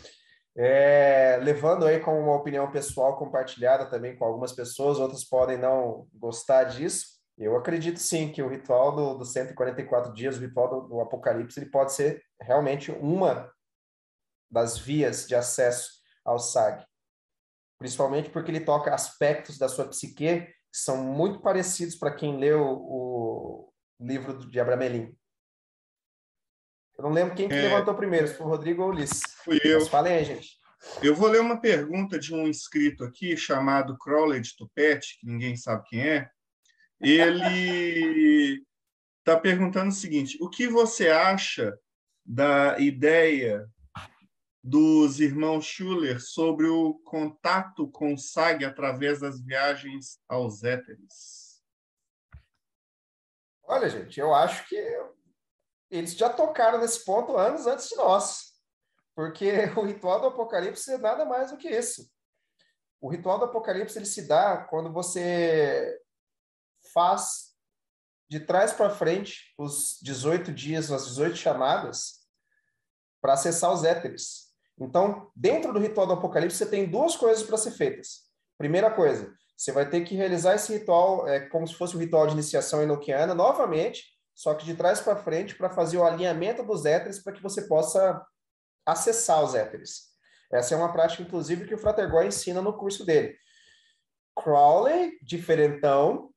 é, 0.56 1.40
levando 1.42 1.88
aí 1.88 2.00
como 2.00 2.20
uma 2.20 2.36
opinião 2.36 2.72
pessoal 2.72 3.18
compartilhada 3.18 3.88
também 3.88 4.16
com 4.16 4.26
algumas 4.26 4.54
pessoas, 4.54 5.00
outras 5.00 5.24
podem 5.24 5.58
não 5.58 6.08
gostar 6.14 6.66
disso. 6.66 7.16
Eu 7.36 7.58
acredito 7.58 8.00
sim 8.00 8.32
que 8.32 8.44
o 8.44 8.48
ritual 8.48 8.96
do, 8.96 9.18
do 9.18 9.26
144 9.26 10.14
dias, 10.14 10.38
o 10.38 10.42
ritual 10.42 10.70
do, 10.70 10.88
do 10.88 11.02
Apocalipse, 11.02 11.60
ele 11.60 11.72
pode 11.72 11.94
ser 11.94 12.24
realmente 12.40 12.92
uma 12.92 13.52
das 14.52 14.78
vias 14.78 15.28
de 15.28 15.34
acesso 15.34 15.90
ao 16.24 16.38
SAG. 16.38 16.86
Principalmente 17.80 18.30
porque 18.30 18.52
ele 18.52 18.60
toca 18.60 18.94
aspectos 18.94 19.58
da 19.58 19.68
sua 19.68 19.88
psique 19.88 20.48
são 20.76 20.98
muito 20.98 21.40
parecidos 21.40 21.96
para 21.96 22.14
quem 22.14 22.38
leu 22.38 22.62
o 22.62 23.74
livro 23.98 24.38
de 24.38 24.60
Abramelin. 24.60 25.16
Eu 26.98 27.04
não 27.06 27.12
lembro 27.12 27.34
quem 27.34 27.48
que 27.48 27.56
é... 27.56 27.62
levantou 27.62 27.96
primeiro, 27.96 28.28
se 28.28 28.34
foi 28.34 28.46
o 28.46 28.50
Rodrigo 28.50 28.82
ou 28.82 28.90
o 28.90 28.92
Ulisses. 28.92 29.22
Fui 29.44 29.58
eu. 29.64 29.80
Mas 29.80 29.88
falem 29.88 30.14
aí, 30.14 30.26
gente. 30.26 30.60
Eu 31.02 31.16
vou 31.16 31.30
ler 31.30 31.40
uma 31.40 31.62
pergunta 31.62 32.20
de 32.20 32.36
um 32.36 32.46
inscrito 32.46 33.06
aqui 33.06 33.38
chamado 33.38 33.98
Crowley 33.98 34.42
de 34.42 34.56
Tupete, 34.56 35.18
que 35.20 35.26
ninguém 35.26 35.56
sabe 35.56 35.88
quem 35.88 36.08
é. 36.08 36.30
Ele 37.00 38.62
está 39.20 39.40
perguntando 39.40 39.90
o 39.90 39.96
seguinte: 39.96 40.38
o 40.42 40.50
que 40.50 40.68
você 40.68 41.10
acha 41.10 41.74
da 42.26 42.78
ideia 42.80 43.66
dos 44.68 45.20
irmãos 45.20 45.64
Schuller 45.64 46.20
sobre 46.20 46.66
o 46.66 46.96
contato 47.06 47.88
com 47.92 48.16
o 48.16 48.18
SAG 48.18 48.66
através 48.66 49.20
das 49.20 49.40
viagens 49.40 50.20
aos 50.28 50.64
éteres? 50.64 51.62
Olha, 53.62 53.88
gente, 53.88 54.20
eu 54.20 54.34
acho 54.34 54.68
que 54.68 54.76
eles 55.92 56.16
já 56.16 56.32
tocaram 56.32 56.80
nesse 56.80 57.06
ponto 57.06 57.38
anos 57.38 57.68
antes 57.68 57.90
de 57.90 57.96
nós, 57.96 58.56
porque 59.14 59.52
o 59.78 59.84
ritual 59.84 60.20
do 60.20 60.28
Apocalipse 60.30 60.92
é 60.92 60.98
nada 60.98 61.26
mais 61.26 61.52
do 61.52 61.58
que 61.58 61.70
isso. 61.70 62.12
O 63.00 63.08
ritual 63.08 63.38
do 63.38 63.46
Apocalipse 63.46 64.00
ele 64.00 64.08
se 64.08 64.28
dá 64.28 64.58
quando 64.58 64.92
você 64.92 65.96
faz 66.92 67.56
de 68.28 68.40
trás 68.40 68.74
para 68.74 68.90
frente 68.90 69.54
os 69.60 70.00
18 70.02 70.52
dias, 70.52 70.92
as 70.92 71.06
18 71.06 71.36
chamadas, 71.36 72.28
para 73.22 73.34
acessar 73.34 73.72
os 73.72 73.84
éteres. 73.84 74.45
Então, 74.80 75.32
dentro 75.36 75.72
do 75.72 75.80
ritual 75.80 76.06
do 76.06 76.14
Apocalipse, 76.14 76.58
você 76.58 76.66
tem 76.66 76.90
duas 76.90 77.16
coisas 77.16 77.44
para 77.44 77.58
ser 77.58 77.72
feitas. 77.72 78.26
Primeira 78.58 78.92
coisa, 78.92 79.34
você 79.56 79.72
vai 79.72 79.90
ter 79.90 80.02
que 80.02 80.16
realizar 80.16 80.56
esse 80.56 80.74
ritual 80.74 81.28
é, 81.28 81.40
como 81.48 81.68
se 81.68 81.76
fosse 81.76 81.96
um 81.96 82.00
ritual 82.00 82.28
de 82.28 82.34
iniciação 82.34 82.84
enoquiana, 82.84 83.34
novamente, 83.34 84.04
só 84.34 84.54
que 84.54 84.66
de 84.66 84.76
trás 84.76 85.00
para 85.00 85.16
frente, 85.16 85.56
para 85.56 85.70
fazer 85.70 85.98
o 85.98 86.04
alinhamento 86.04 86.62
dos 86.62 86.86
éteres, 86.86 87.24
para 87.24 87.32
que 87.32 87.42
você 87.42 87.68
possa 87.68 88.22
acessar 88.86 89.42
os 89.44 89.56
éteres. 89.56 90.14
Essa 90.52 90.76
é 90.76 90.78
uma 90.78 90.92
prática, 90.92 91.24
inclusive, 91.24 91.66
que 91.66 91.74
o 91.74 91.78
Frater 91.78 92.10
Goy 92.10 92.28
ensina 92.28 92.62
no 92.62 92.78
curso 92.78 93.06
dele. 93.06 93.36
Crowley, 94.38 95.18
diferentão, 95.22 96.30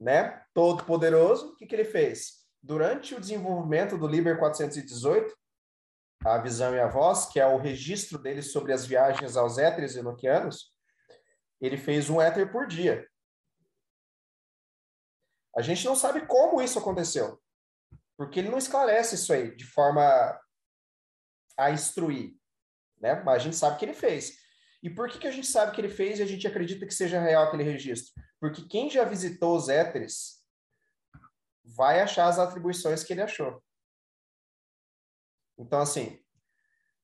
né? 0.00 0.40
Todo 0.54 0.84
poderoso, 0.84 1.48
o 1.48 1.56
que, 1.56 1.66
que 1.66 1.74
ele 1.74 1.84
fez? 1.84 2.40
Durante 2.62 3.14
o 3.14 3.20
desenvolvimento 3.20 3.98
do 3.98 4.06
Liber 4.06 4.38
418, 4.38 5.34
a 6.24 6.38
visão 6.38 6.74
e 6.74 6.80
a 6.80 6.86
voz, 6.86 7.26
que 7.26 7.40
é 7.40 7.46
o 7.46 7.56
registro 7.56 8.18
dele 8.18 8.42
sobre 8.42 8.72
as 8.72 8.84
viagens 8.84 9.36
aos 9.36 9.58
éteres 9.58 9.96
enoquianos, 9.96 10.74
ele 11.60 11.76
fez 11.76 12.10
um 12.10 12.20
éter 12.20 12.50
por 12.50 12.66
dia. 12.66 13.06
A 15.56 15.62
gente 15.62 15.84
não 15.84 15.96
sabe 15.96 16.26
como 16.26 16.60
isso 16.60 16.78
aconteceu, 16.78 17.40
porque 18.16 18.38
ele 18.38 18.50
não 18.50 18.58
esclarece 18.58 19.14
isso 19.14 19.32
aí 19.32 19.54
de 19.56 19.64
forma 19.64 20.02
a 21.58 21.70
instruir, 21.70 22.34
né? 22.98 23.22
Mas 23.22 23.36
a 23.36 23.44
gente 23.44 23.56
sabe 23.56 23.78
que 23.78 23.84
ele 23.84 23.94
fez. 23.94 24.38
E 24.82 24.88
por 24.88 25.08
que, 25.08 25.18
que 25.18 25.26
a 25.26 25.30
gente 25.30 25.46
sabe 25.46 25.72
que 25.72 25.80
ele 25.80 25.90
fez 25.90 26.18
e 26.18 26.22
a 26.22 26.26
gente 26.26 26.46
acredita 26.46 26.86
que 26.86 26.94
seja 26.94 27.20
real 27.20 27.44
aquele 27.44 27.64
registro? 27.64 28.12
Porque 28.38 28.66
quem 28.66 28.88
já 28.88 29.04
visitou 29.04 29.56
os 29.56 29.68
éteres 29.68 30.42
vai 31.64 32.00
achar 32.00 32.26
as 32.26 32.38
atribuições 32.38 33.04
que 33.04 33.12
ele 33.12 33.22
achou. 33.22 33.62
Então, 35.60 35.78
assim, 35.78 36.18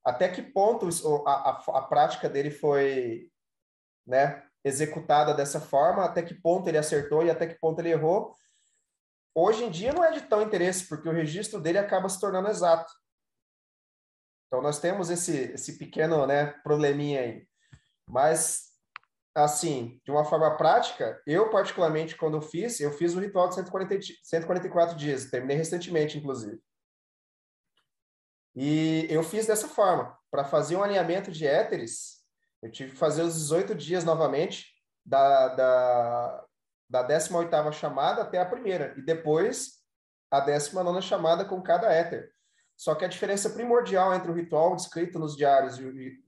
até 0.02 0.28
que 0.28 0.40
ponto 0.40 0.88
a, 1.26 1.50
a, 1.50 1.78
a 1.78 1.82
prática 1.82 2.28
dele 2.28 2.50
foi 2.50 3.30
né, 4.06 4.42
executada 4.64 5.34
dessa 5.34 5.60
forma, 5.60 6.04
até 6.04 6.22
que 6.22 6.34
ponto 6.34 6.66
ele 6.66 6.78
acertou 6.78 7.24
e 7.24 7.30
até 7.30 7.46
que 7.46 7.58
ponto 7.60 7.78
ele 7.80 7.90
errou. 7.90 8.34
Hoje 9.34 9.64
em 9.64 9.70
dia 9.70 9.92
não 9.92 10.02
é 10.02 10.10
de 10.10 10.22
tão 10.22 10.40
interesse, 10.40 10.88
porque 10.88 11.08
o 11.08 11.12
registro 11.12 11.60
dele 11.60 11.76
acaba 11.76 12.08
se 12.08 12.18
tornando 12.18 12.48
exato. 12.48 12.90
Então, 14.46 14.62
nós 14.62 14.80
temos 14.80 15.10
esse, 15.10 15.52
esse 15.52 15.76
pequeno 15.76 16.26
né, 16.26 16.46
probleminha 16.62 17.20
aí. 17.20 17.46
Mas, 18.08 18.70
assim, 19.34 20.00
de 20.04 20.10
uma 20.10 20.24
forma 20.24 20.56
prática, 20.56 21.20
eu, 21.26 21.50
particularmente, 21.50 22.16
quando 22.16 22.40
fiz, 22.40 22.80
eu 22.80 22.92
fiz 22.92 23.14
o 23.14 23.20
ritual 23.20 23.48
de 23.48 23.56
140, 23.56 23.98
144 24.22 24.96
dias, 24.96 25.28
terminei 25.28 25.56
recentemente, 25.56 26.16
inclusive. 26.16 26.58
E 28.56 29.06
eu 29.10 29.22
fiz 29.22 29.46
dessa 29.46 29.68
forma. 29.68 30.16
Para 30.30 30.42
fazer 30.44 30.76
um 30.76 30.82
alinhamento 30.82 31.30
de 31.30 31.46
éteres, 31.46 32.22
eu 32.62 32.70
tive 32.70 32.92
que 32.92 32.98
fazer 32.98 33.22
os 33.22 33.34
18 33.34 33.74
dias 33.74 34.02
novamente, 34.02 34.74
da, 35.04 35.48
da, 35.48 36.44
da 36.90 37.06
18ª 37.06 37.70
chamada 37.72 38.22
até 38.22 38.40
a 38.40 38.46
primeira, 38.46 38.94
e 38.96 39.02
depois 39.02 39.76
a 40.30 40.44
19ª 40.44 41.00
chamada 41.00 41.44
com 41.44 41.62
cada 41.62 41.92
éter. 41.92 42.32
Só 42.76 42.94
que 42.94 43.04
a 43.04 43.08
diferença 43.08 43.50
primordial 43.50 44.14
entre 44.14 44.30
o 44.30 44.34
ritual 44.34 44.74
descrito 44.74 45.18
nos 45.18 45.36
diários, 45.36 45.78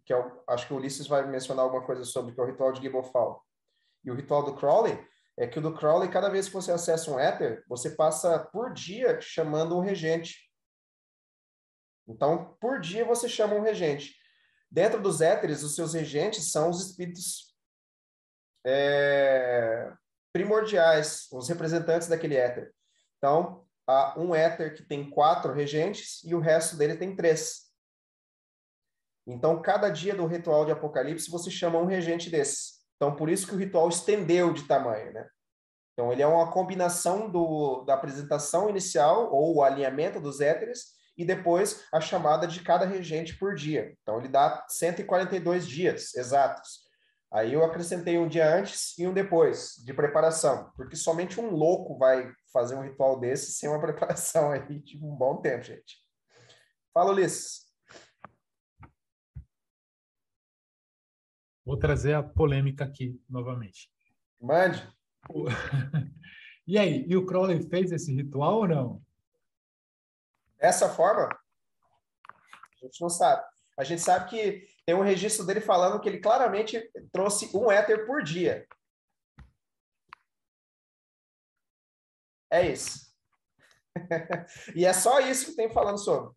que 0.04 0.12
é 0.12 0.16
o, 0.16 0.42
acho 0.48 0.66
que 0.66 0.72
o 0.72 0.76
Ulisses 0.76 1.06
vai 1.06 1.26
mencionar 1.26 1.64
alguma 1.64 1.84
coisa 1.84 2.04
sobre, 2.04 2.34
que 2.34 2.40
é 2.40 2.44
o 2.44 2.46
ritual 2.46 2.72
de 2.72 2.80
Gibofal, 2.80 3.44
E 4.04 4.10
o 4.10 4.14
ritual 4.14 4.44
do 4.44 4.54
Crowley 4.54 4.98
é 5.36 5.46
que 5.46 5.58
o 5.58 5.62
do 5.62 5.74
Crowley, 5.74 6.08
cada 6.08 6.28
vez 6.28 6.46
que 6.46 6.54
você 6.54 6.72
acessa 6.72 7.10
um 7.10 7.18
éter, 7.18 7.64
você 7.68 7.90
passa 7.90 8.38
por 8.38 8.72
dia 8.72 9.20
chamando 9.20 9.76
um 9.76 9.80
regente. 9.80 10.47
Então, 12.08 12.56
por 12.60 12.80
dia 12.80 13.04
você 13.04 13.28
chama 13.28 13.54
um 13.54 13.60
regente. 13.60 14.16
Dentro 14.70 15.00
dos 15.00 15.20
éteres, 15.20 15.62
os 15.62 15.74
seus 15.74 15.94
regentes 15.94 16.50
são 16.50 16.70
os 16.70 16.84
espíritos 16.86 17.54
é, 18.66 19.92
primordiais, 20.32 21.28
os 21.32 21.48
representantes 21.48 22.08
daquele 22.08 22.36
éter. 22.36 22.72
Então, 23.18 23.66
há 23.86 24.18
um 24.18 24.34
éter 24.34 24.74
que 24.74 24.82
tem 24.82 25.08
quatro 25.08 25.52
regentes 25.52 26.22
e 26.24 26.34
o 26.34 26.40
resto 26.40 26.76
dele 26.76 26.96
tem 26.96 27.14
três. 27.14 27.68
Então, 29.26 29.60
cada 29.60 29.90
dia 29.90 30.14
do 30.14 30.26
ritual 30.26 30.64
de 30.64 30.72
Apocalipse, 30.72 31.30
você 31.30 31.50
chama 31.50 31.78
um 31.78 31.84
regente 31.86 32.30
desses. 32.30 32.78
Então, 32.96 33.14
por 33.14 33.28
isso 33.28 33.46
que 33.46 33.54
o 33.54 33.58
ritual 33.58 33.88
estendeu 33.88 34.52
de 34.52 34.66
tamanho, 34.66 35.12
né? 35.12 35.28
Então, 35.92 36.12
ele 36.12 36.22
é 36.22 36.26
uma 36.26 36.50
combinação 36.50 37.28
do, 37.28 37.82
da 37.84 37.94
apresentação 37.94 38.70
inicial, 38.70 39.32
ou 39.32 39.56
o 39.56 39.62
alinhamento 39.62 40.20
dos 40.20 40.40
éteres, 40.40 40.97
e 41.18 41.24
depois 41.24 41.84
a 41.92 42.00
chamada 42.00 42.46
de 42.46 42.62
cada 42.62 42.86
regente 42.86 43.36
por 43.36 43.56
dia. 43.56 43.92
Então, 44.00 44.18
ele 44.18 44.28
dá 44.28 44.64
142 44.68 45.66
dias 45.66 46.14
exatos. 46.14 46.86
Aí 47.30 47.52
eu 47.52 47.64
acrescentei 47.64 48.16
um 48.16 48.28
dia 48.28 48.56
antes 48.56 48.96
e 48.96 49.06
um 49.06 49.12
depois, 49.12 49.74
de 49.84 49.92
preparação, 49.92 50.72
porque 50.76 50.96
somente 50.96 51.38
um 51.38 51.50
louco 51.50 51.98
vai 51.98 52.32
fazer 52.52 52.76
um 52.76 52.82
ritual 52.82 53.18
desse 53.18 53.52
sem 53.52 53.68
uma 53.68 53.80
preparação 53.82 54.52
aí 54.52 54.78
de 54.78 54.96
um 55.04 55.14
bom 55.14 55.36
tempo, 55.42 55.64
gente. 55.64 55.98
Fala, 56.94 57.12
Ulisses. 57.12 57.66
Vou 61.66 61.76
trazer 61.76 62.14
a 62.14 62.22
polêmica 62.22 62.84
aqui 62.84 63.20
novamente. 63.28 63.90
Mande. 64.40 64.88
E 66.70 66.76
aí, 66.76 67.06
e 67.08 67.16
o 67.16 67.24
Crowley 67.24 67.62
fez 67.62 67.90
esse 67.92 68.14
ritual 68.14 68.56
ou 68.58 68.68
não? 68.68 69.02
Dessa 70.58 70.88
forma? 70.88 71.28
A 71.28 72.84
gente 72.84 73.00
não 73.00 73.08
sabe. 73.08 73.44
A 73.78 73.84
gente 73.84 74.02
sabe 74.02 74.28
que 74.28 74.66
tem 74.84 74.94
um 74.94 75.02
registro 75.02 75.46
dele 75.46 75.60
falando 75.60 76.00
que 76.00 76.08
ele 76.08 76.18
claramente 76.18 76.90
trouxe 77.12 77.56
um 77.56 77.70
éter 77.70 78.06
por 78.06 78.22
dia. 78.22 78.66
É 82.50 82.66
isso. 82.66 83.08
e 84.74 84.84
é 84.84 84.92
só 84.92 85.20
isso 85.20 85.50
que 85.50 85.56
tem 85.56 85.70
falando 85.70 85.98
sobre. 85.98 86.34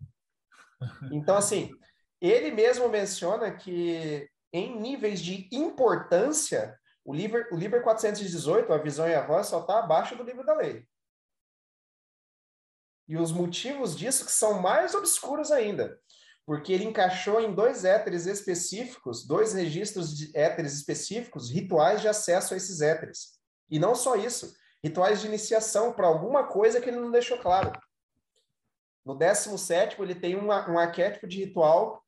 Então, 1.11 1.37
assim, 1.37 1.71
ele 2.19 2.51
mesmo 2.51 2.89
menciona 2.89 3.51
que 3.51 4.29
em 4.53 4.79
níveis 4.79 5.21
de 5.21 5.47
importância, 5.51 6.77
o 7.05 7.13
Liber, 7.13 7.47
o 7.51 7.57
Liber 7.57 7.81
418, 7.81 8.71
a 8.73 8.77
visão 8.77 9.07
e 9.07 9.15
a 9.15 9.25
voz, 9.25 9.47
só 9.47 9.61
está 9.61 9.79
abaixo 9.79 10.15
do 10.15 10.23
livro 10.23 10.45
da 10.45 10.53
lei. 10.53 10.85
E 13.11 13.17
os 13.17 13.33
motivos 13.33 13.93
disso 13.93 14.25
que 14.25 14.31
são 14.31 14.61
mais 14.61 14.95
obscuros 14.95 15.51
ainda, 15.51 15.99
porque 16.45 16.71
ele 16.71 16.85
encaixou 16.85 17.41
em 17.41 17.53
dois 17.53 17.83
éteres 17.83 18.25
específicos, 18.25 19.27
dois 19.27 19.51
registros 19.51 20.15
de 20.17 20.31
éteres 20.33 20.73
específicos, 20.75 21.51
rituais 21.51 21.99
de 21.99 22.07
acesso 22.07 22.53
a 22.53 22.57
esses 22.57 22.79
éteres. 22.79 23.37
E 23.69 23.77
não 23.77 23.95
só 23.95 24.15
isso, 24.15 24.55
rituais 24.81 25.19
de 25.19 25.27
iniciação 25.27 25.91
para 25.91 26.07
alguma 26.07 26.47
coisa 26.47 26.79
que 26.79 26.89
ele 26.89 27.01
não 27.01 27.11
deixou 27.11 27.37
claro. 27.37 27.73
No 29.03 29.13
17 29.13 30.01
ele 30.01 30.15
tem 30.15 30.37
uma, 30.37 30.71
um 30.71 30.79
arquétipo 30.79 31.27
de 31.27 31.43
ritual 31.43 32.01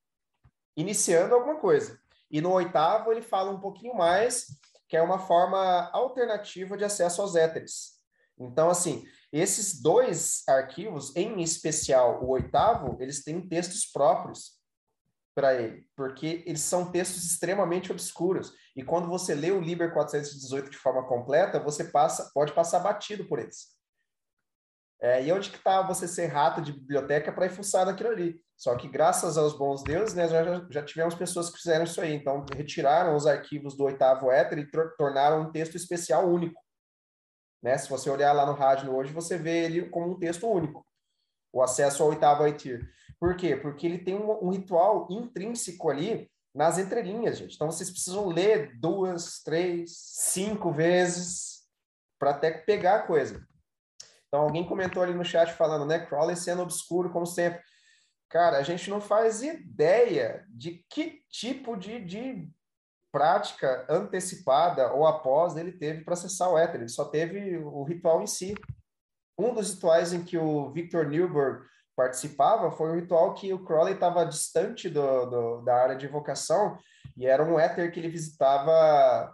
iniciando 0.77 1.35
alguma 1.35 1.59
coisa. 1.59 1.99
E 2.31 2.39
no 2.39 2.53
oitavo 2.53 3.11
ele 3.11 3.21
fala 3.21 3.51
um 3.51 3.59
pouquinho 3.59 3.93
mais 3.93 4.57
que 4.87 4.95
é 4.95 5.01
uma 5.01 5.19
forma 5.19 5.89
alternativa 5.91 6.77
de 6.77 6.85
acesso 6.85 7.21
aos 7.21 7.35
éteres. 7.35 8.01
Então, 8.39 8.69
assim, 8.69 9.05
esses 9.33 9.81
dois 9.81 10.43
arquivos, 10.47 11.15
em 11.15 11.41
especial 11.41 12.23
o 12.23 12.29
oitavo, 12.29 12.97
eles 13.01 13.23
têm 13.23 13.47
textos 13.47 13.85
próprios 13.91 14.61
para 15.35 15.55
ele, 15.55 15.87
porque 15.95 16.43
eles 16.45 16.61
são 16.61 16.91
textos 16.91 17.25
extremamente 17.25 17.91
obscuros. 17.91 18.53
E 18.75 18.83
quando 18.83 19.07
você 19.07 19.33
lê 19.33 19.49
o 19.49 19.59
Liber 19.59 19.91
418 19.91 20.69
de 20.69 20.77
forma 20.77 21.07
completa, 21.07 21.59
você 21.59 21.85
passa, 21.85 22.29
pode 22.33 22.53
passar 22.53 22.79
batido 22.79 23.25
por 23.25 23.39
eles. 23.39 23.73
É, 25.01 25.21
e 25.21 25.31
onde 25.33 25.49
que 25.49 25.57
está 25.57 25.81
você 25.81 26.07
ser 26.07 26.27
rato 26.27 26.61
de 26.61 26.71
biblioteca 26.71 27.31
para 27.33 27.49
fuçar 27.49 27.85
naquilo 27.85 28.09
ali? 28.09 28.39
Só 28.55 28.75
que 28.77 28.87
graças 28.87 29.37
aos 29.37 29.57
bons 29.57 29.83
deuses, 29.83 30.13
né, 30.13 30.29
já, 30.29 30.65
já 30.69 30.85
tivemos 30.85 31.15
pessoas 31.15 31.49
que 31.49 31.57
fizeram 31.57 31.83
isso 31.83 31.99
aí. 31.99 32.13
Então, 32.13 32.45
retiraram 32.55 33.15
os 33.15 33.27
arquivos 33.27 33.75
do 33.75 33.83
oitavo 33.83 34.31
éter 34.31 34.59
e 34.59 34.71
tornaram 34.95 35.41
um 35.41 35.51
texto 35.51 35.75
especial 35.75 36.29
único. 36.29 36.62
Né? 37.63 37.77
Se 37.77 37.89
você 37.89 38.09
olhar 38.09 38.33
lá 38.33 38.45
no 38.45 38.53
rádio 38.53 38.93
hoje, 38.93 39.13
você 39.13 39.37
vê 39.37 39.63
ele 39.63 39.89
como 39.89 40.11
um 40.11 40.19
texto 40.19 40.47
único. 40.47 40.85
O 41.51 41.63
acesso 41.63 42.03
ao 42.03 42.09
oitavo 42.09 42.43
Aitir. 42.43 42.91
Por 43.19 43.37
quê? 43.37 43.55
Porque 43.55 43.87
ele 43.87 43.99
tem 43.99 44.15
um, 44.15 44.45
um 44.45 44.49
ritual 44.49 45.07
intrínseco 45.09 45.89
ali 45.89 46.29
nas 46.53 46.77
entrelinhas, 46.77 47.37
gente. 47.37 47.55
Então, 47.55 47.71
vocês 47.71 47.89
precisam 47.89 48.27
ler 48.27 48.77
duas, 48.79 49.41
três, 49.41 49.95
cinco 49.95 50.71
vezes 50.71 51.61
para 52.19 52.31
até 52.31 52.51
pegar 52.51 52.97
a 52.97 53.07
coisa. 53.07 53.47
Então, 54.27 54.41
alguém 54.41 54.65
comentou 54.65 55.01
ali 55.01 55.13
no 55.13 55.23
chat 55.23 55.53
falando, 55.53 55.85
né? 55.85 56.05
Crowley 56.05 56.35
sendo 56.35 56.63
obscuro, 56.63 57.11
como 57.11 57.25
sempre. 57.25 57.61
Cara, 58.29 58.57
a 58.57 58.63
gente 58.63 58.89
não 58.89 58.99
faz 58.99 59.41
ideia 59.41 60.43
de 60.49 60.83
que 60.89 61.21
tipo 61.29 61.77
de, 61.77 62.03
de 62.03 62.51
prática 63.13 63.85
antecipada 63.87 64.91
ou 64.91 65.05
após 65.05 65.55
ele 65.55 65.71
teve 65.71 66.03
para 66.03 66.15
acessar 66.15 66.51
o 66.51 66.57
éter. 66.57 66.81
Ele 66.81 66.89
só 66.89 67.05
teve 67.05 67.57
o 67.59 67.83
ritual 67.83 68.23
em 68.23 68.27
si. 68.27 68.55
Um 69.37 69.53
dos 69.53 69.75
rituais 69.75 70.11
em 70.11 70.23
que 70.23 70.35
o 70.35 70.71
Victor 70.71 71.05
Newberg 71.05 71.63
participava 71.95 72.71
foi 72.71 72.89
um 72.89 72.95
ritual 72.95 73.35
que 73.35 73.53
o 73.53 73.63
Crowley 73.63 73.93
estava 73.93 74.25
distante 74.25 74.89
do, 74.89 75.25
do, 75.27 75.61
da 75.61 75.75
área 75.75 75.95
de 75.95 76.07
invocação 76.07 76.75
e 77.15 77.27
era 77.27 77.43
um 77.43 77.59
éter 77.59 77.91
que 77.91 77.99
ele 77.99 78.09
visitava 78.09 79.31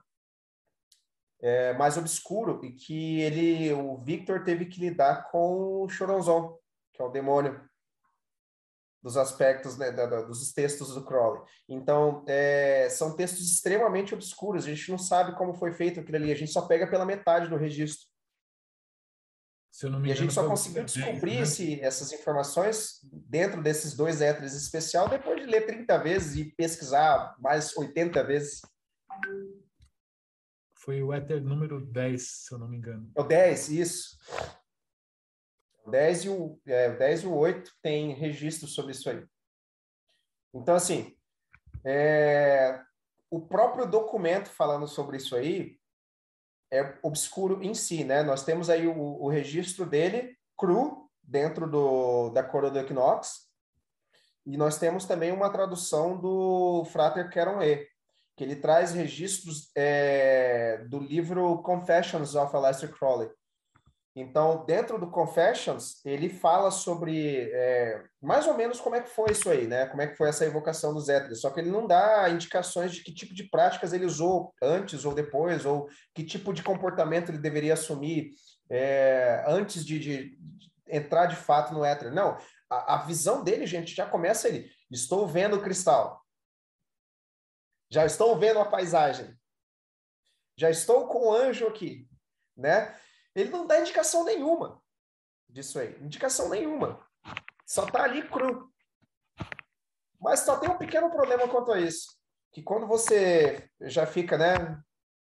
é, 1.42 1.72
mais 1.74 1.96
obscuro 1.96 2.60
e 2.66 2.74
que 2.74 3.22
ele, 3.22 3.72
o 3.72 3.98
Victor 4.04 4.44
teve 4.44 4.66
que 4.66 4.82
lidar 4.82 5.32
com 5.32 5.84
o 5.84 5.88
Choronzon, 5.88 6.58
que 6.94 7.02
é 7.02 7.06
o 7.06 7.10
demônio 7.10 7.69
dos 9.02 9.16
aspectos, 9.16 9.78
né, 9.78 9.92
da, 9.92 10.06
da, 10.06 10.22
dos 10.22 10.52
textos 10.52 10.94
do 10.94 11.06
Crowley. 11.06 11.42
Então, 11.68 12.24
é, 12.28 12.90
são 12.90 13.16
textos 13.16 13.50
extremamente 13.50 14.14
obscuros, 14.14 14.66
a 14.66 14.70
gente 14.70 14.92
não 14.92 14.98
sabe 14.98 15.38
como 15.38 15.54
foi 15.54 15.72
feito 15.72 16.00
aquilo 16.00 16.18
ali, 16.18 16.32
a 16.32 16.36
gente 16.36 16.52
só 16.52 16.62
pega 16.64 16.88
pela 16.88 17.06
metade 17.06 17.50
do 17.50 17.56
registro. 17.56 18.08
Se 19.72 19.86
eu 19.86 19.92
não 19.92 20.00
me 20.00 20.10
engano, 20.10 20.20
e 20.20 20.20
a 20.20 20.22
gente 20.22 20.34
só 20.34 20.48
conseguiu 20.48 20.84
descobrir 20.84 21.36
né? 21.36 21.42
esse, 21.42 21.80
essas 21.80 22.12
informações 22.12 23.00
dentro 23.04 23.62
desses 23.62 23.96
dois 23.96 24.20
éteres 24.20 24.54
especial 24.54 25.08
depois 25.08 25.40
de 25.40 25.46
ler 25.46 25.66
30 25.66 25.98
vezes 26.00 26.38
e 26.38 26.52
pesquisar 26.56 27.36
mais 27.40 27.78
80 27.78 28.24
vezes. 28.24 28.62
Foi 30.76 31.02
o 31.04 31.14
éter 31.14 31.42
número 31.42 31.86
10, 31.86 32.22
se 32.22 32.54
eu 32.54 32.58
não 32.58 32.68
me 32.68 32.78
engano. 32.78 33.12
É 33.16 33.22
o 33.22 33.24
10, 33.24 33.70
isso. 33.70 34.18
10 35.90 36.26
e 36.26 36.30
o, 36.30 36.60
é, 36.66 36.92
10 36.92 37.24
e 37.24 37.28
o 37.28 37.36
8 37.36 37.72
tem 37.82 38.14
registro 38.14 38.68
sobre 38.68 38.92
isso 38.92 39.10
aí. 39.10 39.26
Então, 40.54 40.76
assim, 40.76 41.16
é, 41.86 42.82
o 43.30 43.40
próprio 43.40 43.86
documento 43.86 44.50
falando 44.50 44.88
sobre 44.88 45.18
isso 45.18 45.36
aí 45.36 45.78
é 46.72 46.98
obscuro 47.02 47.64
em 47.64 47.74
si, 47.74 48.04
né? 48.04 48.24
Nós 48.24 48.44
temos 48.44 48.70
aí 48.70 48.88
o, 48.88 49.22
o 49.22 49.28
registro 49.30 49.86
dele 49.86 50.38
cru 50.58 51.10
dentro 51.24 51.70
do, 51.70 52.30
da 52.30 52.44
coroa 52.44 52.72
do 52.72 52.80
equinox 52.80 53.50
e 54.46 54.58
nós 54.58 54.78
temos 54.78 55.06
também 55.06 55.32
uma 55.32 55.50
tradução 55.50 56.20
do 56.20 56.84
Frater 56.86 57.30
Caron 57.32 57.62
E, 57.62 57.88
que 58.36 58.44
ele 58.44 58.56
traz 58.56 58.94
registros 58.94 59.70
é, 59.76 60.86
do 60.90 61.00
livro 61.00 61.62
Confessions 61.62 62.36
of 62.36 62.56
Aleister 62.56 62.92
Crowley, 62.92 63.30
então, 64.20 64.66
dentro 64.66 65.00
do 65.00 65.10
Confessions, 65.10 66.04
ele 66.04 66.30
fala 66.30 66.72
sobre 66.72 67.50
é, 67.54 68.04
mais 68.22 68.48
ou 68.48 68.56
menos 68.56 68.80
como 68.82 68.96
é 68.96 69.02
que 69.02 69.10
foi 69.10 69.32
isso 69.32 69.50
aí, 69.50 69.68
né? 69.68 69.86
Como 69.86 70.02
é 70.02 70.08
que 70.08 70.16
foi 70.16 70.30
essa 70.30 70.46
evocação 70.46 70.94
dos 70.94 71.10
éteres. 71.10 71.42
Só 71.42 71.50
que 71.50 71.60
ele 71.60 71.70
não 71.70 71.86
dá 71.88 72.30
indicações 72.30 72.94
de 72.94 73.04
que 73.04 73.14
tipo 73.14 73.34
de 73.34 73.44
práticas 73.44 73.94
ele 73.94 74.06
usou 74.06 74.54
antes 74.62 75.06
ou 75.06 75.14
depois, 75.14 75.66
ou 75.66 75.88
que 76.14 76.24
tipo 76.24 76.54
de 76.54 76.64
comportamento 76.64 77.30
ele 77.30 77.38
deveria 77.38 77.74
assumir 77.74 78.32
é, 78.70 79.44
antes 79.48 79.86
de, 79.86 80.00
de, 80.00 80.38
entrar 80.88 81.28
de 81.28 81.36
fato 81.36 81.74
no 81.74 81.86
éter. 81.86 82.12
Não, 82.12 82.38
a, 82.70 82.96
a 82.96 82.98
visão 83.04 83.44
dele, 83.44 83.66
gente, 83.66 83.96
já 83.96 84.06
começa 84.06 84.48
ele. 84.48 84.70
Estou 84.92 85.28
vendo 85.28 85.56
o 85.58 85.62
cristal. 85.62 86.26
Já 87.90 88.06
estou 88.06 88.38
vendo 88.38 88.60
a 88.60 88.66
paisagem. 88.66 89.36
Já 90.58 90.70
estou 90.70 91.08
com 91.08 91.28
o 91.28 91.34
anjo 91.34 91.68
aqui, 91.68 92.08
né? 92.58 92.96
Ele 93.36 93.50
não 93.50 93.66
dá 93.66 93.80
indicação 93.80 94.24
nenhuma 94.24 94.82
disso 95.50 95.80
aí. 95.80 95.98
Indicação 96.02 96.50
nenhuma. 96.50 97.04
Só 97.66 97.86
tá 97.86 98.04
ali 98.04 98.28
cru. 98.30 98.72
Mas 100.20 100.42
só 100.42 100.58
tem 100.58 100.70
um 100.70 100.78
pequeno 100.78 101.10
problema 101.10 101.48
quanto 101.48 101.72
a 101.72 101.80
isso. 101.80 102.18
Que 102.52 102.62
quando 102.62 102.88
você 102.88 103.70
já 103.82 104.06
fica, 104.06 104.38
né, 104.38 104.82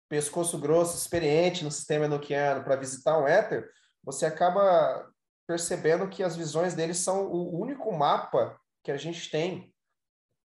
pescoço 0.09 0.59
grosso, 0.59 0.97
experiente 0.97 1.63
no 1.63 1.71
sistema 1.71 2.05
enoquiano 2.05 2.63
para 2.63 2.75
visitar 2.75 3.17
um 3.17 3.27
éter, 3.27 3.69
você 4.03 4.25
acaba 4.25 5.11
percebendo 5.45 6.09
que 6.09 6.23
as 6.23 6.35
visões 6.35 6.73
deles 6.73 6.97
são 6.97 7.27
o 7.27 7.59
único 7.59 7.91
mapa 7.91 8.59
que 8.84 8.91
a 8.91 8.97
gente 8.97 9.29
tem 9.29 9.73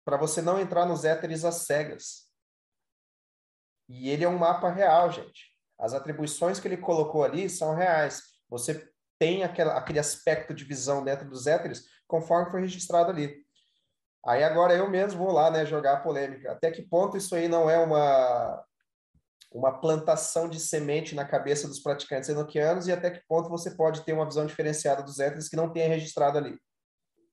para 0.05 0.17
você 0.17 0.43
não 0.43 0.61
entrar 0.61 0.85
nos 0.85 1.05
éteres 1.05 1.45
às 1.45 1.67
cegas. 1.67 2.29
E 3.89 4.09
ele 4.09 4.25
é 4.25 4.29
um 4.29 4.39
mapa 4.39 4.71
real, 4.71 5.11
gente. 5.11 5.52
As 5.83 5.95
atribuições 5.95 6.61
que 6.61 6.69
ele 6.69 6.77
colocou 6.77 7.25
ali 7.25 7.51
são 7.51 7.75
reais. 7.75 8.23
Você 8.49 8.89
tem 9.19 9.43
aquela, 9.43 9.77
aquele 9.77 9.99
aspecto 9.99 10.55
de 10.55 10.65
visão 10.65 11.03
dentro 11.03 11.29
dos 11.29 11.49
éteres 11.49 11.85
conforme 12.07 12.53
foi 12.53 12.61
registrado 12.61 13.11
ali. 13.11 13.45
Aí 14.25 14.45
agora 14.45 14.73
eu 14.75 14.89
mesmo 14.89 15.19
vou 15.19 15.33
lá, 15.33 15.51
né, 15.51 15.67
jogar 15.67 15.95
a 15.95 16.01
polêmica. 16.01 16.53
Até 16.53 16.71
que 16.71 16.83
ponto 16.83 17.17
isso 17.17 17.35
aí 17.35 17.49
não 17.49 17.69
é 17.69 17.79
uma 17.79 18.65
uma 19.55 19.81
plantação 19.81 20.49
de 20.49 20.59
semente 20.59 21.15
na 21.15 21.27
cabeça 21.27 21.69
dos 21.69 21.79
praticantes 21.79 22.31
enoquianos 22.31 22.87
e 22.87 22.93
até 22.93 23.11
que 23.11 23.23
ponto 23.29 23.51
você 23.51 23.73
pode 23.73 24.03
ter 24.03 24.15
uma 24.15 24.25
visão 24.25 24.47
diferenciada 24.47 25.03
dos 25.03 25.19
éteres 25.19 25.49
que 25.49 25.57
não 25.57 25.71
tenha 25.71 25.89
registrado 25.89 26.39
ali. 26.39 26.59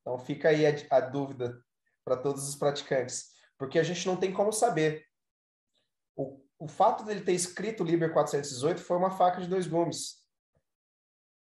Então 0.01 0.17
fica 0.19 0.49
aí 0.49 0.65
a, 0.65 0.73
a 0.97 0.99
dúvida 0.99 1.57
para 2.03 2.17
todos 2.17 2.47
os 2.47 2.55
praticantes, 2.55 3.27
porque 3.57 3.79
a 3.79 3.83
gente 3.83 4.05
não 4.05 4.17
tem 4.17 4.33
como 4.33 4.51
saber. 4.51 5.05
O, 6.59 6.67
fato 6.67 7.05
dele 7.05 7.21
ter 7.21 7.31
escrito 7.31 7.83
o 7.83 7.85
Liber 7.85 8.11
418 8.11 8.81
foi 8.81 8.97
uma 8.97 9.09
faca 9.09 9.39
de 9.39 9.47
dois 9.47 9.65
gumes. 9.65 10.19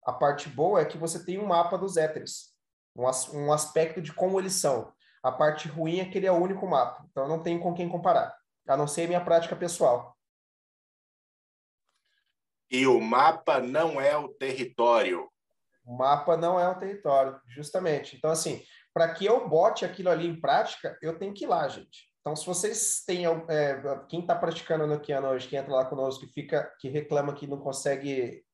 A 0.05 0.13
parte 0.13 0.47
boa 0.47 0.79
é 0.79 0.85
que 0.85 0.97
você 0.97 1.25
tem 1.25 1.39
um 1.39 1.47
mapa 1.47 1.77
dos 1.77 1.97
éteres, 1.97 2.55
um, 2.95 3.03
um 3.37 3.51
aspecto 3.51 4.01
de 4.01 4.13
como 4.13 4.39
eles 4.39 4.53
são. 4.53 4.93
A 5.23 5.31
parte 5.31 5.67
ruim 5.67 5.99
é 5.99 6.05
que 6.05 6.17
ele 6.17 6.27
é 6.27 6.31
o 6.31 6.41
único 6.41 6.67
mapa, 6.67 7.05
então 7.09 7.27
não 7.27 7.41
tenho 7.41 7.59
com 7.59 7.73
quem 7.73 7.89
comparar, 7.89 8.35
a 8.67 8.77
não 8.77 8.87
ser 8.87 9.03
a 9.03 9.07
minha 9.07 9.25
prática 9.25 9.55
pessoal. 9.55 10.17
E 12.69 12.87
o 12.87 13.01
mapa 13.01 13.59
não 13.59 13.99
é 13.99 14.15
o 14.15 14.29
território. 14.29 15.29
O 15.83 15.97
mapa 15.97 16.37
não 16.37 16.59
é 16.59 16.67
o 16.69 16.77
território, 16.77 17.39
justamente. 17.47 18.15
Então, 18.15 18.31
assim, 18.31 18.63
para 18.93 19.13
que 19.13 19.25
eu 19.25 19.47
bote 19.49 19.83
aquilo 19.83 20.09
ali 20.09 20.27
em 20.27 20.39
prática, 20.39 20.97
eu 21.01 21.17
tenho 21.17 21.33
que 21.33 21.43
ir 21.43 21.47
lá, 21.47 21.67
gente. 21.67 22.10
Então, 22.21 22.35
se 22.35 22.45
vocês 22.45 23.03
têm 23.03 23.25
é, 23.25 23.81
quem 24.07 24.21
está 24.21 24.35
praticando 24.35 24.85
Nokiano 24.85 25.27
hoje, 25.27 25.47
que 25.47 25.57
entra 25.57 25.73
lá 25.73 25.85
conosco, 25.85 26.25
que 26.25 26.31
fica, 26.31 26.71
que 26.79 26.87
reclama 26.87 27.33
que 27.33 27.47
não 27.47 27.59
consegue 27.59 28.45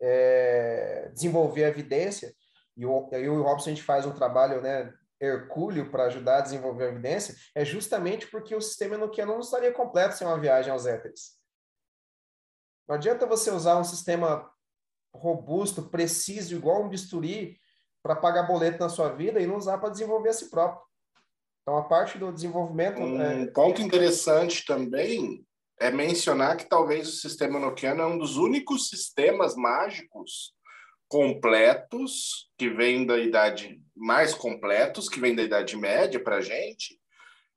é, 0.00 1.10
desenvolver 1.12 1.64
a 1.64 1.68
evidência, 1.68 2.34
e 2.74 2.82
eu, 2.82 3.08
eu 3.12 3.20
e 3.20 3.28
o 3.28 3.42
Robson 3.42 3.70
a 3.70 3.74
gente 3.74 3.82
faz 3.82 4.06
um 4.06 4.14
trabalho, 4.14 4.62
né, 4.62 4.92
hercúleo 5.20 5.90
para 5.90 6.04
ajudar 6.04 6.38
a 6.38 6.42
desenvolver 6.42 6.84
a 6.84 6.88
evidência, 6.88 7.34
é 7.54 7.64
justamente 7.64 8.26
porque 8.28 8.54
o 8.54 8.60
sistema 8.60 8.94
enoquiano 8.94 9.32
não 9.32 9.40
estaria 9.40 9.72
completo 9.72 10.16
sem 10.16 10.26
uma 10.26 10.40
viagem 10.40 10.72
aos 10.72 10.86
éteres. 10.86 11.38
Não 12.88 12.94
adianta 12.94 13.26
você 13.26 13.50
usar 13.50 13.78
um 13.78 13.84
sistema 13.84 14.50
robusto, 15.14 15.82
preciso, 15.82 16.54
igual 16.54 16.82
um 16.82 16.88
bisturi, 16.88 17.58
para 18.02 18.16
pagar 18.16 18.44
boleto 18.44 18.78
na 18.78 18.88
sua 18.88 19.08
vida 19.08 19.40
e 19.40 19.46
não 19.46 19.56
usar 19.56 19.78
para 19.78 19.90
desenvolver 19.90 20.28
a 20.28 20.32
si 20.32 20.48
próprio. 20.48 20.86
Então, 21.66 21.78
a 21.78 21.82
parte 21.82 22.16
do 22.16 22.32
desenvolvimento. 22.32 23.00
Um 23.00 23.20
é... 23.20 23.46
ponto 23.48 23.82
interessante 23.82 24.64
também 24.64 25.44
é 25.80 25.90
mencionar 25.90 26.56
que 26.56 26.68
talvez 26.68 27.08
o 27.08 27.16
sistema 27.16 27.58
Nokiano 27.58 28.02
é 28.02 28.06
um 28.06 28.16
dos 28.16 28.36
únicos 28.36 28.88
sistemas 28.88 29.56
mágicos 29.56 30.54
completos 31.08 32.48
que 32.56 32.70
vem 32.70 33.04
da 33.04 33.18
idade 33.18 33.82
mais 33.96 34.32
completos 34.32 35.08
que 35.08 35.18
vem 35.18 35.34
da 35.34 35.42
idade 35.42 35.76
média 35.76 36.22
para 36.22 36.40
gente 36.40 37.00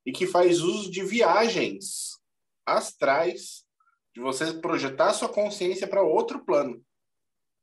e 0.03 0.11
que 0.11 0.25
faz 0.25 0.59
uso 0.59 0.89
de 0.89 1.03
viagens 1.03 2.17
astrais 2.65 3.63
de 4.15 4.21
você 4.21 4.53
projetar 4.53 5.13
sua 5.13 5.29
consciência 5.29 5.87
para 5.87 6.03
outro 6.03 6.43
plano 6.45 6.79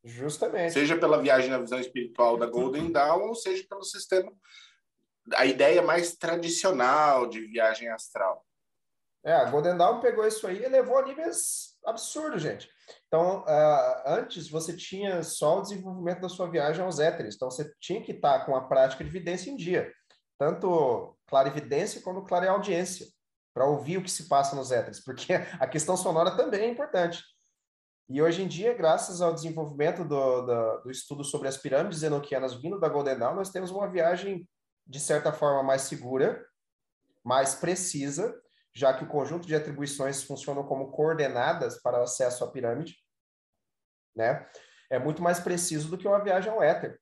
justamente 0.04 0.72
seja 0.72 0.96
pela 0.96 1.22
viagem 1.22 1.50
na 1.50 1.58
visão 1.58 1.78
espiritual 1.78 2.36
da 2.36 2.46
Golden 2.46 2.90
Dawn 2.90 3.28
ou 3.28 3.34
seja 3.34 3.64
pelo 3.68 3.84
sistema 3.84 4.32
a 5.34 5.46
ideia 5.46 5.82
mais 5.82 6.14
tradicional 6.16 7.26
de 7.26 7.40
viagem 7.46 7.88
astral 7.88 8.46
é, 9.26 9.32
a 9.32 9.44
Golden 9.50 9.76
Dawn 9.76 9.98
pegou 9.98 10.24
isso 10.24 10.46
aí 10.46 10.62
e 10.62 10.68
levou 10.68 10.98
a 10.98 11.02
níveis 11.02 11.76
absurdos, 11.84 12.40
gente. 12.40 12.70
Então, 13.08 13.40
uh, 13.40 14.02
antes 14.06 14.48
você 14.48 14.76
tinha 14.76 15.20
só 15.24 15.58
o 15.58 15.62
desenvolvimento 15.62 16.20
da 16.20 16.28
sua 16.28 16.48
viagem 16.48 16.84
aos 16.84 17.00
éteres, 17.00 17.34
então 17.34 17.50
você 17.50 17.68
tinha 17.80 18.00
que 18.00 18.12
estar 18.12 18.46
com 18.46 18.54
a 18.54 18.68
prática 18.68 19.02
de 19.02 19.10
evidência 19.10 19.50
em 19.50 19.56
dia, 19.56 19.92
tanto 20.38 21.18
clarividência 21.26 22.00
quanto 22.02 22.22
clareaudiência, 22.22 23.08
para 23.52 23.66
ouvir 23.66 23.98
o 23.98 24.02
que 24.04 24.10
se 24.12 24.28
passa 24.28 24.54
nos 24.54 24.70
éteres, 24.70 25.02
porque 25.02 25.32
a 25.58 25.66
questão 25.66 25.96
sonora 25.96 26.36
também 26.36 26.60
é 26.60 26.68
importante. 26.68 27.20
E 28.08 28.22
hoje 28.22 28.44
em 28.44 28.46
dia, 28.46 28.74
graças 28.74 29.20
ao 29.20 29.34
desenvolvimento 29.34 30.04
do, 30.04 30.42
do, 30.42 30.80
do 30.82 30.90
estudo 30.92 31.24
sobre 31.24 31.48
as 31.48 31.56
pirâmides 31.56 32.04
enoquianas 32.04 32.54
vindo 32.54 32.78
da 32.78 32.88
Golden 32.88 33.18
Dawn, 33.18 33.34
nós 33.34 33.50
temos 33.50 33.72
uma 33.72 33.90
viagem, 33.90 34.48
de 34.86 35.00
certa 35.00 35.32
forma, 35.32 35.62
mais 35.62 35.82
segura, 35.82 36.46
mais 37.24 37.54
precisa, 37.54 38.40
já 38.72 38.96
que 38.96 39.04
o 39.04 39.08
conjunto 39.08 39.46
de 39.46 39.54
atribuições 39.54 40.22
funcionam 40.22 40.64
como 40.64 40.92
coordenadas 40.92 41.80
para 41.80 41.98
o 41.98 42.02
acesso 42.02 42.44
à 42.44 42.50
pirâmide, 42.50 42.96
né? 44.14 44.48
É 44.88 44.98
muito 44.98 45.22
mais 45.22 45.40
preciso 45.40 45.90
do 45.90 45.98
que 45.98 46.06
uma 46.06 46.22
viagem 46.22 46.52
ao 46.52 46.62
éter. 46.62 47.00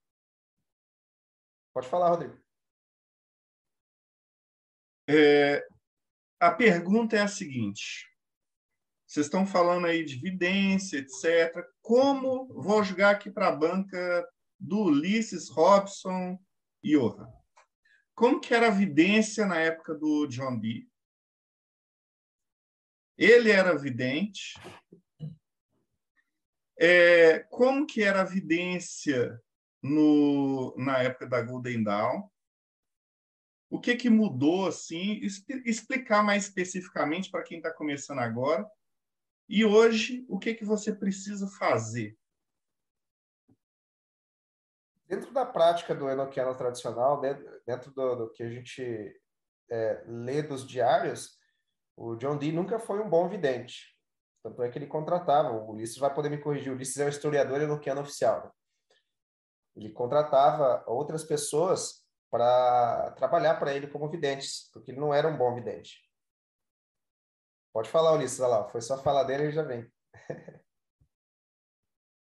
Pode 1.75 1.89
falar, 1.89 2.09
Rodrigo. 2.09 2.43
É, 5.09 5.67
a 6.41 6.51
pergunta 6.51 7.17
é 7.17 7.21
a 7.21 7.29
seguinte: 7.29 8.09
vocês 9.07 9.27
estão 9.27 9.47
falando 9.47 9.87
aí 9.87 10.05
de 10.05 10.17
evidência, 10.17 10.99
etc. 10.99 11.65
Como 11.83 12.47
vou 12.55 12.83
jogar 12.83 13.11
aqui 13.11 13.31
para 13.31 13.49
a 13.49 13.57
banca 13.57 14.29
do 14.59 14.85
Ulisses, 14.85 15.51
Robson 15.51 16.39
e 16.83 16.97
Johan? 16.97 17.44
Como 18.15 18.41
que 18.41 18.55
era 18.55 18.67
a 18.67 18.71
evidência 18.71 19.45
na 19.45 19.59
época 19.59 19.95
do 19.95 20.27
John 20.29 20.59
Dee? 20.59 20.89
Ele 23.19 23.51
era 23.51 23.77
vidente. 23.77 24.55
É, 26.79 27.41
como 27.51 27.87
que 27.87 28.03
era 28.03 28.23
a 28.23 28.25
vidência 28.25 29.41
no, 29.83 30.75
na 30.77 30.99
época 30.99 31.27
da 31.27 31.43
Golden 31.43 31.83
Dawn? 31.83 32.29
O 33.71 33.81
que, 33.81 33.97
que 33.97 34.09
mudou, 34.09 34.67
assim? 34.69 35.21
Explicar 35.65 36.23
mais 36.23 36.45
especificamente 36.45 37.31
para 37.31 37.43
quem 37.43 37.59
está 37.59 37.73
começando 37.73 38.21
agora. 38.21 38.69
E 39.49 39.65
hoje, 39.65 40.25
o 40.29 40.39
que, 40.39 40.55
que 40.55 40.65
você 40.65 40.95
precisa 40.95 41.49
fazer? 41.49 42.17
Dentro 45.07 45.33
da 45.33 45.45
prática 45.45 45.95
do 45.95 46.09
enoquiano 46.09 46.55
tradicional, 46.57 47.21
dentro 47.21 47.93
do, 47.93 48.17
do 48.17 48.31
que 48.31 48.43
a 48.43 48.49
gente 48.49 49.21
é, 49.71 50.03
lê 50.07 50.43
dos 50.43 50.67
diários, 50.67 51.39
o 51.97 52.17
John 52.17 52.39
Dee 52.39 52.53
nunca 52.53 52.79
foi 52.79 53.01
um 53.01 53.09
bom 53.09 53.29
vidente. 53.29 53.95
Tanto 54.43 54.63
é 54.63 54.69
que 54.71 54.79
ele 54.79 54.87
contratava, 54.87 55.53
o 55.53 55.71
Ulisses 55.71 55.99
vai 55.99 56.13
poder 56.13 56.29
me 56.29 56.39
corrigir, 56.39 56.71
o 56.71 56.75
Ulisses 56.75 56.99
é 56.99 57.07
o 57.07 57.09
historiador 57.09 57.61
e 57.61 57.67
no 57.67 58.01
oficial. 58.01 58.45
Né? 58.45 58.51
Ele 59.77 59.91
contratava 59.91 60.85
outras 60.87 61.25
pessoas 61.25 62.05
para 62.31 63.13
trabalhar 63.13 63.59
para 63.59 63.75
ele 63.75 63.87
como 63.87 64.11
videntes, 64.11 64.71
porque 64.73 64.91
ele 64.91 65.01
não 65.01 65.15
era 65.15 65.29
um 65.29 65.37
bom 65.37 65.55
vidente. 65.55 66.01
Pode 67.73 67.89
falar, 67.91 68.13
Ulisses, 68.13 68.41
olha 68.41 68.59
lá, 68.59 68.69
foi 68.69 68.81
só 68.81 69.03
falar 69.03 69.25
dele 69.25 69.45
e 69.49 69.53
já 69.53 69.63
vem. 69.63 69.91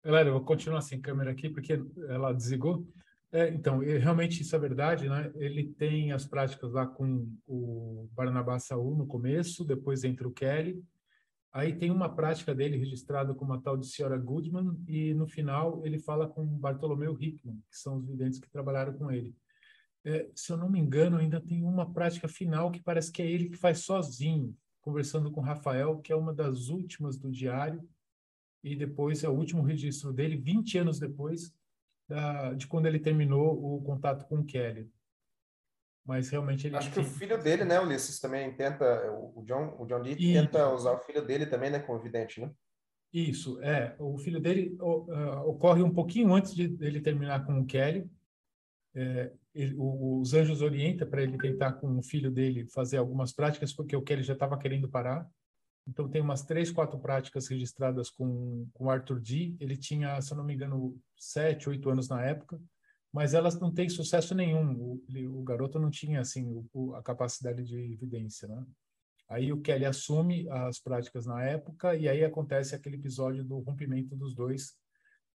Galera, 0.07 0.29
eu 0.29 0.35
vou 0.35 0.45
continuar 0.45 0.79
sem 0.79 1.01
câmera 1.01 1.31
aqui, 1.31 1.49
porque 1.49 1.83
ela 2.07 2.31
desligou. 2.31 2.87
É, 3.29 3.49
então, 3.49 3.79
realmente 3.79 4.41
isso 4.41 4.55
é 4.55 4.59
verdade, 4.59 5.09
né? 5.09 5.29
Ele 5.35 5.65
tem 5.73 6.13
as 6.13 6.25
práticas 6.25 6.71
lá 6.71 6.87
com 6.87 7.29
o 7.45 8.07
Barnabá 8.13 8.57
Saul 8.57 8.95
no 8.95 9.05
começo, 9.05 9.65
depois 9.65 10.05
entra 10.05 10.25
o 10.25 10.31
Kelly. 10.31 10.81
Aí 11.51 11.75
tem 11.75 11.91
uma 11.91 12.07
prática 12.07 12.55
dele 12.55 12.77
registrada 12.77 13.33
com 13.33 13.43
uma 13.43 13.61
tal 13.61 13.75
de 13.75 13.85
senhora 13.85 14.17
Goodman 14.17 14.81
e 14.87 15.13
no 15.13 15.27
final 15.27 15.85
ele 15.85 15.99
fala 15.99 16.25
com 16.25 16.45
Bartolomeu 16.57 17.21
Hickman, 17.21 17.61
que 17.69 17.77
são 17.77 17.97
os 17.97 18.07
videntes 18.07 18.39
que 18.39 18.49
trabalharam 18.49 18.93
com 18.93 19.11
ele. 19.11 19.35
É, 20.05 20.29
se 20.33 20.53
eu 20.53 20.55
não 20.55 20.69
me 20.69 20.79
engano, 20.79 21.17
ainda 21.17 21.41
tem 21.41 21.65
uma 21.65 21.91
prática 21.91 22.29
final 22.29 22.71
que 22.71 22.81
parece 22.81 23.11
que 23.11 23.21
é 23.21 23.29
ele 23.29 23.49
que 23.49 23.57
faz 23.57 23.79
sozinho, 23.79 24.55
conversando 24.79 25.29
com 25.29 25.41
Rafael, 25.41 25.99
que 25.99 26.13
é 26.13 26.15
uma 26.15 26.33
das 26.33 26.69
últimas 26.69 27.17
do 27.17 27.29
diário, 27.29 27.85
e 28.63 28.75
depois 28.75 29.23
é 29.23 29.29
o 29.29 29.33
último 29.33 29.61
registro 29.61 30.11
dele, 30.11 30.35
20 30.37 30.77
anos 30.79 30.99
depois, 30.99 31.53
da, 32.07 32.53
de 32.53 32.67
quando 32.67 32.85
ele 32.85 32.99
terminou 32.99 33.75
o 33.75 33.81
contato 33.81 34.25
com 34.27 34.39
o 34.39 34.45
Kelly. 34.45 34.89
Mas 36.05 36.29
realmente 36.29 36.67
ele. 36.67 36.77
Acho 36.77 36.91
que 36.91 36.99
o 36.99 37.03
filho 37.03 37.41
dele, 37.41 37.65
né, 37.65 37.79
Ulisses, 37.81 38.19
também 38.19 38.55
tenta. 38.55 39.11
O 39.11 39.43
John, 39.45 39.75
o 39.77 39.85
John 39.85 40.01
Dee 40.01 40.15
tenta 40.15 40.73
usar 40.73 40.93
o 40.93 40.99
filho 40.99 41.25
dele 41.25 41.45
também, 41.45 41.69
né, 41.69 41.79
como 41.79 41.99
vidente, 41.99 42.39
né? 42.39 42.49
Isso, 43.11 43.61
é. 43.61 43.95
O 43.99 44.17
filho 44.17 44.39
dele 44.39 44.77
uh, 44.79 45.49
ocorre 45.49 45.81
um 45.81 45.93
pouquinho 45.93 46.33
antes 46.33 46.53
de 46.53 46.77
ele 46.79 47.01
terminar 47.01 47.45
com 47.45 47.59
o 47.59 47.65
Kelly. 47.65 48.09
É, 48.95 49.31
ele, 49.53 49.75
o, 49.77 50.19
os 50.19 50.33
anjos 50.33 50.61
orientam 50.61 51.07
para 51.07 51.21
ele 51.21 51.37
tentar 51.37 51.73
com 51.73 51.97
o 51.97 52.01
filho 52.01 52.31
dele 52.31 52.67
fazer 52.67 52.97
algumas 52.97 53.33
práticas, 53.33 53.73
porque 53.73 53.95
o 53.95 54.01
Kelly 54.01 54.23
já 54.23 54.33
estava 54.33 54.57
querendo 54.57 54.89
parar. 54.89 55.29
Então, 55.87 56.09
tem 56.09 56.21
umas 56.21 56.43
três, 56.43 56.69
quatro 56.69 56.99
práticas 56.99 57.47
registradas 57.47 58.09
com 58.09 58.67
o 58.77 58.89
Arthur 58.89 59.19
D. 59.21 59.55
Ele 59.59 59.77
tinha, 59.77 60.19
se 60.21 60.33
eu 60.33 60.37
não 60.37 60.43
me 60.43 60.53
engano, 60.53 60.99
sete, 61.17 61.69
oito 61.69 61.89
anos 61.89 62.09
na 62.09 62.21
época, 62.21 62.59
mas 63.11 63.33
elas 63.33 63.59
não 63.59 63.73
têm 63.73 63.87
sucesso 63.87 64.35
nenhum. 64.35 64.73
O, 64.79 65.03
ele, 65.07 65.27
o 65.27 65.41
garoto 65.43 65.79
não 65.79 65.89
tinha, 65.89 66.19
assim, 66.19 66.63
o, 66.73 66.93
a 66.95 67.01
capacidade 67.01 67.63
de 67.63 67.93
evidência, 67.93 68.47
né? 68.47 68.65
Aí 69.29 69.51
o 69.51 69.61
Kelly 69.61 69.85
assume 69.85 70.47
as 70.49 70.79
práticas 70.79 71.25
na 71.25 71.43
época 71.43 71.95
e 71.95 72.07
aí 72.07 72.23
acontece 72.23 72.73
aquele 72.73 72.95
episódio 72.95 73.43
do 73.43 73.59
rompimento 73.59 74.15
dos 74.15 74.33
dois 74.33 74.73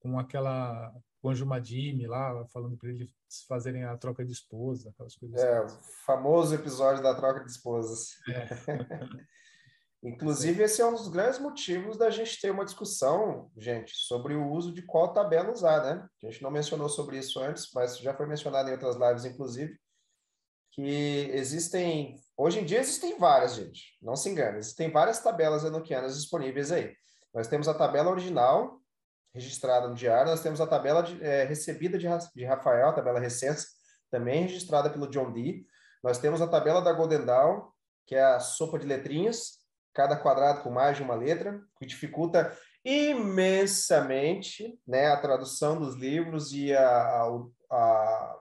com 0.00 0.18
aquela 0.18 0.92
com 1.20 1.28
Anjo 1.28 1.46
Madime 1.46 2.06
lá 2.06 2.44
falando 2.46 2.76
para 2.76 2.88
eles 2.88 3.10
fazerem 3.46 3.84
a 3.84 3.96
troca 3.96 4.24
de 4.24 4.32
esposa, 4.32 4.90
aquelas 4.90 5.14
coisas. 5.14 5.38
É, 5.40 5.60
o 5.60 5.68
famoso 6.04 6.54
episódio 6.54 7.02
da 7.02 7.14
troca 7.14 7.44
de 7.44 7.50
esposas. 7.50 8.18
É. 8.28 8.48
Inclusive, 10.02 10.64
esse 10.64 10.82
é 10.82 10.86
um 10.86 10.94
dos 10.94 11.06
grandes 11.06 11.38
motivos 11.38 11.96
da 11.96 12.10
gente 12.10 12.40
ter 12.40 12.50
uma 12.50 12.64
discussão, 12.64 13.48
gente, 13.56 13.92
sobre 13.94 14.34
o 14.34 14.50
uso 14.50 14.72
de 14.72 14.82
qual 14.82 15.12
tabela 15.12 15.52
usar, 15.52 15.82
né? 15.84 16.08
A 16.22 16.26
gente 16.26 16.42
não 16.42 16.50
mencionou 16.50 16.88
sobre 16.88 17.18
isso 17.18 17.38
antes, 17.38 17.68
mas 17.72 17.98
já 17.98 18.12
foi 18.12 18.26
mencionado 18.26 18.68
em 18.68 18.72
outras 18.72 18.96
lives, 18.96 19.24
inclusive, 19.24 19.78
que 20.72 21.30
existem, 21.32 22.16
hoje 22.36 22.58
em 22.58 22.64
dia 22.64 22.80
existem 22.80 23.16
várias, 23.16 23.54
gente, 23.54 23.96
não 24.02 24.16
se 24.16 24.28
engane, 24.28 24.58
existem 24.58 24.90
várias 24.90 25.20
tabelas 25.20 25.64
enoquianas 25.64 26.16
disponíveis 26.16 26.72
aí. 26.72 26.92
Nós 27.32 27.46
temos 27.46 27.68
a 27.68 27.74
tabela 27.74 28.10
original, 28.10 28.80
registrada 29.32 29.86
no 29.86 29.94
diário, 29.94 30.30
nós 30.30 30.42
temos 30.42 30.60
a 30.60 30.66
tabela 30.66 31.02
de, 31.02 31.22
é, 31.22 31.44
recebida 31.44 31.96
de, 31.96 32.08
de 32.34 32.44
Rafael, 32.44 32.88
a 32.88 32.92
tabela 32.92 33.20
recente, 33.20 33.62
também 34.10 34.42
registrada 34.42 34.90
pelo 34.90 35.08
John 35.08 35.32
Dee. 35.32 35.64
Nós 36.02 36.18
temos 36.18 36.42
a 36.42 36.48
tabela 36.48 36.82
da 36.82 36.92
Golden 36.92 37.24
Dawn, 37.24 37.70
que 38.04 38.16
é 38.16 38.22
a 38.22 38.40
sopa 38.40 38.78
de 38.78 38.86
letrinhas, 38.86 39.61
cada 39.94 40.16
quadrado 40.16 40.62
com 40.62 40.70
mais 40.70 40.96
de 40.96 41.02
uma 41.02 41.14
letra, 41.14 41.60
que 41.78 41.86
dificulta 41.86 42.56
imensamente 42.84 44.78
né, 44.86 45.08
a 45.08 45.20
tradução 45.20 45.78
dos 45.78 45.94
livros 45.94 46.52
e 46.52 46.74
a, 46.74 46.82
a, 46.82 47.46
a 47.70 48.36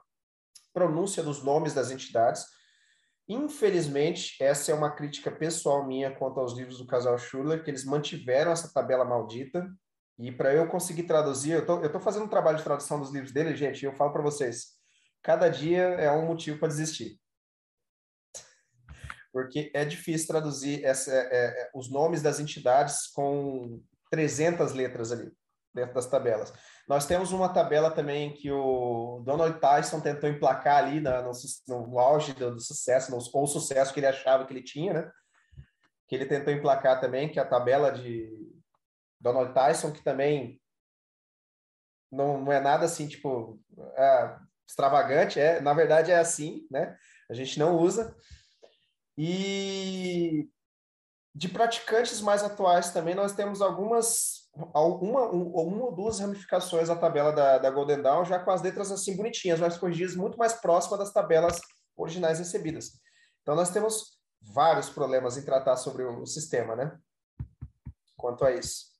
pronúncia 0.73 1.22
dos 1.22 1.44
nomes 1.44 1.73
das 1.73 1.91
entidades. 1.91 2.45
Infelizmente, 3.28 4.36
essa 4.41 4.72
é 4.72 4.76
uma 4.76 4.91
crítica 4.91 5.32
pessoal 5.32 5.86
minha 5.86 6.11
quanto 6.11 6.40
aos 6.40 6.53
livros 6.57 6.80
do 6.80 6.88
casal 6.88 7.18
Schuller, 7.18 7.64
que 7.64 7.69
eles 7.69 7.86
mantiveram 7.86 8.52
essa 8.52 8.73
tabela 8.73 9.06
maldita. 9.06 9.69
E 10.18 10.32
para 10.32 10.53
eu 10.53 10.68
conseguir 10.68 11.03
traduzir, 11.03 11.52
eu 11.52 11.65
tô, 11.65 11.88
tô 11.90 11.99
fazendo 11.99 12.26
um 12.26 12.30
trabalho 12.30 12.57
de 12.57 12.64
tradução 12.64 12.99
dos 12.99 13.11
livros 13.11 13.32
dele, 13.32 13.56
gente, 13.56 13.82
e 13.82 13.86
eu 13.86 13.94
falo 13.94 14.11
para 14.11 14.22
vocês, 14.22 14.72
cada 15.23 15.49
dia 15.49 15.82
é 15.82 16.11
um 16.11 16.26
motivo 16.26 16.60
para 16.60 16.68
desistir 16.68 17.20
porque 19.32 19.72
é 19.74 19.86
difícil 19.86 20.28
traduzir 20.28 20.84
essa, 20.84 21.12
é, 21.12 21.28
é, 21.32 21.70
os 21.74 21.90
nomes 21.90 22.22
das 22.22 22.40
entidades 22.40 23.08
com 23.08 23.82
300 24.10 24.74
letras 24.74 25.12
ali, 25.12 25.32
dentro 25.74 25.94
das 25.94 26.08
tabelas. 26.08 26.53
Nós 26.88 27.06
temos 27.06 27.32
uma 27.32 27.48
tabela 27.48 27.90
também 27.90 28.34
que 28.34 28.52
o 28.52 29.22
Donald 29.26 29.60
Tyson 29.60 30.02
tentou 30.02 30.30
emplacar 30.30 30.78
ali 30.78 30.99
na, 30.99 31.22
no, 31.22 31.32
no, 31.88 31.99
auge 31.99 32.34
do, 32.34 32.56
do 32.56 32.60
sucesso, 32.60 33.12
no, 33.12 33.18
o 33.18 33.48
sucesso 33.48 33.94
que 33.94 33.99
ele 33.99 34.08
achava 34.08 34.45
que 34.45 34.53
ele 34.53 34.64
tinha, 34.64 34.94
né? 34.94 35.12
Que 36.08 36.16
ele 36.16 36.26
tentou 36.26 36.53
emplacar 36.53 36.99
também, 36.99 37.30
que 37.30 37.40
é 37.40 37.41
a 37.41 37.48
tabela 37.48 37.91
de 37.91 38.30
Donald 39.20 39.53
Tyson, 39.53 39.91
que 39.91 40.03
também 40.03 40.60
não, 42.12 42.41
não 42.41 42.52
é 42.52 42.60
nada 42.60 42.86
assim, 42.86 43.08
tipo, 43.08 43.58
é, 43.95 44.36
extravagante, 44.68 45.40
é, 45.40 45.62
na 45.62 45.74
verdade 45.74 46.12
é 46.12 46.18
assim, 46.18 46.68
né? 46.70 46.98
A 47.30 47.34
gente 47.34 47.58
não 47.58 47.78
usa. 47.78 48.14
E 49.17 50.49
de 51.33 51.47
praticantes 51.47 52.19
mais 52.21 52.43
atuais 52.43 52.91
também, 52.91 53.15
nós 53.15 53.33
temos 53.33 53.61
algumas, 53.61 54.49
alguma, 54.73 55.29
uma 55.29 55.85
ou 55.85 55.95
duas 55.95 56.19
ramificações 56.19 56.89
da 56.89 56.95
tabela 56.95 57.31
da, 57.31 57.57
da 57.57 57.69
Golden 57.69 58.01
Dawn, 58.01 58.25
já 58.25 58.38
com 58.38 58.51
as 58.51 58.61
letras 58.61 58.91
assim 58.91 59.15
bonitinhas, 59.15 59.59
mais 59.59 59.77
corrigidas, 59.77 60.15
muito 60.15 60.38
mais 60.38 60.53
próximas 60.53 60.99
das 60.99 61.13
tabelas 61.13 61.61
originais 61.95 62.39
recebidas. 62.39 62.99
Então, 63.41 63.55
nós 63.55 63.69
temos 63.69 64.19
vários 64.41 64.89
problemas 64.89 65.38
em 65.38 65.45
tratar 65.45 65.77
sobre 65.77 66.03
o, 66.03 66.25
sistema, 66.25 66.75
né? 66.75 66.97
Quanto 68.17 68.43
a 68.43 68.51
isso. 68.51 68.91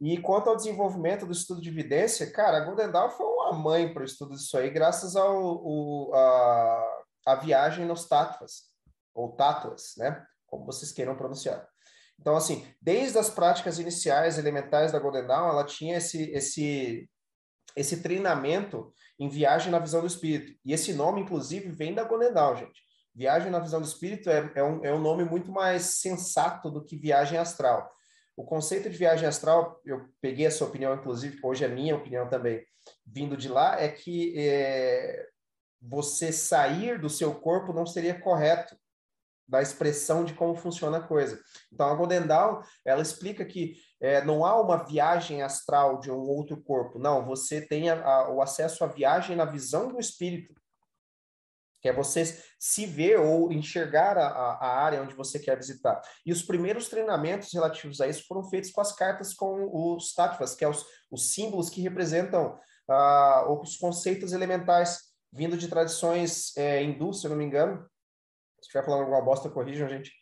E 0.00 0.18
quanto 0.18 0.48
ao 0.48 0.56
desenvolvimento 0.56 1.26
do 1.26 1.32
estudo 1.32 1.60
de 1.60 1.68
evidência, 1.68 2.30
cara, 2.32 2.56
a 2.56 2.64
Golden 2.64 2.90
Dawn 2.90 3.10
foi 3.10 3.26
uma 3.26 3.52
mãe 3.52 3.92
para 3.92 4.02
o 4.02 4.06
estudo 4.06 4.34
disso 4.34 4.56
aí, 4.56 4.70
graças 4.70 5.14
ao 5.14 5.38
o, 5.42 6.10
a, 6.14 7.02
a 7.26 7.34
viagem 7.36 7.86
nos 7.86 8.08
Tattvas 8.08 8.69
ou 9.20 9.32
tátuas, 9.32 9.94
né? 9.96 10.24
Como 10.46 10.64
vocês 10.64 10.92
queiram 10.92 11.16
pronunciar. 11.16 11.68
Então, 12.18 12.36
assim, 12.36 12.66
desde 12.80 13.18
as 13.18 13.30
práticas 13.30 13.78
iniciais 13.78 14.38
elementares 14.38 14.92
da 14.92 14.98
Golden 14.98 15.26
Dawn, 15.26 15.48
ela 15.48 15.64
tinha 15.64 15.96
esse, 15.96 16.30
esse, 16.32 17.08
esse 17.74 18.02
treinamento 18.02 18.92
em 19.18 19.28
viagem 19.28 19.72
na 19.72 19.78
visão 19.78 20.00
do 20.02 20.06
espírito. 20.06 20.52
E 20.64 20.72
esse 20.72 20.92
nome, 20.92 21.22
inclusive, 21.22 21.70
vem 21.70 21.94
da 21.94 22.04
Golden 22.04 22.32
Dawn, 22.32 22.56
gente. 22.56 22.82
Viagem 23.14 23.50
na 23.50 23.58
visão 23.58 23.80
do 23.80 23.86
espírito 23.86 24.28
é, 24.30 24.52
é, 24.54 24.62
um, 24.62 24.84
é 24.84 24.92
um 24.92 25.00
nome 25.00 25.24
muito 25.24 25.50
mais 25.50 25.82
sensato 26.00 26.70
do 26.70 26.84
que 26.84 26.96
viagem 26.96 27.38
astral. 27.38 27.90
O 28.36 28.44
conceito 28.44 28.88
de 28.88 28.96
viagem 28.96 29.26
astral, 29.26 29.80
eu 29.84 30.06
peguei 30.20 30.46
a 30.46 30.50
sua 30.50 30.68
opinião, 30.68 30.94
inclusive, 30.94 31.38
hoje 31.42 31.64
é 31.64 31.68
minha 31.68 31.96
opinião 31.96 32.28
também, 32.28 32.64
vindo 33.04 33.36
de 33.36 33.48
lá, 33.48 33.80
é 33.80 33.88
que 33.88 34.34
é, 34.38 35.26
você 35.80 36.32
sair 36.32 36.98
do 36.98 37.10
seu 37.10 37.34
corpo 37.34 37.72
não 37.72 37.84
seria 37.84 38.18
correto 38.18 38.76
da 39.50 39.60
expressão 39.60 40.24
de 40.24 40.32
como 40.32 40.54
funciona 40.54 40.98
a 40.98 41.02
coisa. 41.02 41.38
Então, 41.72 41.88
a 41.88 41.94
Golden 41.94 42.26
Dawn, 42.26 42.62
ela 42.84 43.02
explica 43.02 43.44
que 43.44 43.74
é, 44.00 44.24
não 44.24 44.44
há 44.46 44.58
uma 44.60 44.84
viagem 44.84 45.42
astral 45.42 45.98
de 45.98 46.10
um 46.10 46.20
outro 46.20 46.56
corpo, 46.62 46.98
não, 46.98 47.26
você 47.26 47.60
tem 47.60 47.90
a, 47.90 48.00
a, 48.00 48.30
o 48.30 48.40
acesso 48.40 48.84
à 48.84 48.86
viagem 48.86 49.34
na 49.34 49.44
visão 49.44 49.88
do 49.88 49.98
espírito, 49.98 50.54
que 51.82 51.88
é 51.88 51.92
você 51.92 52.24
se 52.60 52.86
ver 52.86 53.18
ou 53.18 53.50
enxergar 53.50 54.16
a, 54.16 54.28
a, 54.28 54.82
área 54.82 55.02
onde 55.02 55.14
você 55.14 55.38
quer 55.38 55.56
visitar. 55.56 56.00
E 56.24 56.30
os 56.30 56.42
primeiros 56.42 56.88
treinamentos 56.88 57.52
relativos 57.52 58.00
a 58.00 58.06
isso 58.06 58.26
foram 58.28 58.44
feitos 58.44 58.70
com 58.70 58.80
as 58.80 58.92
cartas 58.92 59.34
com 59.34 59.68
os 59.72 60.14
tattvas, 60.14 60.54
que 60.54 60.64
é 60.64 60.68
os, 60.68 60.84
os 61.10 61.32
símbolos 61.32 61.70
que 61.70 61.80
representam 61.80 62.56
ah, 62.88 63.46
os 63.48 63.76
conceitos 63.76 64.32
elementais, 64.32 65.00
vindo 65.32 65.56
de 65.56 65.68
tradições 65.68 66.54
é, 66.56 66.82
hindus, 66.82 67.20
se 67.20 67.26
eu 67.26 67.30
não 67.30 67.38
me 67.38 67.44
engano, 67.44 67.88
se 68.60 68.66
estiver 68.66 68.84
falando 68.84 69.00
alguma 69.00 69.22
bosta, 69.22 69.50
corrijam, 69.50 69.88
gente, 69.88 70.12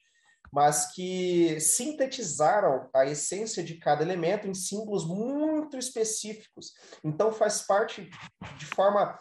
mas 0.53 0.93
que 0.93 1.61
sintetizaram 1.61 2.89
a 2.95 3.05
essência 3.05 3.63
de 3.63 3.75
cada 3.75 4.03
elemento 4.03 4.49
em 4.49 4.55
símbolos 4.55 5.07
muito 5.07 5.77
específicos. 5.77 6.73
Então, 7.05 7.33
faz 7.33 7.63
parte 7.63 8.09
de 8.57 8.67
forma 8.67 9.19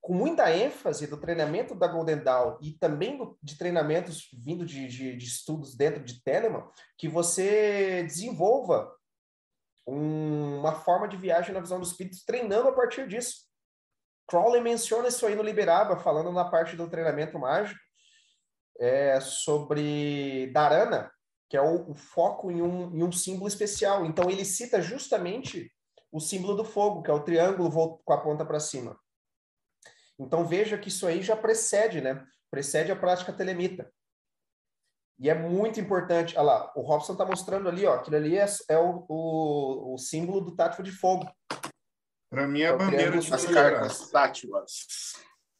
com 0.00 0.14
muita 0.14 0.54
ênfase 0.54 1.06
do 1.06 1.16
treinamento 1.16 1.76
da 1.76 1.86
Golden 1.86 2.18
Dawn 2.18 2.58
e 2.60 2.72
também 2.72 3.16
do, 3.16 3.38
de 3.40 3.56
treinamentos 3.56 4.28
vindo 4.34 4.66
de, 4.66 4.88
de, 4.88 5.16
de, 5.16 5.24
estudos 5.24 5.76
dentro 5.76 6.02
de 6.02 6.20
Telemann, 6.24 6.68
que 6.98 7.08
você 7.08 8.02
desenvolva 8.02 8.92
um, 9.86 10.58
uma 10.58 10.74
forma 10.74 11.06
de 11.06 11.16
viagem 11.16 11.54
na 11.54 11.60
visão 11.60 11.78
do 11.78 11.86
espírito, 11.86 12.16
treinando 12.26 12.68
a 12.68 12.72
partir 12.72 13.06
disso. 13.06 13.46
Crowley 14.26 14.60
menciona 14.60 15.08
isso 15.08 15.24
aí 15.24 15.36
no 15.36 15.42
Liberaba, 15.42 15.96
falando 15.96 16.32
na 16.32 16.44
parte 16.44 16.74
do 16.74 16.90
treinamento 16.90 17.38
mágico, 17.38 17.80
é, 18.78 19.20
sobre 19.20 20.50
Dharana, 20.52 21.10
que 21.48 21.56
é 21.56 21.62
o, 21.62 21.90
o 21.90 21.94
foco 21.94 22.50
em 22.50 22.62
um, 22.62 22.96
em 22.96 23.02
um 23.02 23.12
símbolo 23.12 23.48
especial. 23.48 24.04
Então, 24.06 24.30
ele 24.30 24.44
cita 24.44 24.80
justamente 24.80 25.70
o 26.10 26.20
símbolo 26.20 26.54
do 26.54 26.64
fogo, 26.64 27.02
que 27.02 27.10
é 27.10 27.14
o 27.14 27.22
triângulo 27.22 27.98
com 28.04 28.12
a 28.12 28.20
ponta 28.20 28.44
para 28.44 28.60
cima. 28.60 28.98
Então, 30.18 30.46
veja 30.46 30.78
que 30.78 30.88
isso 30.88 31.06
aí 31.06 31.22
já 31.22 31.36
precede, 31.36 32.00
né? 32.00 32.24
Precede 32.50 32.92
a 32.92 32.96
prática 32.96 33.32
telemita. 33.32 33.90
E 35.18 35.30
é 35.30 35.34
muito 35.34 35.80
importante. 35.80 36.36
Olha 36.36 36.42
lá, 36.42 36.72
o 36.74 36.82
Robson 36.82 37.12
está 37.12 37.24
mostrando 37.24 37.68
ali, 37.68 37.86
ó, 37.86 37.94
aquilo 37.94 38.16
ali 38.16 38.36
é, 38.36 38.46
é 38.68 38.78
o, 38.78 39.04
o, 39.08 39.94
o, 39.94 39.98
símbolo 39.98 40.40
do 40.40 40.56
tático 40.56 40.82
de 40.82 40.90
fogo. 40.90 41.30
Para 42.28 42.46
mim 42.46 42.62
é 42.62 42.70
a 42.70 42.72
é 42.72 42.76
bandeira 42.76 43.18
de 43.18 43.32
as 43.32 43.44
cartas 43.44 44.10
tátivas. 44.10 44.86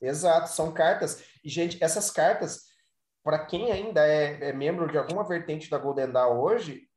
Exato, 0.01 0.51
são 0.51 0.73
cartas. 0.73 1.23
E, 1.45 1.49
gente, 1.49 1.83
essas 1.83 2.11
cartas, 2.11 2.72
para 3.23 3.45
quem 3.45 3.71
ainda 3.71 4.07
é, 4.07 4.49
é, 4.49 4.53
membro 4.53 4.91
de 4.91 4.99
alguma 4.99 5.25
vertente 5.25 5.71
da 5.71 5.79
Golden 5.79 6.11
Dawn 6.11 6.41
hoje, 6.41 6.89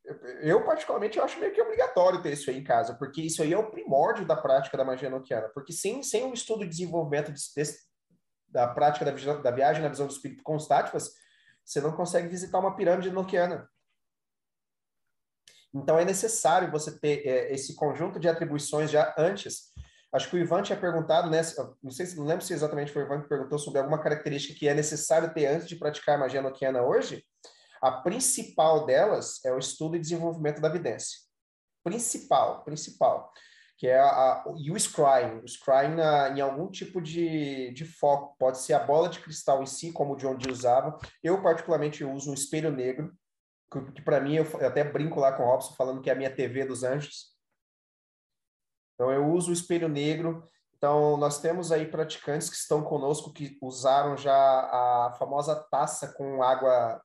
eu 0.42 0.64
particularmente 0.64 1.18
eu 1.18 1.24
acho 1.24 1.40
meio 1.40 1.54
que 1.54 1.62
obrigatório 1.62 2.22
ter 2.22 2.34
isso 2.34 2.50
aí 2.50 2.58
em 2.58 2.64
casa, 2.64 2.94
porque 2.96 3.22
isso 3.22 3.42
aí 3.42 3.54
é 3.54 3.58
o 3.58 3.70
primórdio 3.70 4.26
da 4.26 4.36
prática 4.36 4.78
da 4.78 4.86
magia 4.86 5.10
noquiana, 5.10 5.50
porque 5.50 5.74
sem, 5.74 6.04
sem 6.04 6.24
um 6.24 6.34
estudo 6.34 6.64
de 6.64 6.70
desenvolvimento 6.70 7.32
de, 7.32 7.40
de, 7.40 7.72
da 8.48 8.68
prática 8.68 9.06
da, 9.06 9.12
da, 9.12 9.52
viagem 9.52 9.82
na 9.82 9.90
visão 9.90 10.08
do 10.08 10.14
espírito 10.14 10.44
com 10.44 10.56
os 10.56 10.68
você 11.64 11.82
não 11.82 11.96
consegue 11.96 12.28
visitar 12.28 12.60
uma 12.60 12.76
pirâmide 12.76 13.10
noquiana. 13.10 13.68
Então 15.74 15.98
é 15.98 16.06
necessário 16.06 16.72
você 16.72 16.98
ter 16.98 17.28
é, 17.28 17.54
esse 17.54 17.76
conjunto 17.76 18.20
de 18.20 18.30
atribuições 18.30 18.92
já 18.92 19.14
antes 19.18 19.74
Acho 20.16 20.30
que 20.30 20.38
o 20.38 20.40
Ivan 20.40 20.62
tinha 20.62 20.80
perguntado, 20.80 21.30
né? 21.30 21.42
Não 21.84 21.92
sei 21.92 22.06
se 22.06 22.16
não 22.16 22.24
lembro 22.24 22.46
se 22.46 22.54
exatamente 22.54 22.90
foi 22.90 23.04
o 23.04 23.06
Ivan 23.06 23.22
que 23.22 23.28
perguntou 23.28 23.60
sobre 23.60 23.80
alguma 23.80 24.02
característica 24.02 24.58
que 24.58 24.66
é 24.66 24.74
necessário 24.74 25.34
ter 25.34 25.48
antes 25.48 25.68
de 25.68 25.76
praticar 25.76 26.18
magia 26.18 26.42
noquiana 26.42 26.82
hoje. 26.82 27.22
A 27.82 27.92
principal 27.92 28.86
delas 28.86 29.44
é 29.44 29.52
o 29.52 29.60
estudo 29.60 29.98
e 29.98 30.00
desenvolvimento 30.00 30.62
da 30.62 30.70
evidência. 30.70 31.20
Principal, 31.84 32.64
principal. 32.64 33.30
Que 33.78 33.88
é 33.88 34.00
a, 34.00 34.08
a, 34.08 34.46
e 34.58 34.72
o 34.72 34.80
scrying. 34.80 35.42
O 35.44 35.48
scrying 35.50 35.96
na, 35.96 36.30
em 36.30 36.40
algum 36.40 36.72
tipo 36.72 37.02
de, 37.02 37.74
de 37.74 37.84
foco. 37.84 38.38
Pode 38.40 38.60
ser 38.60 38.72
a 38.72 38.80
bola 38.80 39.10
de 39.10 39.20
cristal 39.20 39.62
em 39.62 39.66
si, 39.66 39.92
como 39.92 40.14
o 40.14 40.16
John 40.16 40.38
Dee 40.38 40.50
usava. 40.50 40.98
Eu, 41.22 41.42
particularmente, 41.42 42.06
uso 42.06 42.32
um 42.32 42.34
espelho 42.34 42.72
negro, 42.72 43.14
que, 43.70 43.92
que 43.92 44.02
para 44.02 44.22
mim, 44.22 44.36
eu, 44.36 44.46
eu, 44.46 44.68
até 44.68 44.82
brinco 44.82 45.20
lá 45.20 45.34
com 45.34 45.44
o 45.44 45.46
Robson, 45.46 45.74
falando 45.74 46.02
que 46.02 46.10
é 46.10 46.14
a 46.14 46.16
minha 46.16 46.34
TV 46.34 46.64
dos 46.64 46.86
anjos. 46.86 47.35
Então, 48.96 49.12
eu 49.12 49.30
uso 49.32 49.52
o 49.52 49.54
espelho 49.54 49.88
negro. 49.88 50.48
Então, 50.78 51.16
nós 51.18 51.40
temos 51.40 51.72
aí 51.72 51.86
praticantes 51.86 52.50
que 52.50 52.56
estão 52.56 52.82
conosco 52.82 53.32
que 53.32 53.58
usaram 53.62 54.18
já 54.18 54.34
a 54.34 55.16
famosa 55.20 55.56
taça 55.56 56.14
com 56.14 56.42
água 56.42 57.02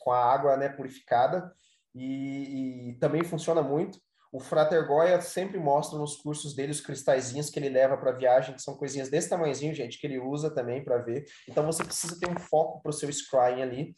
com 0.00 0.12
a 0.12 0.24
água 0.24 0.56
né, 0.56 0.68
purificada 0.68 1.52
e, 1.92 2.90
e 2.90 2.94
também 3.00 3.24
funciona 3.24 3.60
muito. 3.60 3.98
O 4.32 4.38
Frater 4.38 4.86
Goya 4.86 5.20
sempre 5.20 5.58
mostra 5.58 5.98
nos 5.98 6.16
cursos 6.16 6.54
dele 6.54 6.70
os 6.70 6.80
cristalzinhos 6.80 7.48
que 7.48 7.58
ele 7.58 7.68
leva 7.68 7.96
para 7.96 8.12
viagem, 8.12 8.54
que 8.54 8.62
são 8.62 8.76
coisinhas 8.76 9.08
desse 9.08 9.28
tamanhozinho, 9.28 9.74
gente, 9.74 9.98
que 9.98 10.06
ele 10.06 10.18
usa 10.18 10.54
também 10.54 10.84
para 10.84 10.98
ver. 10.98 11.24
Então 11.48 11.64
você 11.64 11.82
precisa 11.82 12.18
ter 12.20 12.28
um 12.28 12.38
foco 12.38 12.82
para 12.82 12.90
o 12.90 12.92
seu 12.92 13.10
scrying 13.10 13.62
ali. 13.62 13.96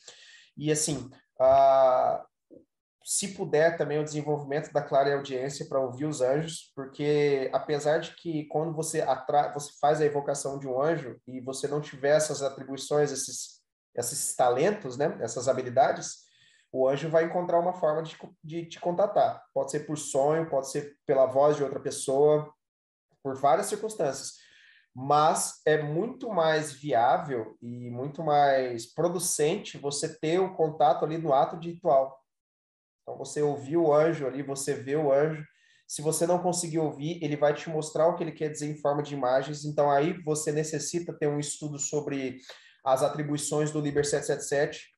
E 0.57 0.71
assim, 0.71 1.11
se 3.11 3.29
puder 3.29 3.79
também 3.79 3.99
o 3.99 4.05
desenvolvimento 4.05 4.71
da 4.71 4.83
clara 4.83 5.15
audiência 5.15 5.67
para 5.67 5.81
ouvir 5.81 6.05
os 6.05 6.21
anjos, 6.21 6.71
porque 6.77 7.49
apesar 7.55 8.01
de 8.01 8.15
que 8.15 8.45
quando 8.49 8.75
você 8.75 9.01
atra 9.01 9.51
você 9.51 9.73
faz 9.81 10.03
a 10.03 10.05
evocação 10.05 10.59
de 10.59 10.69
um 10.69 10.79
anjo 10.79 11.19
e 11.27 11.41
você 11.41 11.67
não 11.67 11.81
tiver 11.81 12.15
essas 12.15 12.43
atribuições, 12.43 13.11
esses 13.11 13.63
esses 13.95 14.37
talentos, 14.37 14.99
né, 14.99 15.17
essas 15.23 15.49
habilidades, 15.49 16.19
o 16.71 16.87
anjo 16.87 17.09
vai 17.09 17.25
encontrar 17.25 17.59
uma 17.59 17.73
forma 17.73 18.03
de, 18.03 18.15
de 18.45 18.67
te 18.67 18.79
contatar. 18.79 19.43
Pode 19.55 19.71
ser 19.71 19.87
por 19.87 19.97
sonho, 19.97 20.49
pode 20.51 20.71
ser 20.71 20.95
pela 21.07 21.25
voz 21.25 21.57
de 21.57 21.65
outra 21.65 21.81
pessoa, 21.81 22.53
por 23.23 23.35
várias 23.37 23.69
circunstâncias. 23.69 24.35
Mas 24.95 25.63
é 25.65 25.83
muito 25.83 26.29
mais 26.29 26.73
viável 26.73 27.57
e 27.63 27.91
muito 27.91 28.23
mais 28.23 28.93
producente 28.93 29.79
você 29.79 30.15
ter 30.19 30.39
o 30.39 30.55
contato 30.55 31.07
ali 31.07 31.17
no 31.17 31.33
ato 31.33 31.57
ritual. 31.57 32.18
Então, 33.09 33.17
você 33.17 33.41
ouvir 33.41 33.79
o 33.79 33.95
anjo 33.95 34.27
ali, 34.27 34.43
você 34.43 34.75
vê 34.75 34.95
o 34.95 35.11
anjo. 35.11 35.43
Se 35.87 36.03
você 36.03 36.27
não 36.27 36.39
conseguir 36.39 36.79
ouvir, 36.79 37.19
ele 37.25 37.37
vai 37.37 37.55
te 37.55 37.71
mostrar 37.71 38.07
o 38.07 38.15
que 38.15 38.23
ele 38.23 38.33
quer 38.33 38.51
dizer 38.51 38.71
em 38.71 38.77
forma 38.77 39.03
de 39.03 39.15
imagens. 39.15 39.65
Então, 39.65 39.91
aí 39.91 40.13
você 40.23 40.53
necessita 40.53 41.15
ter 41.15 41.27
um 41.27 41.41
estudo 41.41 41.79
sobre 41.79 42.37
as 42.85 43.03
atribuições 43.03 43.71
do 43.71 43.81
Liber 43.81 44.05
777. 44.05 44.91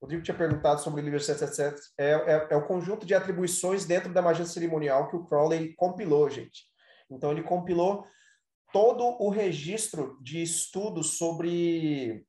O 0.00 0.06
Rodrigo 0.06 0.24
tinha 0.24 0.36
perguntado 0.36 0.80
sobre 0.80 1.00
o 1.00 1.04
Liber 1.04 1.22
777. 1.22 1.94
É, 1.96 2.10
é, 2.10 2.48
é 2.50 2.56
o 2.56 2.66
conjunto 2.66 3.06
de 3.06 3.14
atribuições 3.14 3.84
dentro 3.84 4.12
da 4.12 4.20
magia 4.20 4.46
cerimonial 4.46 5.08
que 5.08 5.14
o 5.14 5.24
Crowley 5.24 5.74
compilou, 5.76 6.28
gente. 6.28 6.64
Então, 7.08 7.30
ele 7.30 7.44
compilou 7.44 8.04
todo 8.72 9.04
o 9.22 9.28
registro 9.28 10.18
de 10.20 10.42
estudos 10.42 11.18
sobre 11.18 12.26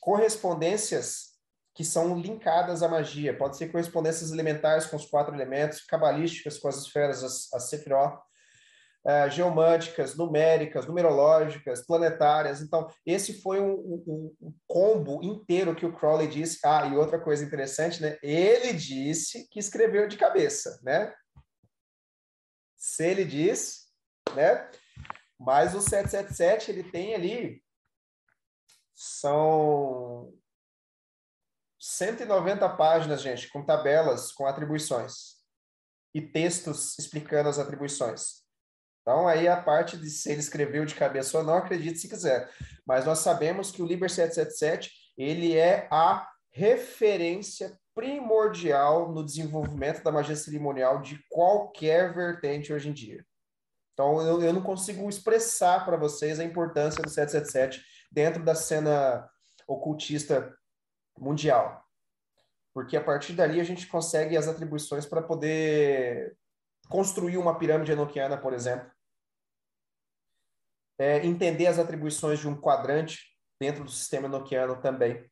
correspondências 0.00 1.31
que 1.74 1.84
são 1.84 2.18
linkadas 2.18 2.82
à 2.82 2.88
magia. 2.88 3.36
Pode 3.36 3.56
ser 3.56 3.70
correspondências 3.70 4.30
elementares 4.30 4.86
com 4.86 4.96
os 4.96 5.06
quatro 5.06 5.34
elementos, 5.34 5.84
cabalísticas 5.84 6.58
com 6.58 6.68
as 6.68 6.76
esferas, 6.76 7.22
as, 7.22 7.52
as 7.52 7.68
Sephiroth, 7.68 8.18
uh, 9.06 9.30
geomânticas, 9.30 10.14
numéricas, 10.16 10.86
numerológicas, 10.86 11.84
planetárias. 11.86 12.60
Então, 12.60 12.88
esse 13.06 13.40
foi 13.40 13.60
um, 13.60 13.72
um, 13.72 14.34
um, 14.40 14.54
combo 14.66 15.22
inteiro 15.22 15.74
que 15.74 15.86
o 15.86 15.92
Crowley 15.92 16.28
disse. 16.28 16.58
Ah, 16.64 16.86
e 16.86 16.96
outra 16.96 17.18
coisa 17.18 17.44
interessante, 17.44 18.02
né? 18.02 18.18
Ele 18.22 18.72
disse 18.74 19.48
que 19.48 19.58
escreveu 19.58 20.06
de 20.06 20.16
cabeça, 20.16 20.78
né? 20.82 21.12
Se 22.76 23.06
ele 23.06 23.24
diz, 23.24 23.86
né? 24.34 24.68
Mas 25.38 25.74
o 25.74 25.80
777, 25.80 26.70
ele 26.70 26.84
tem 26.84 27.14
ali 27.14 27.62
são 28.94 30.32
190 31.84 32.68
páginas, 32.76 33.20
gente, 33.20 33.48
com 33.48 33.60
tabelas, 33.60 34.30
com 34.30 34.46
atribuições 34.46 35.42
e 36.14 36.22
textos 36.22 36.96
explicando 36.96 37.48
as 37.48 37.58
atribuições. 37.58 38.42
Então, 39.00 39.26
aí 39.26 39.48
a 39.48 39.60
parte 39.60 39.96
de 39.96 40.08
se 40.08 40.30
ele 40.30 40.38
escreveu 40.38 40.84
de 40.84 40.94
cabeça 40.94 41.36
ou 41.38 41.42
não, 41.42 41.54
acredite 41.54 41.98
se 41.98 42.08
quiser. 42.08 42.48
Mas 42.86 43.04
nós 43.04 43.18
sabemos 43.18 43.72
que 43.72 43.82
o 43.82 43.84
Liber 43.86 44.08
777, 44.08 44.92
ele 45.18 45.56
é 45.56 45.88
a 45.90 46.30
referência 46.52 47.76
primordial 47.96 49.10
no 49.10 49.24
desenvolvimento 49.24 50.04
da 50.04 50.12
magia 50.12 50.36
cerimonial 50.36 51.02
de 51.02 51.18
qualquer 51.28 52.14
vertente 52.14 52.72
hoje 52.72 52.90
em 52.90 52.92
dia. 52.92 53.26
Então, 53.92 54.22
eu, 54.22 54.40
eu 54.40 54.52
não 54.52 54.62
consigo 54.62 55.08
expressar 55.08 55.84
para 55.84 55.96
vocês 55.96 56.38
a 56.38 56.44
importância 56.44 57.02
do 57.02 57.10
777 57.10 57.84
dentro 58.12 58.44
da 58.44 58.54
cena 58.54 59.28
ocultista 59.66 60.56
mundial. 61.18 61.84
Porque 62.74 62.96
a 62.96 63.04
partir 63.04 63.34
dali 63.34 63.60
a 63.60 63.64
gente 63.64 63.86
consegue 63.86 64.36
as 64.36 64.48
atribuições 64.48 65.06
para 65.06 65.22
poder 65.22 66.36
construir 66.88 67.38
uma 67.38 67.58
pirâmide 67.58 67.92
enoquiana, 67.92 68.36
por 68.36 68.52
exemplo, 68.52 68.90
é, 70.98 71.24
entender 71.26 71.66
as 71.66 71.78
atribuições 71.78 72.38
de 72.38 72.48
um 72.48 72.58
quadrante 72.58 73.32
dentro 73.60 73.84
do 73.84 73.90
sistema 73.90 74.26
enoquiano 74.26 74.80
também. 74.80 75.30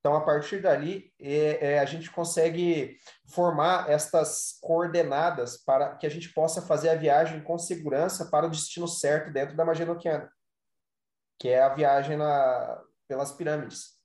Então, 0.00 0.16
a 0.16 0.20
partir 0.20 0.60
dali, 0.60 1.12
é, 1.20 1.74
é, 1.74 1.78
a 1.78 1.84
gente 1.84 2.10
consegue 2.10 2.98
formar 3.32 3.88
estas 3.88 4.58
coordenadas 4.60 5.58
para 5.58 5.96
que 5.96 6.04
a 6.04 6.10
gente 6.10 6.32
possa 6.32 6.60
fazer 6.60 6.88
a 6.88 6.96
viagem 6.96 7.40
com 7.40 7.56
segurança 7.56 8.28
para 8.28 8.46
o 8.46 8.50
destino 8.50 8.88
certo 8.88 9.32
dentro 9.32 9.56
da 9.56 9.64
magia 9.64 9.84
enoquiana, 9.84 10.28
que 11.38 11.48
é 11.48 11.62
a 11.62 11.68
viagem 11.68 12.16
na, 12.16 12.82
pelas 13.06 13.30
pirâmides, 13.30 13.96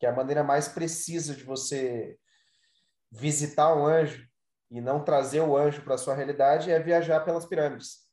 que 0.00 0.06
é 0.06 0.08
a 0.08 0.16
maneira 0.16 0.42
mais 0.42 0.66
precisa 0.66 1.36
de 1.36 1.44
você 1.44 2.18
visitar 3.12 3.76
um 3.76 3.84
anjo 3.86 4.26
e 4.70 4.80
não 4.80 5.04
trazer 5.04 5.42
o 5.42 5.56
anjo 5.56 5.82
para 5.82 5.98
sua 5.98 6.14
realidade 6.14 6.70
é 6.70 6.80
viajar 6.80 7.20
pelas 7.20 7.44
pirâmides. 7.44 8.08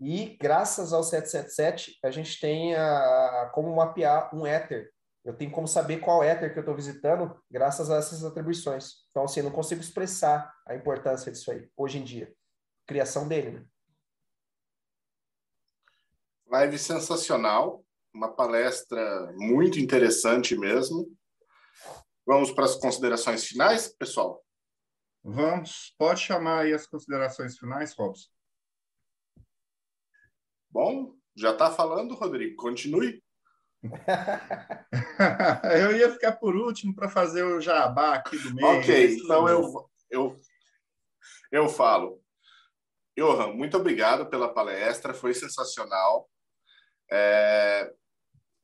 E 0.00 0.36
graças 0.40 0.92
ao 0.92 1.02
777, 1.02 1.98
a 2.02 2.10
gente 2.10 2.40
tem 2.40 2.74
a, 2.74 3.42
a 3.42 3.50
como 3.52 3.74
mapear 3.76 4.34
um 4.34 4.46
éter. 4.46 4.90
Eu 5.24 5.36
tenho 5.36 5.50
como 5.50 5.68
saber 5.68 5.98
qual 5.98 6.22
éter 6.22 6.52
que 6.52 6.58
eu 6.58 6.62
estou 6.62 6.74
visitando 6.74 7.38
graças 7.50 7.90
a 7.90 7.96
essas 7.96 8.24
atribuições. 8.24 9.04
Então, 9.10 9.24
assim, 9.24 9.40
eu 9.40 9.44
não 9.44 9.52
consigo 9.52 9.80
expressar 9.80 10.54
a 10.66 10.74
importância 10.74 11.30
disso 11.30 11.50
aí, 11.50 11.68
hoje 11.76 11.98
em 11.98 12.04
dia. 12.04 12.32
Criação 12.86 13.28
dele, 13.28 13.50
né? 13.50 13.66
Live 16.46 16.78
sensacional, 16.78 17.84
uma 18.14 18.34
palestra 18.34 19.32
muito 19.36 19.78
interessante 19.78 20.56
mesmo. 20.56 21.06
Vamos 22.26 22.50
para 22.50 22.64
as 22.64 22.74
considerações 22.76 23.46
finais, 23.46 23.88
pessoal? 23.88 24.44
Vamos, 25.24 25.94
pode 25.98 26.20
chamar 26.20 26.60
aí 26.60 26.72
as 26.72 26.86
considerações 26.86 27.58
finais, 27.58 27.94
Robson. 27.96 28.28
Bom, 30.70 31.14
já 31.36 31.52
está 31.52 31.70
falando, 31.70 32.14
Rodrigo, 32.14 32.56
continue. 32.56 33.22
eu 35.80 35.96
ia 35.96 36.10
ficar 36.12 36.32
por 36.32 36.56
último 36.56 36.94
para 36.94 37.08
fazer 37.08 37.42
o 37.44 37.60
jabá 37.60 38.14
aqui 38.14 38.36
do 38.38 38.54
meio. 38.54 38.78
Ok, 38.78 39.16
então 39.16 39.48
eu, 39.48 39.90
eu, 40.10 40.40
eu 41.50 41.68
falo. 41.68 42.22
Johan, 43.16 43.54
muito 43.54 43.76
obrigado 43.76 44.28
pela 44.28 44.52
palestra, 44.52 45.14
foi 45.14 45.34
sensacional. 45.34 46.28
É, 47.10 47.92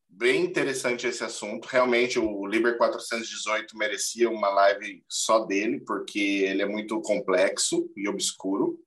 bem 0.09 0.45
interessante 0.45 1.07
esse 1.07 1.25
assunto. 1.25 1.67
Realmente, 1.67 2.19
o 2.19 2.47
Liber 2.47 2.77
418 2.77 3.77
merecia 3.77 4.31
uma 4.31 4.49
live 4.49 5.05
só 5.09 5.45
dele, 5.45 5.81
porque 5.81 6.19
ele 6.19 6.63
é 6.63 6.67
muito 6.67 7.01
complexo 7.01 7.91
e 7.97 8.09
obscuro. 8.09 8.79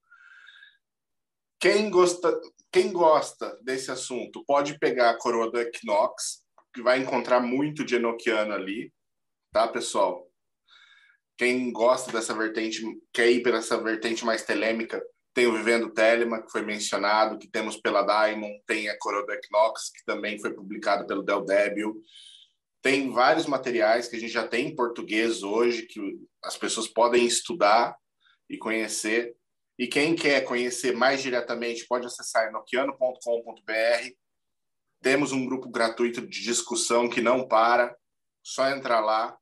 Quem 1.59 1.89
gosta, 1.89 2.39
quem 2.71 2.91
gosta 2.91 3.57
desse 3.63 3.91
assunto 3.91 4.43
pode 4.45 4.77
pegar 4.77 5.09
a 5.09 5.17
coroa 5.17 5.49
do 5.49 5.59
Equinox, 5.59 6.43
que 6.73 6.81
vai 6.81 6.99
encontrar 6.99 7.39
muito 7.39 7.83
de 7.83 7.95
Enochiano 7.95 8.53
ali, 8.53 8.93
tá, 9.51 9.67
pessoal? 9.67 10.27
Quem 11.37 11.71
gosta 11.71 12.11
dessa 12.11 12.33
vertente, 12.33 12.83
quer 13.11 13.31
ir 13.31 13.41
pela 13.41 13.57
essa 13.57 13.81
vertente 13.81 14.23
mais 14.23 14.43
telêmica, 14.43 15.03
tem 15.37 15.45
o 15.45 15.53
Vivendo 15.53 15.91
Telema, 15.91 16.41
que 16.41 16.51
foi 16.51 16.63
mencionado, 16.63 17.37
que 17.37 17.47
temos 17.47 17.77
pela 17.77 18.01
Diamond, 18.01 18.59
tem 18.65 18.89
a 18.89 18.97
Coroa 18.97 19.23
do 19.23 19.31
Equinox, 19.31 19.91
que 19.91 20.03
também 20.03 20.39
foi 20.39 20.51
publicado 20.51 21.05
pelo 21.05 21.21
Del 21.21 21.45
Débio. 21.45 22.01
Tem 22.81 23.11
vários 23.11 23.45
materiais 23.45 24.07
que 24.07 24.15
a 24.15 24.19
gente 24.19 24.33
já 24.33 24.47
tem 24.47 24.69
em 24.69 24.75
português 24.75 25.43
hoje, 25.43 25.83
que 25.83 26.19
as 26.43 26.57
pessoas 26.57 26.87
podem 26.87 27.23
estudar 27.23 27.95
e 28.49 28.57
conhecer. 28.57 29.35
E 29.77 29.85
quem 29.85 30.15
quer 30.15 30.41
conhecer 30.43 30.95
mais 30.95 31.21
diretamente 31.21 31.85
pode 31.85 32.07
acessar 32.07 32.47
enoquiano.com.br. 32.47 34.09
Temos 35.03 35.31
um 35.31 35.45
grupo 35.45 35.69
gratuito 35.69 36.19
de 36.19 36.41
discussão 36.41 37.07
que 37.07 37.21
não 37.21 37.47
para, 37.47 37.95
só 38.41 38.67
entrar 38.71 39.01
lá. 39.01 39.37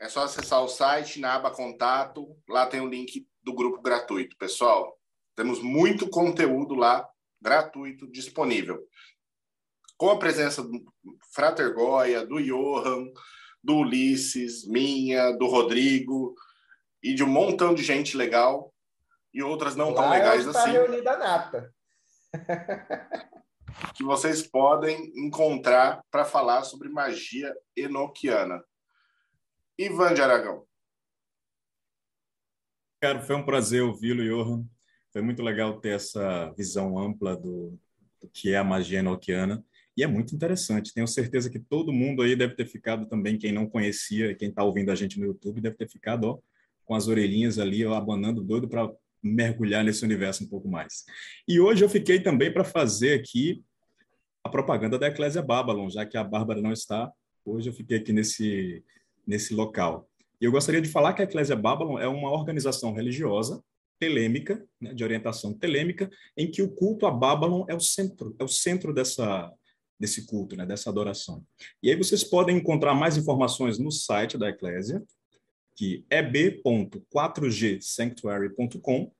É 0.00 0.08
só 0.08 0.24
acessar 0.24 0.64
o 0.64 0.68
site, 0.68 1.20
na 1.20 1.34
aba 1.34 1.52
Contato, 1.52 2.36
lá 2.48 2.66
tem 2.66 2.80
o 2.80 2.88
link 2.88 3.24
do 3.46 3.54
grupo 3.54 3.80
gratuito. 3.80 4.36
Pessoal, 4.36 4.98
temos 5.36 5.62
muito 5.62 6.10
conteúdo 6.10 6.74
lá 6.74 7.08
gratuito 7.40 8.10
disponível. 8.10 8.84
Com 9.96 10.10
a 10.10 10.18
presença 10.18 10.64
do 10.64 10.84
Frater 11.32 11.72
Goya, 11.72 12.26
do 12.26 12.42
Johan, 12.42 13.06
do 13.62 13.76
Ulisses, 13.76 14.66
minha, 14.66 15.30
do 15.30 15.46
Rodrigo 15.46 16.34
e 17.00 17.14
de 17.14 17.22
um 17.22 17.28
montão 17.28 17.72
de 17.72 17.84
gente 17.84 18.16
legal 18.16 18.74
e 19.32 19.42
outras 19.42 19.76
não 19.76 19.94
tão 19.94 20.04
Lá 20.04 20.16
é 20.16 20.18
legais 20.18 20.44
tá 20.52 20.62
assim. 20.62 20.72
reunida 20.72 21.16
nata. 21.16 21.72
que 23.94 24.02
vocês 24.02 24.42
podem 24.42 25.12
encontrar 25.14 26.02
para 26.10 26.24
falar 26.24 26.64
sobre 26.64 26.88
magia 26.88 27.54
enoquiana. 27.76 28.64
Ivan 29.78 30.14
de 30.14 30.22
Aragão. 30.22 30.65
Cara, 33.06 33.20
foi 33.20 33.36
um 33.36 33.44
prazer 33.44 33.84
ouvi-lo, 33.84 34.24
Johan. 34.24 34.64
Foi 35.12 35.22
muito 35.22 35.40
legal 35.40 35.78
ter 35.78 35.90
essa 35.90 36.52
visão 36.56 36.98
ampla 36.98 37.36
do, 37.36 37.78
do 38.20 38.28
que 38.32 38.50
é 38.50 38.56
a 38.56 38.64
magia 38.64 38.98
enoquiana. 38.98 39.64
E 39.96 40.02
é 40.02 40.08
muito 40.08 40.34
interessante. 40.34 40.92
Tenho 40.92 41.06
certeza 41.06 41.48
que 41.48 41.60
todo 41.60 41.92
mundo 41.92 42.20
aí 42.20 42.34
deve 42.34 42.56
ter 42.56 42.66
ficado 42.66 43.06
também, 43.06 43.38
quem 43.38 43.52
não 43.52 43.68
conhecia, 43.68 44.34
quem 44.34 44.48
está 44.48 44.64
ouvindo 44.64 44.90
a 44.90 44.96
gente 44.96 45.20
no 45.20 45.26
YouTube, 45.26 45.60
deve 45.60 45.76
ter 45.76 45.88
ficado 45.88 46.24
ó, 46.24 46.38
com 46.84 46.96
as 46.96 47.06
orelhinhas 47.06 47.60
ali, 47.60 47.86
ó, 47.86 47.94
abanando, 47.94 48.42
doido 48.42 48.66
para 48.66 48.90
mergulhar 49.22 49.84
nesse 49.84 50.04
universo 50.04 50.42
um 50.42 50.48
pouco 50.48 50.68
mais. 50.68 51.04
E 51.46 51.60
hoje 51.60 51.84
eu 51.84 51.88
fiquei 51.88 52.18
também 52.18 52.52
para 52.52 52.64
fazer 52.64 53.20
aqui 53.20 53.62
a 54.42 54.48
propaganda 54.48 54.98
da 54.98 55.06
Eclésia 55.06 55.42
Babylon, 55.42 55.88
já 55.88 56.04
que 56.04 56.16
a 56.16 56.24
Bárbara 56.24 56.60
não 56.60 56.72
está. 56.72 57.08
Hoje 57.44 57.70
eu 57.70 57.72
fiquei 57.72 57.98
aqui 57.98 58.12
nesse, 58.12 58.82
nesse 59.24 59.54
local. 59.54 60.10
E 60.40 60.44
eu 60.44 60.52
gostaria 60.52 60.80
de 60.80 60.88
falar 60.88 61.14
que 61.14 61.22
a 61.22 61.24
Eclésia 61.24 61.56
Babylon 61.56 61.98
é 61.98 62.08
uma 62.08 62.30
organização 62.30 62.92
religiosa 62.92 63.60
telêmica, 63.98 64.62
né, 64.80 64.92
de 64.92 65.02
orientação 65.02 65.54
telêmica, 65.54 66.10
em 66.36 66.50
que 66.50 66.60
o 66.62 66.74
culto 66.74 67.06
a 67.06 67.10
Babylon 67.10 67.64
é 67.68 67.74
o 67.74 67.80
centro, 67.80 68.36
é 68.38 68.44
o 68.44 68.48
centro 68.48 68.92
dessa 68.92 69.50
desse 69.98 70.26
culto, 70.26 70.54
né, 70.56 70.66
dessa 70.66 70.90
adoração. 70.90 71.42
E 71.82 71.90
aí 71.90 71.96
vocês 71.96 72.22
podem 72.22 72.58
encontrar 72.58 72.94
mais 72.94 73.16
informações 73.16 73.78
no 73.78 73.90
site 73.90 74.36
da 74.36 74.50
Eclésia, 74.50 75.02
que 75.74 76.04
é 76.10 76.22
b.4gsanctuary.com. 76.22 79.10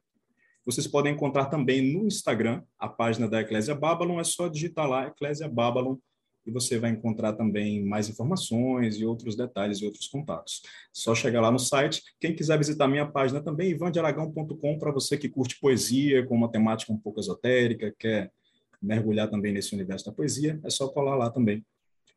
Vocês 0.66 0.86
podem 0.86 1.14
encontrar 1.14 1.46
também 1.46 1.80
no 1.80 2.06
Instagram 2.06 2.62
a 2.78 2.88
página 2.88 3.26
da 3.26 3.40
Eclésia 3.40 3.74
Babylon, 3.74 4.20
é 4.20 4.24
só 4.24 4.48
digitar 4.48 4.86
lá 4.86 5.06
Eclésia 5.06 5.48
Babylon 5.48 5.96
e 6.46 6.50
você 6.50 6.78
vai 6.78 6.90
encontrar 6.90 7.32
também 7.32 7.84
mais 7.84 8.08
informações 8.08 8.96
e 8.96 9.04
outros 9.04 9.34
detalhes 9.36 9.78
e 9.78 9.84
outros 9.84 10.06
contatos. 10.06 10.62
Só 10.92 11.14
chegar 11.14 11.40
lá 11.40 11.50
no 11.50 11.58
site. 11.58 12.02
Quem 12.20 12.34
quiser 12.34 12.56
visitar 12.56 12.86
minha 12.86 13.06
página 13.06 13.42
também, 13.42 13.70
ivandearagão.com, 13.70 14.78
para 14.78 14.92
você 14.92 15.18
que 15.18 15.28
curte 15.28 15.58
poesia 15.58 16.24
com 16.24 16.36
uma 16.36 16.50
temática 16.50 16.92
um 16.92 16.98
pouco 16.98 17.18
esotérica, 17.18 17.92
quer 17.98 18.32
mergulhar 18.80 19.28
também 19.28 19.52
nesse 19.52 19.74
universo 19.74 20.06
da 20.06 20.12
poesia, 20.12 20.60
é 20.62 20.70
só 20.70 20.88
colar 20.88 21.16
lá 21.16 21.30
também. 21.30 21.64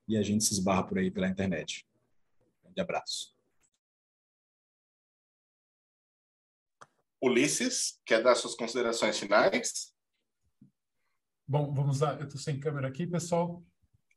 E 0.07 0.15
a 0.15 0.21
gente 0.21 0.43
se 0.43 0.53
esbarra 0.53 0.83
por 0.83 0.99
aí 0.99 1.09
pela 1.09 1.27
internet. 1.27 1.85
Um 2.61 2.65
grande 2.65 2.81
abraço. 2.81 3.33
Ulisses, 7.21 7.99
quer 8.05 8.23
dar 8.23 8.35
suas 8.35 8.55
considerações 8.55 9.19
finais? 9.19 9.93
Bom, 11.45 11.73
vamos 11.73 11.99
lá. 11.99 12.13
Eu 12.13 12.25
estou 12.25 12.39
sem 12.39 12.59
câmera 12.59 12.87
aqui, 12.87 13.05
pessoal. 13.05 13.63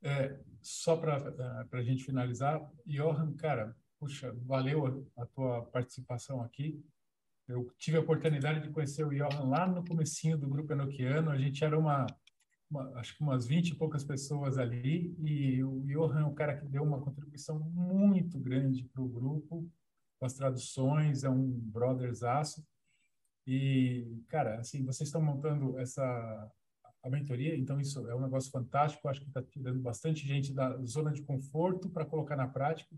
É, 0.03 0.37
só 0.61 0.97
para 0.97 1.67
a 1.73 1.83
gente 1.83 2.05
finalizar, 2.05 2.61
Johan, 2.85 3.35
cara, 3.35 3.77
puxa, 3.99 4.33
valeu 4.45 5.07
a, 5.17 5.23
a, 5.23 5.27
tua 5.27 5.63
participação 5.67 6.43
aqui. 6.43 6.85
Eu 7.47 7.73
tive 7.79 7.97
a 7.97 8.01
oportunidade 8.01 8.61
de 8.61 8.71
conhecer 8.71 9.05
o 9.05 9.11
Johan 9.11 9.49
lá 9.49 9.67
no 9.67 9.85
comecinho 9.85 10.37
do 10.37 10.49
Grupo 10.49 10.73
Enoquiano. 10.73 11.31
A 11.31 11.39
gente 11.39 11.65
era 11.65 11.79
uma, 11.79 12.07
uma 12.71 12.99
acho 12.99 13.17
que 13.17 13.23
umas 13.23 13.47
20 13.47 13.71
e 13.71 13.75
poucas 13.77 14.05
pessoas 14.05 14.59
ali, 14.59 15.15
e 15.21 15.63
o 15.63 15.81
Johan 15.87 16.21
é 16.21 16.25
um 16.25 16.35
cara 16.35 16.57
que 16.57 16.67
deu 16.67 16.83
uma 16.83 17.01
contribuição 17.01 17.61
muito 17.61 18.39
grande 18.41 18.85
para 18.85 19.03
o 19.03 19.09
grupo, 19.09 19.69
com 20.19 20.27
as 20.27 20.35
traduções, 20.35 21.23
é 21.25 21.31
um 21.31 21.49
brotherzaço. 21.49 22.65
E, 23.47 24.21
cara, 24.29 24.61
assim, 24.61 24.85
vocês 24.85 25.09
estão 25.09 25.21
montando 25.21 25.79
essa 25.79 26.51
a 27.03 27.11
mentoria, 27.11 27.57
então 27.57 27.81
isso 27.81 28.09
é 28.09 28.15
um 28.15 28.21
negócio 28.21 28.51
fantástico, 28.51 29.09
acho 29.09 29.21
que 29.21 29.29
está 29.29 29.43
tirando 29.43 29.81
bastante 29.81 30.27
gente 30.27 30.53
da 30.53 30.77
zona 30.85 31.13
de 31.13 31.23
conforto 31.23 31.91
para 31.91 32.07
colocar 32.07 32.37
na 32.37 32.47
prática. 32.47 32.95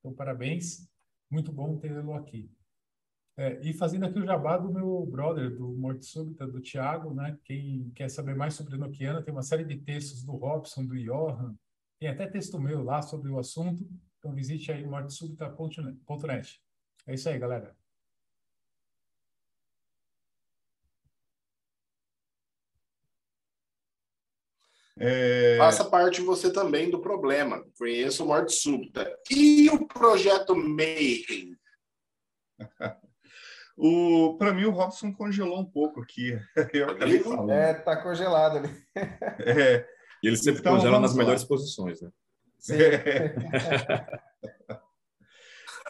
Então, 0.00 0.12
parabéns, 0.12 0.88
muito 1.30 1.52
bom 1.52 1.78
tê-lo 1.78 2.14
aqui. 2.14 2.50
É, 3.38 3.60
e 3.60 3.74
fazendo 3.74 4.06
aqui 4.06 4.18
o 4.18 4.24
jabá 4.24 4.56
do 4.56 4.72
meu 4.72 5.04
brother, 5.06 5.54
do 5.54 5.68
Morte 5.76 6.06
Súbita, 6.06 6.46
do 6.46 6.60
Thiago, 6.60 7.12
né? 7.12 7.38
Quem 7.44 7.90
quer 7.90 8.08
saber 8.08 8.34
mais 8.34 8.54
sobre 8.54 8.78
Nokiana, 8.78 9.22
tem 9.22 9.32
uma 9.32 9.42
série 9.42 9.64
de 9.64 9.76
textos 9.76 10.22
do 10.22 10.32
Robson, 10.32 10.86
do 10.86 10.96
Johan, 10.96 11.54
tem 12.00 12.08
até 12.08 12.26
texto 12.26 12.58
meu 12.58 12.82
lá 12.82 13.02
sobre 13.02 13.30
o 13.30 13.38
assunto, 13.38 13.86
então 14.18 14.34
visite 14.34 14.72
aí 14.72 14.86
mortesúbita.net. 14.86 16.62
É 17.06 17.14
isso 17.14 17.28
aí, 17.28 17.38
galera. 17.38 17.76
É... 24.98 25.56
Faça 25.58 25.84
parte 25.84 26.22
você 26.22 26.50
também 26.50 26.90
do 26.90 27.00
problema. 27.00 27.64
Conheça 27.78 28.22
o 28.22 28.26
Morte 28.26 28.52
Súbita. 28.54 29.14
E 29.30 29.68
o 29.68 29.86
projeto 29.86 30.56
Mayhem? 30.56 31.54
o, 33.76 34.36
Para 34.38 34.54
mim, 34.54 34.64
o 34.64 34.70
Robson 34.70 35.12
congelou 35.12 35.60
um 35.60 35.64
pouco 35.66 36.00
aqui. 36.00 36.38
Eu 36.72 37.50
é, 37.50 37.74
tá 37.74 38.02
congelado 38.02 38.58
ali. 38.58 38.86
É. 39.44 39.86
E 40.22 40.28
ele 40.28 40.36
sempre 40.36 40.60
então, 40.60 40.74
congela 40.74 40.98
nas 40.98 41.12
lá. 41.12 41.18
melhores 41.18 41.44
posições, 41.44 42.00
né? 42.00 42.10
É. 42.70 43.34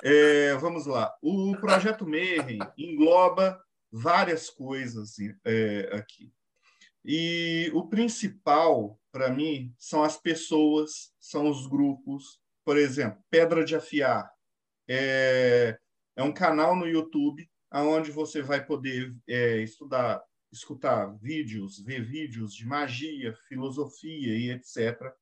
é, 0.03 0.55
vamos 0.57 0.85
lá. 0.85 1.15
O 1.23 1.57
projeto 1.61 2.05
Mayhem 2.05 2.59
engloba 2.77 3.62
várias 3.91 4.51
coisas 4.51 5.15
é, 5.45 5.91
aqui. 5.95 6.33
E 7.09 7.70
o 7.73 7.87
principal, 7.87 8.99
para 9.12 9.31
mim, 9.31 9.73
são 9.78 10.03
as 10.03 10.16
pessoas, 10.16 11.15
são 11.20 11.49
os 11.49 11.69
grupos. 11.69 12.41
Por 12.65 12.77
exemplo, 12.77 13.23
Pedra 13.31 13.65
de 13.65 13.77
Afiar 13.77 14.28
é, 14.89 15.78
é 16.16 16.23
um 16.24 16.33
canal 16.33 16.74
no 16.74 16.89
YouTube 16.89 17.49
onde 17.73 18.11
você 18.11 18.43
vai 18.43 18.65
poder 18.65 19.15
é, 19.28 19.59
estudar, 19.59 20.20
escutar 20.51 21.07
vídeos, 21.19 21.78
ver 21.78 22.05
vídeos 22.05 22.55
de 22.55 22.66
magia, 22.66 23.35
filosofia 23.49 24.37
e 24.37 24.51
etc. 24.51 25.12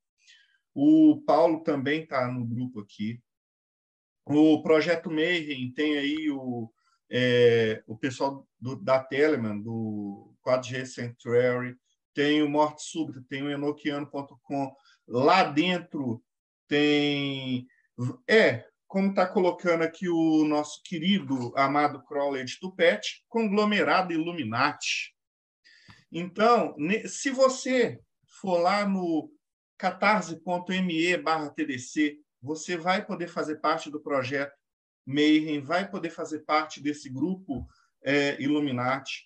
O 0.72 1.22
Paulo 1.26 1.62
também 1.62 2.02
está 2.02 2.26
no 2.28 2.46
grupo 2.46 2.80
aqui. 2.80 3.20
O 4.24 4.62
Projeto 4.62 5.10
Mayhem 5.10 5.70
tem 5.72 5.98
aí 5.98 6.30
o, 6.30 6.72
é, 7.10 7.82
o 7.86 7.96
pessoal 7.96 8.48
do, 8.58 8.74
da 8.76 9.02
Telemann, 9.02 9.60
do 9.60 10.33
4G 10.44 10.86
Sanctuary, 10.86 11.76
tem 12.14 12.42
o 12.42 12.48
Morte 12.48 12.82
Súbita, 12.82 13.24
tem 13.28 13.42
o 13.42 13.50
enoquiano.com. 13.50 14.74
Lá 15.06 15.44
dentro 15.44 16.22
tem. 16.68 17.66
É, 18.28 18.64
como 18.86 19.10
está 19.10 19.26
colocando 19.26 19.82
aqui 19.82 20.08
o 20.08 20.44
nosso 20.44 20.80
querido 20.84 21.52
amado 21.56 22.02
Crowley 22.04 22.44
de 22.44 22.58
Tupete, 22.60 23.24
conglomerado 23.28 24.12
Illuminati. 24.12 25.12
Então, 26.12 26.76
se 27.06 27.30
você 27.30 28.00
for 28.40 28.58
lá 28.58 28.86
no 28.86 29.32
catarse.me 29.76 31.16
barra 31.16 31.50
TDC, 31.50 32.18
você 32.40 32.76
vai 32.76 33.04
poder 33.04 33.26
fazer 33.26 33.56
parte 33.56 33.90
do 33.90 34.00
projeto 34.00 34.54
Mayhem, 35.04 35.60
vai 35.60 35.90
poder 35.90 36.10
fazer 36.10 36.40
parte 36.40 36.80
desse 36.80 37.10
grupo 37.10 37.66
é, 38.02 38.40
Illuminati 38.40 39.24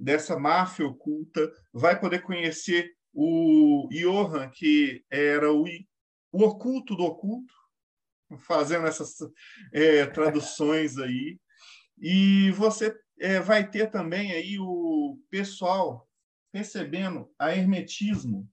dessa 0.00 0.38
máfia 0.38 0.86
oculta, 0.86 1.52
vai 1.72 1.98
poder 1.98 2.22
conhecer 2.22 2.94
o 3.12 3.88
Johan, 3.90 4.48
que 4.50 5.04
era 5.10 5.52
o, 5.52 5.64
o 6.32 6.42
oculto 6.44 6.96
do 6.96 7.04
oculto, 7.04 7.52
fazendo 8.38 8.86
essas 8.86 9.16
é, 9.72 10.06
traduções 10.06 10.98
aí. 10.98 11.38
E 11.98 12.50
você 12.52 12.96
é, 13.18 13.40
vai 13.40 13.68
ter 13.68 13.90
também 13.90 14.32
aí 14.32 14.58
o 14.58 15.20
pessoal 15.28 16.08
recebendo 16.52 17.32
a 17.38 17.54
hermetismo, 17.54 18.48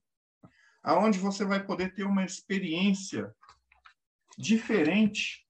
aonde 0.83 1.17
você 1.19 1.45
vai 1.45 1.65
poder 1.65 1.93
ter 1.93 2.03
uma 2.03 2.25
experiência 2.25 3.33
diferente 4.37 5.47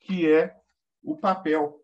que 0.00 0.30
é 0.30 0.54
o 1.02 1.16
papel. 1.16 1.81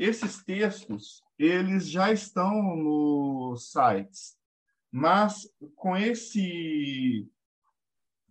Esses 0.00 0.42
textos, 0.42 1.22
eles 1.38 1.86
já 1.86 2.10
estão 2.10 2.74
nos 2.74 3.70
sites, 3.70 4.34
mas 4.90 5.46
com 5.76 5.94
esse 5.94 7.28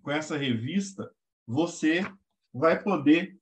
com 0.02 0.10
essa 0.10 0.36
revista, 0.36 1.14
você 1.46 2.02
vai 2.52 2.82
poder 2.82 3.40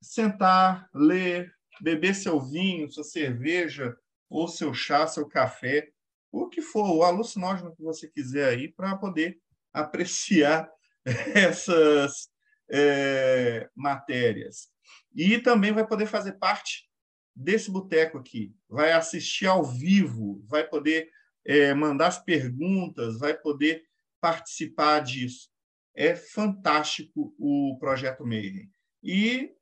sentar, 0.00 0.88
ler, 0.94 1.54
beber 1.78 2.14
seu 2.14 2.40
vinho, 2.40 2.90
sua 2.90 3.04
cerveja, 3.04 3.94
ou 4.26 4.48
seu 4.48 4.72
chá, 4.72 5.06
seu 5.06 5.28
café, 5.28 5.92
o 6.32 6.48
que 6.48 6.62
for, 6.62 6.88
o 6.90 7.02
alucinógeno 7.02 7.76
que 7.76 7.82
você 7.82 8.08
quiser 8.08 8.48
aí, 8.48 8.72
para 8.72 8.96
poder 8.96 9.38
apreciar 9.74 10.72
essas 11.04 12.30
é, 12.70 13.68
matérias. 13.74 14.68
E 15.14 15.38
também 15.38 15.72
vai 15.72 15.86
poder 15.86 16.06
fazer 16.06 16.32
parte 16.32 16.88
desse 17.34 17.70
boteco 17.70 18.18
aqui, 18.18 18.54
vai 18.68 18.92
assistir 18.92 19.46
ao 19.46 19.64
vivo, 19.64 20.42
vai 20.46 20.66
poder 20.66 21.08
é, 21.44 21.72
mandar 21.72 22.08
as 22.08 22.18
perguntas, 22.18 23.18
vai 23.18 23.34
poder 23.34 23.84
participar 24.20 25.00
disso. 25.00 25.48
É 25.94 26.14
fantástico 26.14 27.34
o 27.38 27.76
projeto 27.78 28.26
Mayhem. 28.26 28.70
E 29.02 29.54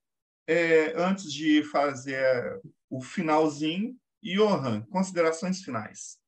é, 0.47 0.93
antes 0.97 1.33
de 1.33 1.63
fazer 1.65 2.61
o 2.89 3.01
finalzinho, 3.01 3.97
Johan, 4.23 4.83
considerações 4.91 5.63
finais. 5.63 6.19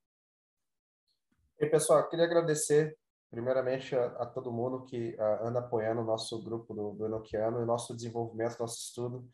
E 1.58 1.66
pessoal, 1.66 2.08
queria 2.08 2.24
agradecer 2.24 2.96
primeiramente 3.30 3.94
a, 3.94 4.06
a, 4.06 4.26
todo 4.26 4.52
mundo 4.52 4.84
que 4.84 5.16
a, 5.18 5.46
anda 5.46 5.60
apoiando 5.60 6.00
o 6.00 6.04
nosso 6.04 6.42
grupo 6.42 6.74
do, 6.74 6.92
do 6.92 7.06
e 7.06 7.64
nosso 7.66 7.94
desenvolvimento, 7.94 8.58
nosso 8.58 8.78
estudo. 8.78 9.28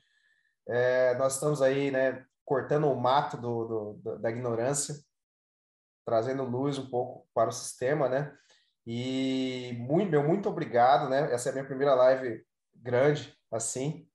É, 0.67 1.15
nós 1.17 1.35
estamos 1.35 1.61
aí, 1.61 1.91
né, 1.91 2.25
cortando 2.45 2.91
o 2.91 3.01
mato 3.01 3.37
do, 3.37 3.95
do, 3.95 4.19
da 4.19 4.31
ignorância, 4.31 4.95
trazendo 6.05 6.45
luz 6.45 6.79
um 6.79 6.89
pouco 6.89 7.27
para 7.35 7.49
o 7.51 7.53
sistema, 7.53 8.09
né? 8.09 8.37
E 8.87 9.75
muito, 9.79 10.11
meu 10.11 10.23
muito 10.23 10.49
obrigado, 10.49 11.09
né? 11.09 11.33
Essa 11.33 11.49
é 11.49 11.51
a 11.51 11.53
minha 11.55 11.67
primeira 11.67 11.95
live 11.95 12.45
grande, 12.75 13.35
assim. 13.51 14.07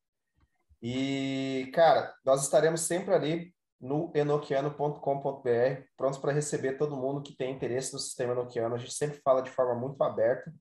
E, 0.81 1.71
cara, 1.73 2.13
nós 2.23 2.43
estaremos 2.43 2.81
sempre 2.81 3.13
ali 3.13 3.53
no 3.79 4.11
enoquiano.com.br, 4.13 5.83
prontos 5.95 6.19
para 6.19 6.33
receber 6.33 6.77
todo 6.77 6.97
mundo 6.97 7.21
que 7.21 7.35
tem 7.35 7.53
interesse 7.53 7.93
no 7.93 7.99
sistema 7.99 8.33
enoquiano. 8.33 8.75
A 8.75 8.77
gente 8.77 8.93
sempre 8.93 9.21
fala 9.21 9.41
de 9.41 9.49
forma 9.49 9.75
muito 9.75 10.01
aberta, 10.03 10.53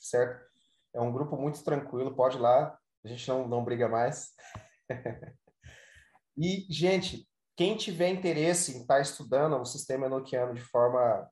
certo? 0.00 0.44
É 0.94 1.00
um 1.00 1.12
grupo 1.12 1.36
muito 1.36 1.62
tranquilo, 1.62 2.14
pode 2.14 2.36
ir 2.36 2.40
lá, 2.40 2.78
a 3.04 3.08
gente 3.08 3.28
não, 3.28 3.46
não 3.46 3.64
briga 3.64 3.88
mais. 3.88 4.32
e, 6.38 6.66
gente, 6.70 7.28
quem 7.56 7.76
tiver 7.76 8.08
interesse 8.08 8.72
em 8.72 8.80
estar 8.80 8.96
tá 8.96 9.00
estudando 9.00 9.60
o 9.60 9.64
sistema 9.64 10.06
enoquiano 10.06 10.54
de 10.54 10.62
forma 10.62 11.28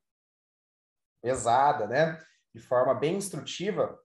pesada, 1.22 1.86
né? 1.86 2.20
De 2.54 2.60
forma 2.60 2.94
bem 2.94 3.16
instrutiva, 3.16 3.98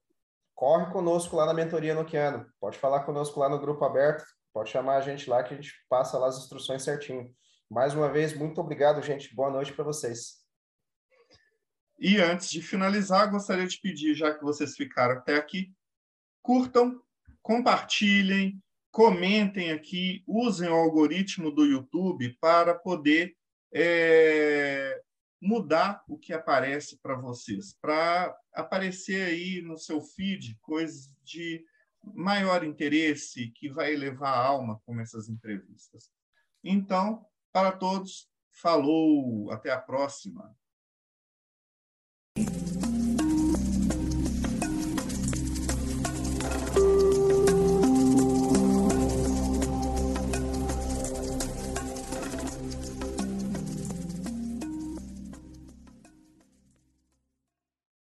corre 0.56 0.92
conosco 0.92 1.36
lá 1.36 1.46
na 1.46 1.54
mentoria 1.54 1.92
enoquiano. 1.92 2.50
Pode 2.60 2.78
falar 2.78 3.04
conosco 3.04 3.40
lá 3.40 3.50
no 3.50 3.60
grupo 3.60 3.84
aberto, 3.84 4.24
Pode 4.58 4.72
chamar 4.72 4.98
a 4.98 5.02
gente 5.02 5.30
lá 5.30 5.44
que 5.44 5.54
a 5.54 5.56
gente 5.56 5.72
passa 5.88 6.18
lá 6.18 6.30
as 6.30 6.40
instruções 6.40 6.82
certinho. 6.82 7.32
Mais 7.70 7.94
uma 7.94 8.12
vez, 8.12 8.36
muito 8.36 8.60
obrigado, 8.60 9.04
gente. 9.04 9.36
Boa 9.36 9.52
noite 9.52 9.72
para 9.72 9.84
vocês. 9.84 10.44
E 12.00 12.18
antes 12.18 12.50
de 12.50 12.60
finalizar, 12.60 13.30
gostaria 13.30 13.68
de 13.68 13.80
pedir, 13.80 14.16
já 14.16 14.34
que 14.34 14.44
vocês 14.44 14.76
ficaram 14.76 15.14
até 15.14 15.36
aqui, 15.36 15.72
curtam, 16.42 17.00
compartilhem, 17.44 18.60
comentem 18.90 19.72
aqui, 19.72 20.24
usem 20.26 20.68
o 20.70 20.74
algoritmo 20.76 21.52
do 21.52 21.64
YouTube 21.64 22.36
para 22.42 22.74
poder 22.74 23.38
é, 23.72 25.00
mudar 25.40 26.04
o 26.10 26.18
que 26.18 26.34
aparece 26.34 26.98
para 26.98 27.16
vocês, 27.16 27.78
para 27.80 28.36
aparecer 28.52 29.24
aí 29.24 29.62
no 29.62 29.78
seu 29.78 30.02
feed 30.02 30.58
coisas 30.64 31.14
de 31.24 31.64
maior 32.16 32.64
interesse, 32.64 33.52
que 33.52 33.70
vai 33.70 33.94
elevar 33.94 34.34
a 34.34 34.46
alma, 34.46 34.82
como 34.86 35.02
essas 35.02 35.30
entrevistas. 35.30 36.10
Então, 36.64 37.26
para 37.52 37.72
todos, 37.72 38.30
falou, 38.52 39.52
até 39.52 39.72
a 39.72 39.80
próxima. 39.80 40.56